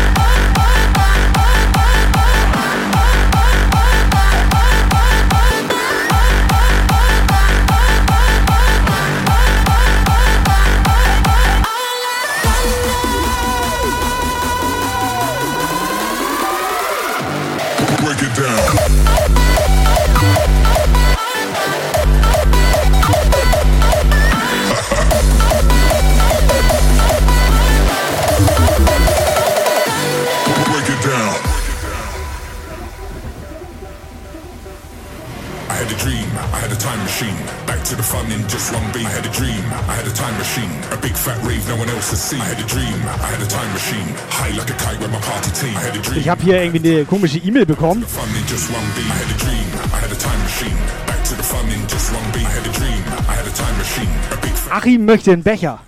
To 37.85 37.97
the 37.97 38.03
fun 38.03 38.25
in 38.33 38.41
just 38.49 38.73
one 38.73 38.85
beat. 38.93 39.05
I 39.05 39.11
had 39.11 39.27
a 39.27 39.31
dream, 39.31 39.61
I 39.89 39.95
had 40.01 40.07
a 40.07 40.15
time 40.15 40.37
machine. 40.39 40.73
A 40.91 40.97
big 40.97 41.13
fat 41.17 41.37
rave 41.45 41.61
no 41.69 41.77
one 41.77 41.89
else 41.91 42.11
has 42.11 42.21
seen. 42.21 42.41
I 42.41 42.49
had 42.49 42.59
a 42.59 42.67
dream, 42.67 42.97
I 43.21 43.29
had 43.29 43.43
a 43.43 43.47
time 43.47 43.71
machine. 43.73 44.09
High 44.33 44.57
like 44.57 44.71
a 44.71 44.77
kite 44.81 44.99
with 45.01 45.13
my 45.13 45.21
party 45.21 45.51
team. 45.53 45.77
I 45.77 45.83
had 45.85 45.97
a 45.97 46.01
dream. 46.01 46.19
Ich 46.21 46.29
habe 46.29 46.43
hier 46.43 46.63
irgendwie 46.63 46.89
eine 46.89 47.05
komische 47.05 47.39
E-Mail 47.39 47.67
bekommen. 47.67 48.03
Fun 48.07 48.29
in 48.41 48.47
just 48.49 48.71
one 48.71 48.89
beat. 48.97 49.05
I 49.05 49.17
had 49.21 49.29
a 49.29 49.39
dream, 49.45 49.67
I 49.93 49.99
had 50.01 50.13
a 50.13 50.17
time 50.17 50.41
machine. 50.43 50.79
Back 51.07 51.23
to 51.25 51.35
the 51.37 51.43
fun 51.43 51.67
in 51.69 51.87
just 51.87 52.13
one 52.13 52.25
beat. 52.33 52.47
I 52.47 52.57
had 52.57 52.67
a 52.67 52.73
dream, 52.73 53.03
I 53.29 53.35
had 53.37 53.47
a 53.47 53.53
time 53.53 53.77
machine. 53.77 54.13
A 54.33 54.37
big 54.41 54.55
fat 54.57 54.79
Achim 54.79 55.05
möchte 55.05 55.33
einen 55.33 55.43
Becher. 55.43 55.81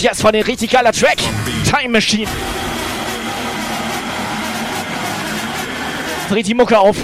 Yes, 0.00 0.22
war 0.22 0.34
ein 0.34 0.42
richtig 0.42 0.70
geiler 0.70 0.92
Track. 0.92 1.18
Time 1.70 1.88
Machine. 1.88 2.28
Dreht 6.28 6.46
die 6.46 6.54
Mucke 6.54 6.78
auf. 6.78 6.96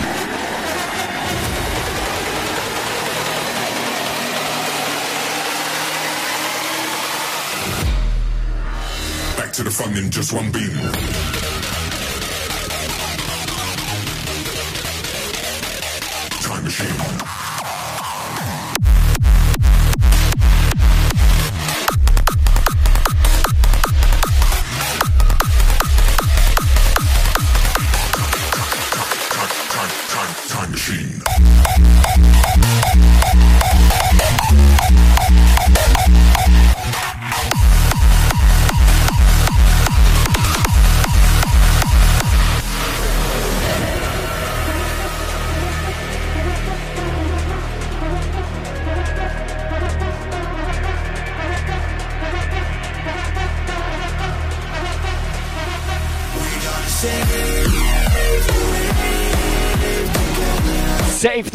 Back 9.36 9.52
to 9.52 9.62
the 9.62 9.70
fun 9.70 9.96
in 9.96 10.10
just 10.10 10.32
one 10.32 10.50
beat. 10.50 10.72
Time 16.42 16.64
machine. 16.64 17.39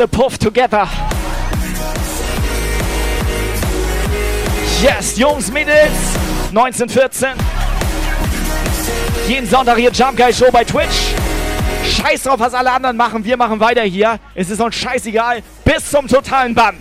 the 0.06 0.18
Puff 0.18 0.38
together. 0.38 0.88
Yes, 4.82 5.18
Jungs, 5.18 5.52
Mädels, 5.52 6.16
1914. 6.50 7.30
Jeden 9.28 9.48
Sonntag 9.48 9.78
hier 9.78 9.92
Jump 9.92 10.18
Guy 10.18 10.32
Show 10.32 10.52
bei 10.52 10.64
Twitch. 10.64 11.14
Scheiß 11.90 12.24
drauf, 12.24 12.40
was 12.40 12.54
alle 12.54 12.72
anderen 12.72 12.98
machen. 12.98 13.24
Wir 13.24 13.38
machen 13.38 13.60
weiter 13.60 13.84
hier. 13.84 14.20
Es 14.36 14.50
ist 14.50 14.62
uns 14.62 14.76
scheißegal. 14.76 15.42
Bis 15.64 15.90
zum 15.90 16.08
totalen 16.08 16.54
Bann. 16.54 16.78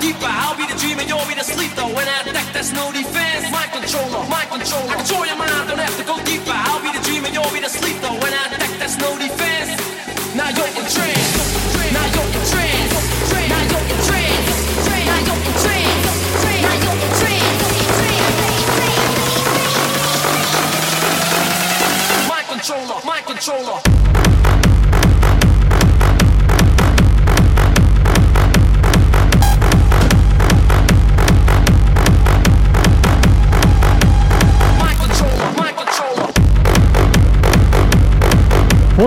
Deeper. 0.00 0.28
I'll 0.28 0.56
be 0.56 0.66
the 0.66 0.76
dreamer, 0.78 1.02
you'll 1.02 1.26
be 1.26 1.34
the 1.34 1.44
sleeper. 1.44 1.82
When 1.82 2.06
I 2.08 2.20
attack, 2.22 2.52
there's 2.52 2.72
no 2.72 2.92
defense. 2.92 3.50
My 3.50 3.66
controller, 3.72 4.24
my 4.28 4.44
controller. 4.46 4.90
I 4.92 4.96
control 4.96 5.26
your 5.26 5.36
mind, 5.36 5.68
don't 5.68 5.78
have 5.78 5.96
to 5.96 6.04
go 6.04 6.16
deeper. 6.24 6.52
I'll 6.52 6.82
be 6.82 6.90
the 6.92 7.02
dreamer, 7.04 7.28
you'll 7.28 7.50
be 7.52 7.60
the 7.60 7.68
sleeper. 7.68 8.10
When 8.22 8.32
I 8.32 8.46
attack, 8.52 8.72
there's 8.78 8.98
no 8.98 9.16
defense. 9.18 9.80
Now 10.34 10.50
you're 10.52 10.68
in 10.68 10.86
trance. 10.88 11.32
Now 11.92 12.06
you're 12.12 12.28
in 12.28 12.44
trance. 12.50 12.92
Now 13.48 13.62
you're 13.62 13.88
in. 14.16 14.40
Now 15.06 15.22
you're 15.28 15.40
in. 15.40 15.66
My 22.28 22.42
controller, 22.48 22.98
my 23.04 23.20
controller. 23.22 24.15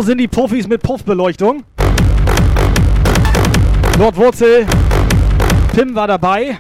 Sind 0.02 0.18
die 0.18 0.28
Profis 0.28 0.68
mit 0.68 0.82
Puffbeleuchtung? 0.82 1.64
Lord 4.00 4.16
Wurzel, 4.16 4.66
Pim 5.76 5.94
war 5.94 6.08
dabei. 6.08 6.58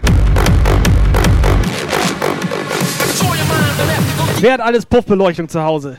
Wer 4.39 4.53
hat 4.53 4.61
alles 4.61 4.85
Puffbeleuchtung 4.85 5.49
zu 5.49 5.63
Hause? 5.63 5.97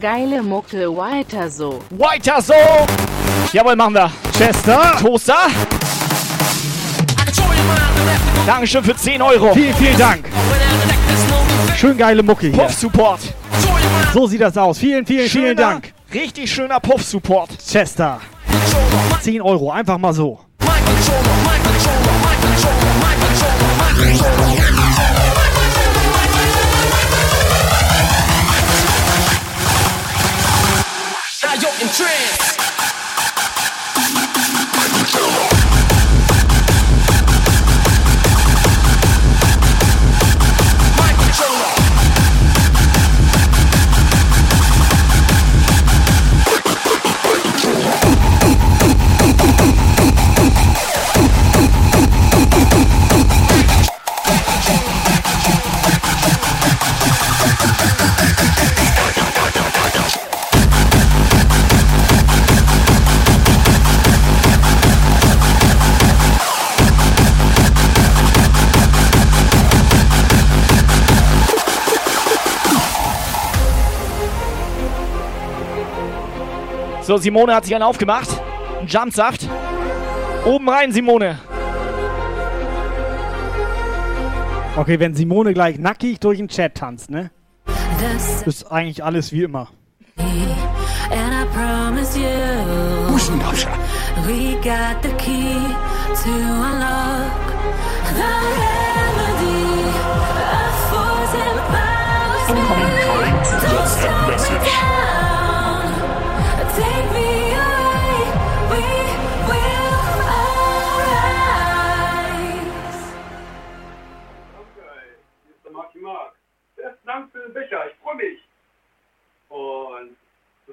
Geile 0.00 0.42
Mucke, 0.42 0.96
weiter 0.96 1.48
so. 1.48 1.78
Weiter 1.90 2.42
so! 2.42 2.54
Jawohl, 3.52 3.76
machen 3.76 3.94
wir. 3.94 4.10
Chester. 4.36 4.96
Toaster. 5.00 5.46
Dankeschön 8.44 8.82
für 8.82 8.96
10 8.96 9.22
Euro. 9.22 9.54
Vielen, 9.54 9.74
vielen 9.74 9.98
Dank. 9.98 10.28
Schön 11.76 11.96
geile 11.96 12.24
Mucke 12.24 12.48
hier. 12.48 12.58
Puff-Support. 12.58 13.20
So 14.12 14.26
sieht 14.26 14.40
das 14.40 14.56
aus. 14.56 14.76
Vielen, 14.78 15.06
vielen, 15.06 15.28
vielen 15.28 15.56
Schöner, 15.56 15.70
Dank. 15.70 15.92
Richtig 16.12 16.52
schöner 16.52 16.80
Puff-Support. 16.80 17.50
Chester. 17.64 18.20
10 19.20 19.40
Euro, 19.40 19.70
einfach 19.70 19.98
mal 19.98 20.12
so. 20.12 20.40
Now 24.12 24.18
you're 31.54 31.72
in 31.80 31.88
trance. 31.88 32.51
So, 77.02 77.16
Simone 77.16 77.54
hat 77.54 77.64
sich 77.64 77.74
einen 77.74 77.82
aufgemacht. 77.82 78.28
Ein 78.80 78.86
Jumpsaft. 78.86 79.48
Oben 80.44 80.68
rein, 80.68 80.92
Simone. 80.92 81.38
Okay, 84.76 84.98
wenn 85.00 85.14
Simone 85.14 85.52
gleich 85.52 85.78
nackig 85.78 86.20
durch 86.20 86.38
den 86.38 86.48
Chat 86.48 86.76
tanzt, 86.76 87.10
ne? 87.10 87.30
Ist 88.46 88.70
eigentlich 88.70 89.04
alles 89.04 89.32
wie 89.32 89.42
immer. 89.42 89.68
You, 92.14 92.24
we 94.26 94.54
got 94.62 95.02
the 95.02 95.12
key 95.18 95.54
to 96.22 96.30
unlock 96.30 97.52
the 98.16 98.32
remedy 98.62 99.64
of 100.38 100.74
force 100.90 101.34
and 101.34 101.60
powers. 104.06 104.21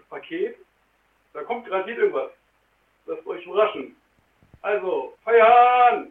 Paket, 0.10 0.56
da 1.34 1.42
kommt 1.44 1.68
garantiert 1.68 2.00
irgendwas. 2.00 2.32
Lasst 3.06 3.26
euch 3.28 3.46
überraschen. 3.46 3.96
Also, 4.62 5.14
feiern! 5.24 6.08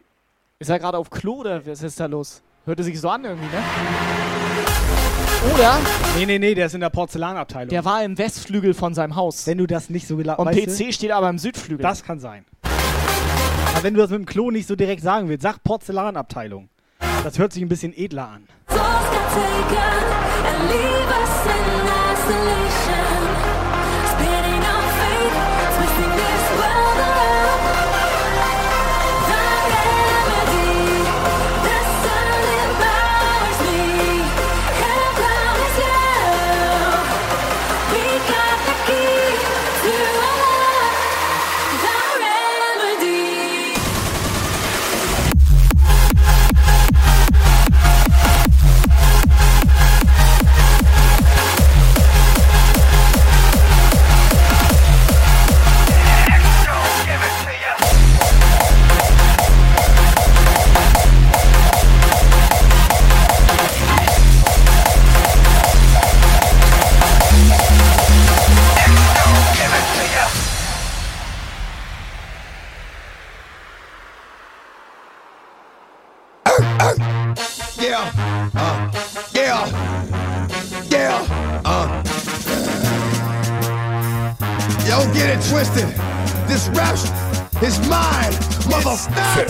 Ist 0.59 0.69
er 0.69 0.79
gerade 0.79 0.97
auf 0.97 1.09
Klo 1.09 1.35
oder 1.35 1.65
was 1.65 1.83
ist 1.83 1.99
da 1.99 2.05
los? 2.05 2.41
Hörte 2.65 2.83
sich 2.83 2.99
so 2.99 3.09
an 3.09 3.23
irgendwie, 3.23 3.45
ne? 3.55 3.63
Oder 5.53 5.77
Nee, 6.17 6.25
nee, 6.25 6.39
nee, 6.39 6.53
der 6.53 6.65
ist 6.65 6.73
in 6.73 6.81
der 6.81 6.89
Porzellanabteilung. 6.89 7.69
der 7.69 7.85
war 7.85 8.03
im 8.03 8.17
Westflügel 8.17 8.73
von 8.73 8.93
seinem 8.93 9.15
Haus. 9.15 9.47
Wenn 9.47 9.57
du 9.57 9.67
das 9.67 9.89
nicht 9.89 10.07
so 10.07 10.17
gelassen 10.17 10.41
Und 10.41 10.51
PC 10.51 10.93
steht 10.93 11.11
aber 11.11 11.29
im 11.29 11.37
Südflügel. 11.37 11.81
Das 11.83 12.03
kann 12.03 12.19
sein. 12.19 12.45
Aber 12.63 13.83
wenn 13.83 13.93
du 13.93 14.01
das 14.01 14.09
mit 14.09 14.19
dem 14.19 14.25
Klo 14.25 14.51
nicht 14.51 14.67
so 14.67 14.75
direkt 14.75 15.01
sagen 15.01 15.29
willst, 15.29 15.43
sag 15.43 15.63
Porzellanabteilung. 15.63 16.69
Das 17.23 17.39
hört 17.39 17.53
sich 17.53 17.61
ein 17.63 17.69
bisschen 17.69 17.93
edler 17.95 18.27
an. 18.27 18.47
Yeah. 22.89 22.98
Yeah. 80.99 81.61
Uh. 81.63 82.03
Yo, 84.85 84.97
get 85.13 85.29
it 85.29 85.41
twisted. 85.49 85.87
This 86.45 86.67
rap 86.75 86.95
is 87.63 87.79
mine, 87.87 88.33
motherfucker. 88.67 89.47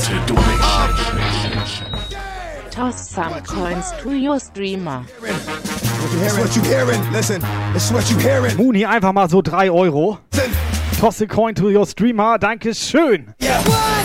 Toss 2.70 3.10
some 3.10 3.42
coins 3.42 3.92
to 4.04 4.14
your 4.14 4.40
streamer. 4.40 5.04
It's 5.24 6.38
what 6.38 6.56
you 6.56 6.62
hearing. 6.62 7.02
Listen, 7.12 7.42
it's 7.76 7.92
what 7.92 8.08
you 8.12 8.20
hearing. 8.20 8.56
Mooney, 8.56 8.86
einfach 8.86 9.12
mal 9.12 9.28
so 9.28 9.42
3 9.42 9.66
Euro. 9.66 10.20
Toss 11.00 11.20
a 11.22 11.26
coin 11.26 11.56
to 11.56 11.72
your 11.72 11.88
streamer. 11.88 12.38
Dankeschön. 12.38 13.34
Yeah. 13.40 13.60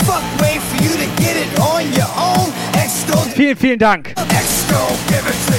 Fuck, 0.07 0.23
wait 0.41 0.63
for 0.63 0.83
you 0.83 0.93
to 0.93 1.23
get 1.23 1.37
it 1.37 1.61
on 1.61 1.93
your 1.93 2.09
own. 2.17 2.51
X 2.75 3.05
gon' 3.05 3.29
Vielen, 3.35 3.57
vielen 3.57 3.79
Dank. 3.79 4.15
X 4.17 4.65
give 5.09 5.27
it 5.27 5.49
to 5.49 5.54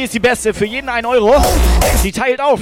Muni 0.00 0.06
ist 0.06 0.14
die 0.14 0.20
Beste, 0.20 0.54
für 0.54 0.64
jeden 0.64 0.88
1 0.88 1.06
Euro. 1.06 1.34
Sie 2.00 2.10
teilt 2.10 2.40
auf. 2.40 2.58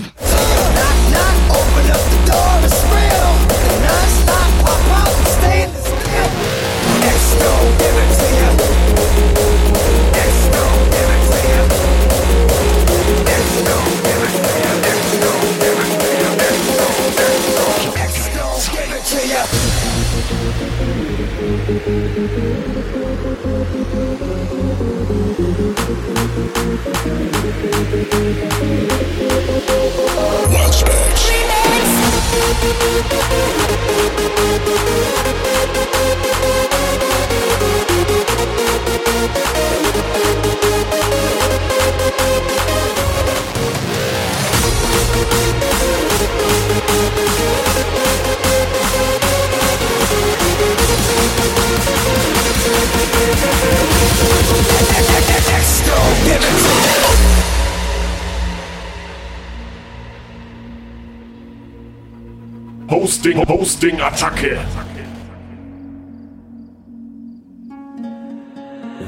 open 21.69 23.03
up 23.03 23.08
Remix. 27.51 27.89
Hosting, 62.89 63.39
Hosting, 63.47 63.97
Attacke. 63.97 64.57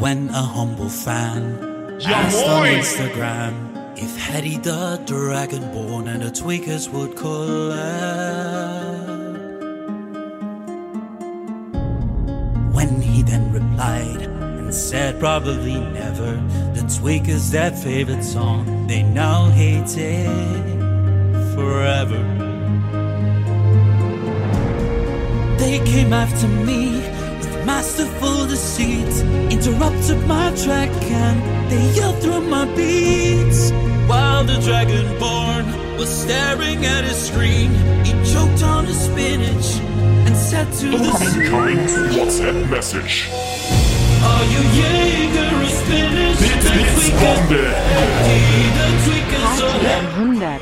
When 0.01 0.28
a 0.31 0.43
humble 0.43 0.89
fan 0.89 1.97
Ja, 2.01 2.10
asked 2.10 2.47
on. 2.47 2.66
Instagram 2.66 3.52
if 3.97 4.16
Hetty 4.16 4.56
the 4.59 5.01
Dragonborn 5.06 6.09
and 6.09 6.22
the 6.22 6.31
Tweakers 6.31 6.89
would 6.93 7.10
collab. 7.16 9.09
Replied 13.81 14.23
and 14.23 14.74
said 14.74 15.19
probably 15.19 15.81
never, 15.81 16.32
the 16.74 16.82
Tweakers 16.82 17.51
their 17.51 17.70
favorite 17.70 18.23
song, 18.23 18.86
they 18.86 19.02
now 19.02 19.48
hate 19.51 19.97
it 19.97 21.55
forever. 21.55 22.23
They 25.59 25.78
came 25.85 26.12
after 26.12 26.48
me 26.48 26.97
with 27.39 27.66
masterful 27.66 28.47
deceit, 28.47 29.15
interrupted 29.51 30.27
my 30.27 30.55
track 30.62 30.90
and 31.05 31.70
they 31.70 31.94
yelled 31.94 32.20
through 32.23 32.43
my 32.43 32.66
beats. 32.77 33.70
While 34.07 34.44
the 34.44 34.59
dragonborn 34.66 35.98
was 35.98 36.09
staring 36.09 36.85
at 36.85 37.05
his 37.05 37.16
screen, 37.28 37.70
he 38.05 38.12
choked 38.32 38.62
on 38.62 38.85
his 38.86 39.01
spinach 39.01 39.89
and 40.31 40.39
said 40.39 40.73
to 40.78 40.86
the 40.90 41.11
Incoming 41.27 41.78
WhatsApp 42.15 42.59
message. 42.70 43.28
Are 44.31 44.44
you 44.52 44.62
Jäger 44.78 45.51
or 45.59 45.66
spinach? 45.78 46.39
Blitz, 46.39 46.65
The 46.65 46.70
Blitz, 46.70 47.09
tweaker- 47.11 47.20
Bombe. 47.20 47.65
Are 47.66 48.31
happy. 49.90 50.07
100. 50.07 50.61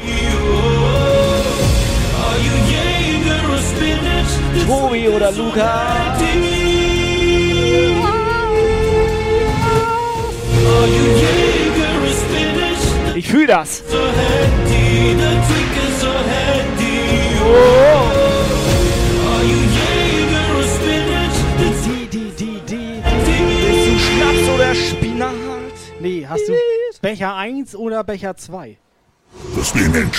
Are 2.25 2.39
you 2.47 2.55
Jäger 2.73 3.41
or 3.53 3.61
spinach? 3.71 4.33
The 4.55 4.61
Tobi 4.65 5.03
oder 5.15 5.31
Luca. 5.33 5.71
Are 10.71 10.89
you 10.97 11.05
Jäger 11.23 11.95
spinach? 12.23 13.17
Ich 13.17 13.29
fühl 13.29 13.47
das. 13.47 13.83
So 13.89 13.99
handy, 13.99 15.15
the 15.15 15.31
tweakers 15.47 16.01
are 16.05 16.25
handy. 16.33 16.99
Oh. 17.45 18.38
Hast 26.29 26.49
du 26.49 26.53
Becher 27.01 27.35
1 27.35 27.75
oder 27.75 28.05
Becher 28.05 28.37
2? 28.37 28.77
Das 29.57 29.73
bin 29.73 29.91
Mensch. 29.91 30.19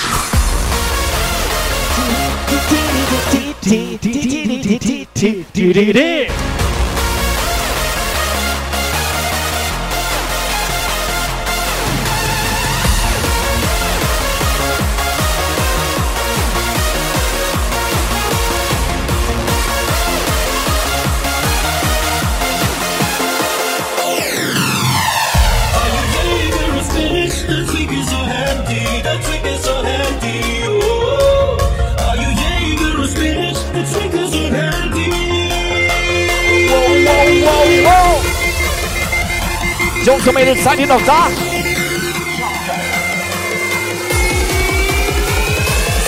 Jungs 40.09 40.27
und 40.27 40.33
Mädels, 40.33 40.63
seid 40.63 40.79
ihr 40.79 40.87
noch 40.87 41.05
da? 41.05 41.27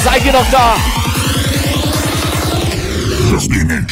Seid 0.03 0.26
ihr 0.26 0.34
noch 0.34 0.49
da? 0.49 0.76
Das 3.32 3.48
bin 3.48 3.88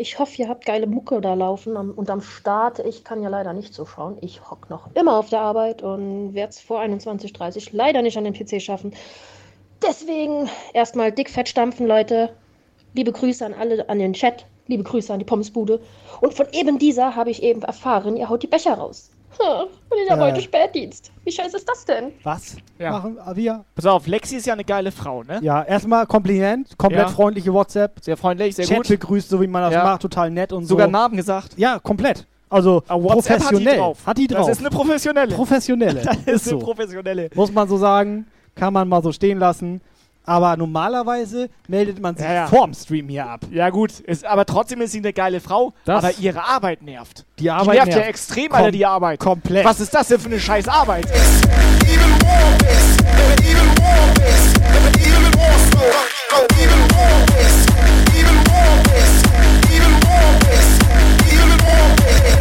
Ich 0.00 0.20
hoffe, 0.20 0.36
ihr 0.36 0.48
habt 0.48 0.64
geile 0.64 0.86
Mucke 0.86 1.20
da 1.20 1.34
laufen 1.34 1.76
und 1.76 2.08
am 2.08 2.20
Start. 2.20 2.78
Ich 2.78 3.02
kann 3.02 3.20
ja 3.20 3.28
leider 3.28 3.52
nicht 3.52 3.74
zuschauen. 3.74 4.16
Ich 4.20 4.48
hock 4.48 4.70
noch 4.70 4.94
immer 4.94 5.16
auf 5.18 5.28
der 5.28 5.40
Arbeit 5.40 5.82
und 5.82 6.34
werde 6.34 6.50
es 6.50 6.60
vor 6.60 6.80
21.30 6.80 7.70
leider 7.72 8.00
nicht 8.02 8.16
an 8.16 8.22
den 8.22 8.32
PC 8.32 8.62
schaffen. 8.62 8.94
Deswegen 9.82 10.48
erstmal 10.72 11.10
dick 11.10 11.28
fett 11.28 11.48
stampfen, 11.48 11.88
Leute. 11.88 12.30
Liebe 12.94 13.10
Grüße 13.10 13.44
an 13.44 13.54
alle 13.54 13.88
an 13.88 13.98
den 13.98 14.12
Chat. 14.12 14.46
Liebe 14.68 14.84
Grüße 14.84 15.12
an 15.12 15.18
die 15.18 15.24
Pommesbude. 15.24 15.80
Und 16.20 16.32
von 16.32 16.46
eben 16.52 16.78
dieser 16.78 17.16
habe 17.16 17.30
ich 17.30 17.42
eben 17.42 17.62
erfahren, 17.62 18.16
ihr 18.16 18.28
haut 18.28 18.44
die 18.44 18.46
Becher 18.46 18.74
raus. 18.74 19.10
Ha, 19.40 19.62
Und 19.62 19.98
ich 20.04 20.10
habe 20.10 20.22
Äh. 20.22 20.32
heute 20.32 20.40
Spätdienst. 20.42 21.12
Wie 21.24 21.30
scheiße 21.32 21.56
ist 21.58 21.68
das 21.68 21.84
denn? 21.84 22.12
Was 22.22 22.56
Ja. 22.78 22.90
machen 22.92 23.18
wir? 23.34 23.64
Pass 23.74 23.86
auf, 23.86 24.06
Lexi 24.06 24.36
ist 24.36 24.46
ja 24.46 24.54
eine 24.54 24.64
geile 24.64 24.90
Frau, 24.92 25.22
ne? 25.22 25.38
Ja, 25.42 25.62
erstmal 25.62 26.06
Kompliment, 26.06 26.76
komplett 26.78 27.02
Ja. 27.06 27.08
freundliche 27.08 27.52
WhatsApp. 27.52 27.98
Sehr 28.00 28.16
freundlich, 28.16 28.56
sehr 28.56 28.66
Chat 28.66 28.76
gut. 28.78 28.88
begrüßt, 28.88 29.28
so 29.28 29.40
wie 29.40 29.46
man 29.46 29.62
das 29.62 29.72
Ja. 29.74 29.84
macht, 29.84 30.02
total 30.02 30.30
nett 30.30 30.52
und 30.52 30.64
Sogar 30.66 30.86
so. 30.86 30.92
Namen 30.92 31.16
gesagt. 31.16 31.54
Ja, 31.58 31.78
komplett. 31.78 32.26
Also 32.50 32.82
WhatsApp 32.88 33.40
hat 33.44 33.50
die 33.50 33.54
professionell. 33.54 33.76
drauf. 33.78 34.06
Hat 34.06 34.18
die 34.18 34.26
Das 34.26 34.38
drauf. 34.38 34.48
ist 34.50 34.60
eine 34.60 34.70
professionelle. 34.70 35.34
Professionelle. 35.34 36.02
Das 36.04 36.16
ist 36.26 36.44
so. 36.46 36.56
eine 36.56 36.64
professionelle. 36.64 37.30
Muss 37.34 37.52
man 37.52 37.68
so 37.68 37.76
sagen, 37.76 38.26
kann 38.54 38.72
man 38.72 38.88
mal 38.88 39.02
so 39.02 39.12
stehen 39.12 39.38
lassen. 39.38 39.80
Aber 40.28 40.58
normalerweise 40.58 41.48
meldet 41.68 42.00
man 42.02 42.14
sich 42.14 42.26
Ja, 42.26 42.34
ja. 42.34 42.46
vorm 42.48 42.74
Stream 42.74 43.08
hier 43.08 43.26
ab. 43.26 43.40
Ja 43.50 43.70
gut, 43.70 43.98
ist, 44.00 44.26
aber 44.26 44.44
trotzdem 44.44 44.82
ist 44.82 44.92
sie 44.92 44.98
eine 44.98 45.14
geile 45.14 45.40
Frau, 45.40 45.72
Das- 45.86 46.04
aber 46.04 46.12
ihre 46.20 46.44
Arbeit 46.46 46.82
nervt. 46.82 47.24
Die 47.38 47.50
Arbeit 47.50 47.76
nervt 47.76 47.88
ja 47.88 47.94
nervt. 47.96 48.08
extrem, 48.10 48.52
Kom- 48.52 48.56
Alter, 48.56 48.70
die 48.70 48.84
Arbeit. 48.84 49.20
Komplett. 49.20 49.64
Was 49.64 49.80
ist 49.80 49.94
das 49.94 50.08
denn 50.08 50.20
für 50.20 50.26
eine 50.28 50.38
scheiß 50.38 50.68
Arbeit? 50.68 51.06
More 61.58 62.37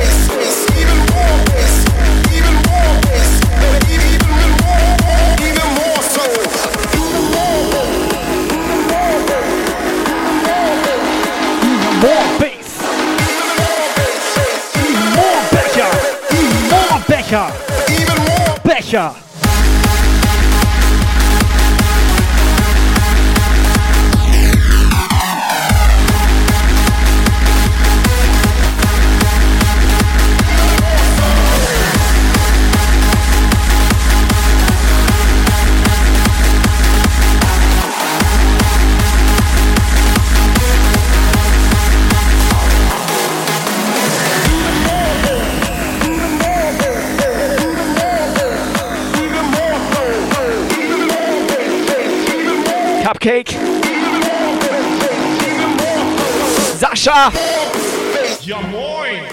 Becher. 18.88 19.27
Cupcake. 53.28 53.58
Sascha. 56.80 57.32
Ja 58.46 58.62
moin. 58.62 59.24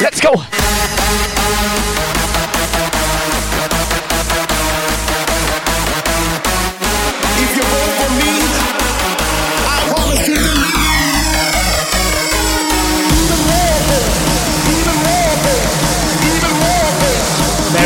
Let's 0.00 0.20
go. 0.20 0.63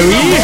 Mary. 0.07 0.38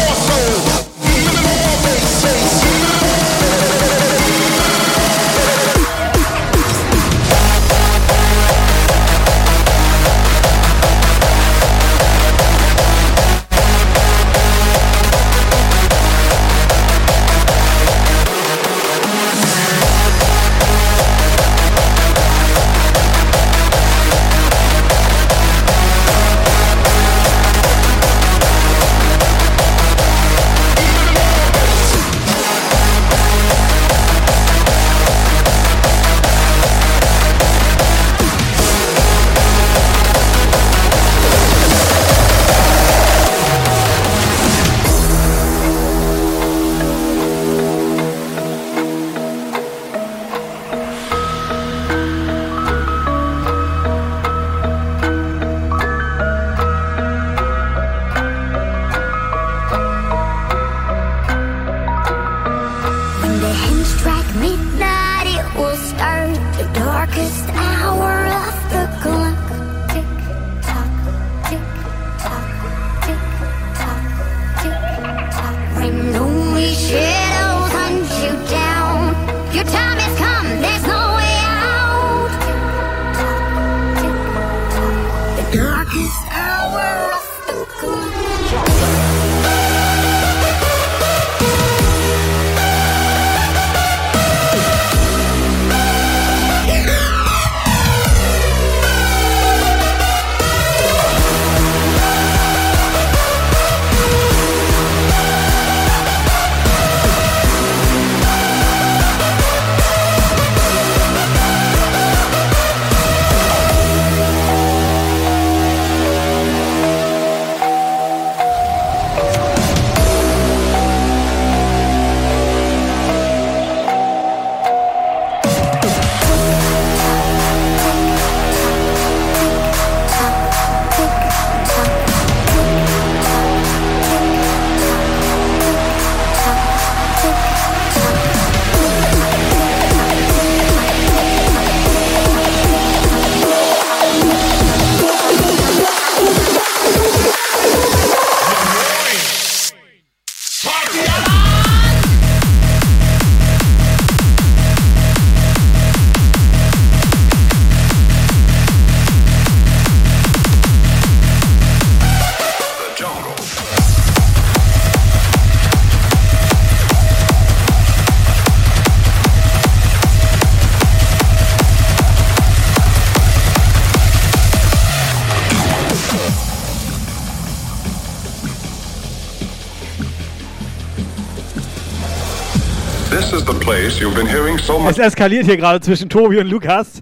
Es 184.87 184.97
eskaliert 184.99 185.45
hier 185.45 185.57
gerade 185.57 185.79
zwischen 185.81 186.09
Tobi 186.09 186.39
und 186.39 186.47
Lukas. 186.47 187.01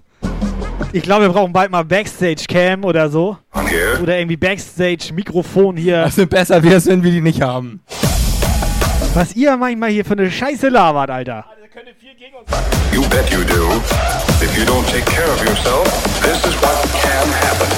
Ich 0.92 1.02
glaube, 1.02 1.22
wir 1.22 1.28
brauchen 1.30 1.52
bald 1.52 1.70
mal 1.70 1.84
Backstage-Cam 1.84 2.84
oder 2.84 3.10
so. 3.10 3.36
Oder 4.02 4.18
irgendwie 4.18 4.36
Backstage-Mikrofon 4.36 5.76
hier. 5.76 6.04
Also 6.04 6.26
besser 6.26 6.62
wäre 6.62 6.76
es, 6.76 6.86
wenn 6.86 7.02
wir 7.02 7.10
die 7.10 7.20
nicht 7.20 7.42
haben. 7.42 7.82
Was 9.12 9.34
ihr 9.36 9.56
manchmal 9.56 9.90
hier 9.90 10.04
für 10.04 10.12
eine 10.14 10.30
Scheiße 10.30 10.68
labert, 10.68 11.10
Alter. 11.10 11.44
You 12.92 13.02
bet 13.02 13.28
you 13.30 13.42
do. 13.44 13.72
If 14.40 14.56
you 14.56 14.64
don't 14.64 14.86
take 14.86 15.04
care 15.04 15.28
of 15.28 15.44
yourself, 15.44 15.84
this 16.22 16.44
is 16.46 16.54
what 16.62 16.80
can 17.02 17.28
happen. 17.42 17.74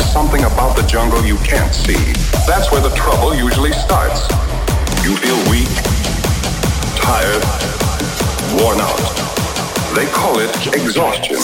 Is 0.00 0.12
something 0.12 0.44
about 0.44 0.76
the 0.76 0.82
jungle 0.82 1.24
you 1.24 1.36
can't 1.38 1.74
see. 1.74 2.12
That's 2.46 2.70
where 2.72 2.80
the 2.80 2.94
trouble 2.94 3.34
usually 3.34 3.72
starts. 3.72 4.20
You 5.04 5.16
feel 5.16 5.38
weak, 5.50 5.68
tired, 6.96 7.42
worn 8.60 8.80
out. 8.80 9.00
They 9.94 10.06
call 10.06 10.38
it 10.38 10.54
exhaustion. 10.74 11.40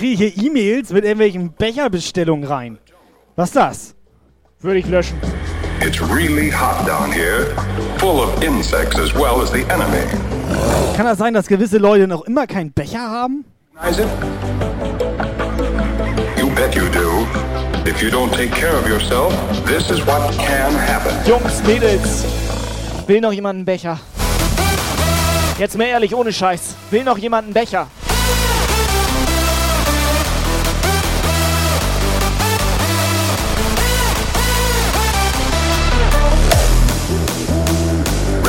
Kriege 0.00 0.24
ich 0.24 0.34
hier 0.34 0.46
E-Mails 0.46 0.92
mit 0.92 1.04
irgendwelchen 1.04 1.52
Becherbestellungen 1.52 2.48
rein? 2.48 2.78
Was 3.36 3.50
ist 3.50 3.56
das? 3.56 3.94
Würde 4.60 4.78
ich 4.78 4.86
löschen. 4.86 5.20
It's 5.84 6.00
really 6.00 6.50
hot 6.50 6.88
down 6.88 7.12
here, 7.12 7.54
full 7.98 8.18
of 8.18 8.42
insects 8.42 8.98
as 8.98 9.14
well 9.14 9.42
as 9.42 9.52
the 9.52 9.60
enemy. 9.68 10.06
Kann 10.96 11.04
das 11.04 11.18
sein, 11.18 11.34
dass 11.34 11.46
gewisse 11.46 11.76
Leute 11.76 12.06
noch 12.06 12.22
immer 12.22 12.46
keinen 12.46 12.72
Becher 12.72 13.00
haben? 13.00 13.44
You 16.38 16.48
bet 16.54 16.74
you 16.74 16.88
do. 16.94 17.26
If 17.86 18.02
you 18.02 18.08
don't 18.08 18.30
take 18.32 18.50
care 18.52 18.78
of 18.78 18.88
yourself, 18.88 19.34
this 19.66 19.90
is 19.90 20.06
what 20.06 20.34
can 20.38 20.72
happen. 20.88 21.12
Jungs, 21.26 21.62
Mädels, 21.64 22.24
will 23.06 23.20
noch 23.20 23.32
jemand 23.32 23.56
einen 23.56 23.64
Becher? 23.66 24.00
Jetzt 25.58 25.76
mal 25.76 25.84
ehrlich, 25.84 26.14
ohne 26.14 26.32
Scheiß. 26.32 26.74
Will 26.90 27.04
noch 27.04 27.18
jemand 27.18 27.44
einen 27.44 27.52
Becher? 27.52 27.86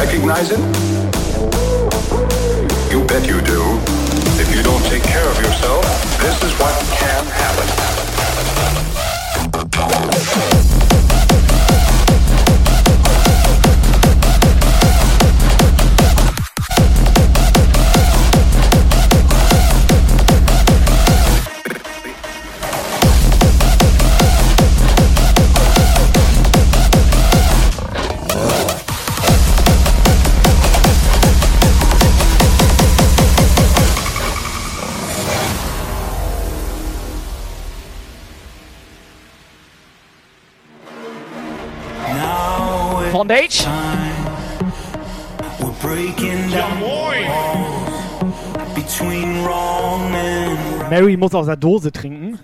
Recognize 0.01 0.49
it? 0.49 0.57
You 2.91 3.03
bet 3.05 3.27
you 3.27 3.39
do. 3.41 3.61
If 4.41 4.49
you 4.55 4.63
don't 4.63 4.83
take 4.85 5.03
care 5.03 5.29
of 5.29 5.37
yourself, 5.37 5.85
this 6.19 6.41
is 6.43 6.51
what 6.59 6.73
can 6.97 7.23
happen. 7.27 7.67
Bondage? 43.31 43.65
We're 45.59 45.71
breaking 45.81 46.51
down 46.51 46.81
walls 46.81 48.75
between 48.75 49.43
wrong 49.45 50.13
and 50.13 50.89
Mary 50.89 51.15
muss 51.15 51.33
aus 51.33 51.45
der 51.45 51.55
Dose 51.55 51.91
trinken. 51.93 52.39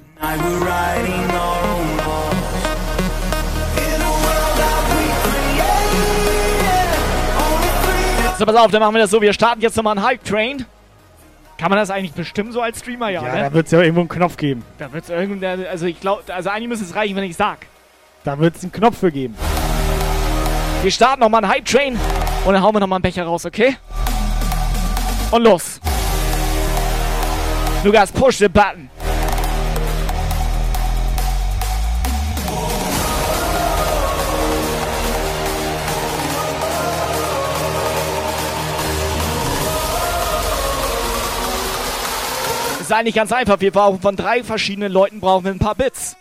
So, 8.38 8.45
pass 8.45 8.55
auf, 8.55 8.72
dann 8.72 8.80
machen 8.81 8.93
wir 8.93 9.01
das 9.01 9.09
so. 9.09 9.19
Wir 9.22 9.34
starten 9.34 9.61
jetzt 9.61 9.76
nochmal 9.76 9.97
einen 9.97 10.05
Hype-Train. 10.05 10.65
Kann 11.57 11.69
man 11.69 11.80
das 11.80 11.89
eigentlich 11.89 12.14
bestimmen 12.14 12.51
so 12.51 12.61
als 12.61 12.80
Streamer? 12.80 13.09
Ja, 13.09 13.23
Ja, 13.23 13.34
ne? 13.34 13.41
da 13.41 13.53
wird 13.53 13.65
es 13.65 13.72
ja 13.72 13.81
irgendwo 13.81 14.01
einen 14.01 14.09
Knopf 14.09 14.38
geben. 14.38 14.64
Da 14.77 14.93
wird's 14.93 15.09
irgendein, 15.09 15.65
also 15.65 15.88
ich 15.88 15.99
glaube, 15.99 16.22
also 16.31 16.49
eigentlich 16.51 16.69
müsste 16.69 16.85
es 16.85 16.95
reichen, 16.95 17.15
wenn 17.15 17.23
ich 17.23 17.35
sag. 17.35 17.65
Da 18.23 18.38
wird 18.38 18.55
es 18.55 18.64
einen 18.64 18.72
Knopf 18.72 18.99
für 18.99 19.11
geben. 19.11 19.35
Wir 20.88 20.91
starten 20.93 21.19
nochmal 21.19 21.43
einen 21.43 21.51
Hype-Train 21.51 21.99
und 22.45 22.53
dann 22.53 22.64
hauen 22.64 22.73
wir 22.73 22.80
nochmal 22.80 22.95
einen 22.95 23.01
Becher 23.01 23.26
raus, 23.26 23.45
okay? 23.45 23.76
Und 25.31 25.43
los. 25.43 25.81
Lukas, 27.84 28.09
push 28.09 28.38
the 28.38 28.47
button. 28.47 28.89
Ist 42.80 42.93
eigentlich 42.93 43.14
ganz 43.14 43.34
einfach. 43.34 43.59
Wir 43.59 43.72
brauchen 43.73 43.99
von 43.99 44.15
drei 44.15 44.41
verschiedenen 44.41 44.93
Leuten 44.93 45.19
brauchen 45.19 45.43
wir 45.43 45.51
ein 45.51 45.59
paar 45.59 45.76
Bits. 45.76 46.15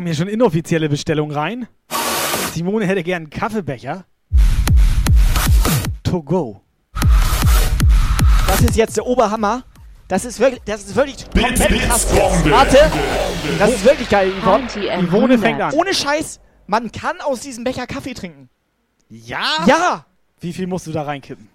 Kommen 0.00 0.06
hier 0.06 0.16
schon 0.16 0.28
inoffizielle 0.28 0.88
Bestellungen 0.88 1.36
rein. 1.36 1.68
Simone 2.54 2.86
hätte 2.86 3.02
gern 3.02 3.24
einen 3.24 3.28
Kaffeebecher. 3.30 4.06
To 6.04 6.22
go. 6.22 6.62
Das 8.46 8.62
ist 8.62 8.76
jetzt 8.76 8.96
der 8.96 9.04
Oberhammer. 9.04 9.62
Das 10.08 10.24
ist 10.24 10.40
wirklich, 10.40 10.62
das 10.64 10.84
ist 10.84 10.96
wirklich 10.96 11.22
komplett 11.24 11.68
Bits, 11.68 11.86
krass. 11.86 12.14
Warte, 12.46 12.90
das 13.58 13.74
ist 13.74 13.84
wirklich 13.84 14.08
geil, 14.08 14.32
Yvonne. 14.40 14.68
Yvonne 15.06 15.38
fängt 15.38 15.60
an. 15.60 15.74
Ohne 15.74 15.92
Scheiß, 15.92 16.40
man 16.66 16.90
kann 16.90 17.20
aus 17.20 17.40
diesem 17.40 17.64
Becher 17.64 17.86
Kaffee 17.86 18.14
trinken. 18.14 18.48
Ja? 19.10 19.44
Ja! 19.66 20.06
Wie 20.40 20.54
viel 20.54 20.66
musst 20.66 20.86
du 20.86 20.92
da 20.92 21.02
reinkippen? 21.02 21.46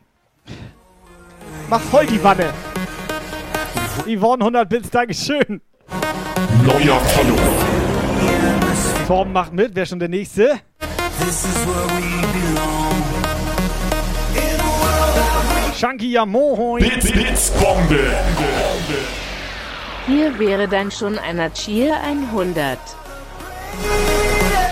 Mach 1.67 1.81
voll 1.81 2.05
die 2.05 2.23
Wanne. 2.23 2.53
Yvonne, 4.05 4.43
100 4.43 4.69
Bits, 4.69 4.91
Dankeschön. 4.91 5.61
Neuer 6.63 6.99
Follower. 6.99 7.74
Torben 9.07 9.33
macht 9.33 9.53
mit, 9.53 9.75
wer 9.75 9.85
schon 9.85 9.99
der 9.99 10.09
Nächste? 10.09 10.61
This 11.19 11.45
is 11.45 11.67
where 11.67 11.85
we 11.89 12.01
belong. 12.33 12.85
Shanky 15.77 16.11
ja 16.11 16.25
moin. 16.25 16.81
Bits, 16.81 17.11
Bits, 17.11 17.51
Bombe. 17.51 17.99
Hier 20.07 20.39
wäre 20.39 20.67
dann 20.67 20.89
schon 20.89 21.19
einer 21.19 21.53
Cheer 21.53 22.01
100. 22.01 22.79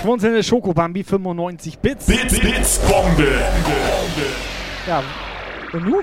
Schmunzelnde 0.02 0.42
Schokobambi, 0.42 1.04
95 1.04 1.78
Bits. 1.78 2.08
Bits, 2.08 2.40
Bits, 2.40 2.80
Bombe. 2.80 3.40
Ja. 4.88 5.04
Und 5.74 5.86
nu? 5.86 6.02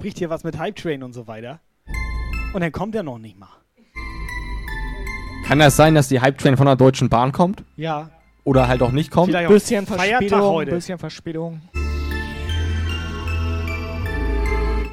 Er 0.00 0.04
verspricht 0.04 0.18
hier 0.18 0.30
was 0.30 0.44
mit 0.44 0.58
Hype 0.58 0.76
Train 0.76 1.02
und 1.02 1.12
so 1.12 1.26
weiter. 1.26 1.60
Und 2.54 2.62
dann 2.62 2.72
kommt 2.72 2.94
er 2.94 3.02
noch 3.02 3.18
nicht 3.18 3.38
mal. 3.38 3.50
Kann 5.46 5.58
das 5.58 5.76
sein, 5.76 5.94
dass 5.94 6.08
die 6.08 6.22
Hype 6.22 6.38
Train 6.38 6.56
von 6.56 6.64
der 6.64 6.76
Deutschen 6.76 7.10
Bahn 7.10 7.32
kommt? 7.32 7.64
Ja. 7.76 8.10
Oder 8.44 8.66
halt 8.66 8.80
auch 8.80 8.92
nicht 8.92 9.10
kommt? 9.10 9.28
Vielleicht 9.28 9.48
auch 9.48 9.52
Bisschen 9.52 9.86
Feiertag 9.86 10.20
Verspätung, 10.20 10.54
heute. 10.54 10.70
bisschen 10.70 10.98
Verspätung. 10.98 11.60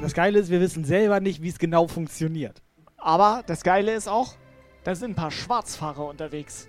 Das 0.02 0.12
Geile 0.12 0.38
ist, 0.38 0.50
wir 0.50 0.60
wissen 0.60 0.84
selber 0.84 1.20
nicht, 1.20 1.40
wie 1.40 1.48
es 1.48 1.58
genau 1.58 1.86
funktioniert. 1.86 2.60
Aber 2.98 3.42
das 3.46 3.62
Geile 3.62 3.94
ist 3.94 4.08
auch, 4.08 4.34
da 4.84 4.94
sind 4.94 5.12
ein 5.12 5.14
paar 5.14 5.30
Schwarzfahrer 5.30 6.06
unterwegs. 6.06 6.68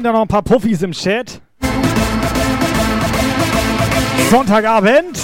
Sind 0.00 0.06
da 0.06 0.12
noch 0.12 0.22
ein 0.22 0.28
paar 0.28 0.40
Puffis 0.40 0.80
im 0.80 0.92
Chat? 0.92 1.42
Sonntagabend. 4.30 5.18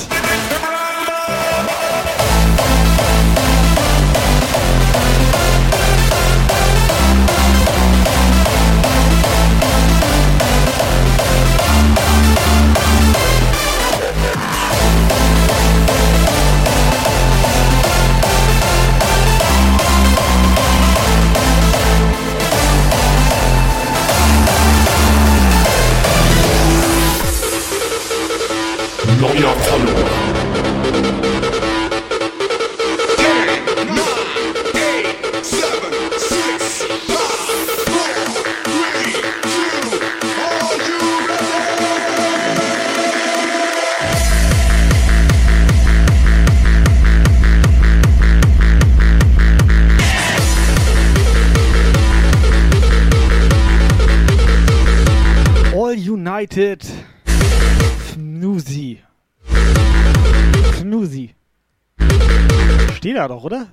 Da 63.26 63.34
doch, 63.34 63.42
oder? 63.42 63.66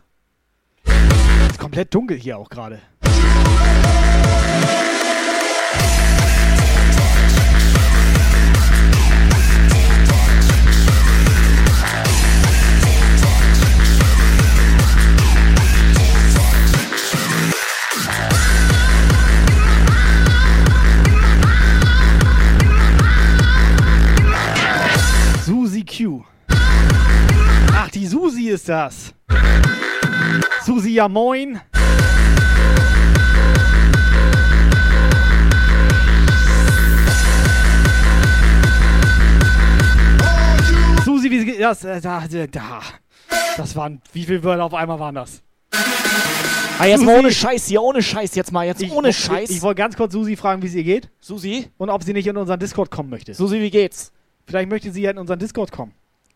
Ist 1.48 1.60
komplett 1.60 1.94
dunkel 1.94 2.18
hier 2.18 2.40
auch 2.40 2.50
gerade. 2.50 2.82
Susi 25.46 25.86
Q. 25.86 26.24
Ach, 27.72 27.90
die 27.92 28.08
Susi 28.08 28.50
ist 28.50 28.68
das. 28.68 29.14
Susi, 30.66 30.92
ja 30.94 31.08
moin. 31.10 31.60
Susi, 41.06 41.30
wie 41.30 41.46
geht 41.46 41.60
das? 41.62 41.84
Äh, 41.84 42.02
Da, 42.02 42.24
da, 42.30 42.48
da. 42.48 42.82
Das 43.58 43.76
waren, 43.76 44.02
wie 44.14 44.24
viele 44.24 44.44
Wörter 44.44 44.64
auf 44.64 44.74
einmal 44.74 45.00
waren 45.00 45.16
das? 45.16 45.42
Ah, 46.80 46.86
jetzt 46.86 47.02
mal 47.04 47.12
Susi. 47.16 47.20
ohne 47.20 47.32
Scheiß 47.32 47.68
hier, 47.68 47.82
ohne 47.84 48.02
Scheiß 48.02 48.34
jetzt 48.36 48.52
mal, 48.52 48.66
jetzt 48.66 48.84
ohne 48.90 49.10
ich, 49.10 49.18
Scheiß. 49.18 49.50
Ich, 49.50 49.58
ich 49.58 49.62
wollte 49.62 49.78
ganz 49.80 49.96
kurz 49.96 50.14
Susi 50.14 50.36
fragen, 50.36 50.62
wie 50.64 50.68
es 50.68 50.74
ihr 50.74 50.84
geht. 50.84 51.10
Susi? 51.20 51.68
Und 51.78 51.90
ob 51.90 52.04
sie 52.04 52.14
nicht 52.14 52.26
in 52.28 52.36
unseren 52.38 52.60
Discord 52.60 52.90
kommen 52.90 53.10
möchte. 53.10 53.34
Susi, 53.34 53.60
wie 53.60 53.70
geht's? 53.70 54.12
Vielleicht 54.48 54.70
möchte 54.70 54.92
sie 54.92 55.02
ja 55.04 55.12
in 55.12 55.18
unseren 55.20 55.40
Discord 55.40 55.72
kommen. 55.72 55.94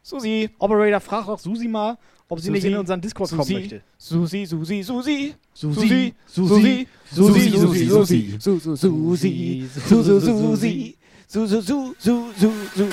Susi. 0.07 0.49
Operator, 0.57 1.01
frag 1.01 1.25
doch 1.25 1.37
Susi 1.37 1.67
mal, 1.67 1.97
ob 2.29 2.39
sie 2.39 2.49
nicht 2.49 2.61
Susi. 2.61 2.71
in 2.73 2.79
unseren 2.79 3.01
Discord 3.01 3.29
Susi. 3.29 3.41
kommen 3.41 3.59
möchte. 3.59 3.81
Susi, 3.97 4.45
Susi, 4.45 4.81
Susi. 4.81 5.35
Susi. 5.53 5.75
Susi. 5.85 6.13
Susi. 6.25 6.87
Susi, 7.11 7.49
Susi, 7.49 7.87
Susi. 7.89 8.37
Susi. 8.39 8.39
Susi. 8.39 8.77
Susi. 8.77 9.67
Susi. 9.85 10.97
Susi, 11.29 11.61
Susi, 11.61 11.95
Susi, 11.99 12.23
Susi, 12.39 12.87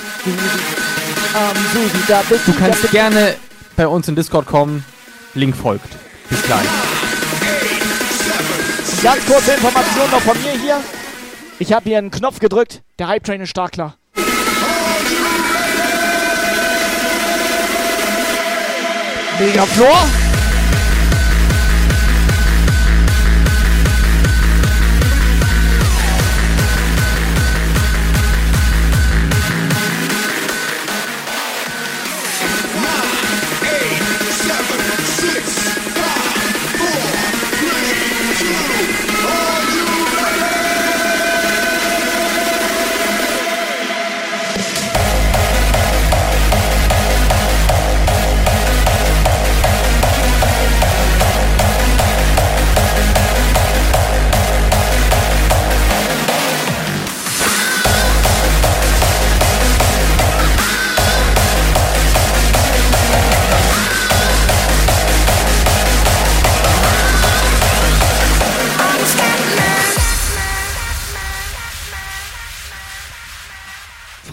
Ähm, 1.35 1.57
Susi, 1.73 1.97
da 2.05 2.21
bist 2.27 2.47
Du 2.47 2.53
kannst 2.53 2.91
gerne 2.91 3.35
bei 3.77 3.87
uns 3.87 4.09
in 4.09 4.15
Discord 4.15 4.45
kommen. 4.45 4.83
Link 5.35 5.55
folgt. 5.55 5.87
Bis 6.29 6.41
gleich. 6.43 6.67
Ganz 9.01 9.25
kurze 9.25 9.53
Information 9.53 10.11
noch 10.11 10.21
von 10.21 10.37
mir 10.43 10.51
hier. 10.61 10.81
Ich 11.59 11.71
habe 11.71 11.87
hier 11.87 11.97
einen 11.97 12.11
Knopf 12.11 12.39
gedrückt. 12.39 12.83
Der 12.99 13.07
Hype 13.07 13.23
Train 13.23 13.39
ist 13.39 13.51
stark 13.51 13.71
klar. 13.71 13.95
Mega 19.37 19.65
Floor. 19.65 20.24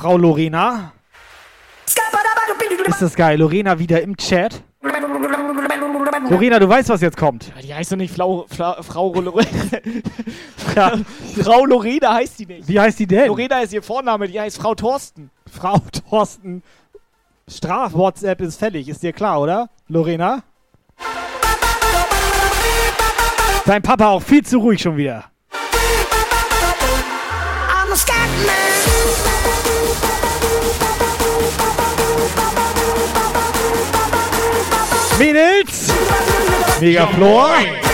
Frau 0.02 0.16
Lorena. 0.16 0.92
Ist 2.88 3.00
das 3.00 3.14
geil. 3.14 3.38
Lorena 3.38 3.78
wieder 3.78 4.02
im 4.02 4.16
Chat. 4.16 4.60
Lorena, 6.28 6.58
du 6.58 6.68
weißt, 6.68 6.88
was 6.88 7.00
jetzt 7.02 7.16
kommt. 7.16 7.52
Ja, 7.54 7.62
die 7.62 7.72
heißt 7.72 7.92
doch 7.92 7.96
nicht 7.96 8.12
Flau, 8.12 8.44
Fla, 8.48 8.82
Frau 8.82 9.14
Lorena. 9.14 9.48
Frau 11.40 11.64
Lorena 11.66 12.14
heißt 12.14 12.36
die 12.40 12.46
nicht. 12.46 12.66
Wie 12.66 12.80
heißt 12.80 12.98
die 12.98 13.06
denn? 13.06 13.28
Lorena 13.28 13.60
ist 13.60 13.72
ihr 13.72 13.80
Vorname, 13.80 14.26
die 14.26 14.40
heißt 14.40 14.58
Frau 14.58 14.74
Thorsten. 14.74 15.30
Frau 15.48 15.78
Thorsten. 16.10 16.64
Straf-WhatsApp 17.46 18.40
ist 18.40 18.58
fällig, 18.58 18.88
ist 18.88 19.04
dir 19.04 19.12
klar, 19.12 19.40
oder? 19.40 19.70
Lorena? 19.86 20.42
Dein 23.66 23.82
Papa 23.82 24.08
auch 24.08 24.22
viel 24.22 24.44
zu 24.44 24.58
ruhig 24.58 24.82
schon 24.82 24.96
wieder. 24.96 25.31
Mädels! 35.18 35.92
Mega 36.80 37.06
Floor. 37.08 37.91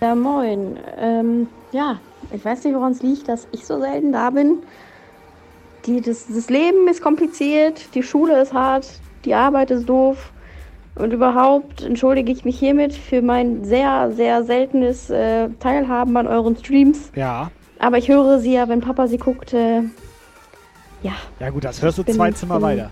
Ja, 0.00 0.14
moin. 0.14 0.78
Ähm, 0.98 1.46
ja, 1.72 1.98
Ich 2.32 2.44
weiß 2.44 2.64
nicht, 2.64 2.74
woran 2.74 2.92
es 2.92 3.02
liegt, 3.02 3.28
dass 3.28 3.46
ich 3.52 3.64
so 3.66 3.80
selten 3.80 4.12
da 4.12 4.30
bin. 4.30 4.58
Die, 5.86 6.00
das, 6.00 6.26
das 6.28 6.50
Leben 6.50 6.86
ist 6.88 7.02
kompliziert, 7.02 7.94
die 7.94 8.02
Schule 8.02 8.40
ist 8.40 8.52
hart, 8.52 8.86
die 9.24 9.34
Arbeit 9.34 9.70
ist 9.70 9.88
doof. 9.88 10.32
Und 10.96 11.12
überhaupt 11.12 11.82
entschuldige 11.82 12.30
ich 12.30 12.44
mich 12.44 12.58
hiermit 12.58 12.92
für 12.92 13.22
mein 13.22 13.64
sehr, 13.64 14.12
sehr 14.12 14.44
seltenes 14.44 15.08
äh, 15.08 15.48
Teilhaben 15.60 16.16
an 16.16 16.26
euren 16.26 16.56
Streams. 16.56 17.10
Ja. 17.14 17.50
Aber 17.78 17.96
ich 17.96 18.08
höre 18.08 18.38
sie 18.40 18.52
ja, 18.52 18.68
wenn 18.68 18.80
Papa 18.80 19.06
sie 19.08 19.16
guckt. 19.16 19.54
Äh, 19.54 19.82
ja. 21.02 21.12
Ja 21.38 21.50
gut, 21.50 21.64
das 21.64 21.80
hörst 21.80 21.96
du 21.98 22.04
bin- 22.04 22.14
zwei 22.14 22.30
Zimmer 22.32 22.56
bin- 22.56 22.62
weiter. 22.62 22.90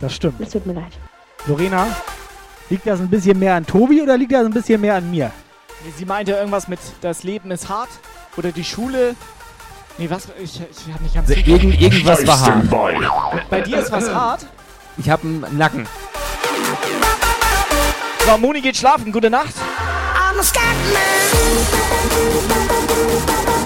Das 0.00 0.14
stimmt. 0.14 0.40
Es 0.40 0.50
tut 0.50 0.66
mir 0.66 0.74
leid. 0.74 0.92
Lorena, 1.46 1.86
liegt 2.70 2.86
das 2.86 3.00
ein 3.00 3.08
bisschen 3.08 3.38
mehr 3.38 3.54
an 3.54 3.66
Tobi 3.66 4.00
oder 4.02 4.16
liegt 4.16 4.32
das 4.32 4.44
ein 4.46 4.52
bisschen 4.52 4.80
mehr 4.80 4.94
an 4.96 5.10
mir? 5.10 5.30
Sie 5.96 6.04
meinte 6.04 6.32
irgendwas 6.32 6.68
mit, 6.68 6.78
das 7.00 7.22
Leben 7.24 7.50
ist 7.50 7.68
hart 7.68 7.90
oder 8.36 8.52
die 8.52 8.64
Schule. 8.64 9.14
Nee, 9.98 10.08
was? 10.10 10.28
Ich, 10.42 10.60
ich 10.60 10.92
hab 10.92 11.00
nicht 11.00 11.14
ganz 11.14 11.28
Also 11.28 11.40
irgend, 11.40 11.80
irgendwas 11.80 12.26
war 12.26 12.40
hart. 12.40 13.50
Bei 13.50 13.60
dir 13.60 13.78
ist 13.78 13.92
was 13.92 14.12
hart? 14.12 14.46
Ich 14.96 15.08
habe 15.10 15.22
einen 15.22 15.56
Nacken. 15.56 15.86
So, 18.26 18.38
Moni 18.38 18.60
geht 18.60 18.76
schlafen. 18.76 19.12
Gute 19.12 19.30
Nacht. 19.30 19.54
I'm 20.34 20.38
a 20.38 20.42
I'm 23.56 23.63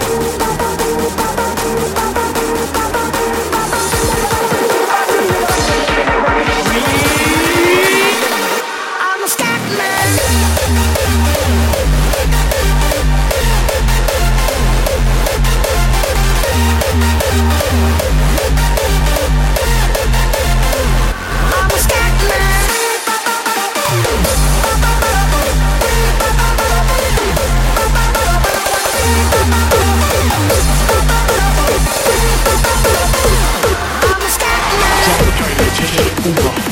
The 36.19 36.68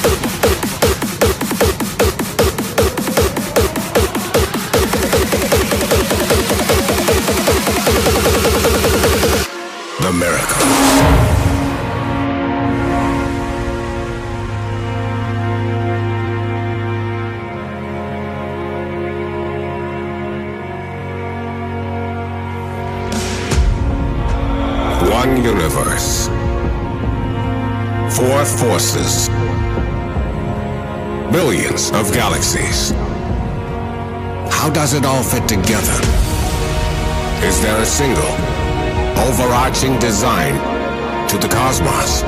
forces. 28.67 29.29
Billions 31.31 31.93
of 31.93 32.13
galaxies. 32.13 32.91
How 34.59 34.69
does 34.71 34.93
it 34.93 35.05
all 35.05 35.23
fit 35.23 35.47
together? 35.47 35.99
Is 37.49 37.61
there 37.63 37.81
a 37.81 37.87
single, 37.87 38.33
overarching 39.27 39.97
design 40.01 40.55
to 41.31 41.39
the 41.39 41.49
cosmos? 41.49 42.25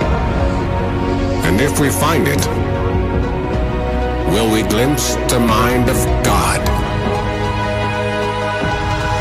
And 1.47 1.61
if 1.61 1.81
we 1.81 1.91
find 1.91 2.25
it, 2.29 2.43
will 4.33 4.49
we 4.55 4.63
glimpse 4.63 5.17
the 5.33 5.41
mind 5.41 5.91
of 5.91 5.99
God? 6.31 6.61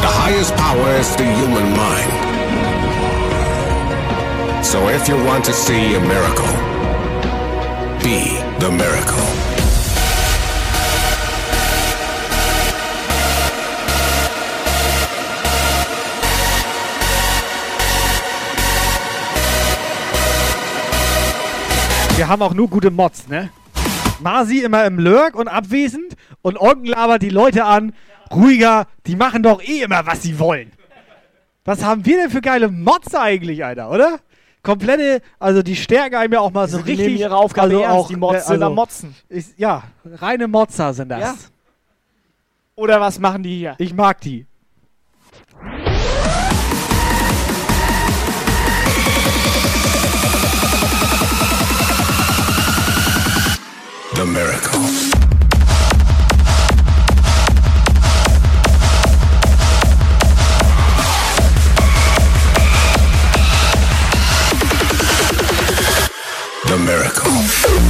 The 0.05 0.11
highest 0.21 0.53
power 0.55 0.89
is 1.01 1.09
the 1.15 1.27
human 1.39 1.67
mind. 1.83 2.11
So 4.63 4.87
if 4.89 5.07
you 5.09 5.15
want 5.29 5.45
to 5.45 5.53
see 5.53 5.95
a 5.95 5.99
miracle, 5.99 6.66
be 8.07 8.39
the 8.61 8.71
miracle. 8.71 9.27
Wir 22.15 22.27
haben 22.29 22.41
auch 22.41 22.53
nur 22.53 22.69
gute 22.69 22.91
Mods, 22.91 23.27
ne? 23.27 23.49
Masi 24.21 24.59
immer 24.59 24.85
im 24.85 24.99
Lurk 24.99 25.35
und 25.35 25.49
abwesend 25.49 26.15
und 26.41 26.57
Onken 26.59 26.85
labert 26.85 27.21
die 27.21 27.29
Leute 27.29 27.65
an. 27.65 27.93
Ruhiger, 28.33 28.87
die 29.05 29.17
machen 29.17 29.43
doch 29.43 29.61
eh 29.61 29.81
immer, 29.81 30.05
was 30.05 30.21
sie 30.21 30.39
wollen. 30.39 30.71
Was 31.65 31.83
haben 31.83 32.05
wir 32.05 32.15
denn 32.15 32.29
für 32.29 32.39
geile 32.39 32.69
Mods 32.69 33.13
eigentlich, 33.13 33.65
Alter, 33.65 33.91
oder? 33.91 34.19
Komplette, 34.67 35.21
also 35.39 35.63
die 35.63 35.77
stärken 35.77 36.15
einem 36.15 36.33
ja 36.33 36.41
auch 36.41 36.51
mal 36.51 36.67
so 36.67 36.79
Die 36.79 36.89
richtig. 36.89 37.07
nehmen 37.07 37.17
ihre 37.19 37.37
Aufgabe 37.37 37.67
also 37.67 37.79
ernst, 37.83 37.95
auch, 37.97 38.07
die 38.09 38.15
Mods 38.17 38.49
äh, 38.49 38.61
am 38.61 38.75
Motzen. 38.75 39.15
Ist, 39.29 39.57
ja, 39.57 39.83
reine 40.03 40.49
Motzer 40.49 40.93
sind 40.93 41.07
das. 41.07 41.21
Ja. 41.21 41.35
Oder 42.75 42.99
was 42.99 43.17
machen 43.17 43.43
die 43.43 43.59
hier? 43.59 43.75
Ich 43.77 43.93
mag 43.93 44.19
die. 44.19 44.45
The 54.15 54.25
miracle. 54.25 54.96
The 66.67 66.77
miracle. 66.77 67.86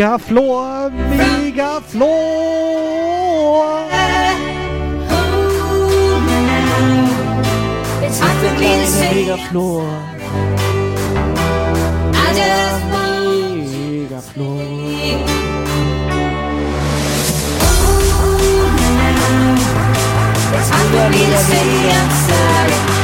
Mega 0.00 0.18
Flor, 0.18 0.90
Mega 0.90 1.80
Flor. 1.82 2.08
It's 8.02 8.18
hard 8.18 8.36
for 8.40 8.52
me 8.58 8.68
to 8.80 8.86
say. 8.86 9.12
Mega 9.26 9.36
Flor. 9.50 9.84
I 12.14 12.32
just 12.40 12.80
Mega 13.68 14.20
Flor. 14.22 14.62
It's 20.56 20.70
hard 20.70 20.88
for 20.94 21.08
me 21.12 21.22
to 21.26 21.38
say 21.44 21.92
I'm 21.92 22.10
sorry. 22.24 22.99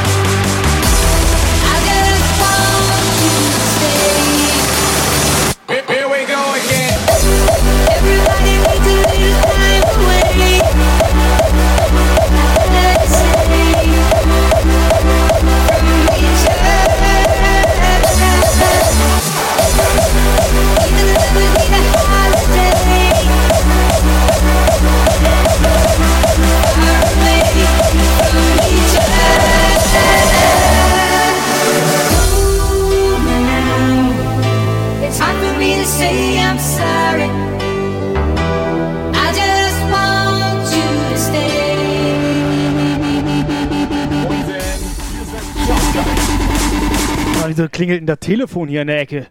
Wieso 47.57 47.69
klingelt 47.69 48.01
denn 48.01 48.05
das 48.05 48.19
Telefon 48.19 48.69
hier 48.69 48.81
in 48.83 48.87
der 48.87 48.99
Ecke? 48.99 49.25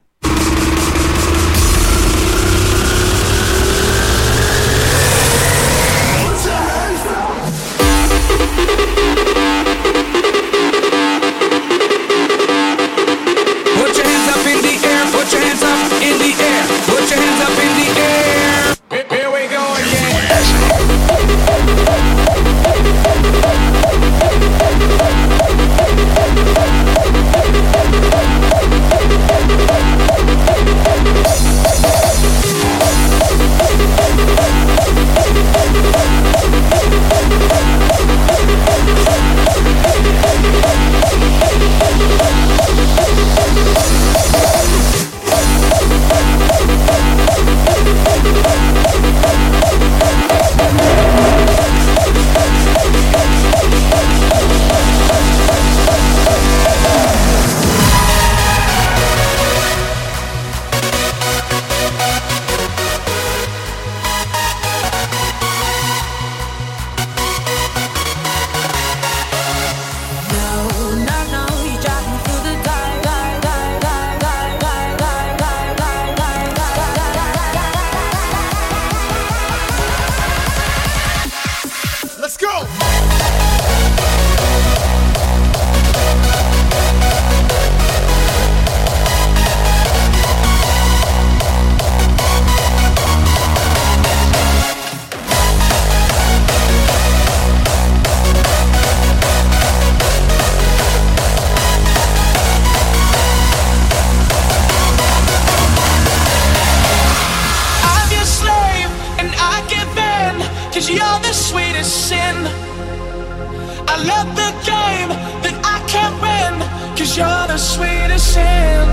I 113.97 114.03
love 114.05 114.29
the 114.37 114.53
game 114.61 115.09
that 115.41 115.57
I 115.65 115.81
can't 115.89 116.13
win, 116.21 116.61
cause 116.99 117.17
you're 117.17 117.47
the 117.49 117.57
sweetest 117.57 118.35
sin. 118.35 118.85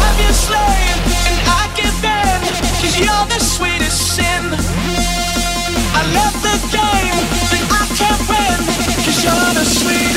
I'm 0.00 0.16
your 0.24 0.32
slave 0.32 0.98
and 1.28 1.36
I 1.60 1.68
give 1.76 2.00
in, 2.00 2.40
cause 2.80 2.96
you're 2.96 3.26
the 3.28 3.40
sweetest 3.44 4.16
sin. 4.16 4.56
I 5.92 6.02
love 6.16 6.36
the 6.40 6.56
game 6.72 7.18
that 7.52 7.64
I 7.76 7.84
can't 7.92 8.24
win, 8.24 8.58
cause 9.04 9.20
you're 9.20 9.52
the 9.52 9.66
sweetest 9.68 10.11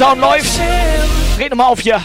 Countdown 0.00 0.20
läuft. 0.20 0.60
Dreht 1.36 1.50
nochmal 1.50 1.66
auf 1.66 1.80
hier. 1.80 2.00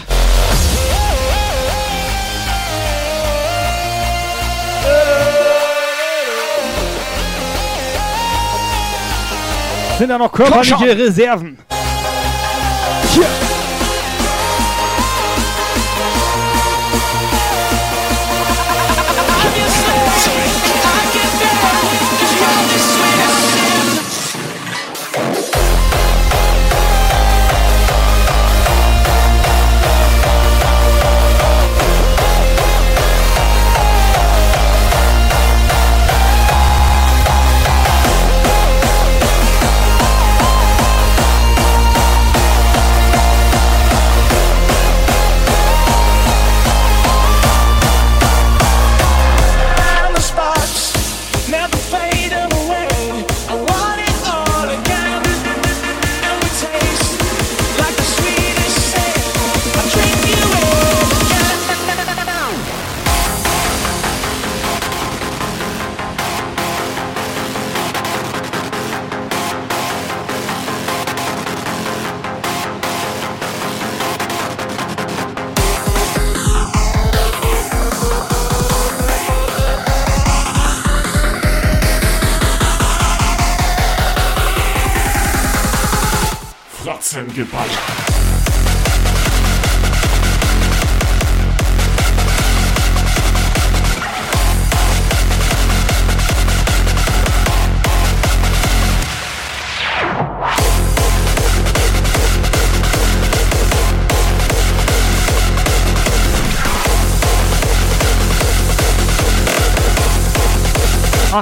Sind 9.98 10.10
da 10.10 10.18
noch 10.18 10.30
körperliche 10.30 10.98
Reserven? 10.98 11.58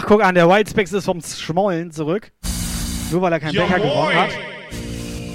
Ach, 0.04 0.08
guck 0.08 0.22
an, 0.22 0.34
der 0.34 0.50
White 0.50 0.68
Specs 0.68 0.92
ist 0.92 1.06
vom 1.06 1.22
Schmollen 1.22 1.90
zurück. 1.90 2.30
Nur 3.10 3.22
weil 3.22 3.32
er 3.32 3.40
keinen 3.40 3.54
Ja, 3.54 3.62
Becher 3.64 3.78
moin. 3.78 3.88
gewonnen 3.88 4.16
hat. 4.16 4.30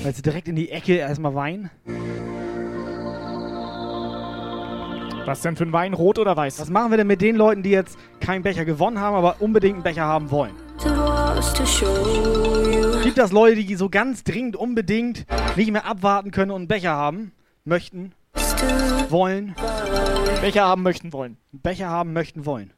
Weil 0.03 0.13
sie 0.13 0.21
direkt 0.21 0.47
in 0.47 0.55
die 0.55 0.69
Ecke 0.69 0.93
erstmal 0.93 1.33
Wein. 1.33 1.71
Was 5.25 5.41
denn 5.41 5.55
für 5.55 5.63
ein 5.63 5.73
Wein? 5.73 5.95
Rot 5.95 6.19
oder 6.19 6.37
weiß? 6.37 6.59
Was 6.61 6.69
machen 6.69 6.91
wir 6.91 6.97
denn 6.97 7.07
mit 7.07 7.19
den 7.19 7.35
Leuten, 7.35 7.63
die 7.63 7.71
jetzt 7.71 7.97
keinen 8.19 8.43
Becher 8.43 8.63
gewonnen 8.63 8.99
haben, 8.99 9.15
aber 9.15 9.37
unbedingt 9.39 9.73
einen 9.73 9.83
Becher 9.83 10.03
haben 10.03 10.29
wollen? 10.29 10.53
Gibt 13.01 13.17
das 13.17 13.31
Leute, 13.31 13.63
die 13.63 13.75
so 13.75 13.89
ganz 13.89 14.23
dringend 14.23 14.55
unbedingt 14.55 15.25
nicht 15.55 15.71
mehr 15.71 15.85
abwarten 15.87 16.29
können 16.29 16.51
und 16.51 16.57
einen 16.57 16.67
Becher 16.67 16.91
haben 16.91 17.31
möchten, 17.65 18.11
wollen? 19.09 19.55
Becher 20.41 20.65
haben 20.65 20.83
möchten 20.83 21.11
wollen. 21.11 21.37
Becher 21.53 21.89
haben 21.89 22.13
möchten 22.13 22.45
wollen. 22.45 22.71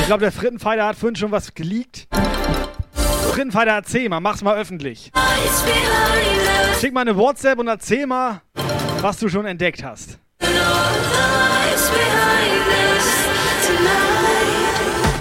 Ich 0.00 0.06
glaube, 0.06 0.20
der 0.22 0.32
Frittenfighter 0.32 0.86
hat 0.86 0.96
vorhin 0.96 1.16
schon 1.16 1.30
was 1.30 1.52
geleakt. 1.54 2.08
Frittenfighter, 3.32 3.72
erzähl 3.72 4.08
mal, 4.08 4.20
mach's 4.20 4.42
mal 4.42 4.56
öffentlich. 4.56 5.12
Schick 6.80 6.94
mal 6.94 7.02
eine 7.02 7.16
WhatsApp 7.16 7.58
und 7.58 7.68
erzähl 7.68 8.06
mal, 8.06 8.40
was 9.02 9.18
du 9.18 9.28
schon 9.28 9.44
entdeckt 9.44 9.84
hast. 9.84 10.18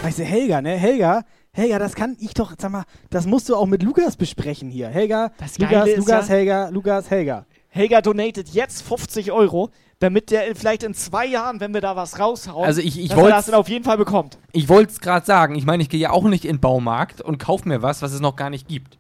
Weißt 0.03 0.19
du, 0.19 0.23
Helga, 0.23 0.61
ne? 0.61 0.77
Helga, 0.77 1.23
Helga, 1.51 1.79
das 1.79 1.93
kann 1.95 2.15
ich 2.19 2.33
doch, 2.33 2.53
sag 2.57 2.71
mal, 2.71 2.83
das 3.09 3.25
musst 3.25 3.49
du 3.49 3.55
auch 3.57 3.65
mit 3.65 3.83
Lukas 3.83 4.15
besprechen 4.15 4.69
hier. 4.69 4.87
Helga, 4.87 5.31
Das 5.37 5.57
Lukas, 5.57 5.89
Lukas, 5.97 6.27
ja- 6.29 6.35
Helga, 6.35 6.69
Lukas, 6.69 7.09
Helga. 7.09 7.45
Helga 7.69 8.01
donatet 8.01 8.49
jetzt 8.49 8.81
50 8.83 9.31
Euro, 9.31 9.69
damit 9.99 10.31
der 10.31 10.55
vielleicht 10.55 10.83
in 10.83 10.93
zwei 10.93 11.25
Jahren, 11.25 11.59
wenn 11.59 11.73
wir 11.73 11.81
da 11.81 11.95
was 11.95 12.19
raushauen, 12.19 12.65
Also 12.65 12.81
ich- 12.81 12.99
ich 12.99 13.09
dass 13.09 13.17
er 13.19 13.29
das 13.29 13.45
dann 13.47 13.55
auf 13.55 13.69
jeden 13.69 13.83
Fall 13.83 13.97
bekommt. 13.97 14.37
Ich 14.51 14.69
wollte 14.69 14.91
es 14.93 14.99
gerade 14.99 15.25
sagen. 15.25 15.55
Ich 15.55 15.65
meine, 15.65 15.83
ich 15.83 15.89
gehe 15.89 15.99
ja 15.99 16.11
auch 16.11 16.23
nicht 16.25 16.45
in 16.45 16.55
den 16.57 16.61
Baumarkt 16.61 17.21
und 17.21 17.37
kaufe 17.39 17.67
mir 17.67 17.81
was, 17.81 18.01
was 18.01 18.13
es 18.13 18.19
noch 18.19 18.35
gar 18.35 18.49
nicht 18.49 18.67
gibt. 18.67 18.97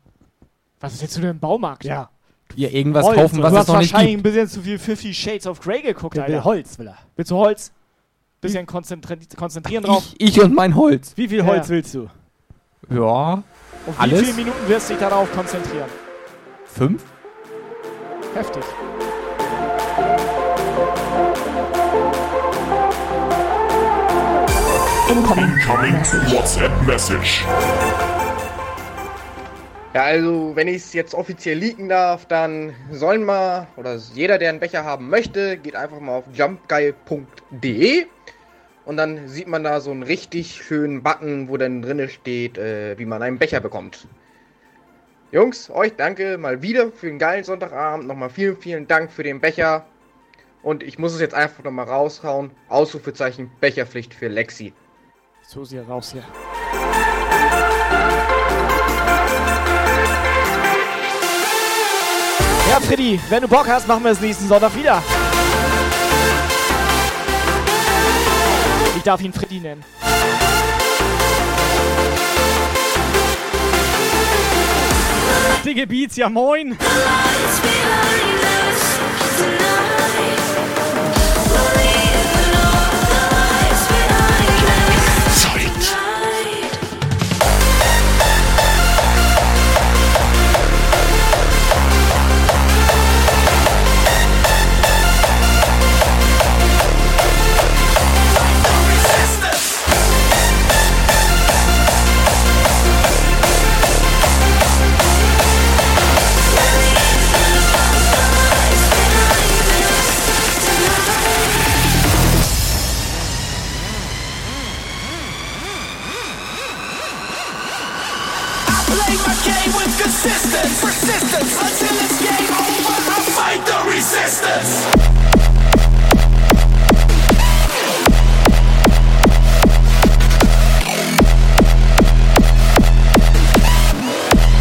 Was 0.79 0.93
ist 0.93 1.01
jetzt 1.01 1.17
für 1.19 1.27
ein 1.29 1.39
Baumarkt? 1.39 1.83
Ja. 1.85 2.09
Ja, 2.55 2.69
irgendwas 2.69 3.05
Holz. 3.05 3.17
kaufen, 3.17 3.43
was 3.43 3.51
du 3.51 3.55
es 3.55 3.59
hast 3.61 3.67
noch 3.67 3.79
nicht 3.79 3.93
wahrscheinlich 3.93 4.15
gibt. 4.15 4.27
ein 4.27 4.31
bisschen 4.33 4.47
zu 4.49 4.61
viel 4.61 4.79
Fifty 4.79 5.13
Shades 5.13 5.47
of 5.47 5.59
Grey 5.59 5.81
geguckt, 5.81 6.15
Der 6.15 6.23
Alter. 6.23 6.35
will 6.37 6.43
Holz, 6.43 6.79
will 6.79 6.87
er. 6.87 6.97
Willst 7.15 7.31
du 7.31 7.35
Holz? 7.35 7.71
Bisschen 8.39 8.65
konzentri 8.65 9.17
konzentrieren 9.35 9.83
drauf. 9.83 10.03
Ich, 10.17 10.37
ich 10.37 10.43
und 10.43 10.53
mein 10.55 10.75
Holz. 10.75 11.13
Wie 11.15 11.27
viel 11.27 11.43
Holz 11.45 11.67
ja. 11.67 11.73
willst 11.75 11.93
du? 11.95 12.07
Ja. 12.89 13.33
Und 13.33 13.43
wie 13.87 13.99
Alles? 13.99 14.19
viele 14.21 14.33
Minuten 14.33 14.67
wirst 14.67 14.89
du 14.89 14.93
dich 14.93 15.01
darauf 15.01 15.31
konzentrieren? 15.33 15.89
Fünf? 16.65 17.03
Heftig. 18.33 18.63
Incoming 25.09 25.51
WhatsApp 26.31 26.71
Message. 26.85 27.45
Ja, 29.93 30.03
also 30.03 30.51
wenn 30.55 30.67
ich 30.67 30.77
es 30.77 30.93
jetzt 30.93 31.15
offiziell 31.15 31.57
leaken 31.57 31.89
darf, 31.89 32.25
dann 32.25 32.75
sollen 32.91 33.23
mal, 33.23 33.67
oder 33.77 33.95
jeder, 34.13 34.37
der 34.37 34.49
einen 34.49 34.59
Becher 34.59 34.83
haben 34.83 35.09
möchte, 35.09 35.57
geht 35.57 35.75
einfach 35.75 35.99
mal 35.99 36.17
auf 36.17 36.25
jumpgeil.de 36.33 38.05
und 38.85 38.97
dann 38.97 39.27
sieht 39.27 39.47
man 39.47 39.63
da 39.63 39.81
so 39.81 39.91
einen 39.91 40.03
richtig 40.03 40.61
schönen 40.63 41.01
Button, 41.01 41.49
wo 41.49 41.57
dann 41.57 41.81
drinne 41.81 42.09
steht, 42.09 42.57
äh, 42.57 42.97
wie 42.99 43.05
man 43.05 43.21
einen 43.23 43.39
Becher 43.39 43.59
bekommt. 43.59 44.07
Jungs, 45.29 45.69
euch 45.69 45.93
danke 45.97 46.37
mal 46.37 46.61
wieder 46.61 46.89
für 46.89 47.07
den 47.07 47.19
geilen 47.19 47.43
Sonntagabend. 47.43 48.07
Nochmal 48.07 48.29
vielen, 48.29 48.55
vielen 48.55 48.87
Dank 48.87 49.11
für 49.11 49.23
den 49.23 49.41
Becher. 49.41 49.85
Und 50.63 50.83
ich 50.83 50.97
muss 50.97 51.13
es 51.13 51.19
jetzt 51.19 51.33
einfach 51.33 51.65
nochmal 51.65 51.85
raushauen. 51.85 52.51
Ausrufezeichen 52.69 53.51
Becherpflicht 53.59 54.13
für 54.13 54.29
Lexi. 54.29 54.73
So 55.45 55.65
hier 55.65 55.85
raus 55.85 56.13
hier. 56.13 56.23
Ja, 62.69 62.79
Freddy, 62.79 63.19
wenn 63.27 63.41
du 63.41 63.49
Bock 63.49 63.67
hast, 63.67 63.85
machen 63.85 64.05
wir 64.05 64.11
es 64.11 64.21
nächsten 64.21 64.47
Sonntag 64.47 64.73
wieder. 64.77 65.03
Ich 68.95 69.03
darf 69.03 69.21
ihn 69.21 69.33
Freddy 69.33 69.59
nennen. 69.59 69.83
Beats, 75.75 76.15
ja 76.15 76.29
moin. 76.29 76.77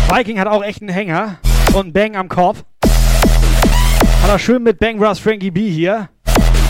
Viking 0.09 0.41
hat 0.41 0.49
auch 0.49 0.63
echt 0.63 0.81
einen 0.81 0.89
Hänger 0.89 1.39
und 1.75 1.77
einen 1.77 1.93
Bang 1.93 2.17
am 2.17 2.29
Kopf. 2.29 2.65
Hat 4.23 4.31
er 4.31 4.39
schön 4.39 4.63
mit 4.63 4.79
Bang 4.79 4.99
Brass 4.99 5.19
Frankie 5.19 5.51
B 5.51 5.69
hier. 5.71 6.09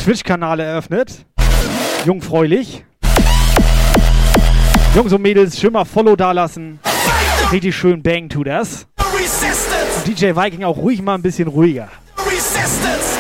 Twitch-Kanal 0.03 0.59
eröffnet. 0.61 1.25
Jungfräulich. 2.05 2.85
Jungs 4.95 5.13
und 5.13 5.23
Mädels, 5.23 5.61
schön 5.61 5.73
mal 5.73 5.85
Follow 5.85 6.17
dalassen. 6.17 6.81
Richtig 7.53 7.77
schön 7.77 8.03
Bang 8.03 8.29
tut 8.29 8.49
das. 8.49 8.89
Und 8.99 10.07
DJ 10.09 10.35
Viking 10.35 10.65
auch 10.65 10.77
ruhig 10.77 11.01
mal 11.01 11.15
ein 11.15 11.23
bisschen 11.23 11.47
ruhiger. 11.47 11.89
resistance, 12.19 13.16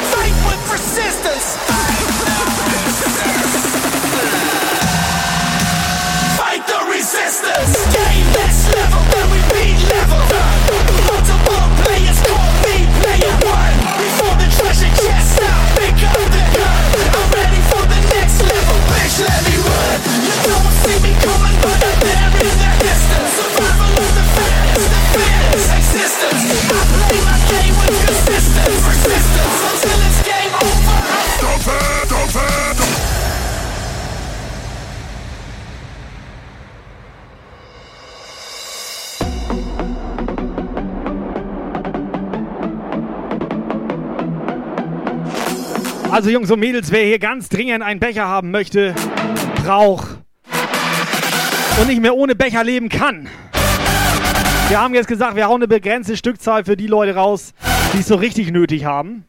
Also 46.17 46.31
Jungs 46.31 46.51
und 46.51 46.61
Mädels, 46.61 46.91
wer 46.93 47.05
hier 47.05 47.19
ganz 47.19 47.51
dringend 47.51 47.83
einen 47.83 48.01
Becher 48.01 48.27
haben 48.27 48.51
möchte, 48.51 48.95
braucht 49.63 50.17
und 51.79 51.89
nicht 51.89 52.01
mehr 52.01 52.17
ohne 52.17 52.35
Becher 52.35 52.65
leben 52.65 52.89
kann. 52.89 53.29
Wir 54.71 54.81
haben 54.81 54.95
jetzt 54.95 55.09
gesagt, 55.09 55.37
wir 55.37 55.47
hauen 55.47 55.57
eine 55.57 55.69
begrenzte 55.69 56.17
Stückzahl 56.17 56.65
für 56.65 56.75
die 56.75 56.87
Leute 56.87 57.17
raus, 57.17 57.53
die 57.93 57.99
es 57.99 58.09
so 58.09 58.15
richtig 58.15 58.51
nötig 58.51 58.87
haben. 58.87 59.27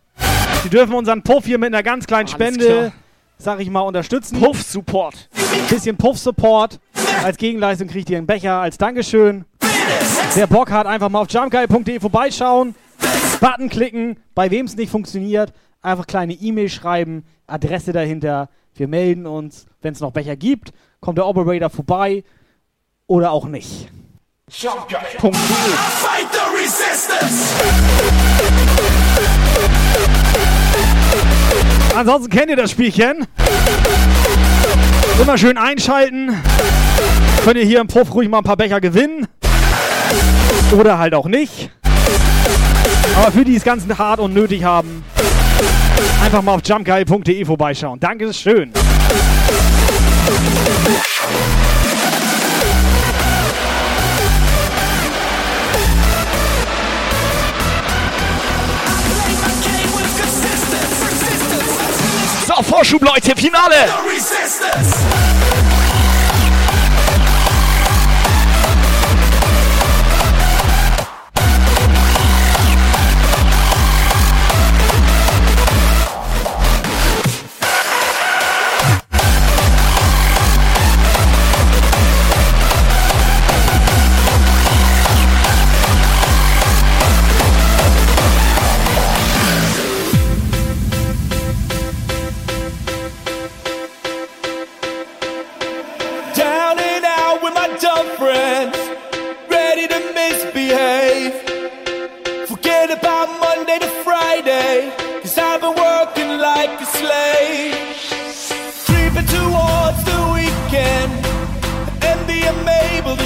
Sie 0.64 0.69
dürfen 0.69 0.93
unseren 0.93 1.24
Puff 1.24 1.43
hier 1.43 1.57
mit 1.57 1.74
einer 1.74 1.83
ganz 1.83 2.07
kleinen 2.07 2.30
Spende, 2.30 2.66
klar. 2.66 2.91
sag 3.38 3.59
ich 3.59 3.69
mal, 3.69 3.82
unterstützen. 3.82 4.40
Puff-Support. 4.40 5.27
Bisschen 5.69 5.98
Puff-Support. 5.98 6.80
Als 7.22 7.35
Gegenleistung 7.35 7.90
kriegt 7.90 8.09
ihr 8.09 8.17
einen 8.17 8.27
Becher 8.27 8.61
als 8.61 8.77
Dankeschön. 8.77 9.43
Wer 10.35 10.48
Bock 10.48 10.72
hat, 10.72 10.88
einfach 10.88 11.09
mal 11.09 11.19
auf 11.19 11.30
jumpguy.de 11.30 11.99
vorbeischauen. 11.99 12.75
Button 13.41 13.67
klicken, 13.67 14.17
bei 14.33 14.49
wem 14.49 14.66
es 14.66 14.77
nicht 14.77 14.90
funktioniert, 14.90 15.51
einfach 15.81 16.07
kleine 16.07 16.33
E-Mail 16.33 16.69
schreiben, 16.69 17.25
Adresse 17.47 17.93
dahinter. 17.93 18.49
Wir 18.75 18.88
melden 18.88 19.25
uns, 19.25 19.65
wenn 19.81 19.93
es 19.93 19.99
noch 19.99 20.11
Becher 20.11 20.35
gibt, 20.35 20.72
kommt 20.99 21.17
der 21.17 21.25
Operator 21.27 21.69
vorbei 21.69 22.23
oder 23.07 23.31
auch 23.31 23.45
nicht. 23.45 23.89
Punkt. 25.17 25.35
Fight 25.38 26.27
the 26.31 26.39
resistance! 26.56 27.53
Ansonsten 31.95 32.30
kennt 32.30 32.49
ihr 32.49 32.56
das 32.56 32.72
Spielchen. 32.72 33.27
Immer 35.19 35.38
schön 35.38 35.57
einschalten. 35.57 36.41
Könnt 37.43 37.57
ihr 37.57 37.65
hier 37.65 37.81
im 37.81 37.88
Puff 37.88 38.14
ruhig 38.14 38.30
mal 38.30 38.39
ein 38.39 38.43
paar 38.43 38.57
Becher 38.57 38.80
gewinnen. 38.80 39.27
Oder 40.77 40.99
halt 40.99 41.14
auch 41.14 41.27
nicht. 41.27 41.72
Aber 43.17 43.31
für 43.31 43.43
die 43.43 43.55
es 43.55 43.63
ganz 43.63 43.83
hart 43.97 44.19
und 44.19 44.33
nötig 44.33 44.63
haben, 44.63 45.03
einfach 46.23 46.43
mal 46.43 46.53
auf 46.53 46.61
jumpgeil.de 46.63 47.45
vorbeischauen. 47.45 47.99
Dankeschön. 47.99 48.71
So, 62.45 62.63
Vorschub, 62.63 63.01
Leute, 63.01 63.35
Finale! 63.35 63.87
Down 64.67 65.86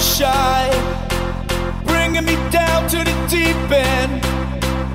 shine. 0.02 0.74
Bringing 1.86 2.26
me 2.26 2.36
down 2.50 2.90
to 2.90 2.98
the 2.98 3.14
deep 3.30 3.56
end. 3.72 4.22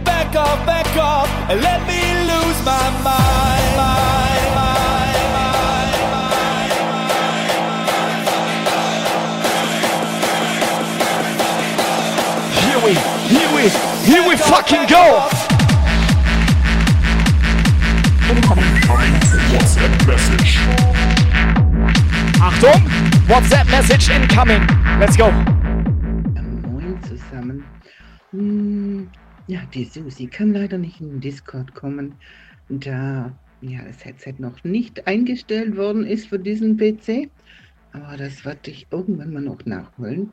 Back 0.04 0.34
off, 0.34 0.66
back 0.66 0.96
off, 0.96 1.28
and 1.48 1.60
let 1.62 1.80
me 1.86 2.02
lose 2.26 2.58
my 2.64 2.90
mind. 3.04 3.76
mind, 3.76 4.54
mind, 4.56 5.14
Here 12.64 12.80
we, 12.84 12.92
here 13.28 13.50
we, 13.54 13.62
here 14.10 14.24
we 14.28 14.36
fucking 14.36 14.86
go! 14.88 15.45
WhatsApp 23.28 23.68
Message 23.70 24.08
incoming. 24.08 24.64
Let's 25.00 25.16
go. 25.16 25.32
Moin 25.32 26.96
zusammen. 27.02 27.64
Hm, 28.30 29.08
ja, 29.48 29.60
die 29.74 29.84
Susi 29.84 30.28
kann 30.28 30.52
leider 30.52 30.78
nicht 30.78 31.00
in 31.00 31.08
den 31.08 31.20
Discord 31.20 31.74
kommen, 31.74 32.14
da 32.68 33.32
ja, 33.62 33.80
das 33.84 34.04
Headset 34.04 34.34
noch 34.38 34.62
nicht 34.62 35.08
eingestellt 35.08 35.76
worden 35.76 36.06
ist 36.06 36.28
für 36.28 36.38
diesen 36.38 36.76
PC. 36.76 37.28
Aber 37.92 38.16
das 38.16 38.44
werde 38.44 38.70
ich 38.70 38.86
irgendwann 38.92 39.32
mal 39.32 39.42
noch 39.42 39.64
nachholen. 39.64 40.32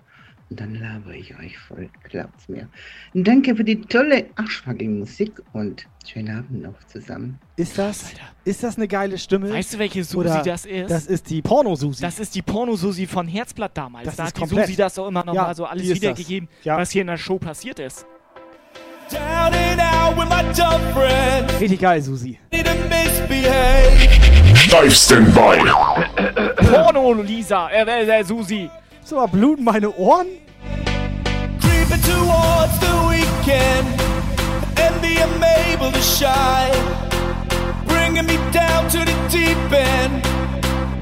Und 0.54 0.60
dann 0.60 0.76
labere 0.76 1.16
ich 1.16 1.34
euch 1.40 1.58
voll. 1.58 1.90
Glaubt's 2.04 2.48
mir. 2.48 2.68
Danke 3.16 3.56
für 3.56 3.64
die 3.64 3.82
tolle 3.82 4.26
Arschfucking-Musik 4.36 5.42
und 5.54 5.88
schönen 6.08 6.38
Abend 6.38 6.62
noch 6.62 6.76
zusammen. 6.86 7.40
Ist 7.56 7.80
das, 7.80 8.12
ist 8.46 8.62
das 8.62 8.78
eine 8.78 8.88
geile 8.88 9.18
Stimme? 9.18 9.52
Weißt 9.52 9.74
du, 9.74 9.80
welche 9.80 10.04
Susi 10.04 10.18
Oder 10.28 10.44
das 10.44 10.68
ist? 10.68 10.92
Das 10.92 11.08
ist 11.08 11.32
die 11.32 11.42
Porno-Susi. 11.42 12.04
Das 12.04 12.20
ist 12.20 12.36
die 12.36 12.44
Porno-Susi 12.44 13.08
von 13.08 13.28
Herzblatt 13.28 13.76
damals. 13.76 14.06
Das 14.06 14.16
da 14.16 14.24
ist 14.26 14.28
hat 14.28 14.36
die 14.38 14.40
komplett. 14.42 14.66
Susi 14.68 14.78
das 14.78 15.00
auch 15.00 15.08
immer 15.08 15.26
noch 15.26 15.34
Ja, 15.34 15.42
mal 15.42 15.56
so 15.56 15.66
alles 15.66 15.88
wiedergegeben, 15.90 16.48
Ja. 16.64 16.78
was 16.78 16.92
hier 16.92 17.02
in 17.02 17.08
der 17.08 17.18
Show 17.18 17.40
passiert 17.40 17.80
ist. 17.80 18.06
Down 19.10 19.22
and 19.56 19.82
out 19.82 20.16
with 20.16 20.30
my 20.30 20.44
dumb 20.56 20.82
friends, 20.94 21.60
Richtig 21.60 21.80
geil, 21.80 22.00
Susi. 22.00 22.38
misbehave. 22.52 23.90
Live 24.72 24.94
Standby. 24.94 25.68
Porno-Lisa, 26.72 27.70
äh, 27.70 28.06
äh, 28.06 28.20
äh, 28.20 28.24
So, 29.06 29.28
bluten 29.28 29.66
meine 29.66 29.92
Ohren? 29.98 30.28
Creeping 31.60 32.02
towards 32.04 32.80
the 32.80 32.94
weekend 33.10 33.88
and 34.80 35.02
being 35.02 35.44
able 35.44 35.92
to 35.92 36.02
shine. 36.02 36.72
Bringing 37.86 38.26
me 38.26 38.38
down 38.54 38.88
to 38.90 39.00
the 39.00 39.14
deep 39.30 39.58
end. 39.72 40.26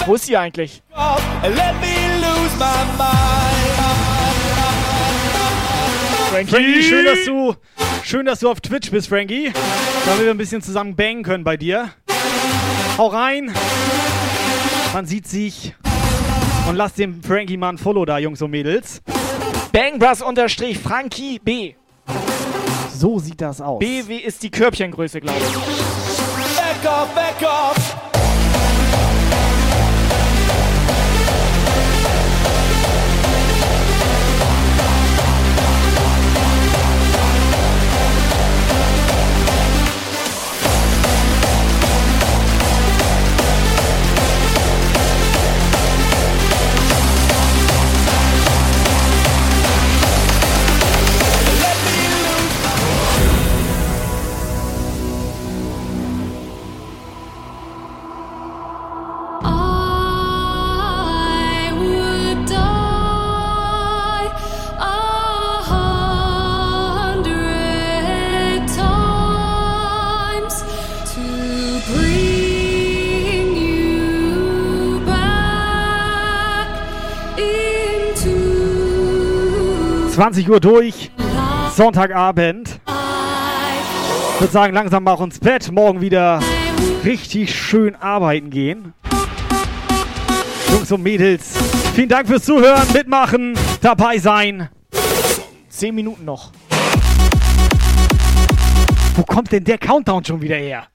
Wo 0.07 0.15
ist 0.15 0.25
sie 0.25 0.35
eigentlich? 0.35 0.81
Off 0.95 1.21
and 1.43 1.55
let 1.55 1.75
me 1.79 1.95
lose 2.17 2.55
my 2.57 2.83
mind. 2.97 3.07
Frankie, 6.31 6.81
schön, 6.81 7.05
dass 7.05 7.25
du, 7.25 7.55
schön, 8.03 8.25
dass 8.25 8.39
du 8.39 8.49
auf 8.49 8.61
Twitch 8.61 8.89
bist, 8.89 9.09
Frankie. 9.09 9.53
Damit 10.05 10.23
wir 10.23 10.31
ein 10.31 10.37
bisschen 10.37 10.63
zusammen 10.63 10.95
bangen 10.95 11.21
können 11.23 11.43
bei 11.43 11.55
dir. 11.55 11.91
Hau 12.97 13.07
rein. 13.07 13.53
Man 14.93 15.05
sieht 15.05 15.27
sich. 15.27 15.75
Und 16.71 16.77
lass 16.77 16.93
dem 16.93 17.21
Frankie 17.21 17.57
mal 17.57 17.71
ein 17.71 17.77
Follow 17.77 18.05
da, 18.05 18.17
Jungs 18.17 18.41
und 18.41 18.49
Mädels. 18.49 19.01
Bangbras 19.73 20.21
unterstrich 20.21 20.79
Frankie 20.79 21.37
B. 21.37 21.73
So 22.95 23.19
sieht 23.19 23.41
das 23.41 23.59
aus. 23.59 23.79
BW 23.79 24.15
ist 24.15 24.41
die 24.41 24.49
Körbchengröße, 24.49 25.19
glaube 25.19 25.37
ich. 25.37 25.53
Back 26.55 26.89
off, 26.89 27.13
back 27.13 27.41
off. 27.41 28.10
20 80.11 80.49
Uhr 80.49 80.59
durch. 80.59 81.09
Sonntagabend. 81.73 82.81
Ich 84.33 84.41
würde 84.41 84.51
sagen, 84.51 84.73
langsam 84.73 85.05
mal 85.05 85.13
auch 85.13 85.21
ins 85.21 85.39
Bett. 85.39 85.71
Morgen 85.71 86.01
wieder 86.01 86.41
richtig 87.05 87.55
schön 87.55 87.95
arbeiten 87.95 88.49
gehen. 88.49 88.93
Jungs 90.69 90.91
und 90.91 91.01
Mädels, 91.03 91.53
vielen 91.95 92.09
Dank 92.09 92.27
fürs 92.27 92.43
Zuhören, 92.43 92.91
mitmachen, 92.93 93.57
dabei 93.81 94.17
sein. 94.17 94.69
Zehn 95.69 95.95
Minuten 95.95 96.25
noch. 96.25 96.51
Wo 99.15 99.23
kommt 99.23 99.51
denn 99.51 99.63
der 99.63 99.77
Countdown 99.77 100.25
schon 100.25 100.41
wieder 100.41 100.57
her? 100.57 100.87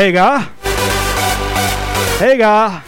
Helga? 0.00 0.46
Helga? 2.18 2.82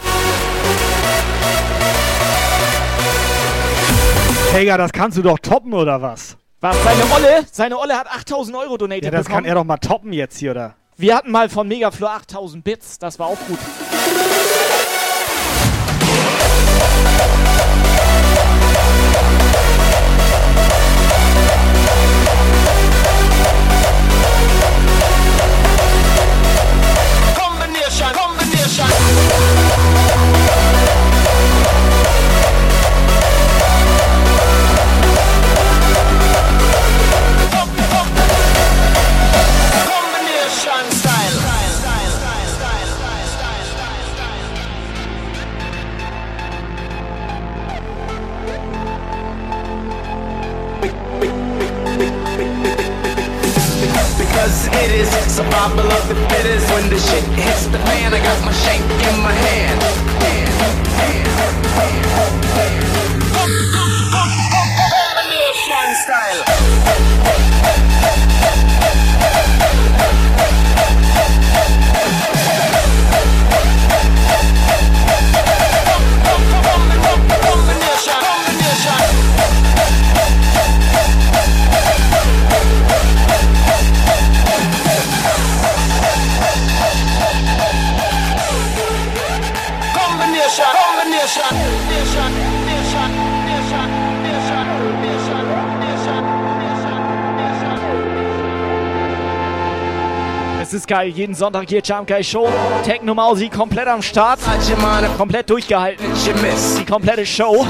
Helga, 4.51 4.77
das 4.79 4.91
kannst 4.91 5.19
du 5.19 5.21
doch 5.21 5.37
toppen, 5.37 5.75
oder 5.75 6.01
was? 6.01 6.35
Was, 6.59 6.75
seine 6.83 7.03
Olle? 7.13 7.45
Seine 7.51 7.77
Olle 7.77 7.99
hat 7.99 8.07
8000 8.11 8.57
Euro 8.57 8.77
donated 8.77 9.03
Ja, 9.03 9.11
das 9.11 9.25
bekommen. 9.25 9.43
kann 9.43 9.45
er 9.45 9.53
doch 9.53 9.63
mal 9.63 9.77
toppen 9.77 10.11
jetzt 10.11 10.39
hier, 10.39 10.49
oder? 10.53 10.73
Wir 10.97 11.15
hatten 11.15 11.29
mal 11.29 11.49
von 11.49 11.67
Megafloor 11.67 12.13
8000 12.13 12.63
Bits, 12.63 12.97
das 12.97 13.19
war 13.19 13.27
auch 13.27 13.37
gut. 13.47 13.59
Survival 55.53 55.91
of 55.91 56.07
the 56.07 56.15
fittest. 56.29 56.69
When 56.73 56.89
the 56.89 56.97
shit 56.97 57.23
hits 57.37 57.65
the 57.67 57.79
fan, 57.79 58.13
I 58.13 58.19
got 58.19 58.43
my 58.45 58.51
shank 58.51 58.83
in 58.83 59.19
my 59.21 59.33
hand. 59.33 59.81
hand, 60.23 60.87
hand, 60.97 61.33
hand, 62.55 63.82
Geil, 100.93 101.09
jeden 101.09 101.33
Sonntag 101.33 101.67
hier 101.67 101.81
Jump 101.83 102.07
Guy 102.07 102.23
Show. 102.23 102.47
Techno 102.85 103.15
Mausi 103.15 103.49
komplett 103.49 103.87
am 103.87 104.03
Start. 104.03 104.39
Komplett 105.17 105.49
durchgehalten. 105.49 106.05
Die 106.77 106.85
komplette 106.85 107.25
Show. 107.25 107.65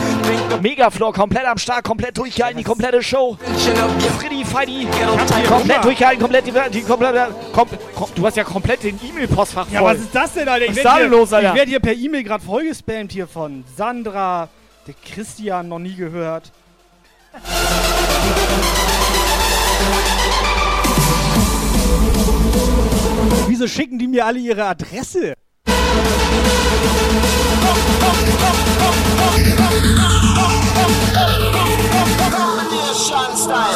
Megafloor 0.62 1.14
komplett 1.14 1.46
am 1.46 1.58
Start, 1.58 1.86
komplett 1.86 2.18
durchgehalten, 2.18 2.58
die 2.58 2.66
komplette 2.66 3.02
Show. 3.02 3.38
Freddy, 4.20 4.44
Feidi, 4.44 4.86
komplett 5.48 5.86
durchgehalten, 5.86 6.22
komplett 6.22 6.48
die, 6.48 6.54
die 6.74 6.82
komplette. 6.82 7.28
Kom, 7.54 7.70
kom, 7.96 8.10
du 8.14 8.26
hast 8.26 8.36
ja 8.36 8.44
komplett 8.44 8.84
den 8.84 9.00
E-Mail-Postfach 9.02 9.68
voll. 9.68 9.74
Ja, 9.74 9.86
was 9.86 10.00
ist 10.00 10.14
das 10.14 10.34
denn, 10.34 10.50
Alter? 10.50 10.66
Ich 10.66 10.76
werd 10.76 10.86
da 10.86 10.98
hier, 10.98 11.56
werde 11.56 11.70
hier 11.70 11.80
per 11.80 11.94
E-Mail 11.94 12.24
gerade 12.26 12.44
vollgespammt 12.44 13.14
hier 13.14 13.28
von 13.28 13.64
Sandra, 13.78 14.50
der 14.86 14.96
Christian, 15.02 15.70
noch 15.70 15.80
nie 15.80 15.96
gehört. 15.96 16.52
Wieso 23.64 23.76
schicken 23.76 23.98
die 23.98 24.08
mir 24.08 24.26
alle 24.26 24.40
ihre 24.40 24.66
Adresse? 24.66 25.36
style. 33.36 33.74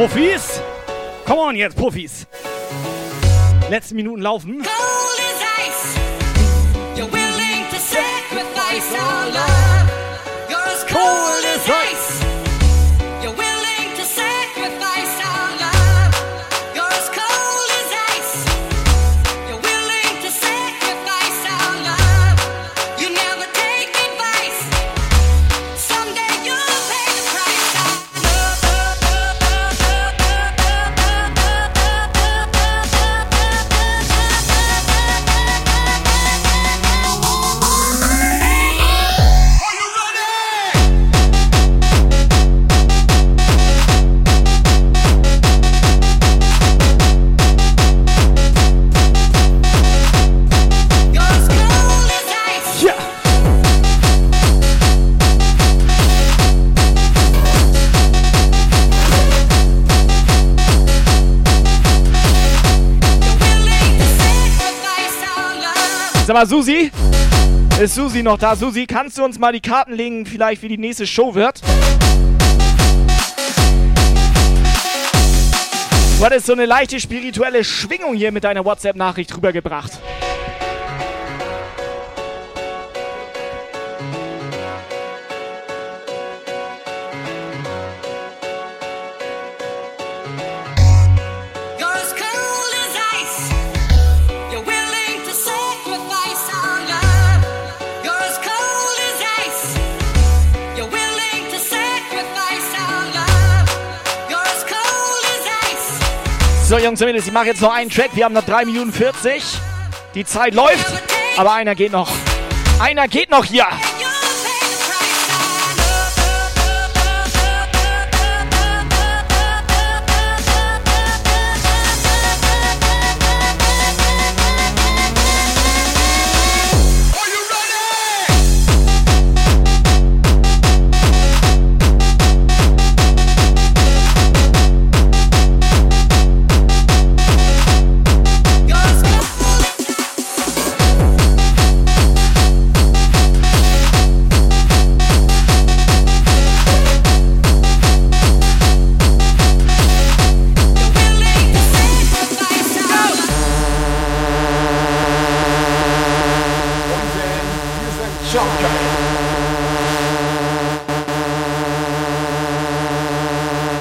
Profis! 0.00 0.62
Come 1.26 1.38
on 1.38 1.56
jetzt, 1.56 1.76
Profis! 1.76 2.26
Letzte 3.68 3.94
Minuten 3.94 4.22
laufen. 4.22 4.62
You're 4.62 4.99
Sag 66.30 66.36
mal, 66.36 66.46
Susi? 66.46 66.92
Ist 67.82 67.96
Susi 67.96 68.22
noch 68.22 68.38
da? 68.38 68.54
Susi, 68.54 68.86
kannst 68.86 69.18
du 69.18 69.24
uns 69.24 69.36
mal 69.40 69.52
die 69.52 69.60
Karten 69.60 69.92
legen, 69.92 70.24
vielleicht 70.26 70.62
wie 70.62 70.68
die 70.68 70.78
nächste 70.78 71.04
Show 71.04 71.34
wird? 71.34 71.60
Du 76.16 76.24
hattest 76.24 76.46
so 76.46 76.52
eine 76.52 76.66
leichte 76.66 77.00
spirituelle 77.00 77.64
Schwingung 77.64 78.14
hier 78.14 78.30
mit 78.30 78.44
deiner 78.44 78.64
WhatsApp-Nachricht 78.64 79.36
rübergebracht. 79.36 79.98
So, 106.70 106.78
Jungs 106.78 107.00
und 107.00 107.08
Mädels, 107.08 107.26
ich 107.26 107.32
mache 107.32 107.46
jetzt 107.46 107.60
noch 107.62 107.74
einen 107.74 107.90
Track. 107.90 108.10
Wir 108.14 108.24
haben 108.24 108.32
noch 108.32 108.44
3 108.44 108.64
Minuten 108.64 108.92
40. 108.92 109.42
Die 110.14 110.24
Zeit 110.24 110.54
läuft, 110.54 110.86
aber 111.36 111.52
einer 111.54 111.74
geht 111.74 111.90
noch. 111.90 112.08
Einer 112.78 113.08
geht 113.08 113.28
noch 113.28 113.44
hier. 113.44 113.66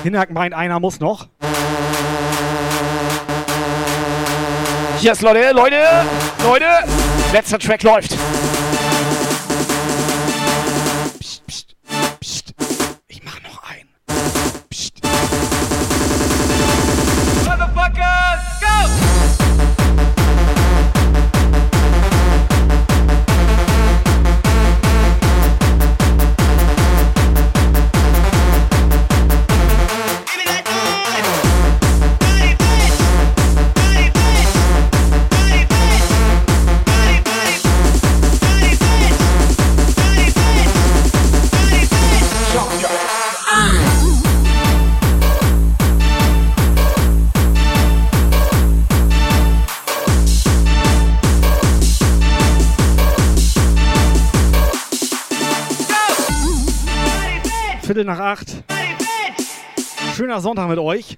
Hinhack 0.04 0.32
meint, 0.32 0.54
einer 0.54 0.80
muss 0.80 1.00
noch. 1.00 1.28
Yes, 5.02 5.22
Leute, 5.22 5.52
Leute, 5.54 5.82
Leute. 6.44 6.66
Letzter 7.32 7.60
Track 7.60 7.84
läuft. 7.84 8.18
Viertel 58.00 58.16
nach 58.16 58.20
acht. 58.20 58.64
Schöner 60.16 60.40
Sonntag 60.40 60.70
mit 60.70 60.80
euch. 60.80 61.18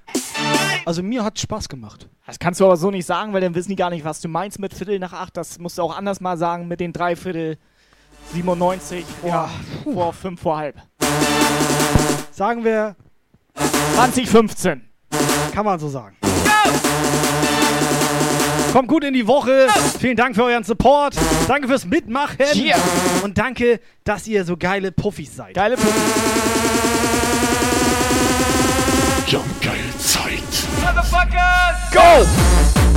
Also 0.83 1.03
mir 1.03 1.23
hat 1.23 1.37
Spaß 1.37 1.69
gemacht. 1.69 2.09
Das 2.25 2.39
kannst 2.39 2.59
du 2.59 2.65
aber 2.65 2.75
so 2.75 2.89
nicht 2.89 3.05
sagen, 3.05 3.33
weil 3.33 3.41
dann 3.41 3.53
wissen 3.53 3.69
die 3.69 3.75
gar 3.75 3.91
nicht, 3.91 4.03
was 4.03 4.19
du 4.19 4.27
meinst 4.27 4.57
mit 4.57 4.73
Viertel 4.73 4.97
nach 4.97 5.13
acht. 5.13 5.37
Das 5.37 5.59
musst 5.59 5.77
du 5.77 5.83
auch 5.83 5.95
anders 5.95 6.21
mal 6.21 6.37
sagen 6.37 6.67
mit 6.67 6.79
den 6.79 6.91
Dreiviertel 6.91 7.59
97 8.33 9.05
vor, 9.21 9.49
vor 9.83 10.13
fünf 10.13 10.41
vor 10.41 10.57
halb. 10.57 10.75
Sagen 12.31 12.63
wir 12.63 12.95
2015. 13.93 14.81
Kann 15.53 15.65
man 15.65 15.77
so 15.77 15.87
sagen. 15.87 16.17
Kommt 18.71 18.87
gut 18.87 19.03
in 19.03 19.13
die 19.13 19.27
Woche. 19.27 19.67
Vielen 19.99 20.15
Dank 20.15 20.33
für 20.33 20.45
euren 20.45 20.63
Support. 20.63 21.13
Danke 21.45 21.67
fürs 21.67 21.85
Mitmachen. 21.85 22.37
Yeah. 22.55 22.79
Und 23.21 23.37
danke, 23.37 23.81
dass 24.05 24.27
ihr 24.27 24.45
so 24.45 24.55
geile 24.55 24.93
Puffis 24.93 25.35
seid. 25.35 25.55
Geile 25.55 25.75
Puffis. 25.75 26.70
Jump 29.31 29.61
geil 29.61 29.79
Zeit. 29.97 30.67
Motherfuckers, 30.81 31.89
Go! 31.93 32.90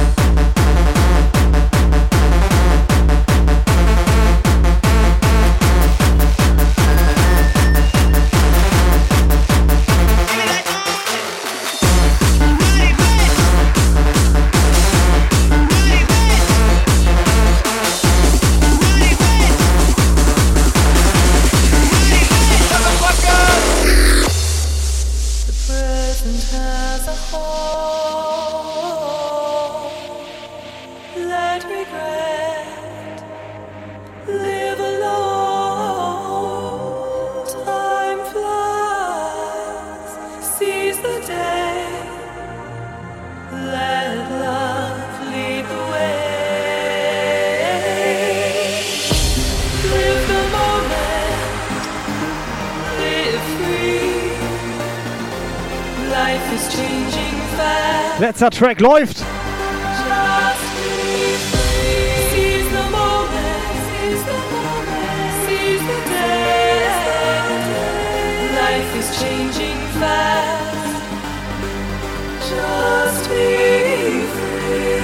Just 72.41 73.29
be 73.29 74.23
free. 74.33 74.95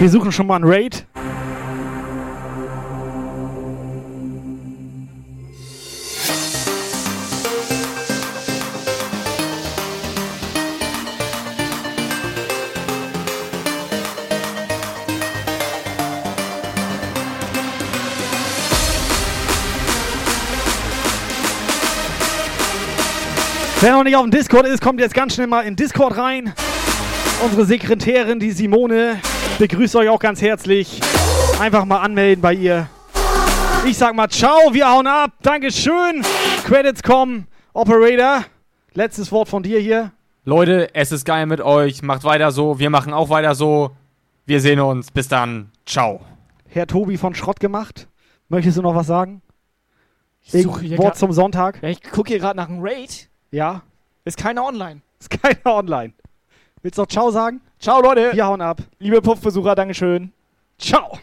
Wir 0.00 0.08
suchen 0.08 0.32
schon 0.32 0.46
mal 0.48 0.56
einen 0.56 0.64
Raid. 0.64 1.04
Wer 23.80 23.92
noch 23.92 24.04
nicht 24.04 24.16
auf 24.16 24.22
dem 24.22 24.30
Discord 24.30 24.66
ist, 24.66 24.82
kommt 24.82 25.00
jetzt 25.00 25.14
ganz 25.14 25.34
schnell 25.34 25.46
mal 25.46 25.62
in 25.62 25.74
Discord 25.74 26.16
rein. 26.16 26.52
Unsere 27.42 27.64
Sekretärin, 27.64 28.38
die 28.38 28.50
Simone, 28.50 29.18
begrüßt 29.58 29.96
euch 29.96 30.08
auch 30.10 30.18
ganz 30.18 30.42
herzlich. 30.42 31.00
Einfach 31.58 31.86
mal 31.86 32.00
anmelden 32.00 32.42
bei 32.42 32.52
ihr. 32.52 32.88
Ich 33.86 33.96
sag 33.96 34.14
mal 34.14 34.28
ciao, 34.28 34.74
wir 34.74 34.86
hauen 34.90 35.06
ab. 35.06 35.32
Dankeschön. 35.42 36.22
Credits 36.64 37.02
kommen. 37.02 37.46
Operator, 37.72 38.44
Letztes 38.92 39.30
Wort 39.32 39.48
von 39.48 39.62
dir 39.62 39.78
hier. 39.78 40.12
Leute, 40.44 40.94
es 40.94 41.12
ist 41.12 41.24
geil 41.24 41.46
mit 41.46 41.60
euch. 41.60 42.02
Macht 42.02 42.24
weiter 42.24 42.50
so. 42.50 42.78
Wir 42.78 42.90
machen 42.90 43.12
auch 43.14 43.30
weiter 43.30 43.54
so. 43.54 43.92
Wir 44.44 44.60
sehen 44.60 44.80
uns. 44.80 45.10
Bis 45.10 45.28
dann. 45.28 45.70
Ciao. 45.86 46.20
Herr 46.68 46.86
Tobi 46.86 47.16
von 47.16 47.34
Schrott 47.34 47.60
gemacht. 47.60 48.08
Möchtest 48.48 48.76
du 48.76 48.82
noch 48.82 48.94
was 48.94 49.06
sagen? 49.06 49.40
Ich 50.42 50.62
suche 50.62 50.82
hier 50.82 50.98
Wort 50.98 51.10
grad- 51.10 51.18
zum 51.18 51.32
Sonntag. 51.32 51.78
Ja, 51.82 51.88
ich 51.88 52.02
gucke 52.02 52.28
hier 52.30 52.38
gerade 52.40 52.56
nach 52.56 52.68
einem 52.68 52.80
Raid. 52.82 53.29
Ja. 53.50 53.82
Ist 54.24 54.36
keiner 54.36 54.64
online. 54.64 55.00
Ist 55.18 55.30
keiner 55.30 55.74
online. 55.76 56.12
Willst 56.82 56.98
du 56.98 57.02
noch 57.02 57.08
Ciao 57.08 57.30
sagen? 57.30 57.60
Ciao, 57.78 58.00
Leute. 58.00 58.32
Wir 58.32 58.46
hauen 58.46 58.60
ab. 58.60 58.80
Liebe 58.98 59.20
Puffbesucher, 59.20 59.74
Dankeschön. 59.74 60.32
Ciao. 60.78 61.18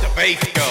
The 0.00 0.08
bass 0.16 0.40
go. 0.54 0.67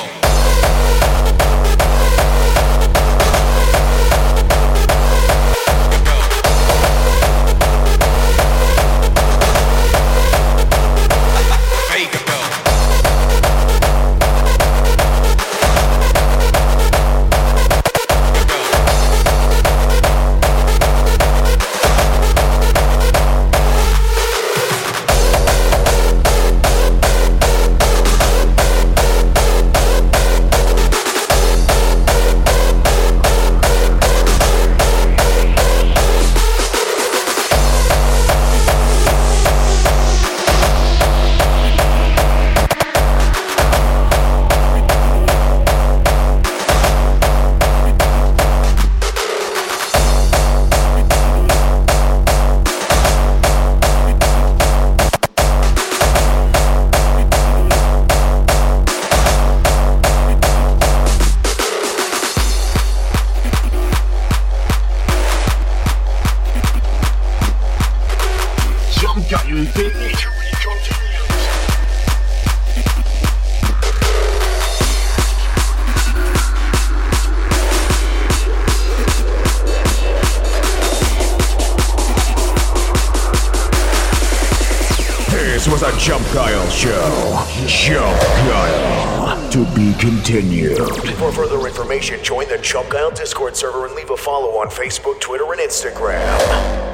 Continued. 90.00 90.77
For 91.17 91.32
further 91.32 91.66
information, 91.67 92.24
join 92.24 92.48
the 92.50 92.58
Chump 92.59 92.90
Guile 92.90 93.11
Discord 93.11 93.56
server 93.56 93.85
and 93.85 93.95
leave 93.95 94.09
a 94.09 94.17
follow 94.17 94.58
on 94.59 94.67
Facebook, 94.67 95.19
Twitter, 95.19 95.51
and 95.51 95.61
Instagram. 95.61 96.87